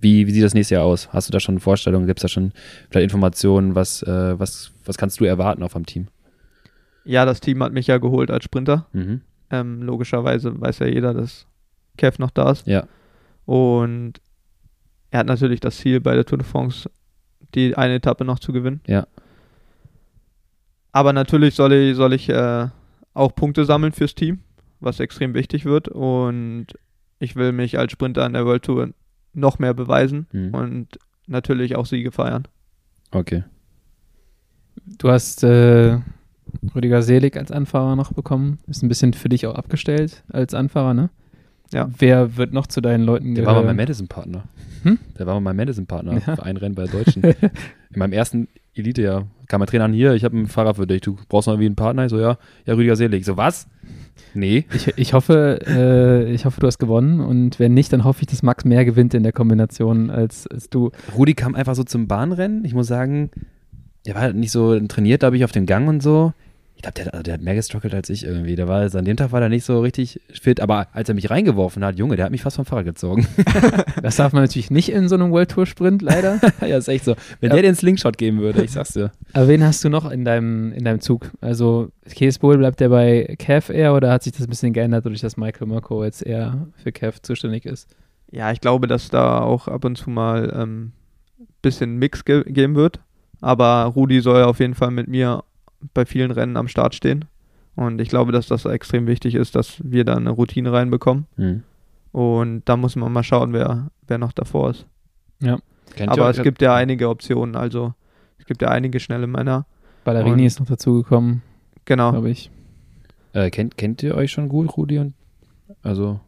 wie, 0.00 0.26
wie 0.26 0.32
sieht 0.32 0.42
das 0.42 0.54
nächste 0.54 0.76
Jahr 0.76 0.84
aus? 0.84 1.12
Hast 1.12 1.28
du 1.28 1.32
da 1.32 1.40
schon 1.40 1.60
Vorstellungen? 1.60 2.06
Gibt 2.06 2.18
es 2.18 2.22
da 2.22 2.28
schon 2.28 2.52
vielleicht 2.90 3.04
Informationen? 3.04 3.74
Was, 3.74 4.02
äh, 4.02 4.38
was, 4.38 4.72
was 4.84 4.96
kannst 4.96 5.20
du 5.20 5.24
erwarten 5.24 5.62
auch 5.62 5.70
vom 5.70 5.86
Team? 5.86 6.08
Ja, 7.04 7.24
das 7.24 7.40
Team 7.40 7.62
hat 7.62 7.72
mich 7.72 7.86
ja 7.86 7.98
geholt 7.98 8.30
als 8.30 8.44
Sprinter. 8.44 8.86
Mhm. 8.92 9.20
Ähm, 9.50 9.82
logischerweise 9.82 10.58
weiß 10.60 10.80
ja 10.80 10.86
jeder, 10.86 11.12
dass 11.12 11.46
Kev 11.96 12.16
noch 12.18 12.30
da 12.30 12.50
ist. 12.50 12.66
Ja. 12.66 12.84
Und 13.44 14.14
er 15.10 15.20
hat 15.20 15.26
natürlich 15.26 15.60
das 15.60 15.76
Ziel, 15.76 16.00
bei 16.00 16.14
der 16.14 16.24
Tour 16.24 16.38
de 16.38 16.46
France 16.46 16.90
die 17.54 17.76
eine 17.76 17.94
Etappe 17.94 18.24
noch 18.24 18.38
zu 18.38 18.52
gewinnen. 18.52 18.80
Ja. 18.86 19.06
Aber 20.92 21.12
natürlich 21.12 21.54
soll 21.54 21.72
ich, 21.72 21.96
soll 21.96 22.12
ich 22.12 22.28
äh, 22.28 22.68
auch 23.14 23.34
Punkte 23.34 23.64
sammeln 23.64 23.92
fürs 23.92 24.14
Team, 24.14 24.40
was 24.80 25.00
extrem 25.00 25.34
wichtig 25.34 25.64
wird. 25.64 25.88
Und 25.88 26.66
ich 27.18 27.36
will 27.36 27.52
mich 27.52 27.78
als 27.78 27.92
Sprinter 27.92 28.24
an 28.24 28.32
der 28.32 28.46
World 28.46 28.62
Tour 28.62 28.90
noch 29.32 29.58
mehr 29.58 29.74
beweisen 29.74 30.26
mhm. 30.32 30.54
und 30.54 30.98
natürlich 31.26 31.76
auch 31.76 31.86
Siege 31.86 32.12
feiern. 32.12 32.48
Okay. 33.10 33.44
Du 34.98 35.10
hast 35.10 35.44
äh, 35.44 35.98
Rüdiger 36.74 37.02
Selig 37.02 37.36
als 37.36 37.50
Anfahrer 37.50 37.96
noch 37.96 38.12
bekommen. 38.12 38.58
Ist 38.66 38.82
ein 38.82 38.88
bisschen 38.88 39.12
für 39.12 39.28
dich 39.28 39.46
auch 39.46 39.54
abgestellt 39.54 40.24
als 40.28 40.54
Anfahrer, 40.54 40.94
ne? 40.94 41.10
Ja. 41.72 41.88
Wer 41.98 42.36
wird 42.36 42.52
noch 42.52 42.66
zu 42.66 42.80
deinen 42.80 43.04
Leuten 43.04 43.34
Der 43.34 43.44
gehören? 43.44 43.56
war 43.56 43.62
mal 43.62 43.68
mein 43.68 43.76
Madison-Partner. 43.76 44.44
Hm? 44.82 44.98
Der 45.18 45.26
war 45.26 45.34
mal 45.34 45.40
mein 45.40 45.56
Madison-Partner 45.56 46.14
ja. 46.14 46.36
für 46.36 46.42
ein 46.42 46.56
Rennen 46.56 46.74
bei 46.74 46.86
Deutschen. 46.86 47.22
In 47.24 47.98
meinem 47.98 48.12
ersten 48.12 48.48
Elite-Jahr 48.74 49.26
kam 49.48 49.58
mein 49.58 49.66
Trainer 49.66 49.84
an, 49.84 49.92
hier, 49.92 50.14
ich 50.14 50.24
habe 50.24 50.36
einen 50.36 50.46
Fahrer 50.46 50.74
für 50.74 50.86
dich, 50.86 51.00
du 51.00 51.16
brauchst 51.28 51.48
noch 51.48 51.54
irgendwie 51.54 51.66
einen 51.66 51.76
Partner? 51.76 52.04
Ich 52.04 52.10
so, 52.10 52.20
ja, 52.20 52.38
ja, 52.66 52.74
Rüdiger 52.74 52.96
Selig. 52.96 53.20
Ich 53.20 53.26
so, 53.26 53.36
was? 53.36 53.68
Nee. 54.32 54.64
Ich, 54.72 54.96
ich 54.96 55.12
hoffe, 55.12 55.60
äh, 55.66 56.32
ich 56.32 56.44
hoffe, 56.44 56.60
du 56.60 56.66
hast 56.66 56.78
gewonnen 56.78 57.20
und 57.20 57.58
wenn 57.58 57.74
nicht, 57.74 57.92
dann 57.92 58.04
hoffe 58.04 58.22
ich, 58.22 58.28
dass 58.28 58.42
Max 58.42 58.64
mehr 58.64 58.84
gewinnt 58.84 59.12
in 59.12 59.24
der 59.24 59.32
Kombination 59.32 60.10
als, 60.10 60.46
als 60.46 60.70
du. 60.70 60.90
Rudi 61.16 61.34
kam 61.34 61.54
einfach 61.54 61.74
so 61.74 61.82
zum 61.82 62.06
Bahnrennen. 62.06 62.64
Ich 62.64 62.74
muss 62.74 62.86
sagen, 62.86 63.30
der 64.06 64.14
war 64.14 64.22
halt 64.22 64.36
nicht 64.36 64.52
so 64.52 64.78
trainiert, 64.86 65.20
glaube 65.20 65.36
ich, 65.36 65.44
auf 65.44 65.52
dem 65.52 65.66
Gang 65.66 65.88
und 65.88 66.02
so 66.02 66.32
ich 66.80 66.82
glaube, 66.82 67.10
der, 67.10 67.22
der, 67.22 67.34
hat 67.34 67.42
mehr 67.42 67.54
gestruggelt 67.54 67.94
als 67.94 68.08
ich 68.08 68.24
irgendwie. 68.24 68.56
Der 68.56 68.66
war, 68.66 68.80
also 68.80 68.98
an 68.98 69.04
dem 69.04 69.16
Tag 69.16 69.32
war 69.32 69.42
er 69.42 69.50
nicht 69.50 69.66
so 69.66 69.80
richtig 69.80 70.18
fit, 70.32 70.60
aber 70.60 70.88
als 70.92 71.10
er 71.10 71.14
mich 71.14 71.28
reingeworfen 71.28 71.84
hat, 71.84 71.98
Junge, 71.98 72.16
der 72.16 72.24
hat 72.24 72.32
mich 72.32 72.40
fast 72.40 72.56
vom 72.56 72.64
Fahrrad 72.64 72.86
gezogen. 72.86 73.26
das 74.02 74.16
darf 74.16 74.32
man 74.32 74.44
natürlich 74.44 74.70
nicht 74.70 74.90
in 74.90 75.06
so 75.06 75.14
einem 75.14 75.30
World 75.30 75.50
Tour 75.50 75.66
Sprint, 75.66 76.00
leider. 76.00 76.40
ja, 76.62 76.78
ist 76.78 76.88
echt 76.88 77.04
so. 77.04 77.16
Wenn 77.40 77.50
ja. 77.50 77.56
der 77.56 77.62
den 77.64 77.74
Slingshot 77.74 78.16
geben 78.16 78.40
würde, 78.40 78.64
ich 78.64 78.70
sag's 78.70 78.94
dir. 78.94 79.12
Aber 79.34 79.48
wen 79.48 79.62
hast 79.62 79.84
du 79.84 79.90
noch 79.90 80.10
in 80.10 80.24
deinem, 80.24 80.72
in 80.72 80.84
deinem 80.84 81.00
Zug? 81.00 81.30
Also, 81.42 81.90
Case 82.08 82.38
Bowl 82.38 82.56
bleibt 82.56 82.80
der 82.80 82.88
bei 82.88 83.34
Kev 83.38 83.70
eher 83.70 83.94
oder 83.94 84.10
hat 84.10 84.22
sich 84.22 84.32
das 84.32 84.46
ein 84.46 84.50
bisschen 84.50 84.72
geändert, 84.72 85.04
dadurch, 85.04 85.20
dass 85.20 85.36
Michael 85.36 85.66
Mirko 85.66 86.02
jetzt 86.02 86.24
eher 86.24 86.66
für 86.82 86.92
Kev 86.92 87.20
zuständig 87.20 87.66
ist? 87.66 87.94
Ja, 88.30 88.52
ich 88.52 88.62
glaube, 88.62 88.86
dass 88.86 89.10
da 89.10 89.40
auch 89.40 89.68
ab 89.68 89.84
und 89.84 89.96
zu 89.96 90.08
mal 90.08 90.50
ein 90.50 90.62
ähm, 90.62 90.92
bisschen 91.60 91.96
Mix 91.96 92.24
ge 92.24 92.42
geben 92.50 92.74
wird. 92.74 93.00
Aber 93.42 93.84
Rudi 93.84 94.20
soll 94.20 94.44
auf 94.44 94.60
jeden 94.60 94.74
Fall 94.74 94.90
mit 94.90 95.08
mir 95.08 95.44
bei 95.94 96.04
vielen 96.04 96.30
Rennen 96.30 96.56
am 96.56 96.68
Start 96.68 96.94
stehen. 96.94 97.24
Und 97.76 98.00
ich 98.00 98.08
glaube, 98.08 98.32
dass 98.32 98.46
das 98.46 98.64
extrem 98.64 99.06
wichtig 99.06 99.34
ist, 99.34 99.54
dass 99.54 99.80
wir 99.82 100.04
da 100.04 100.16
eine 100.16 100.30
Routine 100.30 100.72
reinbekommen. 100.72 101.26
Mhm. 101.36 101.62
Und 102.12 102.62
da 102.64 102.76
muss 102.76 102.96
man 102.96 103.12
mal 103.12 103.22
schauen, 103.22 103.52
wer, 103.52 103.90
wer 104.06 104.18
noch 104.18 104.32
davor 104.32 104.70
ist. 104.70 104.86
Ja. 105.40 105.58
Kennt 105.94 106.10
Aber 106.10 106.30
es 106.30 106.42
gibt 106.42 106.62
ja 106.62 106.74
einige 106.74 107.08
Optionen. 107.08 107.56
Also 107.56 107.94
es 108.38 108.46
gibt 108.46 108.62
ja 108.62 108.68
einige 108.68 109.00
schnelle 109.00 109.26
Männer. 109.26 109.66
Ballerini 110.04 110.46
ist 110.46 110.60
noch 110.60 110.66
dazugekommen. 110.66 111.42
Genau. 111.84 112.12
Glaube 112.12 112.30
ich. 112.30 112.50
Äh, 113.32 113.50
kennt, 113.50 113.76
kennt 113.76 114.02
ihr 114.02 114.14
euch 114.14 114.32
schon 114.32 114.48
gut, 114.48 114.76
Rudi? 114.76 114.98
Und 114.98 115.14
also. 115.82 116.20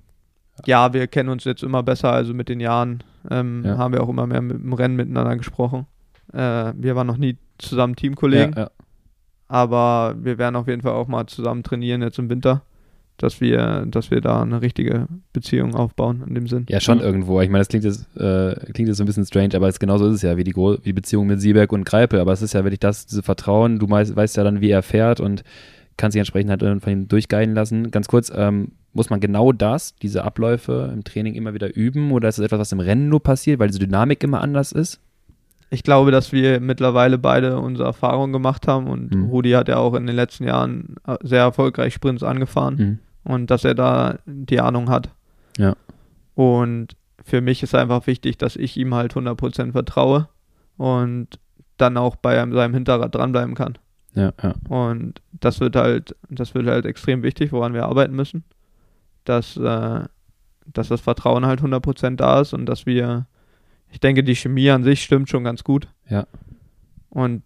Ja, 0.66 0.92
wir 0.92 1.06
kennen 1.06 1.28
uns 1.28 1.44
jetzt 1.44 1.62
immer 1.62 1.82
besser. 1.82 2.12
Also 2.12 2.34
mit 2.34 2.48
den 2.48 2.60
Jahren 2.60 3.02
ähm, 3.30 3.62
ja. 3.64 3.78
haben 3.78 3.92
wir 3.92 4.02
auch 4.02 4.08
immer 4.08 4.26
mehr 4.26 4.42
mit 4.42 4.56
dem 4.56 4.72
Rennen 4.72 4.96
miteinander 4.96 5.36
gesprochen. 5.36 5.86
Äh, 6.32 6.72
wir 6.76 6.94
waren 6.94 7.06
noch 7.06 7.16
nie 7.16 7.36
zusammen 7.58 7.96
Teamkollegen. 7.96 8.54
Ja, 8.54 8.62
ja. 8.62 8.70
Aber 9.52 10.14
wir 10.18 10.38
werden 10.38 10.56
auf 10.56 10.66
jeden 10.66 10.80
Fall 10.80 10.92
auch 10.92 11.08
mal 11.08 11.26
zusammen 11.26 11.62
trainieren 11.62 12.00
jetzt 12.00 12.18
im 12.18 12.30
Winter, 12.30 12.62
dass 13.18 13.42
wir, 13.42 13.84
dass 13.86 14.10
wir 14.10 14.22
da 14.22 14.40
eine 14.40 14.62
richtige 14.62 15.08
Beziehung 15.34 15.74
aufbauen 15.74 16.24
in 16.26 16.34
dem 16.34 16.46
Sinn. 16.46 16.64
Ja, 16.70 16.80
schon 16.80 17.00
irgendwo. 17.00 17.38
Ich 17.42 17.50
meine, 17.50 17.60
das 17.60 17.68
klingt 17.68 17.84
jetzt, 17.84 18.06
äh, 18.16 18.54
klingt 18.72 18.88
jetzt 18.88 18.96
so 18.96 19.04
ein 19.04 19.06
bisschen 19.06 19.26
strange, 19.26 19.54
aber 19.54 19.68
es, 19.68 19.78
genauso 19.78 20.06
ist 20.06 20.14
es 20.14 20.22
ja, 20.22 20.38
wie 20.38 20.44
die, 20.44 20.56
wie 20.56 20.78
die 20.82 20.94
Beziehung 20.94 21.26
mit 21.26 21.42
Sieberg 21.42 21.70
und 21.70 21.84
Greipel. 21.84 22.18
Aber 22.18 22.32
es 22.32 22.40
ist 22.40 22.54
ja 22.54 22.64
wirklich 22.64 22.80
das, 22.80 23.04
diese 23.04 23.22
Vertrauen. 23.22 23.78
Du 23.78 23.90
weißt, 23.90 24.16
weißt 24.16 24.38
ja 24.38 24.42
dann, 24.42 24.62
wie 24.62 24.70
er 24.70 24.82
fährt 24.82 25.20
und 25.20 25.44
kannst 25.98 26.14
dich 26.14 26.20
entsprechend 26.20 26.50
halt 26.50 26.82
von 26.82 26.90
ihm 26.90 27.08
durchguiden 27.08 27.54
lassen. 27.54 27.90
Ganz 27.90 28.08
kurz, 28.08 28.32
ähm, 28.34 28.72
muss 28.94 29.10
man 29.10 29.20
genau 29.20 29.52
das, 29.52 29.94
diese 29.96 30.24
Abläufe 30.24 30.90
im 30.94 31.04
Training 31.04 31.34
immer 31.34 31.52
wieder 31.52 31.76
üben 31.76 32.10
oder 32.12 32.30
ist 32.30 32.38
es 32.38 32.46
etwas, 32.46 32.60
was 32.60 32.72
im 32.72 32.80
Rennen 32.80 33.10
nur 33.10 33.22
passiert, 33.22 33.58
weil 33.58 33.68
diese 33.68 33.80
Dynamik 33.80 34.24
immer 34.24 34.40
anders 34.40 34.72
ist? 34.72 34.98
Ich 35.72 35.82
glaube, 35.82 36.10
dass 36.10 36.32
wir 36.32 36.60
mittlerweile 36.60 37.16
beide 37.16 37.58
unsere 37.58 37.88
Erfahrungen 37.88 38.30
gemacht 38.30 38.68
haben 38.68 38.88
und 38.88 39.14
mhm. 39.14 39.24
Rudi 39.30 39.52
hat 39.52 39.68
ja 39.68 39.78
auch 39.78 39.94
in 39.94 40.06
den 40.06 40.14
letzten 40.14 40.44
Jahren 40.44 40.96
äh, 41.06 41.16
sehr 41.22 41.40
erfolgreich 41.40 41.94
Sprints 41.94 42.22
angefahren 42.22 42.74
mhm. 42.76 42.98
und 43.32 43.50
dass 43.50 43.64
er 43.64 43.74
da 43.74 44.18
die 44.26 44.60
Ahnung 44.60 44.90
hat. 44.90 45.08
Ja. 45.56 45.74
Und 46.34 46.94
für 47.24 47.40
mich 47.40 47.62
ist 47.62 47.74
einfach 47.74 48.06
wichtig, 48.06 48.36
dass 48.36 48.56
ich 48.56 48.76
ihm 48.76 48.94
halt 48.94 49.14
100% 49.14 49.72
vertraue 49.72 50.28
und 50.76 51.38
dann 51.78 51.96
auch 51.96 52.16
bei 52.16 52.34
seinem 52.34 52.74
Hinterrad 52.74 53.14
dranbleiben 53.14 53.54
kann. 53.54 53.78
Ja, 54.14 54.34
ja. 54.42 54.54
Und 54.68 55.22
das 55.32 55.60
wird 55.60 55.74
halt, 55.74 56.14
das 56.28 56.54
wird 56.54 56.66
halt 56.66 56.84
extrem 56.84 57.22
wichtig, 57.22 57.50
woran 57.50 57.72
wir 57.72 57.86
arbeiten 57.86 58.14
müssen. 58.14 58.44
Dass, 59.24 59.56
äh, 59.56 60.00
dass 60.66 60.88
das 60.88 61.00
Vertrauen 61.00 61.46
halt 61.46 61.62
100% 61.62 62.16
da 62.16 62.42
ist 62.42 62.52
und 62.52 62.66
dass 62.66 62.84
wir 62.84 63.26
ich 63.92 64.00
denke, 64.00 64.24
die 64.24 64.34
Chemie 64.34 64.70
an 64.70 64.82
sich 64.82 65.02
stimmt 65.02 65.28
schon 65.28 65.44
ganz 65.44 65.62
gut. 65.62 65.86
Ja. 66.08 66.26
Und 67.10 67.42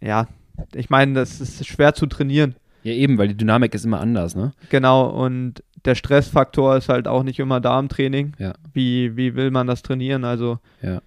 ja, 0.00 0.28
ich 0.74 0.90
meine, 0.90 1.14
das 1.14 1.40
ist 1.40 1.66
schwer 1.66 1.94
zu 1.94 2.06
trainieren. 2.06 2.54
Ja, 2.82 2.92
eben, 2.92 3.18
weil 3.18 3.28
die 3.28 3.36
Dynamik 3.36 3.74
ist 3.74 3.84
immer 3.84 3.98
anders, 3.98 4.36
ne? 4.36 4.52
Genau, 4.70 5.08
und 5.08 5.64
der 5.84 5.94
Stressfaktor 5.94 6.76
ist 6.76 6.88
halt 6.88 7.08
auch 7.08 7.22
nicht 7.22 7.38
immer 7.40 7.60
da 7.60 7.80
im 7.80 7.88
Training. 7.88 8.34
Ja. 8.38 8.54
Wie, 8.72 9.16
wie 9.16 9.34
will 9.34 9.50
man 9.50 9.66
das 9.66 9.82
trainieren? 9.82 10.24
Also 10.24 10.58
ja. 10.82 11.00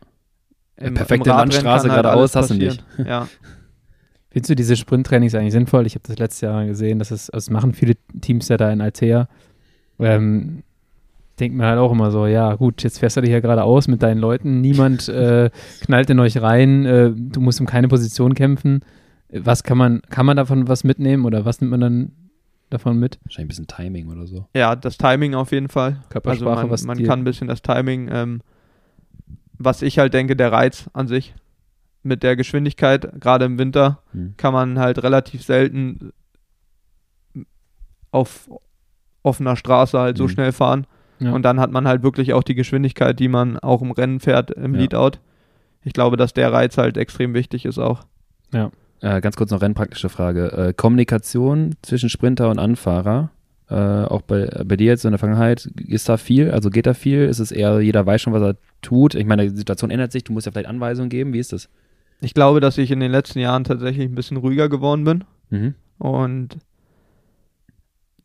Im, 0.76 0.96
Perfekte 0.96 1.30
im 1.30 1.36
Landstraße 1.36 1.90
halt 1.90 2.02
geradeaus 2.02 2.36
hast 2.36 2.50
du 2.50 2.56
nicht. 2.56 2.84
Ja. 2.98 3.28
Findest 4.32 4.50
du 4.50 4.56
diese 4.56 4.76
Sprinttrainings 4.76 5.36
eigentlich 5.36 5.54
sinnvoll? 5.54 5.86
Ich 5.86 5.96
habe 5.96 6.04
das 6.08 6.18
letztes 6.18 6.42
Jahr 6.42 6.66
gesehen, 6.66 7.00
dass 7.00 7.12
es, 7.12 7.30
also 7.30 7.52
machen 7.52 7.74
viele 7.74 7.96
Teams 8.22 8.48
ja 8.48 8.58
da 8.58 8.72
in 8.72 8.82
Altea. 8.82 9.28
Ähm, 10.00 10.64
denke 11.40 11.58
mir 11.58 11.66
halt 11.66 11.80
auch 11.80 11.92
immer 11.92 12.12
so, 12.12 12.28
ja 12.28 12.56
gut, 12.56 12.84
jetzt 12.84 13.00
fährst 13.00 13.18
du 13.18 13.22
dich 13.22 13.32
ja 13.32 13.40
gerade 13.40 13.64
aus 13.64 13.88
mit 13.88 14.04
deinen 14.04 14.20
Leuten, 14.20 14.62
niemand 14.62 15.10
äh, 15.10 15.50
knallt 15.82 16.10
in 16.10 16.20
euch 16.20 16.42
rein, 16.42 16.86
äh, 16.86 17.12
du 17.16 17.42
musst 17.42 17.60
um 17.60 17.66
keine 17.66 17.88
Position 17.88 18.36
kämpfen. 18.36 18.82
Was 19.32 19.64
kann 19.64 19.78
man, 19.78 20.02
kann 20.10 20.26
man 20.26 20.38
davon 20.38 20.68
was 20.68 20.84
mitnehmen 20.84 21.26
oder 21.26 21.46
was 21.46 21.62
nimmt 21.62 21.72
man 21.72 21.82
dann 21.82 22.12
davon 22.70 23.00
mit? 23.00 23.20
Wahrscheinlich 23.24 23.46
ein 23.46 23.48
bisschen 23.48 23.68
Timing 23.68 24.10
oder 24.10 24.26
so. 24.26 24.48
Ja, 24.56 24.76
das 24.76 24.98
Timing 24.98 25.36
auf 25.36 25.52
jeden 25.52 25.70
Fall. 25.70 26.02
Körpersprache, 26.10 26.50
also 26.50 26.62
man, 26.62 26.70
was 26.70 26.84
man 26.84 27.04
kann 27.04 27.20
ein 27.20 27.26
bisschen 27.26 27.48
das 27.48 27.62
Timing, 27.62 28.10
ähm, 28.12 28.42
was 29.58 29.82
ich 29.82 30.00
halt 30.00 30.14
denke, 30.14 30.36
der 30.36 30.52
Reiz 30.52 30.90
an 30.94 31.08
sich 31.08 31.36
mit 32.02 32.24
der 32.24 32.36
Geschwindigkeit, 32.36 33.20
gerade 33.20 33.46
im 33.46 33.58
Winter, 33.58 34.00
hm. 34.12 34.34
kann 34.38 34.54
man 34.54 34.80
halt 34.80 35.04
relativ 35.04 35.44
selten 35.44 36.12
auf 38.12 38.50
offener 39.22 39.56
Straße 39.56 40.00
halt 40.00 40.18
so 40.18 40.26
hm. 40.26 40.30
schnell 40.30 40.52
fahren. 40.52 40.88
Ja. 41.20 41.34
Und 41.34 41.44
dann 41.44 41.60
hat 41.60 41.72
man 41.72 41.88
halt 41.88 42.04
wirklich 42.04 42.34
auch 42.34 42.44
die 42.44 42.56
Geschwindigkeit, 42.56 43.20
die 43.20 43.28
man 43.28 43.58
auch 43.60 43.82
im 43.82 43.92
Rennen 43.92 44.20
fährt 44.20 44.52
im 44.52 44.74
ja. 44.74 44.82
Leadout. 44.82 45.20
Ich 45.84 45.94
glaube, 45.94 46.18
dass 46.18 46.34
der 46.34 46.52
Reiz 46.52 46.78
halt 46.78 46.98
extrem 46.98 47.34
wichtig 47.34 47.66
ist 47.66 47.78
auch. 47.78 48.04
Ja. 48.54 48.72
Äh, 49.02 49.22
ganz 49.22 49.36
kurz 49.36 49.52
noch 49.52 49.62
rennpraktische 49.62 50.10
Frage. 50.10 50.52
Äh, 50.52 50.74
Kommunikation 50.74 51.76
zwischen 51.82 52.10
Sprinter 52.10 52.50
und 52.50 52.60
Anfahrer, 52.60 53.32
äh, 53.70 53.76
auch 53.76 54.22
bei, 54.22 54.46
bei 54.66 54.76
dir 54.76 54.88
jetzt 54.88 55.06
in 55.06 55.12
der 55.12 55.20
Vergangenheit, 55.20 55.66
ist 55.78 56.10
da 56.10 56.18
viel? 56.18 56.52
Also 56.52 56.70
geht 56.70 56.86
da 56.86 56.94
viel? 56.94 57.26
Ist 57.26 57.40
es 57.40 57.52
eher, 57.52 57.80
jeder 57.80 58.06
weiß 58.06 58.22
schon, 58.22 58.34
was 58.34 58.42
er 58.42 58.56
tut? 58.82 59.16
Ich 59.16 59.26
meine, 59.26 59.50
die 59.50 59.56
Situation 59.56 59.92
ändert 59.92 60.12
sich, 60.12 60.24
du 60.24 60.34
musst 60.34 60.46
ja 60.46 60.52
vielleicht 60.52 60.68
Anweisungen 60.68 61.10
geben. 61.10 61.34
Wie 61.34 61.40
ist 61.40 61.54
das? 61.54 61.70
Ich 62.22 62.34
glaube, 62.34 62.60
dass 62.60 62.78
ich 62.78 62.92
in 62.92 63.00
den 63.00 63.12
letzten 63.12 63.40
Jahren 63.40 63.64
tatsächlich 63.64 64.10
ein 64.10 64.16
bisschen 64.16 64.38
ruhiger 64.38 64.68
geworden 64.68 65.06
bin. 65.06 65.24
Mhm. 65.50 65.76
Und 65.98 66.58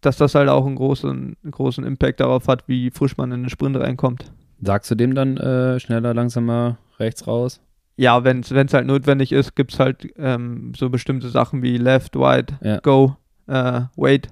dass 0.05 0.17
das 0.17 0.35
halt 0.35 0.49
auch 0.49 0.67
einen 0.67 0.77
großen, 0.77 1.37
großen 1.51 1.85
Impact 1.85 2.21
darauf 2.21 2.49
hat, 2.49 2.69
wie 2.69 2.91
frisch 2.91 3.17
man 3.17 3.33
in 3.33 3.43
den 3.43 3.51
Sprint 3.51 3.77
reinkommt. 3.77 4.33
Sagst 4.63 4.91
du 4.91 4.95
dem 4.95 5.15
dann 5.15 5.37
äh, 5.37 5.79
schneller, 5.81 6.15
langsamer, 6.15 6.79
rechts 6.99 7.27
raus? 7.27 7.61
Ja, 7.97 8.25
wenn 8.25 8.41
es 8.41 8.75
halt 8.75 8.87
notwendig 8.87 9.31
ist, 9.31 9.55
gibt 9.55 9.73
es 9.73 9.79
halt 9.79 10.09
ähm, 10.17 10.73
so 10.77 10.91
bestimmte 10.91 11.29
Sachen 11.29 11.63
wie 11.63 11.77
Left, 11.77 12.17
Right, 12.17 12.53
ja. 12.63 12.81
Go, 12.81 13.17
äh, 13.47 13.83
Wait. 13.97 14.29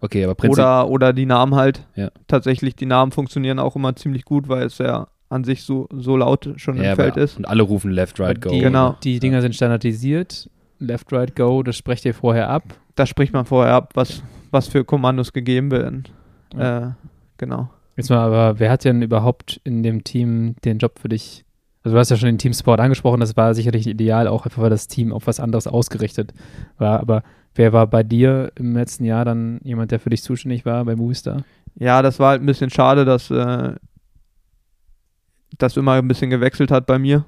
Okay, 0.00 0.24
aber 0.24 0.34
Prinzip 0.34 0.58
oder, 0.58 0.88
oder 0.88 1.12
die 1.12 1.26
Namen 1.26 1.54
halt. 1.54 1.86
Ja. 1.94 2.10
Tatsächlich, 2.26 2.76
die 2.76 2.86
Namen 2.86 3.12
funktionieren 3.12 3.58
auch 3.58 3.76
immer 3.76 3.94
ziemlich 3.96 4.24
gut, 4.24 4.48
weil 4.48 4.66
es 4.66 4.78
ja 4.78 5.08
an 5.28 5.44
sich 5.44 5.62
so, 5.64 5.88
so 5.92 6.16
laut 6.16 6.48
schon 6.56 6.76
ja, 6.76 6.90
im 6.90 6.96
Feld 6.96 7.16
ist. 7.16 7.36
Und 7.36 7.46
alle 7.46 7.62
rufen 7.62 7.90
Left, 7.90 8.18
Right, 8.18 8.40
Go. 8.40 8.50
Die, 8.50 8.60
genau. 8.60 8.96
Die 9.02 9.18
Dinger 9.20 9.42
sind 9.42 9.54
standardisiert. 9.54 10.48
Left, 10.78 11.12
Right, 11.12 11.34
Go, 11.34 11.62
das 11.62 11.76
sprecht 11.76 12.04
ihr 12.04 12.14
vorher 12.14 12.48
ab. 12.48 12.62
Das 12.94 13.08
spricht 13.08 13.32
man 13.32 13.44
vorher 13.44 13.74
ab, 13.74 13.90
was 13.94 14.22
was 14.50 14.68
für 14.68 14.84
Kommandos 14.84 15.32
gegeben 15.32 15.70
werden. 15.70 16.04
Ja. 16.54 16.88
Äh, 16.88 16.90
genau. 17.36 17.70
Jetzt 17.96 18.10
mal, 18.10 18.18
aber 18.18 18.58
wer 18.60 18.70
hat 18.70 18.84
denn 18.84 19.02
überhaupt 19.02 19.60
in 19.64 19.82
dem 19.82 20.04
Team 20.04 20.54
den 20.64 20.78
Job 20.78 20.98
für 21.00 21.08
dich? 21.08 21.44
Also 21.82 21.94
du 21.94 22.00
hast 22.00 22.10
ja 22.10 22.16
schon 22.16 22.28
den 22.28 22.38
Teamsport 22.38 22.80
angesprochen, 22.80 23.20
das 23.20 23.36
war 23.36 23.54
sicherlich 23.54 23.86
ideal, 23.86 24.28
auch 24.28 24.44
einfach 24.44 24.62
weil 24.62 24.70
das 24.70 24.88
Team 24.88 25.12
auf 25.12 25.26
was 25.26 25.40
anderes 25.40 25.66
ausgerichtet 25.66 26.32
war. 26.76 27.00
Aber 27.00 27.22
wer 27.54 27.72
war 27.72 27.86
bei 27.86 28.02
dir 28.02 28.52
im 28.56 28.74
letzten 28.74 29.04
Jahr 29.04 29.24
dann 29.24 29.60
jemand, 29.64 29.90
der 29.90 30.00
für 30.00 30.10
dich 30.10 30.22
zuständig 30.22 30.64
war 30.64 30.84
bei 30.84 30.96
Movistar? 30.96 31.44
Ja, 31.76 32.02
das 32.02 32.18
war 32.18 32.30
halt 32.30 32.42
ein 32.42 32.46
bisschen 32.46 32.70
schade, 32.70 33.04
dass 33.04 33.30
äh, 33.30 33.74
das 35.56 35.76
immer 35.76 35.92
ein 35.92 36.08
bisschen 36.08 36.30
gewechselt 36.30 36.70
hat 36.70 36.86
bei 36.86 36.98
mir. 36.98 37.24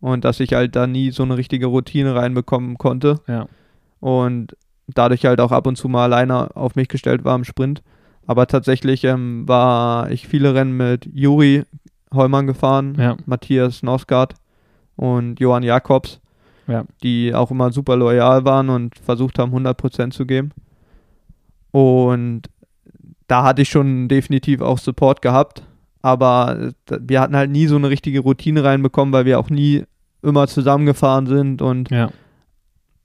und 0.00 0.24
dass 0.24 0.40
ich 0.40 0.52
halt 0.52 0.76
da 0.76 0.86
nie 0.86 1.10
so 1.10 1.22
eine 1.22 1.36
richtige 1.36 1.66
Routine 1.66 2.14
reinbekommen 2.14 2.78
konnte. 2.78 3.20
Ja. 3.26 3.48
Und 4.00 4.56
dadurch 4.88 5.24
halt 5.24 5.40
auch 5.40 5.52
ab 5.52 5.66
und 5.66 5.76
zu 5.76 5.88
mal 5.88 6.04
alleine 6.04 6.54
auf 6.56 6.76
mich 6.76 6.88
gestellt 6.88 7.24
war 7.24 7.34
im 7.34 7.44
Sprint. 7.44 7.82
Aber 8.26 8.46
tatsächlich 8.46 9.04
ähm, 9.04 9.46
war 9.46 10.10
ich 10.10 10.26
viele 10.26 10.54
Rennen 10.54 10.76
mit 10.76 11.08
Juri 11.12 11.64
Heumann 12.12 12.46
gefahren, 12.46 12.96
ja. 12.98 13.16
Matthias 13.26 13.82
Nosgard 13.82 14.34
und 14.96 15.38
Johann 15.38 15.62
Jakobs, 15.62 16.20
ja. 16.66 16.84
die 17.02 17.34
auch 17.34 17.50
immer 17.50 17.72
super 17.72 17.96
loyal 17.96 18.44
waren 18.44 18.68
und 18.68 18.98
versucht 18.98 19.38
haben, 19.38 19.54
100% 19.54 20.10
zu 20.10 20.26
geben. 20.26 20.50
Und 21.70 22.42
da 23.28 23.42
hatte 23.42 23.62
ich 23.62 23.68
schon 23.68 24.08
definitiv 24.08 24.60
auch 24.60 24.78
Support 24.78 25.20
gehabt, 25.20 25.62
aber 26.00 26.72
wir 26.88 27.20
hatten 27.20 27.36
halt 27.36 27.50
nie 27.50 27.66
so 27.66 27.76
eine 27.76 27.90
richtige 27.90 28.20
Routine 28.20 28.64
reinbekommen, 28.64 29.12
weil 29.12 29.24
wir 29.24 29.38
auch 29.38 29.50
nie 29.50 29.84
immer 30.22 30.46
zusammengefahren 30.46 31.26
sind 31.26 31.60
und 31.62 31.90
ja 31.90 32.10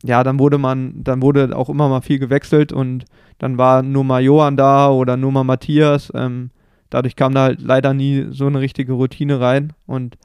ja, 0.04 0.24
dann 0.24 0.40
wurde 0.40 0.58
man, 0.58 1.04
dann 1.04 1.22
wurde 1.22 1.56
auch 1.56 1.70
immer 1.70 1.90
mal 1.90 2.02
viel 2.02 2.20
gewechselt 2.20 2.74
und 2.74 3.06
dann 3.38 3.58
war 3.58 3.84
nur 3.84 4.04
mal 4.04 4.22
Johann 4.22 4.58
da 4.58 4.90
oder 4.90 5.18
nur 5.18 5.32
mal 5.32 5.44
Matthias. 5.44 6.12
Ähm, 6.16 6.52
dadurch 6.90 7.16
kam 7.16 7.34
da 7.34 7.44
halt 7.44 7.62
leider 7.62 7.94
nie 7.94 8.28
so 8.32 8.48
eine 8.48 8.60
richtige 8.60 8.94
Routine 8.94 9.40
rein 9.40 9.74
und 9.86 10.18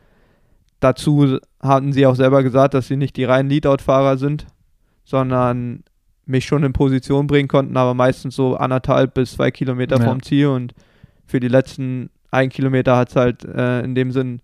dazu 0.81 1.39
hatten 1.61 1.93
sie 1.93 2.07
auch 2.07 2.17
selber 2.17 2.43
gesagt, 2.43 2.75
dass 2.75 2.89
sie 2.89 2.97
nicht 2.97 3.17
die 3.17 3.25
reinen 3.25 3.51
Leadout-Fahrer 3.51 4.17
sind, 4.17 4.47
sondern 5.05 5.85
mich 6.27 6.45
schon 6.45 6.65
in 6.65 6.73
Position 6.73 7.27
bringen 7.27 7.49
konnten, 7.49 7.77
aber 7.77 7.95
meistens 7.95 8.35
so 8.35 8.57
anderthalb 8.57 9.15
bis 9.15 9.33
zwei 9.33 9.51
Kilometer 9.51 9.99
ja. 9.99 10.05
vom 10.05 10.23
Ziel 10.23 10.49
und 10.49 10.75
für 11.25 11.41
die 11.41 11.49
letzten 11.49 12.11
ein 12.31 12.49
Kilometer 12.51 12.97
hat 12.97 13.11
es 13.11 13.17
halt 13.17 13.45
äh, 13.45 13.81
in 13.83 13.95
dem 13.95 14.11
Sinn 14.11 14.41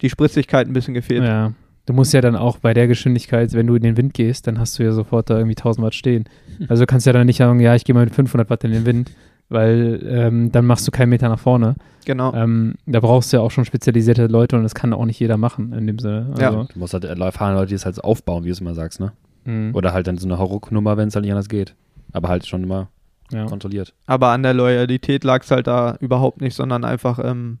die 0.00 0.10
Spritzigkeit 0.10 0.66
ein 0.66 0.72
bisschen 0.72 0.94
gefehlt. 0.94 1.24
Ja, 1.24 1.52
Du 1.88 1.94
musst 1.94 2.12
ja 2.12 2.20
dann 2.20 2.36
auch 2.36 2.58
bei 2.58 2.74
der 2.74 2.86
Geschwindigkeit, 2.86 3.54
wenn 3.54 3.66
du 3.66 3.74
in 3.74 3.82
den 3.82 3.96
Wind 3.96 4.12
gehst, 4.12 4.46
dann 4.46 4.58
hast 4.58 4.78
du 4.78 4.82
ja 4.82 4.92
sofort 4.92 5.30
da 5.30 5.38
irgendwie 5.38 5.56
1000 5.56 5.86
Watt 5.86 5.94
stehen. 5.94 6.24
Also 6.68 6.82
du 6.82 6.86
kannst 6.86 7.06
ja 7.06 7.12
dann 7.12 7.26
nicht 7.26 7.36
sagen, 7.36 7.60
ja, 7.60 7.76
ich 7.76 7.84
gehe 7.84 7.94
mal 7.94 8.04
mit 8.04 8.14
500 8.14 8.50
Watt 8.50 8.64
in 8.64 8.72
den 8.72 8.84
Wind, 8.84 9.12
weil 9.48 10.04
ähm, 10.06 10.50
dann 10.50 10.66
machst 10.66 10.86
du 10.86 10.90
keinen 10.90 11.08
Meter 11.08 11.28
nach 11.28 11.38
vorne. 11.38 11.76
Genau. 12.04 12.34
Ähm, 12.34 12.74
da 12.84 12.98
brauchst 13.00 13.32
du 13.32 13.36
ja 13.36 13.42
auch 13.42 13.50
schon 13.50 13.64
spezialisierte 13.64 14.26
Leute 14.26 14.56
und 14.56 14.64
das 14.64 14.74
kann 14.74 14.92
auch 14.92 15.04
nicht 15.04 15.20
jeder 15.20 15.36
machen 15.36 15.72
in 15.72 15.86
dem 15.86 15.98
Sinne. 15.98 16.26
Also, 16.30 16.42
ja. 16.42 16.50
Du 16.50 16.78
musst 16.78 16.94
halt 16.94 17.04
erfahrene 17.04 17.56
Leute, 17.56 17.68
die 17.68 17.76
es 17.76 17.86
halt 17.86 18.02
aufbauen, 18.02 18.42
wie 18.42 18.48
du 18.48 18.52
es 18.52 18.60
immer 18.60 18.74
sagst, 18.74 18.98
ne? 18.98 19.12
Mhm. 19.44 19.74
Oder 19.74 19.92
halt 19.92 20.08
dann 20.08 20.18
so 20.18 20.26
eine 20.26 20.36
Hauruck-Nummer, 20.36 20.96
wenn 20.96 21.08
es 21.08 21.14
halt 21.14 21.24
nicht 21.24 21.32
anders 21.32 21.48
geht. 21.48 21.74
Aber 22.12 22.28
halt 22.28 22.44
schon 22.44 22.64
immer 22.64 22.88
ja. 23.30 23.46
kontrolliert. 23.46 23.94
Aber 24.06 24.28
an 24.28 24.42
der 24.42 24.52
Loyalität 24.52 25.22
lag 25.22 25.42
es 25.42 25.50
halt 25.50 25.68
da 25.68 25.96
überhaupt 26.00 26.40
nicht, 26.40 26.54
sondern 26.54 26.84
einfach, 26.84 27.18
ähm, 27.22 27.60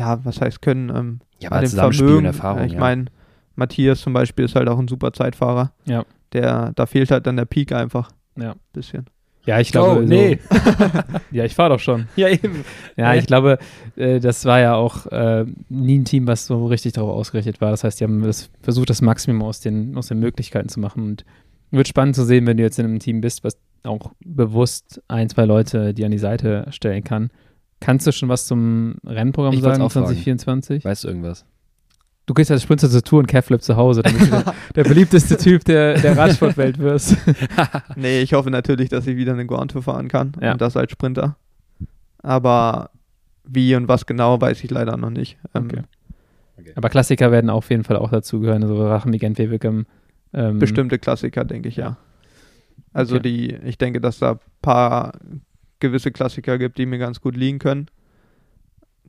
ja, 0.00 0.24
was 0.24 0.40
heißt 0.40 0.62
können, 0.62 0.88
ähm, 0.88 1.20
ja, 1.40 1.52
aber 1.52 1.64
Zusammenspiel 1.66 2.16
und 2.16 2.24
Erfahrung. 2.24 2.64
Ich 2.64 2.72
ja. 2.72 2.80
meine, 2.80 3.06
Matthias 3.54 4.00
zum 4.00 4.14
Beispiel 4.14 4.46
ist 4.46 4.56
halt 4.56 4.68
auch 4.68 4.78
ein 4.78 4.88
super 4.88 5.12
Zeitfahrer. 5.12 5.72
Ja. 5.84 6.04
Der, 6.32 6.72
da 6.74 6.86
fehlt 6.86 7.10
halt 7.10 7.26
dann 7.26 7.36
der 7.36 7.44
Peak 7.44 7.72
einfach. 7.72 8.10
Ja. 8.36 8.54
Bisschen. 8.72 9.06
Ja, 9.44 9.60
ich 9.60 9.72
glaube. 9.72 10.00
Oh, 10.00 10.02
nee. 10.02 10.38
ja, 11.30 11.44
ich 11.44 11.54
fahre 11.54 11.70
doch 11.70 11.80
schon. 11.80 12.06
Ja, 12.16 12.28
eben. 12.28 12.64
Ja, 12.96 13.14
ich 13.14 13.26
glaube, 13.26 13.58
äh, 13.96 14.20
das 14.20 14.44
war 14.44 14.60
ja 14.60 14.74
auch 14.74 15.06
äh, 15.06 15.44
nie 15.68 15.98
ein 15.98 16.04
Team, 16.04 16.26
was 16.26 16.46
so 16.46 16.66
richtig 16.66 16.92
darauf 16.92 17.10
ausgerichtet 17.10 17.60
war. 17.60 17.70
Das 17.70 17.84
heißt, 17.84 18.00
die 18.00 18.04
haben 18.04 18.22
das, 18.22 18.50
versucht, 18.62 18.90
das 18.90 19.02
Maximum 19.02 19.42
aus 19.42 19.60
den, 19.60 19.96
aus 19.96 20.08
den 20.08 20.20
Möglichkeiten 20.20 20.68
zu 20.68 20.80
machen. 20.80 21.04
Und 21.04 21.24
wird 21.70 21.88
spannend 21.88 22.16
zu 22.16 22.24
sehen, 22.24 22.46
wenn 22.46 22.56
du 22.56 22.62
jetzt 22.62 22.78
in 22.78 22.86
einem 22.86 22.98
Team 22.98 23.20
bist, 23.20 23.44
was 23.44 23.58
auch 23.82 24.12
bewusst 24.24 25.02
ein, 25.08 25.28
zwei 25.28 25.44
Leute, 25.44 25.94
die 25.94 26.04
an 26.04 26.10
die 26.10 26.18
Seite 26.18 26.66
stellen 26.70 27.04
kann. 27.04 27.30
Kannst 27.80 28.06
du 28.06 28.12
schon 28.12 28.28
was 28.28 28.46
zum 28.46 28.96
Rennprogramm 29.04 29.54
ich 29.54 29.62
sagen, 29.62 29.76
2024? 29.88 30.84
Weißt 30.84 31.04
du 31.04 31.08
irgendwas? 31.08 31.44
Du 32.26 32.34
gehst 32.34 32.50
als 32.50 32.62
Sprinter 32.62 32.88
zur 32.88 33.02
Tour 33.02 33.18
und 33.20 33.26
Kevlip 33.26 33.62
zu 33.62 33.76
Hause, 33.76 34.02
damit 34.02 34.20
du 34.20 34.26
der, 34.26 34.54
der, 34.76 34.84
beliebteste 34.84 35.36
Typ 35.36 35.64
der, 35.64 35.94
der 35.94 36.16
Radsportwelt 36.16 36.78
wirst. 36.78 37.16
nee, 37.96 38.20
ich 38.20 38.34
hoffe 38.34 38.50
natürlich, 38.50 38.88
dass 38.88 39.06
ich 39.06 39.16
wieder 39.16 39.32
eine 39.32 39.46
Grand 39.46 39.72
Tour 39.72 39.82
fahren 39.82 40.08
kann 40.08 40.32
ja. 40.40 40.52
und 40.52 40.60
das 40.60 40.76
als 40.76 40.92
Sprinter. 40.92 41.36
Aber 42.22 42.90
wie 43.44 43.74
und 43.74 43.88
was 43.88 44.06
genau, 44.06 44.40
weiß 44.40 44.62
ich 44.62 44.70
leider 44.70 44.96
noch 44.96 45.10
nicht. 45.10 45.38
Ähm, 45.54 45.64
okay. 45.64 45.82
Okay. 46.60 46.72
Aber 46.76 46.88
Klassiker 46.88 47.32
werden 47.32 47.50
auf 47.50 47.70
jeden 47.70 47.84
Fall 47.84 47.96
auch 47.96 48.10
dazugehören, 48.10 48.66
so 48.66 48.86
Rachen 48.86 49.12
wie 49.12 49.18
Gent 49.18 49.40
ähm, 49.40 50.58
Bestimmte 50.58 50.98
Klassiker, 50.98 51.44
denke 51.44 51.68
ich, 51.68 51.76
ja. 51.76 51.96
Also 52.92 53.16
okay. 53.16 53.22
die, 53.22 53.54
ich 53.66 53.78
denke, 53.78 54.00
dass 54.00 54.18
da 54.18 54.32
ein 54.32 54.38
paar 54.62 55.12
gewisse 55.80 56.10
Klassiker 56.10 56.58
gibt, 56.58 56.78
die 56.78 56.86
mir 56.86 56.98
ganz 56.98 57.20
gut 57.20 57.36
liegen 57.36 57.58
können. 57.58 57.86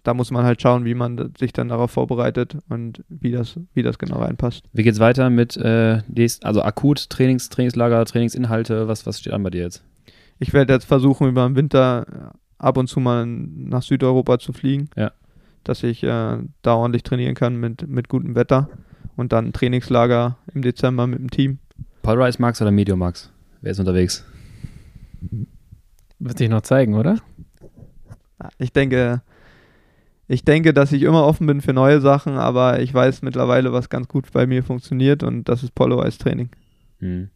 Da 0.03 0.15
muss 0.15 0.31
man 0.31 0.43
halt 0.43 0.61
schauen, 0.61 0.83
wie 0.83 0.95
man 0.95 1.31
sich 1.37 1.53
dann 1.53 1.69
darauf 1.69 1.91
vorbereitet 1.91 2.57
und 2.69 3.03
wie 3.07 3.31
das, 3.31 3.59
wie 3.75 3.83
das 3.83 3.99
genau 3.99 4.19
reinpasst. 4.19 4.63
Wie 4.73 4.81
geht's 4.81 4.99
weiter 4.99 5.29
mit 5.29 5.57
äh, 5.57 6.01
also 6.41 6.63
akut 6.63 7.09
Trainings, 7.09 7.49
Trainingslager, 7.49 8.03
Trainingsinhalte? 8.05 8.87
Was, 8.87 9.05
was 9.05 9.19
steht 9.19 9.33
an 9.33 9.43
bei 9.43 9.51
dir 9.51 9.61
jetzt? 9.61 9.83
Ich 10.39 10.53
werde 10.53 10.73
jetzt 10.73 10.85
versuchen, 10.85 11.27
über 11.27 11.47
den 11.47 11.55
Winter 11.55 12.33
ab 12.57 12.77
und 12.77 12.87
zu 12.87 12.99
mal 12.99 13.25
nach 13.27 13.83
Südeuropa 13.83 14.39
zu 14.39 14.53
fliegen. 14.53 14.89
Ja. 14.95 15.11
Dass 15.63 15.83
ich 15.83 16.03
äh, 16.03 16.37
da 16.63 16.73
ordentlich 16.73 17.03
trainieren 17.03 17.35
kann 17.35 17.57
mit, 17.57 17.87
mit 17.87 18.09
gutem 18.09 18.33
Wetter. 18.33 18.69
Und 19.15 19.33
dann 19.33 19.53
Trainingslager 19.53 20.37
im 20.53 20.63
Dezember 20.63 21.05
mit 21.05 21.19
dem 21.19 21.29
Team. 21.29 21.59
Polarize 22.01 22.41
Max 22.41 22.59
oder 22.59 22.71
Medium 22.71 22.97
Max? 22.97 23.29
Wer 23.61 23.71
ist 23.73 23.79
unterwegs? 23.79 24.25
Wird 26.21 26.37
sich 26.37 26.49
noch 26.49 26.61
zeigen, 26.61 26.93
oder? 26.93 27.17
Ich 28.59 28.71
denke, 28.71 29.21
ich 30.27 30.45
denke, 30.45 30.73
dass 30.73 30.91
ich 30.91 31.01
immer 31.01 31.25
offen 31.25 31.47
bin 31.47 31.61
für 31.61 31.73
neue 31.73 31.99
Sachen, 31.99 32.33
aber 32.37 32.79
ich 32.79 32.93
weiß 32.93 33.23
mittlerweile, 33.23 33.73
was 33.73 33.89
ganz 33.89 34.07
gut 34.07 34.31
bei 34.31 34.45
mir 34.45 34.63
funktioniert 34.63 35.23
und 35.23 35.49
das 35.49 35.63
ist 35.63 35.73
Polo-Ice 35.73 36.19
Training. 36.19 36.49
Hm. 36.99 37.29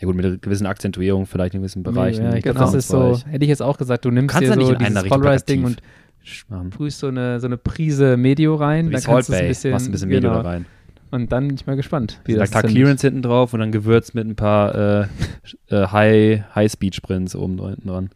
Ja 0.00 0.06
gut, 0.06 0.16
mit 0.16 0.24
einer 0.24 0.38
gewissen 0.38 0.66
Akzentuierung 0.66 1.26
vielleicht 1.26 1.54
in 1.54 1.60
gewissen 1.60 1.82
Bereichen. 1.82 2.24
Ja, 2.24 2.34
ich 2.34 2.42
glaube, 2.42 2.58
das 2.58 2.72
ist 2.72 2.88
so, 2.88 3.18
hätte 3.26 3.44
ich 3.44 3.50
jetzt 3.50 3.62
auch 3.62 3.76
gesagt, 3.76 4.06
du 4.06 4.10
nimmst 4.10 4.40
dir 4.40 4.54
so 4.54 4.74
dieses 4.74 5.04
Polarize-Ding 5.04 5.64
und 5.64 5.82
sprühst 6.22 6.98
so 6.98 7.08
eine, 7.08 7.40
so 7.40 7.46
eine 7.46 7.58
Prise 7.58 8.16
Medio 8.16 8.54
rein, 8.54 8.88
Wie 8.88 8.92
dann 8.92 9.02
kannst 9.02 9.28
du 9.28 9.34
ein 9.34 9.48
bisschen, 9.48 9.72
machst 9.72 9.88
ein 9.88 9.92
bisschen 9.92 10.08
Medio 10.08 10.30
genau, 10.30 10.42
da 10.42 10.48
rein. 10.48 10.66
Und 11.10 11.32
dann 11.32 11.48
bin 11.48 11.56
ich 11.56 11.66
mal 11.66 11.76
gespannt. 11.76 12.20
Wie 12.24 12.34
da 12.34 12.46
das 12.46 12.50
Clearance 12.50 13.06
hinten 13.06 13.22
drauf 13.22 13.52
und 13.52 13.60
dann 13.60 13.72
gewürzt 13.72 14.14
mit 14.14 14.26
ein 14.26 14.36
paar 14.36 14.74
äh, 14.74 15.06
äh, 15.68 15.86
High, 15.88 16.42
High-Speed-Sprints 16.54 17.36
oben 17.36 17.60
hinten 17.64 17.88
dran. 17.88 18.10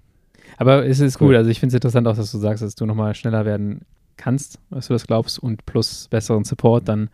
Aber 0.57 0.87
es 0.87 1.01
ist 1.01 1.21
cool. 1.21 1.29
gut. 1.29 1.37
Also 1.37 1.51
ich 1.51 1.61
finde 1.61 1.73
es 1.73 1.75
interessant 1.75 2.07
auch, 2.07 2.17
dass 2.17 2.31
du 2.31 2.39
sagst, 2.39 2.63
dass 2.63 2.75
du 2.75 2.87
nochmal 2.87 3.15
schneller 3.15 3.45
werden 3.45 3.83
kannst, 4.17 4.61
was 4.71 4.89
du 4.89 4.93
das 4.93 5.07
glaubst, 5.07 5.39
und 5.39 5.67
plus 5.67 6.09
besseren 6.09 6.45
Support, 6.45 6.89
dann 6.89 7.11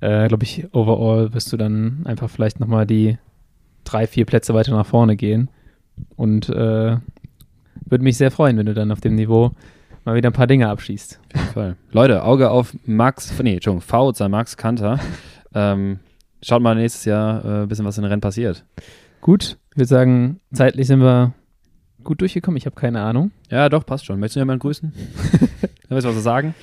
äh, 0.00 0.28
glaube 0.28 0.44
ich, 0.44 0.68
overall 0.72 1.32
wirst 1.34 1.52
du 1.52 1.56
dann 1.56 2.02
einfach 2.04 2.30
vielleicht 2.30 2.60
nochmal 2.60 2.86
die 2.86 3.18
drei, 3.84 4.06
vier 4.06 4.26
Plätze 4.26 4.54
weiter 4.54 4.72
nach 4.72 4.86
vorne 4.86 5.16
gehen. 5.16 5.48
Und 6.16 6.48
äh, 6.48 6.96
würde 7.86 8.04
mich 8.04 8.16
sehr 8.16 8.30
freuen, 8.30 8.56
wenn 8.58 8.66
du 8.66 8.74
dann 8.74 8.92
auf 8.92 9.00
dem 9.00 9.14
Niveau 9.14 9.52
mal 10.04 10.14
wieder 10.14 10.30
ein 10.30 10.34
paar 10.34 10.46
Dinge 10.46 10.68
abschießt. 10.68 11.20
Auf 11.34 11.40
jeden 11.40 11.52
Fall. 11.52 11.76
Leute, 11.90 12.22
Auge 12.24 12.50
auf 12.50 12.74
Max, 12.84 13.32
nee, 13.42 13.54
Entschuldigung, 13.54 13.80
V, 13.80 14.12
Max 14.28 14.56
Kanter. 14.56 14.98
Ähm, 15.54 16.00
schaut 16.42 16.60
mal 16.60 16.74
nächstes 16.74 17.06
Jahr 17.06 17.42
äh, 17.42 17.62
ein 17.62 17.68
bisschen, 17.68 17.86
was 17.86 17.96
in 17.96 18.02
den 18.02 18.10
Rennen 18.10 18.20
passiert. 18.20 18.66
Gut, 19.22 19.56
ich 19.70 19.76
würde 19.78 19.88
sagen, 19.88 20.40
zeitlich 20.52 20.86
sind 20.86 21.00
wir 21.00 21.32
gut 22.06 22.20
durchgekommen? 22.20 22.56
Ich 22.56 22.66
habe 22.66 22.76
keine 22.76 23.02
Ahnung. 23.02 23.30
Ja, 23.50 23.68
doch, 23.68 23.84
passt 23.84 24.06
schon. 24.06 24.18
Möchtest 24.18 24.36
du 24.36 24.40
jemanden 24.40 24.60
grüßen? 24.60 24.92
Willst 25.88 26.06
du 26.06 26.16
was 26.16 26.22
sagen? 26.22 26.54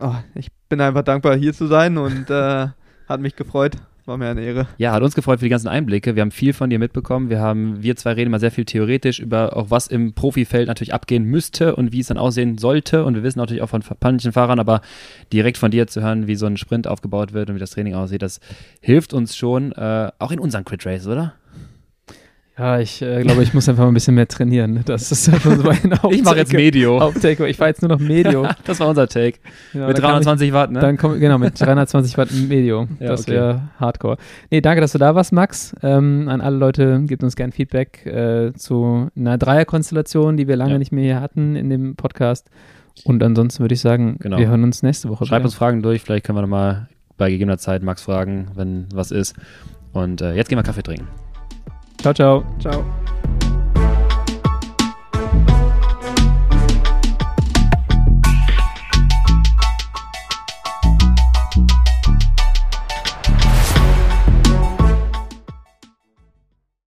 Oh, 0.00 0.14
ich 0.34 0.48
bin 0.68 0.80
einfach 0.80 1.02
dankbar, 1.02 1.36
hier 1.36 1.52
zu 1.52 1.66
sein 1.66 1.98
und 1.98 2.30
äh, 2.30 2.68
hat 3.08 3.20
mich 3.20 3.36
gefreut. 3.36 3.76
War 4.06 4.16
mir 4.16 4.28
eine 4.28 4.40
Ehre. 4.40 4.66
Ja, 4.78 4.92
hat 4.92 5.02
uns 5.02 5.14
gefreut 5.14 5.38
für 5.40 5.44
die 5.44 5.50
ganzen 5.50 5.68
Einblicke. 5.68 6.16
Wir 6.16 6.22
haben 6.22 6.30
viel 6.30 6.52
von 6.52 6.70
dir 6.70 6.78
mitbekommen. 6.78 7.28
Wir 7.28 7.38
haben, 7.38 7.82
wir 7.82 7.96
zwei 7.96 8.12
reden 8.12 8.30
mal 8.30 8.40
sehr 8.40 8.50
viel 8.50 8.64
theoretisch 8.64 9.20
über 9.20 9.56
auch 9.56 9.70
was 9.70 9.86
im 9.86 10.14
Profifeld 10.14 10.68
natürlich 10.68 10.94
abgehen 10.94 11.24
müsste 11.24 11.76
und 11.76 11.92
wie 11.92 12.00
es 12.00 12.08
dann 12.08 12.18
aussehen 12.18 12.58
sollte. 12.58 13.04
Und 13.04 13.14
wir 13.14 13.22
wissen 13.22 13.38
natürlich 13.38 13.62
auch 13.62 13.68
von 13.68 13.84
manchen 14.02 14.32
Fahrern, 14.32 14.58
aber 14.58 14.80
direkt 15.32 15.58
von 15.58 15.70
dir 15.70 15.86
zu 15.86 16.00
hören, 16.02 16.26
wie 16.26 16.34
so 16.34 16.46
ein 16.46 16.56
Sprint 16.56 16.88
aufgebaut 16.88 17.34
wird 17.34 17.50
und 17.50 17.56
wie 17.56 17.60
das 17.60 17.70
Training 17.70 17.94
aussieht, 17.94 18.22
das 18.22 18.40
hilft 18.80 19.12
uns 19.12 19.36
schon, 19.36 19.72
äh, 19.72 20.10
auch 20.18 20.32
in 20.32 20.40
unseren 20.40 20.64
Crit 20.64 20.84
Race, 20.86 21.06
oder? 21.06 21.34
Ja, 22.60 22.78
ich 22.78 23.00
äh, 23.00 23.22
glaube, 23.22 23.42
ich 23.42 23.54
muss 23.54 23.66
einfach 23.70 23.84
mal 23.84 23.88
ein 23.88 23.94
bisschen 23.94 24.14
mehr 24.14 24.28
trainieren. 24.28 24.82
Das 24.84 25.10
ist 25.10 25.30
einfach 25.30 25.56
so 25.56 25.62
mein 25.62 25.76
Haupttake. 25.92 26.14
Ich 26.14 26.22
mache 26.22 26.36
jetzt 26.36 26.52
Medio. 26.52 27.00
Haupttake. 27.00 27.48
Ich 27.48 27.56
fahre 27.56 27.70
jetzt 27.70 27.80
nur 27.80 27.88
noch 27.88 27.98
Medio. 27.98 28.46
das 28.64 28.80
war 28.80 28.88
unser 28.88 29.08
Take. 29.08 29.38
Ja, 29.72 29.86
mit 29.86 29.96
320 29.96 30.48
ich, 30.48 30.52
Watt, 30.52 30.70
ne? 30.70 30.78
Dann 30.78 30.98
komm, 30.98 31.18
genau, 31.18 31.38
mit 31.38 31.58
320 31.58 32.18
Watt 32.18 32.28
Medio. 32.32 32.86
Ja, 33.00 33.08
das 33.08 33.22
okay. 33.22 33.32
wäre 33.32 33.62
Hardcore. 33.78 34.18
Nee, 34.50 34.60
danke, 34.60 34.82
dass 34.82 34.92
du 34.92 34.98
da 34.98 35.14
warst, 35.14 35.32
Max. 35.32 35.74
Ähm, 35.82 36.28
an 36.28 36.42
alle 36.42 36.56
Leute, 36.56 37.02
gebt 37.06 37.22
uns 37.22 37.34
gern 37.34 37.50
Feedback 37.50 38.04
äh, 38.04 38.52
zu 38.52 39.08
einer 39.16 39.38
Dreierkonstellation, 39.38 40.36
die 40.36 40.46
wir 40.46 40.56
lange 40.56 40.72
ja. 40.72 40.78
nicht 40.78 40.92
mehr 40.92 41.04
hier 41.04 41.20
hatten 41.20 41.56
in 41.56 41.70
dem 41.70 41.96
Podcast. 41.96 42.50
Und 43.04 43.22
ansonsten 43.22 43.60
würde 43.60 43.74
ich 43.74 43.80
sagen, 43.80 44.16
genau. 44.20 44.36
wir 44.36 44.48
hören 44.48 44.64
uns 44.64 44.82
nächste 44.82 45.08
Woche. 45.08 45.24
Schreibt 45.24 45.46
uns 45.46 45.54
Fragen 45.54 45.82
durch, 45.82 46.02
vielleicht 46.02 46.26
können 46.26 46.36
wir 46.36 46.42
nochmal 46.42 46.88
bei 47.16 47.30
gegebener 47.30 47.56
Zeit 47.56 47.82
Max 47.82 48.02
fragen, 48.02 48.48
wenn 48.54 48.86
was 48.92 49.12
ist. 49.12 49.34
Und 49.92 50.20
äh, 50.20 50.34
jetzt 50.34 50.48
gehen 50.48 50.58
wir 50.58 50.62
Kaffee 50.62 50.82
trinken. 50.82 51.06
Ciao, 52.00 52.14
ciao. 52.14 52.44
Ciao. 52.58 53.00